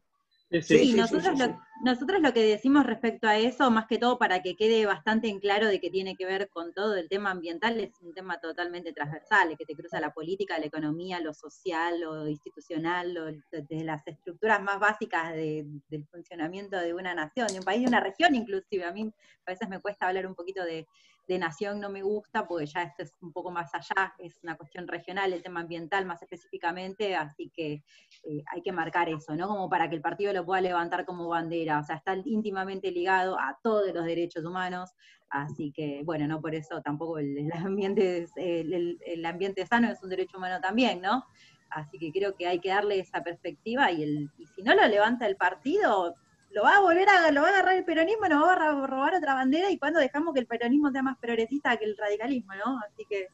Sí, 0.63 0.95
nosotros, 0.95 1.39
lo, 1.39 1.61
nosotros 1.83 2.21
lo 2.21 2.33
que 2.33 2.45
decimos 2.45 2.87
respecto 2.87 3.27
a 3.27 3.39
eso, 3.39 3.71
más 3.71 3.87
que 3.87 3.99
todo 3.99 4.19
para 4.19 4.43
que 4.43 4.57
quede 4.57 4.87
bastante 4.87 5.29
en 5.29 5.41
claro 5.41 5.67
de 5.67 5.81
que 5.81 5.91
tiene 5.91 6.17
que 6.17 6.27
ver 6.27 6.49
con 6.51 6.73
todo 6.73 6.97
el 6.97 7.09
tema 7.09 7.31
ambiental, 7.31 7.81
es 7.81 7.93
un 8.01 8.15
tema 8.15 8.39
totalmente 8.41 8.93
transversal, 8.93 9.57
que 9.59 9.65
te 9.65 9.75
cruza 9.75 10.01
la 10.01 10.13
política, 10.13 10.59
la 10.59 10.67
economía, 10.67 11.21
lo 11.21 11.35
social, 11.35 12.01
lo 12.01 12.29
institucional, 12.29 13.15
lo, 13.15 13.27
desde 13.51 13.85
las 13.85 14.07
estructuras 14.07 14.63
más 14.63 14.79
básicas 14.79 15.35
del 15.35 16.07
funcionamiento 16.11 16.79
de 16.79 16.95
una 16.95 17.15
nación, 17.15 17.49
de 17.49 17.59
un 17.59 17.65
país, 17.65 17.83
de 17.83 17.89
una 17.89 18.01
región 18.01 18.35
inclusive. 18.35 18.85
A 18.85 18.93
mí 18.93 19.13
a 19.47 19.51
veces 19.51 19.69
me 19.69 19.81
cuesta 19.81 20.09
hablar 20.09 20.27
un 20.27 20.35
poquito 20.35 20.65
de, 20.65 20.87
de 21.27 21.39
nación 21.39 21.81
no 21.81 21.89
me 21.89 22.03
gusta, 22.03 22.47
porque 22.47 22.67
ya 22.67 22.83
esto 22.83 23.03
es 23.03 23.13
un 23.21 23.33
poco 23.33 23.51
más 23.51 23.75
allá, 23.75 24.15
es 24.19 24.39
una 24.43 24.57
cuestión 24.57 24.87
regional, 24.87 25.33
el 25.33 25.43
tema 25.43 25.61
ambiental 25.61 26.05
más 26.05 26.23
específicamente, 26.23 27.17
así 27.17 27.51
que 27.55 27.83
eh, 28.25 28.43
hay 28.53 28.63
que 28.63 28.73
marcar 28.73 29.09
eso, 29.09 29.35
¿no? 29.35 29.49
Como 29.49 29.69
para 29.69 29.89
que 29.89 29.97
el 29.97 30.03
partido 30.03 30.33
lo 30.33 30.45
pueda 30.45 30.61
levantar 30.61 31.05
como 31.05 31.29
bandera, 31.29 31.81
o 31.81 31.85
sea, 31.85 31.97
está 31.97 32.17
íntimamente 32.25 32.91
ligado 32.91 33.39
a 33.39 33.59
todos 33.63 33.93
los 33.95 34.05
derechos 34.05 34.45
humanos, 34.45 34.91
así 35.31 35.73
que, 35.73 36.03
bueno, 36.05 36.27
no 36.27 36.41
por 36.41 36.55
eso 36.55 36.83
tampoco 36.83 37.19
el, 37.19 37.51
ambiente, 37.53 38.27
el, 38.37 38.99
el 39.05 39.27
ambiente 39.27 39.67
sano 39.67 39.91
es 39.91 40.03
un 40.03 40.11
derecho 40.11 40.37
humano 40.37 40.61
también, 40.61 41.01
¿no? 41.01 41.25
Así 41.71 41.99
que 41.99 42.13
creo 42.13 42.37
que 42.37 42.47
hay 42.47 42.61
que 42.61 42.69
darle 42.69 43.01
esa 43.01 43.23
perspectiva 43.23 43.91
y, 43.91 44.03
el, 44.03 44.31
y 44.39 44.47
si 44.47 44.63
no 44.63 44.75
lo 44.75 44.87
levanta 44.87 45.27
el 45.27 45.37
partido, 45.37 46.15
lo 46.55 46.63
va 46.63 46.77
a 46.77 46.81
volver 46.81 47.09
a, 47.09 47.31
lo 47.33 47.43
va 47.43 47.49
a 47.49 47.51
agarrar 47.51 47.77
el 47.77 47.85
peronismo, 47.85 48.29
nos 48.29 48.45
va 48.45 48.53
a 48.53 48.87
robar 48.87 49.15
otra 49.17 49.35
bandera 49.35 49.71
y 49.71 49.79
cuando 49.79 49.99
dejamos 49.99 50.33
que 50.33 50.41
el 50.41 50.47
peronismo 50.47 50.91
sea 50.93 51.03
más 51.03 51.19
progresista 51.19 51.77
que 51.77 51.85
el 51.85 51.97
radicalismo, 51.97 52.55
¿no? 52.55 52.79
Así 52.79 53.05
que... 53.09 53.29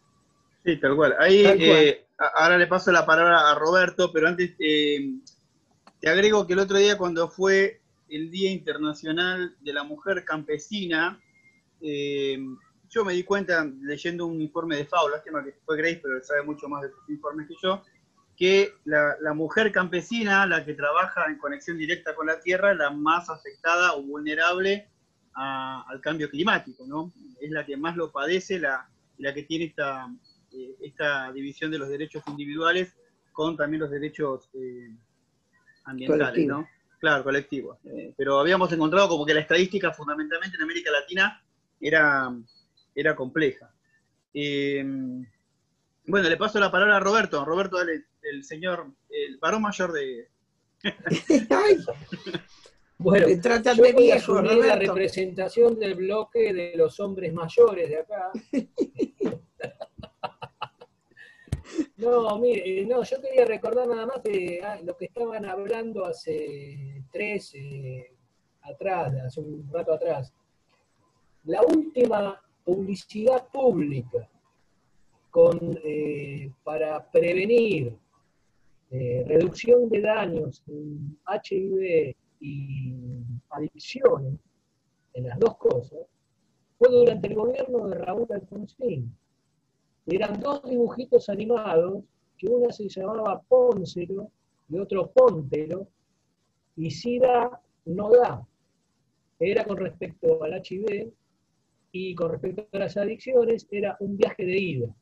Sí, 0.65 0.77
tal 0.79 0.97
cual. 0.97 1.15
Ahí 1.19 1.45
eh, 1.45 2.07
ahora 2.35 2.57
le 2.57 2.67
paso 2.67 2.91
la 2.91 3.05
palabra 3.05 3.51
a 3.51 3.55
Roberto, 3.55 4.11
pero 4.13 4.29
antes 4.29 4.55
eh, 4.59 5.17
te 6.01 6.09
agrego 6.09 6.47
que 6.47 6.55
el 6.55 6.61
otro 6.61 6.79
día 6.79 6.97
cuando 6.97 7.29
fue 7.29 7.81
el 8.09 8.31
Día 8.31 8.51
Internacional 8.51 9.55
de 9.61 9.73
la 9.73 9.85
Mujer 9.85 10.25
Campesina, 10.25 11.21
eh, 11.83 12.39
yo 12.89 13.05
me 13.05 13.13
di 13.13 13.23
cuenta 13.23 13.71
leyendo 13.83 14.27
un 14.27 14.41
informe 14.41 14.77
de 14.77 14.87
FAO, 14.87 15.11
lástima 15.11 15.45
que 15.45 15.55
fue 15.65 15.77
Grace, 15.77 16.01
pero 16.03 16.23
sabe 16.23 16.43
mucho 16.43 16.69
más 16.69 16.83
de 16.83 16.91
sus 16.91 17.09
informes 17.11 17.49
que 17.49 17.55
yo, 17.63 17.83
que 18.41 18.73
la, 18.87 19.35
mujer 19.35 19.71
campesina, 19.71 20.47
la 20.47 20.65
que 20.65 20.73
trabaja 20.73 21.27
en 21.27 21.37
conexión 21.37 21.77
directa 21.77 22.15
con 22.15 22.27
la 22.27 22.41
tierra, 22.41 22.73
es 22.73 22.79
la 22.79 22.89
más 22.89 23.29
afectada 23.29 23.93
o 23.93 24.03
vulnerable 24.03 24.89
al 25.35 26.01
cambio 26.01 26.31
climático, 26.31 26.87
¿no? 26.87 27.13
Es 27.39 27.51
la 27.51 27.67
que 27.67 27.77
más 27.77 27.97
lo 27.97 28.11
padece, 28.11 28.59
la, 28.59 28.89
la 29.19 29.35
que 29.35 29.43
tiene 29.43 29.67
esta, 29.67 30.09
eh, 30.53 30.75
esta 30.81 31.31
división 31.33 31.71
de 31.71 31.79
los 31.81 31.91
derechos 31.91 32.23
individuales 32.29 32.97
con 33.31 33.59
también 33.59 33.83
los 33.83 33.91
derechos 33.91 34.49
eh, 34.55 34.89
ambientales, 35.85 36.47
¿no? 36.47 36.67
Claro, 36.99 37.23
colectivos. 37.23 37.77
Eh, 37.85 38.15
pero 38.17 38.41
habíamos 38.41 38.73
encontrado 38.73 39.07
como 39.07 39.27
que 39.27 39.35
la 39.35 39.41
estadística 39.41 39.93
fundamentalmente 39.93 40.57
en 40.57 40.63
América 40.63 40.91
Latina 40.91 41.43
era, 41.79 42.35
era 42.95 43.15
compleja. 43.15 43.71
Bueno, 46.07 46.29
le 46.29 46.37
paso 46.37 46.59
la 46.59 46.71
palabra 46.71 46.97
a 46.97 47.01
Roberto. 47.01 47.45
Roberto, 47.45 47.79
dale 47.79 48.05
el 48.23 48.45
señor, 48.45 48.93
el 49.09 49.39
varón 49.39 49.63
mayor 49.63 49.93
de... 49.93 50.29
bueno, 52.99 53.27
trata 53.43 53.75
de 53.75 53.93
viejo, 53.93 54.41
la 54.41 54.77
representación 54.77 55.79
del 55.79 55.95
bloque 55.95 56.53
de 56.55 56.73
los 56.77 56.99
hombres 57.01 57.33
mayores 57.33 57.89
de 57.89 57.99
acá. 57.99 58.31
No, 61.97 62.39
mire, 62.39 62.85
no, 62.87 63.03
yo 63.03 63.21
quería 63.21 63.45
recordar 63.45 63.87
nada 63.87 64.07
más 64.07 64.23
de 64.23 64.61
ah, 64.65 64.81
lo 64.83 64.97
que 64.97 65.05
estaban 65.05 65.45
hablando 65.45 66.07
hace 66.07 67.05
tres, 67.13 67.53
eh, 67.55 68.17
atrás, 68.63 69.13
hace 69.27 69.41
un 69.41 69.69
rato 69.71 69.93
atrás. 69.93 70.33
La 71.45 71.63
última 71.63 72.41
publicidad 72.65 73.47
pública 73.49 74.29
con, 75.31 75.79
eh, 75.85 76.53
para 76.65 77.11
prevenir 77.11 77.97
eh, 78.91 79.25
reducción 79.27 79.89
de 79.89 80.01
daños 80.01 80.63
en 80.67 81.17
HIV 81.27 82.17
y 82.41 82.95
adicciones, 83.51 84.35
en 85.15 85.29
las 85.29 85.39
dos 85.39 85.57
cosas, 85.59 86.01
fue 86.79 86.89
durante 86.89 87.29
el 87.29 87.35
gobierno 87.35 87.89
de 87.89 87.95
Raúl 87.97 88.27
Alfonsín. 88.31 89.15
Eran 90.07 90.41
dos 90.41 90.63
dibujitos 90.65 91.29
animados, 91.29 92.03
que 92.37 92.49
una 92.49 92.73
se 92.73 92.89
llamaba 92.89 93.41
Póncero 93.43 94.31
y 94.69 94.79
otro 94.79 95.11
Póntero, 95.11 95.87
y 96.77 96.91
SIDA 96.91 97.61
no 97.85 98.11
da. 98.11 98.47
Era 99.39 99.65
con 99.65 99.77
respecto 99.77 100.43
al 100.43 100.63
HIV 100.65 101.13
y 101.93 102.15
con 102.15 102.31
respecto 102.31 102.67
a 102.73 102.79
las 102.79 102.97
adicciones 102.97 103.69
era 103.71 103.97
un 104.01 104.17
viaje 104.17 104.45
de 104.45 104.59
ida, 104.59 104.95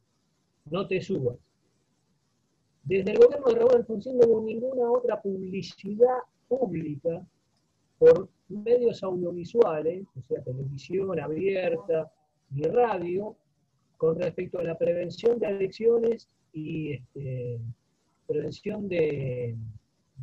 no 0.71 0.87
te 0.87 1.01
subas. 1.01 1.37
Desde 2.83 3.11
el 3.13 3.19
gobierno 3.19 3.49
de 3.49 3.55
Raúl 3.55 3.75
Alfonsín 3.77 4.19
no 4.19 4.27
hubo 4.27 4.41
ninguna 4.43 4.91
otra 4.91 5.21
publicidad 5.21 6.19
pública 6.49 7.23
por 7.99 8.29
medios 8.49 9.03
audiovisuales, 9.03 10.07
o 10.17 10.23
sea, 10.23 10.43
televisión 10.43 11.21
abierta 11.21 12.11
y 12.55 12.63
radio, 12.63 13.37
con 13.97 14.19
respecto 14.19 14.59
a 14.59 14.65
la 14.65 14.79
prevención 14.79 15.39
de 15.39 15.49
adicciones 15.49 16.29
y 16.53 16.93
este, 16.93 17.59
prevención 18.27 18.89
de, 18.89 19.57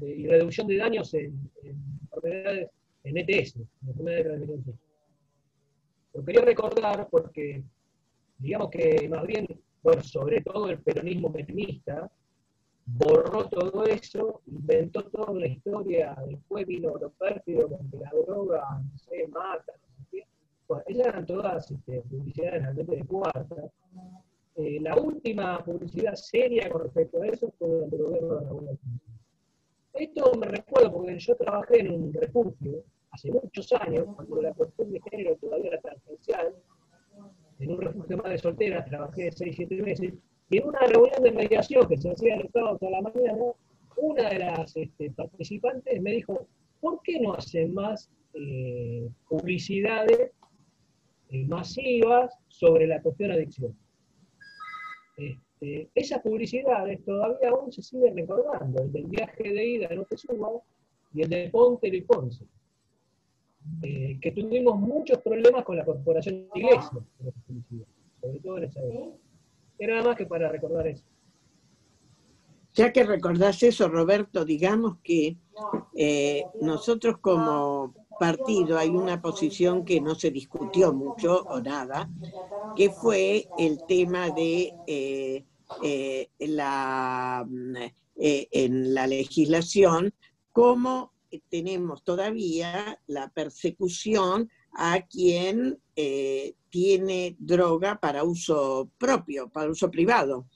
y 0.01 0.27
reducción 0.27 0.67
de 0.67 0.77
daños 0.77 1.13
en, 1.13 1.37
enfermedades, 2.01 2.69
en 3.03 3.17
ETS, 3.17 3.55
en 3.57 3.67
enfermedades 3.87 4.47
de 4.47 4.73
Lo 6.13 6.25
quería 6.25 6.41
recordar 6.41 7.07
porque, 7.11 7.63
digamos 8.39 8.69
que 8.69 9.07
más 9.09 9.27
bien, 9.27 9.47
sobre 10.01 10.41
todo 10.41 10.69
el 10.69 10.79
peronismo 10.79 11.31
peronista, 11.31 12.11
borró 12.85 13.47
todo 13.49 13.85
eso, 13.85 14.41
inventó 14.47 15.03
toda 15.05 15.31
una 15.31 15.47
historia, 15.47 16.15
después 16.27 16.65
vino 16.67 16.95
lo 16.95 17.09
pérfido, 17.11 17.67
donde 17.67 17.97
la 17.99 18.11
droga, 18.11 18.79
no 18.79 18.97
sé, 18.97 19.27
mata, 19.27 19.73
no 19.73 19.95
sé 19.95 20.07
qué. 20.11 20.27
Bueno, 20.67 20.83
esas 20.87 21.07
eran 21.07 21.25
todas 21.25 21.71
este, 21.71 22.01
publicidades 22.01 22.61
realmente 22.61 22.95
de 22.95 23.05
cuarta. 23.05 23.55
Eh, 24.55 24.79
la 24.81 24.95
última 24.95 25.63
publicidad 25.63 26.15
seria 26.15 26.69
con 26.69 26.83
respecto 26.83 27.21
a 27.21 27.27
eso 27.27 27.51
fue 27.59 27.67
durante 27.67 27.95
el 27.97 28.03
gobierno 28.03 28.35
de 28.35 28.45
Raúl 28.45 28.79
Esto 29.93 30.31
me 30.39 30.47
recuerdo 30.47 30.93
porque 30.93 31.19
yo 31.19 31.35
trabajé 31.35 31.81
en 31.81 31.91
un 31.91 32.13
refugio 32.13 32.83
hace 33.11 33.31
muchos 33.31 33.71
años, 33.73 34.05
cuando 34.15 34.41
la 34.41 34.53
cuestión 34.53 34.91
de 34.91 35.01
género 35.09 35.35
todavía 35.37 35.71
era 35.71 35.81
tangencial, 35.81 36.55
en 37.59 37.71
un 37.71 37.81
refugio 37.81 38.17
de 38.17 38.37
solteras, 38.37 38.85
trabajé 38.85 39.31
6-7 39.31 39.83
meses, 39.83 40.13
y 40.49 40.57
en 40.57 40.67
una 40.67 40.79
reunión 40.79 41.23
de 41.23 41.31
mediación 41.31 41.87
que 41.87 41.97
se 41.97 42.11
hacía 42.11 42.35
el 42.35 42.49
sábado 42.51 42.79
a 42.81 42.89
la 42.89 43.01
mañana, 43.01 43.43
una 43.97 44.29
de 44.29 44.39
las 44.39 44.75
este, 44.75 45.11
participantes 45.11 46.01
me 46.01 46.11
dijo, 46.11 46.47
¿por 46.81 47.01
qué 47.01 47.19
no 47.19 47.33
hacen 47.33 47.73
más 47.73 48.09
eh, 48.33 49.07
publicidades 49.29 50.31
eh, 51.29 51.45
masivas 51.47 52.37
sobre 52.47 52.87
la 52.87 53.01
cuestión 53.01 53.31
adicción? 53.31 53.75
Este, 55.17 55.89
esas 55.95 56.21
publicidades 56.21 57.03
todavía 57.05 57.49
aún 57.49 57.71
se 57.71 57.81
siguen 57.81 58.17
recordando, 58.17 58.83
el 58.83 58.91
del 58.91 59.05
viaje 59.05 59.43
de 59.43 59.65
ida 59.65 59.89
no 59.95 60.03
te 60.03 60.17
y 61.13 61.21
el 61.21 61.29
de 61.29 61.49
Ponte 61.49 61.87
y 61.87 62.01
Ponce, 62.01 62.45
eh, 63.81 64.17
que 64.21 64.31
tuvimos 64.31 64.79
muchos 64.79 65.19
problemas 65.19 65.63
con 65.63 65.77
la 65.77 65.85
corporación 65.85 66.47
de 66.53 66.59
iglesia, 66.59 66.89
sobre 68.21 68.39
todo 68.39 68.57
en 68.57 68.63
esa 68.63 68.81
época. 68.81 69.17
Era 69.77 69.95
nada 69.95 70.07
más 70.09 70.17
que 70.17 70.25
para 70.25 70.49
recordar 70.49 70.87
eso. 70.87 71.03
Ya 72.75 72.91
que 72.91 73.05
recordás 73.05 73.63
eso, 73.63 73.87
Roberto, 73.87 74.43
digamos 74.43 74.97
que 75.01 75.37
eh, 75.95 76.43
nosotros 76.59 77.19
como 77.19 77.93
partido 78.19 78.77
hay 78.77 78.89
una 78.89 79.21
posición 79.21 79.85
que 79.85 80.01
no 80.01 80.13
se 80.15 80.29
discutió 80.29 80.93
mucho 80.93 81.45
o 81.47 81.61
nada, 81.61 82.09
que 82.75 82.89
fue 82.89 83.47
el 83.57 83.81
tema 83.87 84.29
de 84.31 84.73
eh, 84.87 85.45
eh, 85.83 86.29
la, 86.39 87.47
en 88.17 88.93
la 88.93 89.07
legislación, 89.07 90.13
cómo 90.51 91.13
tenemos 91.49 92.03
todavía 92.03 92.99
la 93.07 93.29
persecución 93.29 94.49
a 94.73 95.01
quien 95.01 95.79
tiene 96.69 97.35
droga 97.39 97.99
para 97.99 98.23
uso 98.23 98.91
propio, 98.97 99.49
para 99.49 99.71
uso 99.71 99.89
privado. 99.89 100.47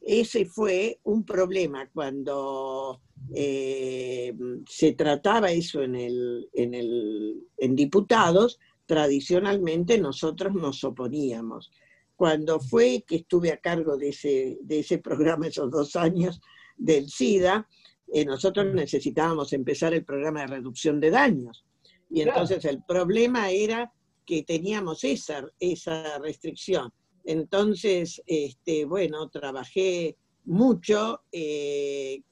Ese 0.00 0.44
fue 0.44 1.00
un 1.02 1.24
problema 1.24 1.90
cuando 1.92 3.00
eh, 3.34 4.34
se 4.66 4.92
trataba 4.92 5.50
eso 5.50 5.82
en, 5.82 5.96
el, 5.96 6.48
en, 6.52 6.74
el, 6.74 7.42
en 7.56 7.74
diputados, 7.74 8.58
tradicionalmente 8.86 9.98
nosotros 9.98 10.54
nos 10.54 10.82
oponíamos. 10.84 11.70
Cuando 12.16 12.58
fue 12.58 13.04
que 13.06 13.16
estuve 13.16 13.52
a 13.52 13.60
cargo 13.60 13.96
de 13.96 14.08
ese, 14.10 14.58
de 14.62 14.80
ese 14.80 14.98
programa 14.98 15.48
esos 15.48 15.70
dos 15.70 15.94
años 15.94 16.40
del 16.76 17.08
SIDA, 17.10 17.68
eh, 18.12 18.24
nosotros 18.24 18.66
necesitábamos 18.74 19.52
empezar 19.52 19.94
el 19.94 20.04
programa 20.04 20.40
de 20.40 20.46
reducción 20.48 21.00
de 21.00 21.10
daños. 21.10 21.64
Y 22.10 22.22
entonces 22.22 22.64
el 22.64 22.82
problema 22.82 23.50
era 23.50 23.92
que 24.24 24.42
teníamos 24.42 25.04
esa, 25.04 25.46
esa 25.60 26.18
restricción. 26.18 26.92
Entonces, 27.24 28.22
este, 28.26 28.84
bueno, 28.86 29.28
trabajé 29.28 30.16
mucho 30.44 31.20
eh, 31.30 32.22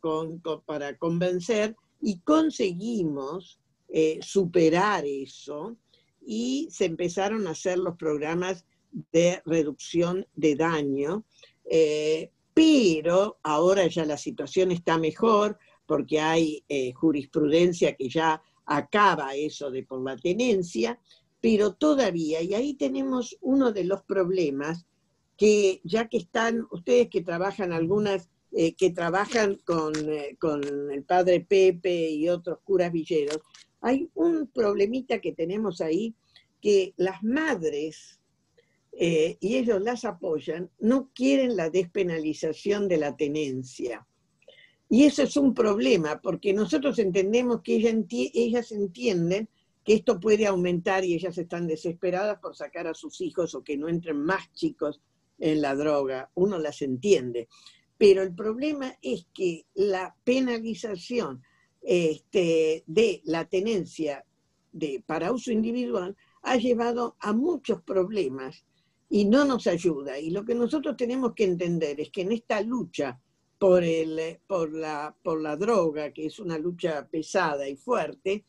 para 0.65 0.97
convencer 0.97 1.77
y 2.01 2.19
conseguimos 2.21 3.59
eh, 3.89 4.19
superar 4.23 5.05
eso 5.07 5.77
y 6.27 6.69
se 6.71 6.87
empezaron 6.87 7.47
a 7.47 7.51
hacer 7.51 7.79
los 7.79 7.97
programas 7.97 8.65
de 9.13 9.43
reducción 9.45 10.27
de 10.35 10.57
daño, 10.57 11.25
eh, 11.71 12.31
pero 12.57 13.39
ahora 13.43 13.87
ya 13.87 14.07
la 14.07 14.17
situación 14.17 14.73
está 14.73 14.97
mejor 14.97 15.59
porque 15.85 16.19
hay 16.19 16.65
jurisprudencia 16.95 17.95
que 17.95 18.09
ya 18.09 18.43
acaba 18.65 19.35
eso 19.35 19.71
de 19.71 19.83
por 19.83 20.03
la 20.03 20.17
tenencia 20.17 20.99
pero 21.47 21.75
todavía, 21.75 22.43
y 22.43 22.55
ahí 22.55 22.75
tenemos 22.75 23.37
uno 23.41 23.73
de 23.73 23.85
los 23.85 24.03
problemas, 24.03 24.85
que 25.37 25.81
ya 25.85 26.09
que 26.09 26.17
están 26.17 26.67
ustedes 26.73 27.09
que 27.09 27.23
trabajan 27.23 27.73
algunas, 27.73 28.31
eh, 28.53 28.75
que 28.75 28.91
trabajan 28.91 29.61
con, 29.65 29.93
eh, 30.09 30.37
con, 30.41 30.61
el 30.91 31.05
padre 31.05 31.47
Pepe 31.49 32.11
y 32.11 32.29
otros 32.29 32.59
curas 32.65 32.91
villeros, 32.91 33.39
hay 33.81 34.11
un 34.15 34.49
problemita 34.49 35.21
que 35.21 35.33
tenemos 35.33 35.81
ahí, 35.81 36.17
que 36.61 36.95
las 36.97 37.23
madres, 37.23 38.19
eh, 38.99 39.37
y 39.41 39.57
ellos 39.57 39.83
las 39.83 40.07
apoyan, 40.07 40.71
no 40.79 41.11
quieren 41.15 41.55
la 41.55 41.69
despenalización 41.69 42.89
de 42.89 42.97
la 42.97 43.15
tenencia. 43.15 44.07
Y 44.89 45.05
eso 45.05 45.23
es 45.23 45.37
un 45.37 45.53
problema, 45.53 46.21
porque 46.23 46.55
nosotros 46.55 46.99
entendemos 46.99 47.61
que 47.63 47.77
ellas 47.77 48.73
entienden 48.73 49.49
que 49.85 49.95
esto 49.95 50.19
puede 50.19 50.47
aumentar 50.47 51.05
y 51.05 51.15
ellas 51.15 51.37
están 51.37 51.67
desesperadas 51.67 52.39
por 52.41 52.57
sacar 52.57 52.87
a 52.87 52.95
sus 52.95 53.21
hijos 53.21 53.55
o 53.55 53.63
que 53.63 53.77
no 53.77 53.89
entren 53.89 54.19
más 54.19 54.51
chicos 54.53 55.01
en 55.39 55.61
la 55.61 55.75
droga. 55.75 56.31
Uno 56.35 56.59
las 56.59 56.81
entiende. 56.83 57.49
Pero 57.99 58.23
el 58.23 58.35
problema 58.35 58.97
es 59.03 59.27
que 59.35 59.67
la 59.75 60.17
penalización 60.25 61.43
este, 61.83 62.83
de 62.87 63.21
la 63.25 63.45
tenencia 63.45 64.25
de, 64.73 65.03
para 65.07 65.33
uso 65.33 65.53
individual 65.53 66.17
ha 66.43 66.57
llevado 66.57 67.17
a 67.21 67.33
muchos 67.33 67.83
problemas 67.83 68.66
y 69.09 69.25
no 69.25 69.45
nos 69.45 69.67
ayuda. 69.67 70.19
Y 70.19 70.31
lo 70.31 70.45
que 70.45 70.55
nosotros 70.55 70.97
tenemos 70.97 71.35
que 71.35 71.45
entender 71.45 72.01
es 72.01 72.11
que 72.11 72.23
en 72.23 72.33
esta 72.33 72.61
lucha 72.61 73.21
por, 73.59 73.83
el, 73.83 74.39
por, 74.47 74.73
la, 74.73 75.15
por 75.23 75.41
la 75.41 75.57
droga, 75.57 76.13
que 76.13 76.27
es 76.27 76.39
una 76.39 76.59
lucha 76.59 77.07
pesada 77.09 77.69
y 77.69 77.77
fuerte, 77.77 78.45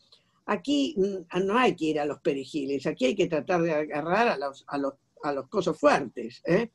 Aquí 0.48 0.96
mm, 0.98 1.46
no 1.46 1.58
hay 1.58 1.76
que 1.76 1.86
ir 1.86 2.00
a 2.00 2.06
los 2.06 2.20
perejiles, 2.20 2.86
aquí 2.88 3.06
hay 3.06 3.16
que 3.16 3.28
tratar 3.28 3.62
de 3.62 3.74
agarrar 3.74 4.30
a 4.30 4.38
los, 4.38 4.64
a 4.68 4.78
los, 4.78 4.94
a 5.24 5.34
los 5.34 5.48
cosos 5.50 5.78
fuertes, 5.78 6.42
¿eh? 6.46 6.72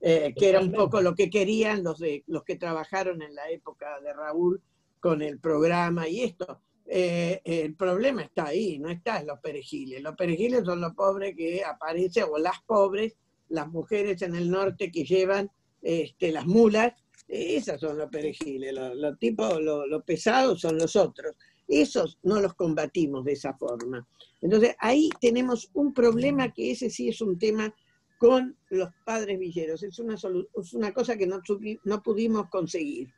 Eh, 0.00 0.34
que 0.36 0.50
era 0.50 0.60
un 0.60 0.70
poco 0.70 1.00
lo 1.00 1.14
que 1.14 1.30
querían 1.30 1.82
los, 1.82 1.98
de, 1.98 2.24
los 2.26 2.44
que 2.44 2.56
trabajaron 2.56 3.22
en 3.22 3.34
la 3.34 3.48
época 3.48 3.98
de 4.00 4.12
Raúl 4.12 4.60
con 5.00 5.22
el 5.22 5.38
programa 5.38 6.06
y 6.06 6.20
esto. 6.20 6.60
Eh, 6.86 7.40
el 7.42 7.74
problema 7.74 8.20
está 8.20 8.48
ahí, 8.48 8.78
no 8.78 8.90
está 8.90 9.20
en 9.20 9.28
los 9.28 9.40
perejiles. 9.40 10.02
Los 10.02 10.14
perejiles 10.14 10.62
son 10.66 10.82
los 10.82 10.92
pobres 10.92 11.34
que 11.34 11.64
aparecen, 11.64 12.24
o 12.30 12.36
las 12.36 12.60
pobres, 12.66 13.16
las 13.48 13.68
mujeres 13.68 14.22
en 14.22 14.34
el 14.34 14.50
norte 14.50 14.90
que 14.90 15.04
llevan 15.04 15.50
este, 15.82 16.32
las 16.32 16.46
mulas, 16.46 16.92
esas 17.28 17.80
son 17.80 17.98
los 17.98 18.10
perejiles. 18.10 18.74
Los, 18.74 19.18
tipos, 19.18 19.60
los 19.60 20.02
pesados 20.04 20.60
son 20.60 20.78
los 20.78 20.96
otros. 20.96 21.36
Esos 21.66 22.18
no 22.22 22.40
los 22.40 22.54
combatimos 22.54 23.24
de 23.24 23.32
esa 23.32 23.54
forma. 23.54 24.06
Entonces, 24.40 24.76
ahí 24.78 25.08
tenemos 25.20 25.70
un 25.74 25.94
problema 25.94 26.52
que 26.52 26.70
ese 26.70 26.90
sí 26.90 27.08
es 27.08 27.20
un 27.20 27.38
tema 27.38 27.74
con 28.18 28.56
los 28.70 28.90
padres 29.04 29.38
villeros. 29.38 29.82
Es 29.82 29.98
una, 29.98 30.14
es 30.14 30.74
una 30.74 30.92
cosa 30.92 31.16
que 31.16 31.26
no, 31.26 31.40
no 31.84 32.02
pudimos 32.02 32.48
conseguir. 32.48 33.08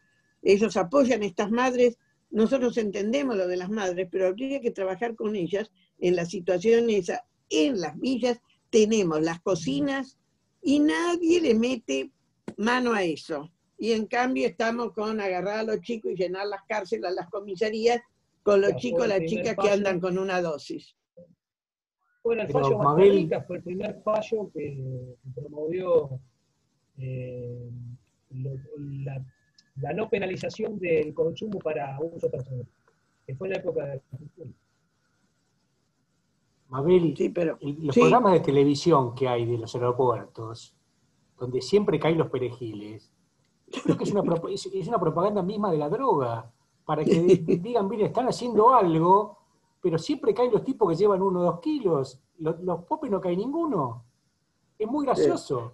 Ellos 0.42 0.76
apoyan 0.76 1.22
a 1.22 1.26
estas 1.26 1.50
madres, 1.50 1.98
nosotros 2.30 2.76
entendemos 2.76 3.36
lo 3.36 3.48
de 3.48 3.56
las 3.56 3.70
madres, 3.70 4.08
pero 4.10 4.28
habría 4.28 4.60
que 4.60 4.70
trabajar 4.70 5.16
con 5.16 5.34
ellas 5.34 5.70
en 5.98 6.16
la 6.16 6.26
situación 6.26 6.90
esa. 6.90 7.24
En 7.48 7.80
las 7.80 7.98
villas 7.98 8.40
tenemos 8.70 9.20
las 9.22 9.40
cocinas 9.40 10.18
y 10.62 10.80
nadie 10.80 11.40
le 11.40 11.54
mete 11.54 12.10
mano 12.56 12.92
a 12.92 13.02
eso. 13.02 13.50
Y 13.78 13.92
en 13.92 14.06
cambio 14.06 14.46
estamos 14.46 14.92
con 14.92 15.20
agarrar 15.20 15.58
a 15.58 15.62
los 15.62 15.80
chicos 15.80 16.12
y 16.12 16.16
llenar 16.16 16.46
las 16.46 16.62
cárceles, 16.66 17.12
las 17.14 17.28
comisarías 17.28 18.00
con 18.42 18.60
los 18.60 18.76
chicos, 18.76 19.06
las 19.06 19.22
chicas 19.24 19.56
que 19.60 19.70
andan 19.70 20.00
con 20.00 20.18
una 20.18 20.40
dosis. 20.40 20.96
Bueno, 22.24 22.42
el 22.42 22.48
fallo 22.48 22.78
Mabel... 22.78 23.28
fue 23.46 23.56
el 23.58 23.62
primer 23.62 24.02
fallo 24.02 24.50
que 24.52 25.16
promovió 25.34 26.18
eh, 26.98 27.70
la, 28.30 29.24
la, 29.76 29.92
no 29.92 30.08
penalización 30.08 30.78
del 30.78 31.14
consumo 31.14 31.58
para 31.58 31.98
uso 32.00 32.30
personal, 32.30 32.66
que 33.26 33.36
fue 33.36 33.48
en 33.48 33.52
la 33.52 33.58
época 33.60 33.84
de 33.84 33.94
la 33.96 34.02
Mabel, 36.68 37.14
sí, 37.16 37.28
pero, 37.28 37.58
los 37.60 37.94
programas 37.94 38.32
de 38.32 38.40
televisión 38.40 39.14
que 39.14 39.28
hay 39.28 39.46
de 39.46 39.58
los 39.58 39.74
aeropuertos, 39.74 40.74
donde 41.38 41.60
siempre 41.62 41.98
caen 41.98 42.18
los 42.18 42.28
perejiles, 42.28 43.12
yo 43.68 43.82
creo 43.82 43.96
que 43.96 44.04
es 44.04 44.12
una, 44.12 44.22
es 44.50 44.88
una 44.88 44.98
propaganda 44.98 45.42
misma 45.42 45.70
de 45.70 45.78
la 45.78 45.88
droga, 45.88 46.50
para 46.84 47.04
que 47.04 47.20
digan, 47.62 47.88
mire, 47.88 48.06
están 48.06 48.26
haciendo 48.26 48.74
algo, 48.74 49.38
pero 49.80 49.98
siempre 49.98 50.34
caen 50.34 50.52
los 50.52 50.64
tipos 50.64 50.88
que 50.88 50.96
llevan 50.96 51.22
uno 51.22 51.40
o 51.40 51.44
dos 51.44 51.60
kilos, 51.60 52.20
los, 52.38 52.60
los 52.60 52.84
popes 52.84 53.10
no 53.10 53.20
cae 53.20 53.36
ninguno. 53.36 54.04
Es 54.78 54.88
muy 54.88 55.06
gracioso, 55.06 55.72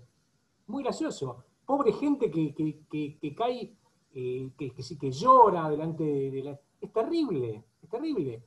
muy 0.66 0.82
gracioso. 0.82 1.44
Pobre 1.64 1.92
gente 1.92 2.30
que, 2.30 2.54
que, 2.54 3.34
cae, 3.34 3.74
eh, 4.14 4.50
que, 4.58 4.70
que, 4.72 5.10
llora 5.10 5.70
delante 5.70 6.04
de 6.04 6.42
la... 6.42 6.60
Es 6.80 6.92
terrible, 6.92 7.64
es 7.82 7.88
terrible 7.88 8.42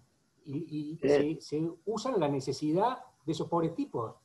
y, 0.46 0.98
se, 1.40 1.62
usan 1.86 2.20
la 2.20 2.28
necesidad 2.28 2.98
de 3.26 3.32
esos 3.32 3.50
pobres 3.50 3.76
tipos. 3.76 4.16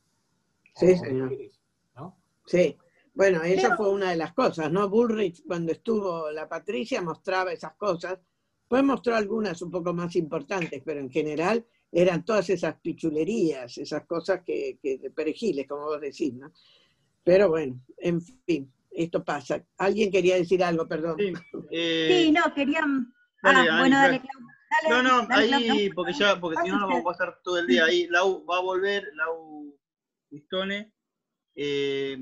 Sí, 0.75 0.97
señor. 0.97 1.37
Sí. 2.47 2.77
Bueno, 3.15 3.43
esa 3.43 3.77
fue 3.77 3.91
una 3.91 4.11
de 4.11 4.17
las 4.17 4.33
cosas, 4.33 4.71
¿no? 4.71 4.89
Bullrich, 4.89 5.45
cuando 5.47 5.73
estuvo 5.73 6.31
la 6.31 6.49
Patricia, 6.49 7.03
mostraba 7.03 7.53
esas 7.53 7.75
cosas. 7.75 8.19
Pues 8.69 8.85
mostró 8.85 9.17
algunas 9.17 9.61
un 9.63 9.71
poco 9.71 9.93
más 9.93 10.15
importantes, 10.15 10.81
pero 10.85 11.01
en 11.01 11.11
general 11.11 11.67
eran 11.91 12.25
todas 12.25 12.49
esas 12.51 12.77
pichulerías, 12.81 13.79
esas 13.79 14.07
cosas 14.07 14.43
que, 14.45 14.79
que 14.81 15.11
perejiles, 15.11 15.67
como 15.67 15.87
vos 15.87 16.01
decís, 16.01 16.33
¿no? 16.35 16.53
Pero 17.25 17.49
bueno, 17.49 17.81
en 17.99 18.21
fin, 18.21 18.73
esto 18.91 19.25
pasa. 19.25 19.65
¿Alguien 19.79 20.11
quería 20.11 20.37
decir 20.37 20.63
algo, 20.63 20.87
perdón? 20.87 21.17
Sí, 21.19 21.33
eh, 21.71 22.33
no, 22.33 22.55
querían... 22.55 23.13
ah, 23.43 23.79
bueno, 23.81 23.97
dale, 23.97 24.23
no, 24.89 25.03
no, 25.03 25.27
ahí, 25.31 25.91
porque 25.91 26.13
ya, 26.13 26.39
porque 26.39 26.61
si 26.63 26.69
no, 26.69 26.79
no 26.79 26.87
vamos 26.89 27.03
a 27.03 27.05
pasar 27.05 27.41
todo 27.43 27.59
el 27.59 27.67
día 27.67 27.85
ahí. 27.85 28.07
Lau 28.09 28.45
va 28.45 28.59
a 28.59 28.63
volver, 28.63 29.11
Lau 29.15 29.77
Pistone. 30.29 30.93
Eh, 31.55 32.19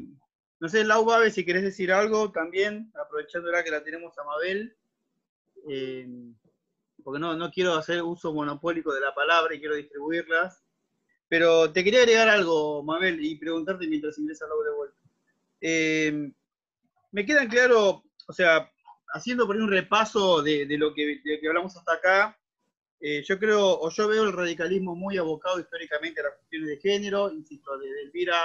no 0.61 0.69
sé, 0.69 0.85
Lau 0.85 1.05
Babe, 1.05 1.31
si 1.31 1.45
querés 1.45 1.63
decir 1.63 1.93
algo 1.93 2.33
también, 2.33 2.91
aprovechando 2.95 3.49
ahora 3.49 3.63
que 3.63 3.71
la 3.71 3.85
tenemos 3.85 4.17
a 4.19 4.25
Mabel. 4.25 4.77
Eh, 5.69 6.09
porque 7.05 7.21
no, 7.21 7.37
no 7.37 7.51
quiero 7.51 7.75
hacer 7.75 8.03
uso 8.03 8.33
monopólico 8.33 8.93
de 8.93 9.01
la 9.01 9.15
palabra 9.15 9.55
y 9.55 9.61
quiero 9.61 9.75
distribuirlas. 9.75 10.65
Pero 11.29 11.71
te 11.73 11.85
quería 11.85 12.01
agregar 12.01 12.29
algo, 12.29 12.83
Mabel, 12.83 13.25
y 13.25 13.37
preguntarte 13.37 13.87
mientras 13.87 14.19
ingresa 14.19 14.47
Lau 14.47 14.63
de 14.63 14.71
vuelta. 14.71 14.99
Eh, 15.61 16.33
me 17.11 17.27
quedan 17.27 17.49
claro, 17.49 18.05
o 18.27 18.33
sea, 18.33 18.71
haciendo 19.13 19.47
por 19.47 19.57
ahí 19.57 19.63
un 19.63 19.71
repaso 19.71 20.43
de, 20.43 20.67
lo 20.79 20.95
que, 20.95 21.21
hablamos 21.47 21.77
hasta 21.77 21.95
acá, 21.95 22.39
eh, 23.01 23.23
yo 23.27 23.39
creo, 23.39 23.79
o 23.81 23.91
yo 23.91 24.09
veo 24.09 24.25
el 24.25 24.33
radicalismo 24.33 24.95
muy 24.95 25.19
abocado 25.19 25.61
históricamente 25.61 26.21
a 26.21 26.25
las 26.25 26.35
cuestiones 26.35 26.69
de 26.69 26.77
género, 26.79 27.31
insisto, 27.33 27.79
desde 27.79 28.03
Elvira 28.03 28.37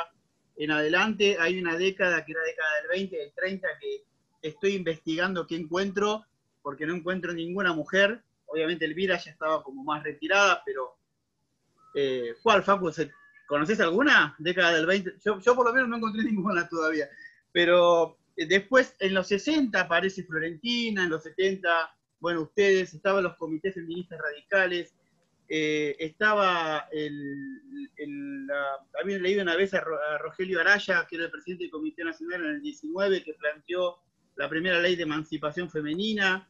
en 0.56 0.72
adelante, 0.72 1.38
hay 1.40 1.60
una 1.60 1.76
década 1.78 2.24
que 2.24 2.32
era 2.32 2.42
la 2.42 2.48
década 2.48 2.76
del 2.82 2.88
20, 2.90 3.18
del 3.18 3.34
30, 3.34 3.68
que 3.80 4.04
estoy 4.42 4.76
investigando 4.76 5.48
qué 5.48 5.56
encuentro, 5.56 6.26
porque 6.62 6.86
no 6.86 6.94
encuentro 6.94 7.34
ninguna 7.34 7.74
mujer, 7.74 8.24
obviamente 8.46 8.86
Elvira 8.86 9.18
ya 9.18 9.32
estaba 9.32 9.64
como 9.64 9.84
más 9.84 10.04
retirada, 10.04 10.62
pero 10.66 10.98
eh, 11.96 12.36
¿cuál, 12.44 12.64
Facu? 12.64 12.92
¿Conoces 13.48 13.80
alguna? 13.80 14.36
Década 14.38 14.74
del 14.74 14.86
20, 14.86 15.16
yo, 15.24 15.40
yo 15.40 15.56
por 15.56 15.66
lo 15.66 15.74
menos 15.74 15.90
no 15.90 15.98
encontré 15.98 16.24
ninguna 16.24 16.68
todavía, 16.68 17.10
pero 17.52 18.12
eh, 18.14 18.23
después, 18.36 18.96
en 19.00 19.14
los 19.14 19.28
60 19.28 19.80
aparece 19.80 20.24
Florentina, 20.24 21.04
en 21.04 21.10
los 21.10 21.24
70, 21.24 21.70
bueno, 22.20 22.42
ustedes, 22.42 22.94
estaban 22.94 23.24
los 23.24 23.36
comités 23.38 23.74
feministas 23.74 24.20
radicales, 24.20 24.94
eh, 25.50 25.96
estaba 26.00 26.88
el, 26.92 28.48
había 29.02 29.20
leído 29.20 29.44
una 29.44 29.56
vez 29.56 29.74
a, 29.74 29.84
Rogelio 30.20 30.60
Araya, 30.60 31.06
que 31.08 31.16
era 31.16 31.26
el 31.26 31.32
presidente 31.32 31.66
del 31.66 31.72
Comité 31.72 32.04
Nacional 32.04 32.46
en 32.46 32.52
el 32.56 32.62
19, 32.62 33.24
que 33.24 33.34
planteó 33.34 33.98
la 34.36 34.50
primera 34.50 34.80
ley 34.80 34.96
de 34.96 35.04
emancipación 35.04 35.70
femenina. 35.70 36.50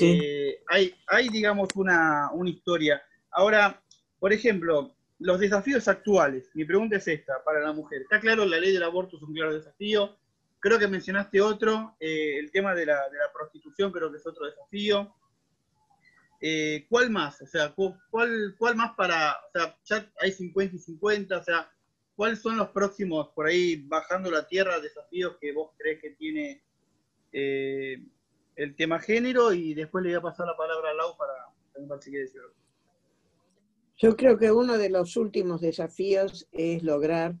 Eh, 0.00 0.62
hay, 0.68 0.94
hay, 1.06 1.28
digamos, 1.28 1.68
una, 1.76 2.30
una 2.32 2.50
historia. 2.50 3.02
Ahora, 3.30 3.82
por 4.18 4.32
ejemplo, 4.32 4.94
los 5.18 5.40
desafíos 5.40 5.88
actuales, 5.88 6.50
mi 6.54 6.64
pregunta 6.64 6.96
es 6.96 7.08
esta, 7.08 7.42
para 7.44 7.60
la 7.60 7.72
mujer. 7.72 8.02
Está 8.02 8.20
claro, 8.20 8.44
la 8.44 8.58
ley 8.58 8.72
del 8.72 8.82
aborto 8.82 9.16
es 9.16 9.22
un 9.22 9.32
claro 9.32 9.54
desafío, 9.54 10.18
Creo 10.62 10.78
que 10.78 10.86
mencionaste 10.86 11.40
otro, 11.40 11.96
eh, 11.98 12.38
el 12.38 12.52
tema 12.52 12.72
de 12.72 12.86
la, 12.86 13.02
prostitución, 13.34 13.90
creo 13.90 14.12
que 14.12 14.18
es 14.18 14.26
otro 14.28 14.46
desafío. 14.46 15.12
Eh, 16.40 16.86
¿Cuál 16.88 17.10
más? 17.10 17.42
O 17.42 17.46
sea, 17.48 17.74
¿cuál, 17.74 18.54
¿cuál 18.56 18.76
más 18.76 18.94
para, 18.94 19.32
o 19.32 19.50
sea, 19.58 19.76
ya 19.82 20.12
hay 20.20 20.30
50 20.30 20.76
y 20.76 20.78
50, 20.78 21.36
o 21.36 21.42
sea, 21.42 21.68
¿cuáles 22.14 22.40
son 22.40 22.56
los 22.56 22.68
próximos, 22.68 23.30
por 23.34 23.46
ahí, 23.46 23.82
bajando 23.88 24.30
la 24.30 24.46
tierra, 24.46 24.78
desafíos 24.78 25.36
que 25.40 25.52
vos 25.52 25.72
crees 25.76 26.00
que 26.00 26.10
tiene 26.10 26.62
eh, 27.32 28.00
el 28.54 28.76
tema 28.76 29.00
género? 29.00 29.52
Y 29.52 29.74
después 29.74 30.04
le 30.04 30.10
voy 30.10 30.18
a 30.18 30.22
pasar 30.22 30.46
la 30.46 30.56
palabra 30.56 30.90
a 30.90 30.94
Lau 30.94 31.16
para 31.16 31.32
preguntar 31.72 32.00
si 32.00 32.10
quiere 32.10 32.26
decir 32.26 32.40
algo. 32.40 32.54
Yo 33.96 34.16
creo 34.16 34.38
que 34.38 34.52
uno 34.52 34.78
de 34.78 34.90
los 34.90 35.16
últimos 35.16 35.60
desafíos 35.60 36.46
es 36.52 36.84
lograr 36.84 37.34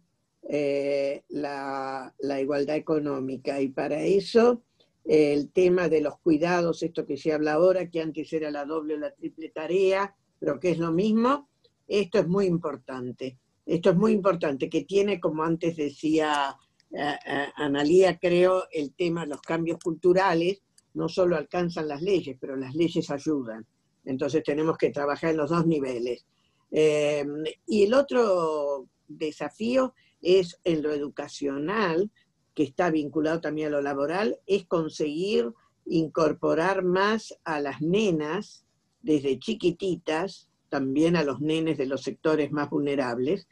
eh, 0.48 1.22
la, 1.28 2.12
igualdad 2.40 2.76
económica. 2.76 3.60
Y 3.60 3.68
para 3.68 4.02
eso 4.02 4.62
el 5.04 5.50
tema 5.50 5.88
de 5.88 6.00
los 6.00 6.18
cuidados, 6.18 6.82
esto 6.82 7.06
que 7.06 7.16
se 7.16 7.32
habla 7.32 7.54
ahora, 7.54 7.88
que 7.88 8.00
antes 8.00 8.32
era 8.32 8.50
la 8.50 8.64
doble 8.64 8.94
o 8.94 8.98
la 8.98 9.12
triple 9.12 9.48
tarea, 9.50 10.14
pero 10.38 10.60
que 10.60 10.70
es 10.70 10.78
lo 10.78 10.92
mismo, 10.92 11.48
esto 11.86 12.18
es 12.18 12.28
muy 12.28 12.46
importante. 12.46 13.38
Esto 13.64 13.90
es 13.90 13.96
muy 13.96 14.12
importante, 14.12 14.68
que 14.68 14.84
tiene, 14.84 15.20
como 15.20 15.44
antes 15.44 15.76
decía 15.76 16.56
eh, 16.90 17.14
eh, 17.26 17.46
Analía, 17.56 18.18
creo, 18.18 18.64
el 18.72 18.94
tema 18.94 19.22
de 19.22 19.28
los 19.28 19.40
cambios 19.40 19.78
culturales, 19.82 20.62
no 20.94 21.08
solo 21.08 21.36
alcanzan 21.36 21.88
las 21.88 22.02
leyes, 22.02 22.36
pero 22.40 22.56
las 22.56 22.74
leyes 22.74 23.08
ayudan. 23.10 23.66
Entonces 24.04 24.42
tenemos 24.42 24.76
que 24.76 24.90
trabajar 24.90 25.30
en 25.30 25.36
los 25.36 25.50
dos 25.50 25.66
niveles. 25.66 26.26
y 26.70 27.84
el 27.84 27.94
otro 27.94 28.88
desafío 29.06 29.94
es 30.22 30.58
en 30.64 30.82
lo 30.82 30.92
educacional, 30.92 32.10
que 32.54 32.62
está 32.62 32.90
vinculado 32.90 33.40
también 33.40 33.68
a 33.68 33.72
lo 33.72 33.82
laboral, 33.82 34.38
es 34.46 34.64
conseguir 34.66 35.52
incorporar 35.86 36.82
más 36.82 37.38
a 37.44 37.60
las 37.60 37.80
nenas 37.80 38.64
desde 39.02 39.38
chiquititas, 39.38 40.48
también 40.68 41.16
a 41.16 41.24
los 41.24 41.40
nenes 41.40 41.76
de 41.76 41.86
los 41.86 42.02
sectores 42.02 42.50
más 42.52 42.70
vulnerables, 42.70 43.46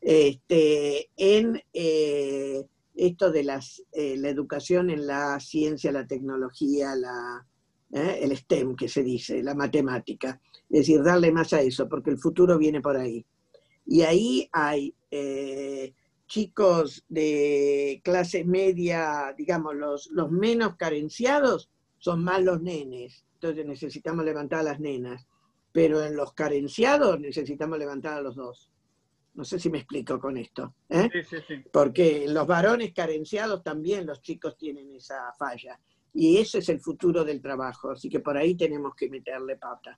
este, 0.00 1.10
en 1.16 1.62
eh, 1.72 2.64
esto 2.94 3.30
de 3.30 3.44
las, 3.44 3.82
eh, 3.92 4.16
la 4.16 4.28
educación 4.28 4.90
en 4.90 5.06
la 5.06 5.38
ciencia, 5.40 5.92
la 5.92 6.06
tecnología, 6.06 6.94
la, 6.94 7.46
eh, 7.92 8.20
el 8.22 8.36
STEM 8.36 8.74
que 8.74 8.88
se 8.88 9.02
dice, 9.02 9.42
la 9.42 9.54
matemática. 9.54 10.40
Es 10.68 10.80
decir, 10.80 11.02
darle 11.02 11.30
más 11.30 11.52
a 11.52 11.60
eso, 11.60 11.88
porque 11.88 12.10
el 12.10 12.18
futuro 12.18 12.58
viene 12.58 12.80
por 12.80 12.96
ahí. 12.96 13.24
Y 13.84 14.02
ahí 14.02 14.48
hay 14.52 14.94
chicos 16.26 17.04
de 17.08 18.00
clase 18.04 18.44
media, 18.44 19.34
digamos, 19.36 19.74
los, 19.74 20.08
los 20.10 20.30
menos 20.30 20.76
carenciados, 20.76 21.70
son 21.98 22.22
más 22.24 22.42
los 22.42 22.60
nenes. 22.62 23.24
Entonces 23.34 23.66
necesitamos 23.66 24.24
levantar 24.24 24.60
a 24.60 24.64
las 24.64 24.80
nenas. 24.80 25.26
Pero 25.72 26.02
en 26.02 26.16
los 26.16 26.32
carenciados 26.32 27.20
necesitamos 27.20 27.78
levantar 27.78 28.14
a 28.14 28.22
los 28.22 28.36
dos. 28.36 28.72
No 29.34 29.44
sé 29.44 29.58
si 29.58 29.68
me 29.68 29.78
explico 29.78 30.18
con 30.18 30.36
esto. 30.38 30.74
¿eh? 30.88 31.08
Sí, 31.12 31.22
sí, 31.22 31.36
sí. 31.46 31.54
Porque 31.70 32.24
en 32.24 32.32
los 32.32 32.46
varones 32.46 32.94
carenciados 32.94 33.62
también 33.62 34.06
los 34.06 34.22
chicos 34.22 34.56
tienen 34.56 34.90
esa 34.94 35.32
falla. 35.38 35.78
Y 36.14 36.38
ese 36.38 36.58
es 36.58 36.68
el 36.70 36.80
futuro 36.80 37.24
del 37.24 37.42
trabajo. 37.42 37.90
Así 37.90 38.08
que 38.08 38.20
por 38.20 38.38
ahí 38.38 38.54
tenemos 38.54 38.94
que 38.94 39.10
meterle 39.10 39.56
pata. 39.56 39.96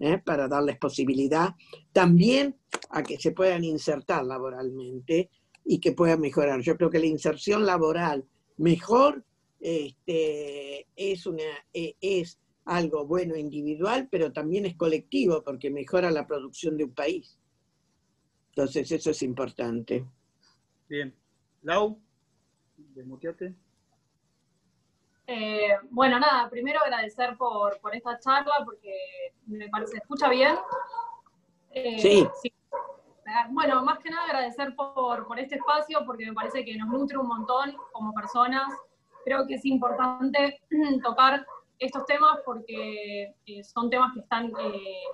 ¿eh? 0.00 0.18
para 0.18 0.48
darles 0.48 0.78
posibilidad 0.78 1.54
también 1.92 2.56
a 2.90 3.02
que 3.02 3.18
se 3.18 3.32
puedan 3.32 3.62
insertar 3.62 4.24
laboralmente 4.24 5.30
y 5.64 5.80
que 5.80 5.92
pueda 5.92 6.16
mejorar. 6.16 6.60
Yo 6.60 6.76
creo 6.76 6.90
que 6.90 6.98
la 6.98 7.06
inserción 7.06 7.64
laboral 7.64 8.24
mejor 8.56 9.24
este, 9.60 10.86
es, 10.96 11.26
una, 11.26 11.44
e, 11.72 11.96
es 12.00 12.40
algo 12.64 13.06
bueno 13.06 13.36
individual, 13.36 14.08
pero 14.10 14.32
también 14.32 14.66
es 14.66 14.76
colectivo 14.76 15.42
porque 15.42 15.70
mejora 15.70 16.10
la 16.10 16.26
producción 16.26 16.76
de 16.76 16.84
un 16.84 16.94
país. 16.94 17.38
Entonces 18.50 18.90
eso 18.90 19.10
es 19.10 19.22
importante. 19.22 20.04
Bien. 20.88 21.14
Lau, 21.62 22.00
desmuteate. 22.76 23.54
Eh, 25.26 25.76
bueno, 25.90 26.18
nada, 26.18 26.50
primero 26.50 26.80
agradecer 26.80 27.36
por, 27.36 27.80
por, 27.80 27.94
esta 27.94 28.18
charla 28.18 28.52
porque 28.64 28.92
me 29.46 29.68
parece, 29.68 29.92
¿se 29.92 29.98
escucha 29.98 30.28
bien? 30.28 30.56
Eh, 31.70 31.98
sí. 32.00 32.52
Bueno, 33.50 33.82
más 33.84 33.98
que 33.98 34.10
nada 34.10 34.24
agradecer 34.24 34.74
por, 34.74 35.26
por 35.26 35.38
este 35.38 35.56
espacio 35.56 36.00
porque 36.06 36.26
me 36.26 36.32
parece 36.32 36.64
que 36.64 36.76
nos 36.76 36.88
nutre 36.88 37.18
un 37.18 37.28
montón 37.28 37.74
como 37.92 38.12
personas. 38.12 38.72
Creo 39.24 39.46
que 39.46 39.54
es 39.54 39.64
importante 39.64 40.60
tocar 41.02 41.46
estos 41.78 42.04
temas 42.04 42.38
porque 42.44 43.34
eh, 43.46 43.64
son 43.64 43.90
temas 43.90 44.12
que 44.12 44.20
están 44.20 44.52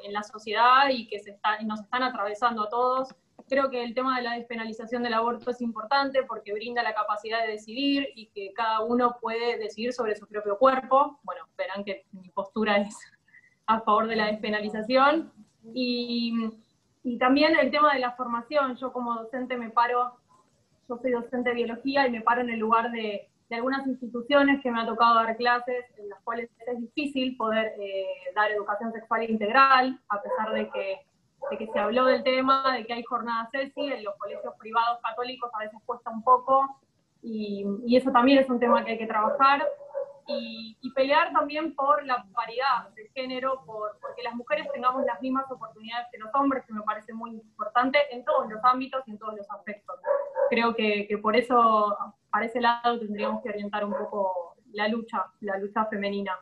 en 0.03 0.13
la 0.13 0.23
sociedad 0.23 0.89
y 0.91 1.07
que 1.07 1.21
se 1.21 1.39
nos 1.65 1.81
están 1.81 2.03
atravesando 2.03 2.65
a 2.65 2.69
todos. 2.69 3.15
Creo 3.49 3.71
que 3.71 3.85
el 3.85 3.95
tema 3.95 4.17
de 4.17 4.25
la 4.25 4.33
despenalización 4.33 5.05
del 5.05 5.15
aborto 5.15 5.53
es 5.53 5.61
importante 5.61 6.25
porque 6.25 6.53
brinda 6.53 6.83
la 6.83 6.95
capacidad 6.95 7.43
de 7.43 7.53
decidir 7.53 8.09
y 8.17 8.27
que 8.27 8.53
cada 8.53 8.83
uno 8.83 9.17
puede 9.21 9.59
decidir 9.59 9.93
sobre 9.93 10.17
su 10.17 10.27
propio 10.27 10.59
cuerpo. 10.59 11.21
Bueno, 11.23 11.43
verán 11.57 11.85
que 11.85 12.07
mi 12.11 12.29
postura 12.31 12.79
es 12.79 12.97
a 13.67 13.81
favor 13.81 14.09
de 14.09 14.17
la 14.17 14.27
despenalización. 14.27 15.33
Y, 15.73 16.51
y 17.07 17.19
también 17.19 17.57
el 17.57 17.71
tema 17.71 17.95
de 17.95 18.01
la 18.01 18.13
formación. 18.13 18.75
Yo 18.77 18.93
como 18.93 19.15
docente 19.15 19.57
me 19.57 19.71
paro, 19.71 20.17
yo 20.89 20.99
soy 20.99 21.13
docente 21.13 21.51
de 21.51 21.55
biología 21.55 22.05
y 22.05 22.11
me 22.11 22.21
paro 22.21 22.41
en 22.41 22.51
el 22.51 22.59
lugar 22.59 22.91
de, 22.91 23.29
de 23.49 23.57
algunas 23.57 23.87
instituciones 23.87 24.61
que 24.61 24.73
me 24.73 24.81
ha 24.81 24.87
tocado 24.87 25.15
dar 25.15 25.37
clases 25.37 25.85
en 25.99 26.09
las 26.09 26.21
cuales 26.23 26.51
es 26.67 26.81
difícil 26.81 27.37
poder 27.37 27.75
eh, 27.79 28.07
dar 28.35 28.51
educación 28.51 28.93
sexual 28.93 29.23
integral, 29.31 30.01
a 30.09 30.21
pesar 30.21 30.53
de 30.53 30.69
que 30.71 31.01
de 31.49 31.59
que 31.59 31.69
se 31.69 31.79
habló 31.79 32.07
del 32.07 32.25
tema, 32.25 32.75
de 32.77 32.85
que 32.85 32.95
hay 32.95 33.05
jornadas 33.05 33.51
CESI, 33.53 33.93
en 33.93 34.03
los 34.03 34.17
colegios 34.17 34.55
privados 34.59 34.99
católicos 35.01 35.49
a 35.55 35.61
veces 35.61 35.79
cuesta 35.87 36.11
un 36.11 36.25
poco, 36.25 36.81
y 37.23 37.97
eso 37.97 38.11
también 38.11 38.39
es 38.39 38.51
un 38.51 38.59
tema 38.59 38.85
que 38.85 38.93
hay 38.93 38.99
que 38.99 39.07
trabajar, 39.07 39.63
y, 40.29 40.77
y, 40.81 40.91
pelear 40.93 41.33
también 41.33 41.75
por 41.75 42.05
la 42.05 42.25
paridad 42.35 42.89
de 42.95 43.09
género, 43.15 43.63
por, 43.65 43.99
porque 44.01 44.23
las 44.23 44.35
mujeres 44.35 44.67
tengamos 44.73 45.05
las 45.05 45.21
mismas 45.21 45.51
oportunidades 45.51 46.09
que 46.11 46.19
los 46.19 46.35
hombres, 46.35 46.65
que 46.67 46.73
me 46.73 46.83
parece 46.83 47.13
muy 47.13 47.31
importante 47.31 47.99
en 48.11 48.25
todos 48.25 48.49
los 48.49 48.63
ámbitos 48.65 49.07
y 49.07 49.13
en 49.13 49.19
todos 49.19 49.37
los 49.37 49.51
aspectos. 49.51 50.01
Creo 50.51 50.75
que, 50.75 51.07
que 51.09 51.19
por 51.19 51.37
eso, 51.37 51.97
para 52.31 52.47
ese 52.47 52.61
lado, 52.61 52.99
tendríamos 52.99 53.43
que 53.43 53.51
orientar 53.51 53.85
un 53.85 53.93
poco 53.93 54.57
la 54.73 54.89
lucha, 54.89 55.27
la 55.41 55.59
lucha 55.59 55.87
femenina. 55.87 56.39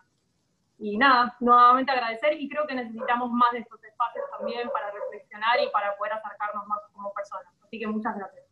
Y 0.78 0.98
nada, 0.98 1.36
nuevamente 1.40 1.92
agradecer 1.92 2.40
y 2.40 2.48
creo 2.48 2.66
que 2.66 2.74
necesitamos 2.74 3.30
más 3.30 3.52
de 3.52 3.60
estos 3.60 3.82
espacios 3.84 4.24
también 4.36 4.68
para 4.70 4.90
reflexionar 4.90 5.60
y 5.60 5.70
para 5.70 5.96
poder 5.96 6.14
acercarnos 6.14 6.66
más 6.66 6.80
como 6.92 7.12
personas. 7.12 7.52
Así 7.62 7.78
que 7.78 7.86
muchas 7.86 8.16
gracias. 8.16 8.44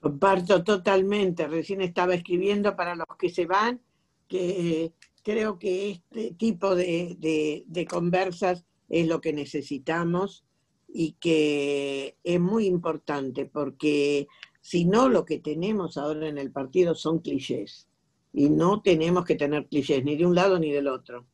Comparto 0.00 0.62
totalmente. 0.62 1.46
Recién 1.48 1.80
estaba 1.80 2.14
escribiendo 2.14 2.76
para 2.76 2.94
los 2.94 3.06
que 3.18 3.30
se 3.30 3.46
van 3.46 3.80
que 4.28 4.92
creo 5.22 5.58
que 5.58 5.90
este 5.90 6.32
tipo 6.34 6.74
de, 6.74 7.16
de, 7.18 7.64
de 7.66 7.86
conversas 7.86 8.64
es 8.88 9.06
lo 9.06 9.20
que 9.20 9.32
necesitamos 9.32 10.44
y 10.88 11.12
que 11.20 12.16
es 12.24 12.40
muy 12.40 12.66
importante 12.66 13.44
porque 13.46 14.26
si 14.60 14.84
no 14.84 15.08
lo 15.08 15.24
que 15.24 15.38
tenemos 15.38 15.96
ahora 15.96 16.28
en 16.28 16.38
el 16.38 16.50
partido 16.50 16.94
son 16.94 17.18
clichés 17.20 17.88
y 18.32 18.50
no 18.50 18.82
tenemos 18.82 19.24
que 19.24 19.34
tener 19.34 19.66
clichés 19.66 20.04
ni 20.04 20.16
de 20.16 20.26
un 20.26 20.34
lado 20.34 20.58
ni 20.58 20.70
del 20.70 20.88
otro. 20.88 21.26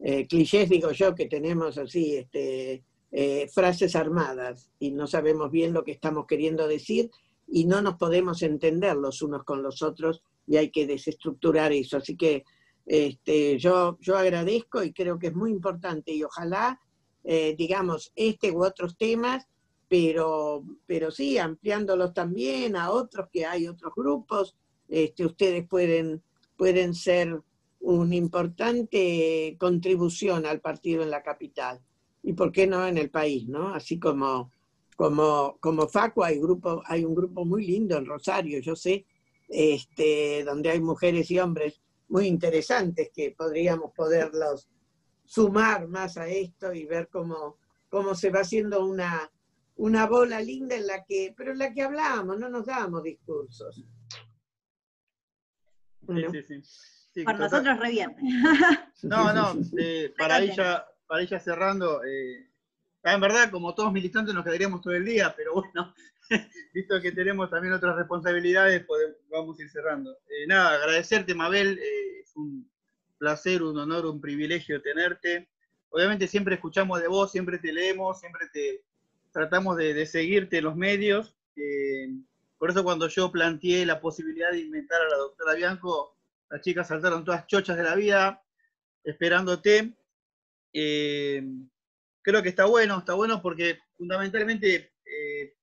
Eh, 0.00 0.26
clichés 0.26 0.68
digo 0.68 0.92
yo 0.92 1.14
que 1.14 1.26
tenemos 1.26 1.78
así, 1.78 2.16
este, 2.16 2.84
eh, 3.10 3.48
frases 3.52 3.96
armadas 3.96 4.70
y 4.78 4.90
no 4.90 5.06
sabemos 5.06 5.50
bien 5.50 5.72
lo 5.72 5.84
que 5.84 5.92
estamos 5.92 6.26
queriendo 6.26 6.68
decir 6.68 7.10
y 7.46 7.66
no 7.66 7.82
nos 7.82 7.96
podemos 7.96 8.42
entender 8.42 8.96
los 8.96 9.22
unos 9.22 9.44
con 9.44 9.62
los 9.62 9.82
otros 9.82 10.22
y 10.46 10.56
hay 10.56 10.70
que 10.70 10.86
desestructurar 10.86 11.72
eso. 11.72 11.96
Así 11.96 12.16
que 12.16 12.44
este, 12.86 13.58
yo, 13.58 13.98
yo 14.00 14.16
agradezco 14.16 14.82
y 14.82 14.92
creo 14.92 15.18
que 15.18 15.28
es 15.28 15.34
muy 15.34 15.50
importante 15.50 16.12
y 16.12 16.22
ojalá, 16.22 16.80
eh, 17.22 17.54
digamos, 17.56 18.12
este 18.14 18.50
u 18.50 18.64
otros 18.64 18.96
temas, 18.96 19.46
pero, 19.88 20.64
pero 20.86 21.10
sí, 21.10 21.38
ampliándolos 21.38 22.12
también 22.12 22.76
a 22.76 22.90
otros, 22.90 23.28
que 23.32 23.46
hay 23.46 23.68
otros 23.68 23.92
grupos, 23.94 24.54
este, 24.88 25.24
ustedes 25.24 25.66
pueden, 25.66 26.22
pueden 26.56 26.94
ser 26.94 27.40
una 27.80 28.16
importante 28.16 29.56
contribución 29.58 30.46
al 30.46 30.60
partido 30.60 31.02
en 31.02 31.10
la 31.10 31.22
capital 31.22 31.80
y 32.22 32.32
por 32.32 32.50
qué 32.50 32.66
no 32.66 32.86
en 32.86 32.96
el 32.96 33.10
país, 33.10 33.46
¿no? 33.46 33.68
Así 33.74 33.98
como, 33.98 34.50
como, 34.94 35.58
como 35.60 35.88
Facu 35.88 36.22
hay, 36.22 36.38
grupo, 36.38 36.82
hay 36.86 37.04
un 37.04 37.14
grupo 37.14 37.44
muy 37.44 37.66
lindo 37.66 37.96
en 37.96 38.06
Rosario, 38.06 38.60
yo 38.60 38.76
sé, 38.76 39.06
este, 39.48 40.44
donde 40.44 40.70
hay 40.70 40.80
mujeres 40.80 41.30
y 41.30 41.38
hombres 41.38 41.80
muy 42.08 42.26
interesantes 42.26 43.10
que 43.14 43.34
podríamos 43.36 43.92
poderlos 43.92 44.68
sumar 45.24 45.88
más 45.88 46.16
a 46.16 46.28
esto 46.28 46.72
y 46.72 46.84
ver 46.86 47.08
cómo, 47.08 47.58
cómo 47.88 48.14
se 48.14 48.30
va 48.30 48.40
haciendo 48.40 48.84
una, 48.84 49.30
una 49.76 50.06
bola 50.06 50.40
linda 50.40 50.76
en 50.76 50.86
la 50.86 51.04
que, 51.04 51.34
pero 51.36 51.52
en 51.52 51.58
la 51.58 51.72
que 51.72 51.82
hablamos, 51.82 52.38
no 52.38 52.48
nos 52.48 52.66
damos 52.66 53.02
discursos. 53.02 53.84
Sí, 56.06 56.42
sí, 56.46 56.62
sí. 57.12 57.24
Para 57.24 57.38
nosotros 57.38 57.78
re 57.78 57.90
bien. 57.90 58.16
No, 59.02 59.32
no, 59.32 59.54
eh, 59.78 60.12
para, 60.18 60.40
ella, 60.40 60.86
para 61.06 61.22
ella 61.22 61.40
cerrando, 61.40 62.04
eh, 62.04 62.50
en 63.12 63.20
verdad, 63.20 63.50
como 63.50 63.74
todos 63.74 63.92
militantes 63.92 64.34
nos 64.34 64.44
quedaríamos 64.44 64.80
todo 64.80 64.94
el 64.94 65.04
día, 65.04 65.34
pero 65.36 65.54
bueno, 65.54 65.94
visto 66.74 67.00
que 67.02 67.12
tenemos 67.12 67.50
también 67.50 67.74
otras 67.74 67.96
responsabilidades, 67.96 68.86
vamos 69.30 69.58
a 69.58 69.62
ir 69.62 69.70
cerrando. 69.70 70.12
Eh, 70.28 70.46
nada, 70.46 70.76
agradecerte, 70.76 71.34
Mabel, 71.34 71.78
es 71.78 72.34
un 72.36 72.70
placer, 73.18 73.62
un 73.62 73.78
honor, 73.78 74.06
un 74.06 74.20
privilegio 74.20 74.80
tenerte. 74.80 75.48
Obviamente 75.90 76.26
siempre 76.26 76.54
escuchamos 76.54 77.00
de 77.00 77.08
vos, 77.08 77.30
siempre 77.30 77.58
te 77.58 77.72
leemos, 77.72 78.18
siempre 78.18 78.48
te 78.52 78.82
tratamos 79.32 79.76
de, 79.76 80.06
seguirte 80.06 80.58
en 80.58 80.64
los 80.64 80.76
medios. 80.76 81.36
Por 82.58 82.70
eso 82.70 82.82
cuando 82.82 83.08
yo 83.08 83.30
planteé 83.30 83.84
la 83.84 84.00
posibilidad 84.00 84.50
de 84.50 84.60
inventar 84.60 85.00
a 85.02 85.08
la 85.10 85.16
doctora 85.18 85.54
Bianco, 85.54 86.16
las 86.50 86.62
chicas 86.62 86.88
saltaron 86.88 87.24
todas 87.24 87.46
chochas 87.46 87.76
de 87.76 87.82
la 87.82 87.94
vida, 87.94 88.42
esperándote. 89.04 89.92
Eh, 90.72 91.42
creo 92.24 92.42
que 92.42 92.48
está 92.48 92.64
bueno, 92.64 92.98
está 92.98 93.14
bueno 93.14 93.40
porque 93.40 93.78
fundamentalmente, 93.96 94.92
eh, 95.04 95.54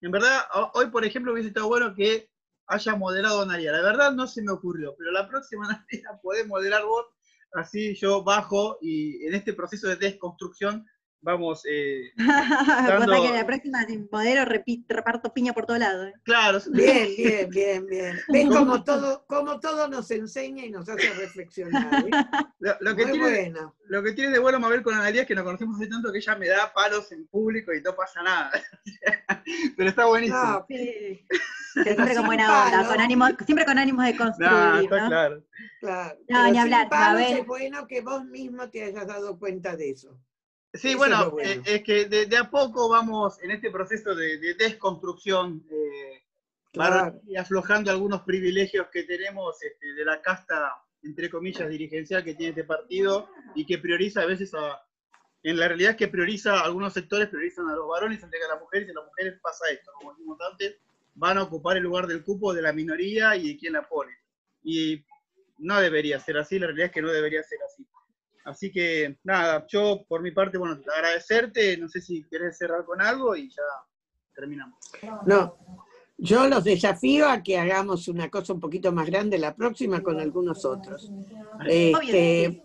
en 0.00 0.10
verdad, 0.10 0.44
hoy 0.74 0.86
por 0.86 1.04
ejemplo 1.04 1.32
hubiese 1.32 1.48
estado 1.48 1.66
bueno 1.66 1.94
que 1.94 2.30
haya 2.68 2.94
moderado 2.94 3.44
Nadia. 3.44 3.72
La 3.72 3.82
verdad 3.82 4.12
no 4.12 4.26
se 4.26 4.42
me 4.42 4.52
ocurrió, 4.52 4.94
pero 4.96 5.10
la 5.10 5.28
próxima 5.28 5.66
Nadia 5.68 6.18
podés 6.22 6.46
moderar 6.46 6.84
vos, 6.84 7.06
así 7.52 7.94
yo 7.96 8.22
bajo 8.22 8.78
y 8.80 9.26
en 9.26 9.34
este 9.34 9.52
proceso 9.52 9.88
de 9.88 9.96
desconstrucción 9.96 10.86
vamos 11.26 11.62
eh, 11.68 12.12
dando... 12.16 13.20
que 13.20 13.32
la 13.32 13.44
próxima 13.44 13.84
modelo 14.12 14.44
reparto 14.88 15.34
piña 15.34 15.52
por 15.52 15.66
todo 15.66 15.76
lado. 15.76 16.06
¿eh? 16.06 16.14
Claro. 16.22 16.60
Bien, 16.70 17.08
bien, 17.16 17.50
bien, 17.50 17.86
bien. 17.86 18.20
Ven 18.28 18.48
como 18.48 18.84
todo, 18.84 19.26
como 19.26 19.58
todo 19.58 19.88
nos 19.88 20.10
enseña 20.12 20.64
y 20.64 20.70
nos 20.70 20.88
hace 20.88 21.12
reflexionar. 21.14 22.06
¿eh? 22.06 22.10
Lo, 22.80 22.94
que 22.94 23.06
tiene, 23.06 23.52
lo 23.88 24.02
que 24.02 24.12
tiene 24.12 24.30
de 24.30 24.38
bueno 24.38 24.58
Mabel 24.60 24.82
con 24.82 24.94
Analia 24.94 25.22
es 25.22 25.28
que 25.28 25.34
nos 25.34 25.44
conocemos 25.44 25.76
hace 25.76 25.88
tanto 25.88 26.10
que 26.12 26.18
ella 26.18 26.36
me 26.36 26.48
da 26.48 26.72
palos 26.72 27.10
en 27.12 27.26
público 27.26 27.72
y 27.74 27.80
no 27.82 27.94
pasa 27.94 28.22
nada. 28.22 28.50
Pero 29.76 29.88
está 29.88 30.06
buenísimo. 30.06 30.38
No, 30.38 30.66
sí. 30.68 31.26
Siempre 31.82 32.14
con 32.14 32.26
buena 32.26 32.64
onda, 32.64 32.86
con 32.86 33.00
ánimo, 33.00 33.26
siempre 33.44 33.64
con 33.64 33.78
ánimo 33.78 34.02
de 34.02 34.16
construir. 34.16 34.50
No, 34.50 34.80
está 34.80 35.06
claro. 35.08 35.44
claro. 35.80 36.18
No, 36.28 36.50
ni 36.50 36.58
hablar, 36.58 36.88
Mabel. 36.90 37.38
Es 37.38 37.46
bueno 37.46 37.86
que 37.86 38.00
vos 38.00 38.24
mismo 38.24 38.70
te 38.70 38.84
hayas 38.84 39.06
dado 39.06 39.38
cuenta 39.38 39.76
de 39.76 39.90
eso. 39.90 40.18
Sí, 40.76 40.94
bueno, 40.94 41.36
eh, 41.40 41.62
es, 41.64 41.82
que 41.82 42.06
de, 42.06 42.36
a 42.36 42.50
poco 42.50 42.88
vamos 42.88 43.42
en 43.42 43.50
este 43.50 43.70
proceso 43.70 44.14
de, 44.14 44.54
desconstrucción, 44.54 45.64
eh, 45.70 46.22
y 47.26 47.36
aflojando 47.36 47.90
algunos 47.90 48.22
privilegios 48.22 48.88
que 48.92 49.04
tenemos 49.04 49.62
este, 49.62 49.94
de 49.94 50.04
la 50.04 50.20
casta, 50.20 50.74
entre 51.02 51.30
comillas, 51.30 51.68
dirigencial 51.68 52.22
que 52.22 52.34
tiene 52.34 52.50
este 52.50 52.64
partido 52.64 53.28
y 53.54 53.64
que 53.64 53.78
prioriza 53.78 54.22
a 54.22 54.26
veces 54.26 54.52
a... 54.54 54.82
En 55.42 55.58
la 55.58 55.68
realidad 55.68 55.92
es 55.92 55.96
que 55.96 56.08
prioriza, 56.08 56.60
algunos 56.60 56.92
sectores 56.92 57.28
priorizan 57.28 57.68
a 57.68 57.76
los 57.76 57.88
varones 57.88 58.22
antes 58.22 58.38
que 58.38 58.46
a 58.46 58.48
las 58.48 58.60
mujeres, 58.60 58.88
y 58.88 58.90
a 58.90 58.94
las 58.94 59.04
mujeres 59.06 59.38
pasa 59.40 59.64
esto, 59.70 59.92
como 59.94 60.12
dijimos 60.12 60.38
antes, 60.50 60.76
van 61.14 61.38
a 61.38 61.44
ocupar 61.44 61.76
el 61.76 61.84
lugar 61.84 62.06
del 62.06 62.24
cupo 62.24 62.52
de 62.52 62.62
la 62.62 62.72
minoría 62.72 63.36
y 63.36 63.48
de 63.48 63.56
quien 63.56 63.72
la 63.74 63.88
pone. 63.88 64.12
Y 64.64 65.04
no 65.58 65.80
debería 65.80 66.18
ser 66.20 66.36
así, 66.38 66.58
la 66.58 66.66
realidad 66.66 66.86
es 66.86 66.92
que 66.92 67.02
no 67.02 67.10
debería 67.10 67.42
ser 67.42 67.58
así. 67.64 67.86
Así 68.46 68.70
que 68.70 69.18
nada, 69.24 69.66
yo 69.66 70.04
por 70.08 70.22
mi 70.22 70.30
parte, 70.30 70.56
bueno, 70.56 70.80
agradecerte, 70.96 71.76
no 71.78 71.88
sé 71.88 72.00
si 72.00 72.22
querés 72.30 72.56
cerrar 72.56 72.84
con 72.84 73.02
algo 73.02 73.34
y 73.34 73.50
ya 73.50 73.62
terminamos. 74.32 74.78
No, 75.26 75.56
yo 76.16 76.46
los 76.46 76.62
desafío 76.62 77.28
a 77.28 77.42
que 77.42 77.58
hagamos 77.58 78.06
una 78.06 78.30
cosa 78.30 78.52
un 78.52 78.60
poquito 78.60 78.92
más 78.92 79.06
grande 79.06 79.36
la 79.36 79.56
próxima 79.56 80.00
con 80.00 80.20
algunos 80.20 80.64
otros. 80.64 81.10
Este, 81.68 82.62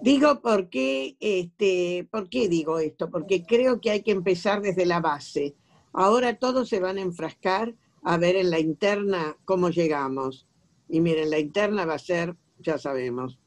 digo 0.00 0.40
por 0.40 0.70
qué, 0.70 1.14
este, 1.20 2.08
por 2.10 2.30
qué 2.30 2.48
digo 2.48 2.78
esto, 2.78 3.10
porque 3.10 3.44
creo 3.44 3.82
que 3.82 3.90
hay 3.90 4.02
que 4.02 4.12
empezar 4.12 4.62
desde 4.62 4.86
la 4.86 5.00
base. 5.00 5.54
Ahora 5.92 6.38
todos 6.38 6.70
se 6.70 6.80
van 6.80 6.96
a 6.96 7.02
enfrascar 7.02 7.74
a 8.02 8.16
ver 8.16 8.36
en 8.36 8.50
la 8.50 8.60
interna 8.60 9.36
cómo 9.44 9.68
llegamos. 9.68 10.48
Y 10.88 11.00
miren, 11.00 11.28
la 11.28 11.38
interna 11.38 11.84
va 11.84 11.94
a 11.94 11.98
ser, 11.98 12.34
ya 12.60 12.78
sabemos. 12.78 13.38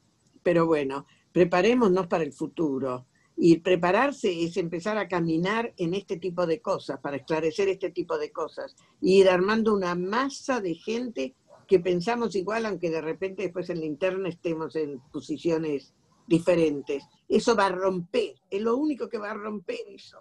Pero 0.44 0.64
bueno, 0.66 1.06
preparémonos 1.36 2.06
para 2.06 2.24
el 2.24 2.32
futuro. 2.32 3.04
Y 3.36 3.58
prepararse 3.58 4.42
es 4.42 4.56
empezar 4.56 4.96
a 4.96 5.06
caminar 5.06 5.74
en 5.76 5.92
este 5.92 6.16
tipo 6.16 6.46
de 6.46 6.62
cosas, 6.62 6.98
para 6.98 7.18
esclarecer 7.18 7.68
este 7.68 7.90
tipo 7.90 8.16
de 8.16 8.32
cosas. 8.32 8.74
Y 9.02 9.20
ir 9.20 9.28
armando 9.28 9.74
una 9.74 9.94
masa 9.94 10.62
de 10.62 10.74
gente 10.74 11.34
que 11.68 11.78
pensamos 11.78 12.34
igual, 12.36 12.64
aunque 12.64 12.88
de 12.88 13.02
repente 13.02 13.42
después 13.42 13.68
en 13.68 13.80
la 13.80 13.84
interna 13.84 14.30
estemos 14.30 14.76
en 14.76 14.98
posiciones 15.12 15.92
diferentes. 16.26 17.04
Eso 17.28 17.54
va 17.54 17.66
a 17.66 17.72
romper, 17.72 18.36
es 18.48 18.62
lo 18.62 18.74
único 18.78 19.06
que 19.06 19.18
va 19.18 19.32
a 19.32 19.34
romper 19.34 19.80
eso. 19.88 20.16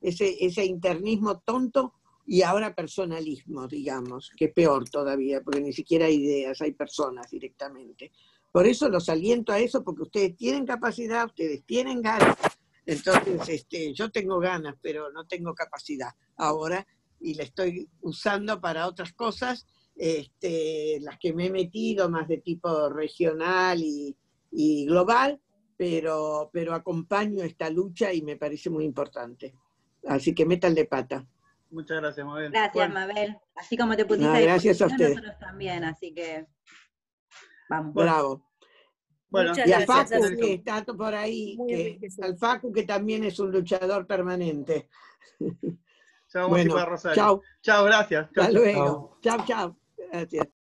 Ese, 0.00 0.46
ese 0.46 0.64
internismo 0.64 1.40
tonto 1.40 1.92
y 2.26 2.40
ahora 2.40 2.74
personalismo, 2.74 3.68
digamos, 3.68 4.30
que 4.34 4.48
peor 4.48 4.88
todavía, 4.88 5.42
porque 5.42 5.60
ni 5.60 5.74
siquiera 5.74 6.06
hay 6.06 6.14
ideas, 6.14 6.62
hay 6.62 6.72
personas 6.72 7.30
directamente. 7.30 8.12
Por 8.54 8.68
eso 8.68 8.88
los 8.88 9.08
aliento 9.08 9.52
a 9.52 9.58
eso, 9.58 9.82
porque 9.82 10.02
ustedes 10.02 10.36
tienen 10.36 10.64
capacidad, 10.64 11.26
ustedes 11.26 11.64
tienen 11.64 12.00
ganas. 12.00 12.36
Entonces, 12.86 13.48
este, 13.48 13.92
yo 13.92 14.12
tengo 14.12 14.38
ganas, 14.38 14.76
pero 14.80 15.10
no 15.10 15.26
tengo 15.26 15.56
capacidad 15.56 16.10
ahora 16.36 16.86
y 17.18 17.34
la 17.34 17.42
estoy 17.42 17.88
usando 18.02 18.60
para 18.60 18.86
otras 18.86 19.12
cosas, 19.12 19.66
este, 19.96 21.00
las 21.00 21.18
que 21.18 21.32
me 21.32 21.46
he 21.46 21.50
metido 21.50 22.08
más 22.08 22.28
de 22.28 22.38
tipo 22.38 22.88
regional 22.90 23.82
y, 23.82 24.16
y 24.52 24.86
global, 24.86 25.40
pero, 25.76 26.48
pero 26.52 26.74
acompaño 26.74 27.42
esta 27.42 27.68
lucha 27.70 28.12
y 28.12 28.22
me 28.22 28.36
parece 28.36 28.70
muy 28.70 28.84
importante. 28.84 29.52
Así 30.06 30.32
que 30.32 30.46
metan 30.46 30.76
de 30.76 30.84
pata. 30.84 31.26
Muchas 31.70 31.96
gracias, 32.00 32.24
Mabel. 32.24 32.52
Gracias, 32.52 32.92
Mabel. 32.92 33.36
Así 33.56 33.76
como 33.76 33.96
te 33.96 34.04
pusiste 34.04 34.42
gracias 34.42 34.80
a 34.80 34.86
usted. 34.86 35.08
nosotros 35.08 35.38
también, 35.40 35.82
así 35.82 36.14
que 36.14 36.46
vamos. 37.68 37.94
Bravo. 37.94 38.50
Bueno, 39.28 39.52
y 39.66 39.72
a 39.72 39.80
Facu, 39.80 40.20
que 40.38 40.54
está 40.54 40.84
por 40.84 41.12
ahí, 41.12 41.58
que, 41.66 41.98
al 42.22 42.38
Facu, 42.38 42.72
que 42.72 42.84
también 42.84 43.24
es 43.24 43.40
un 43.40 43.50
luchador 43.50 44.06
permanente. 44.06 44.88
Chao, 46.28 46.48
bueno, 46.48 46.74
para 46.74 46.86
Rosario. 46.86 47.14
Chao. 47.16 47.42
Chao, 47.60 47.84
gracias. 47.84 48.26
Hasta 48.28 48.50
luego. 48.50 49.18
Chao, 49.22 49.44
chao. 49.44 49.76
Gracias. 49.96 50.48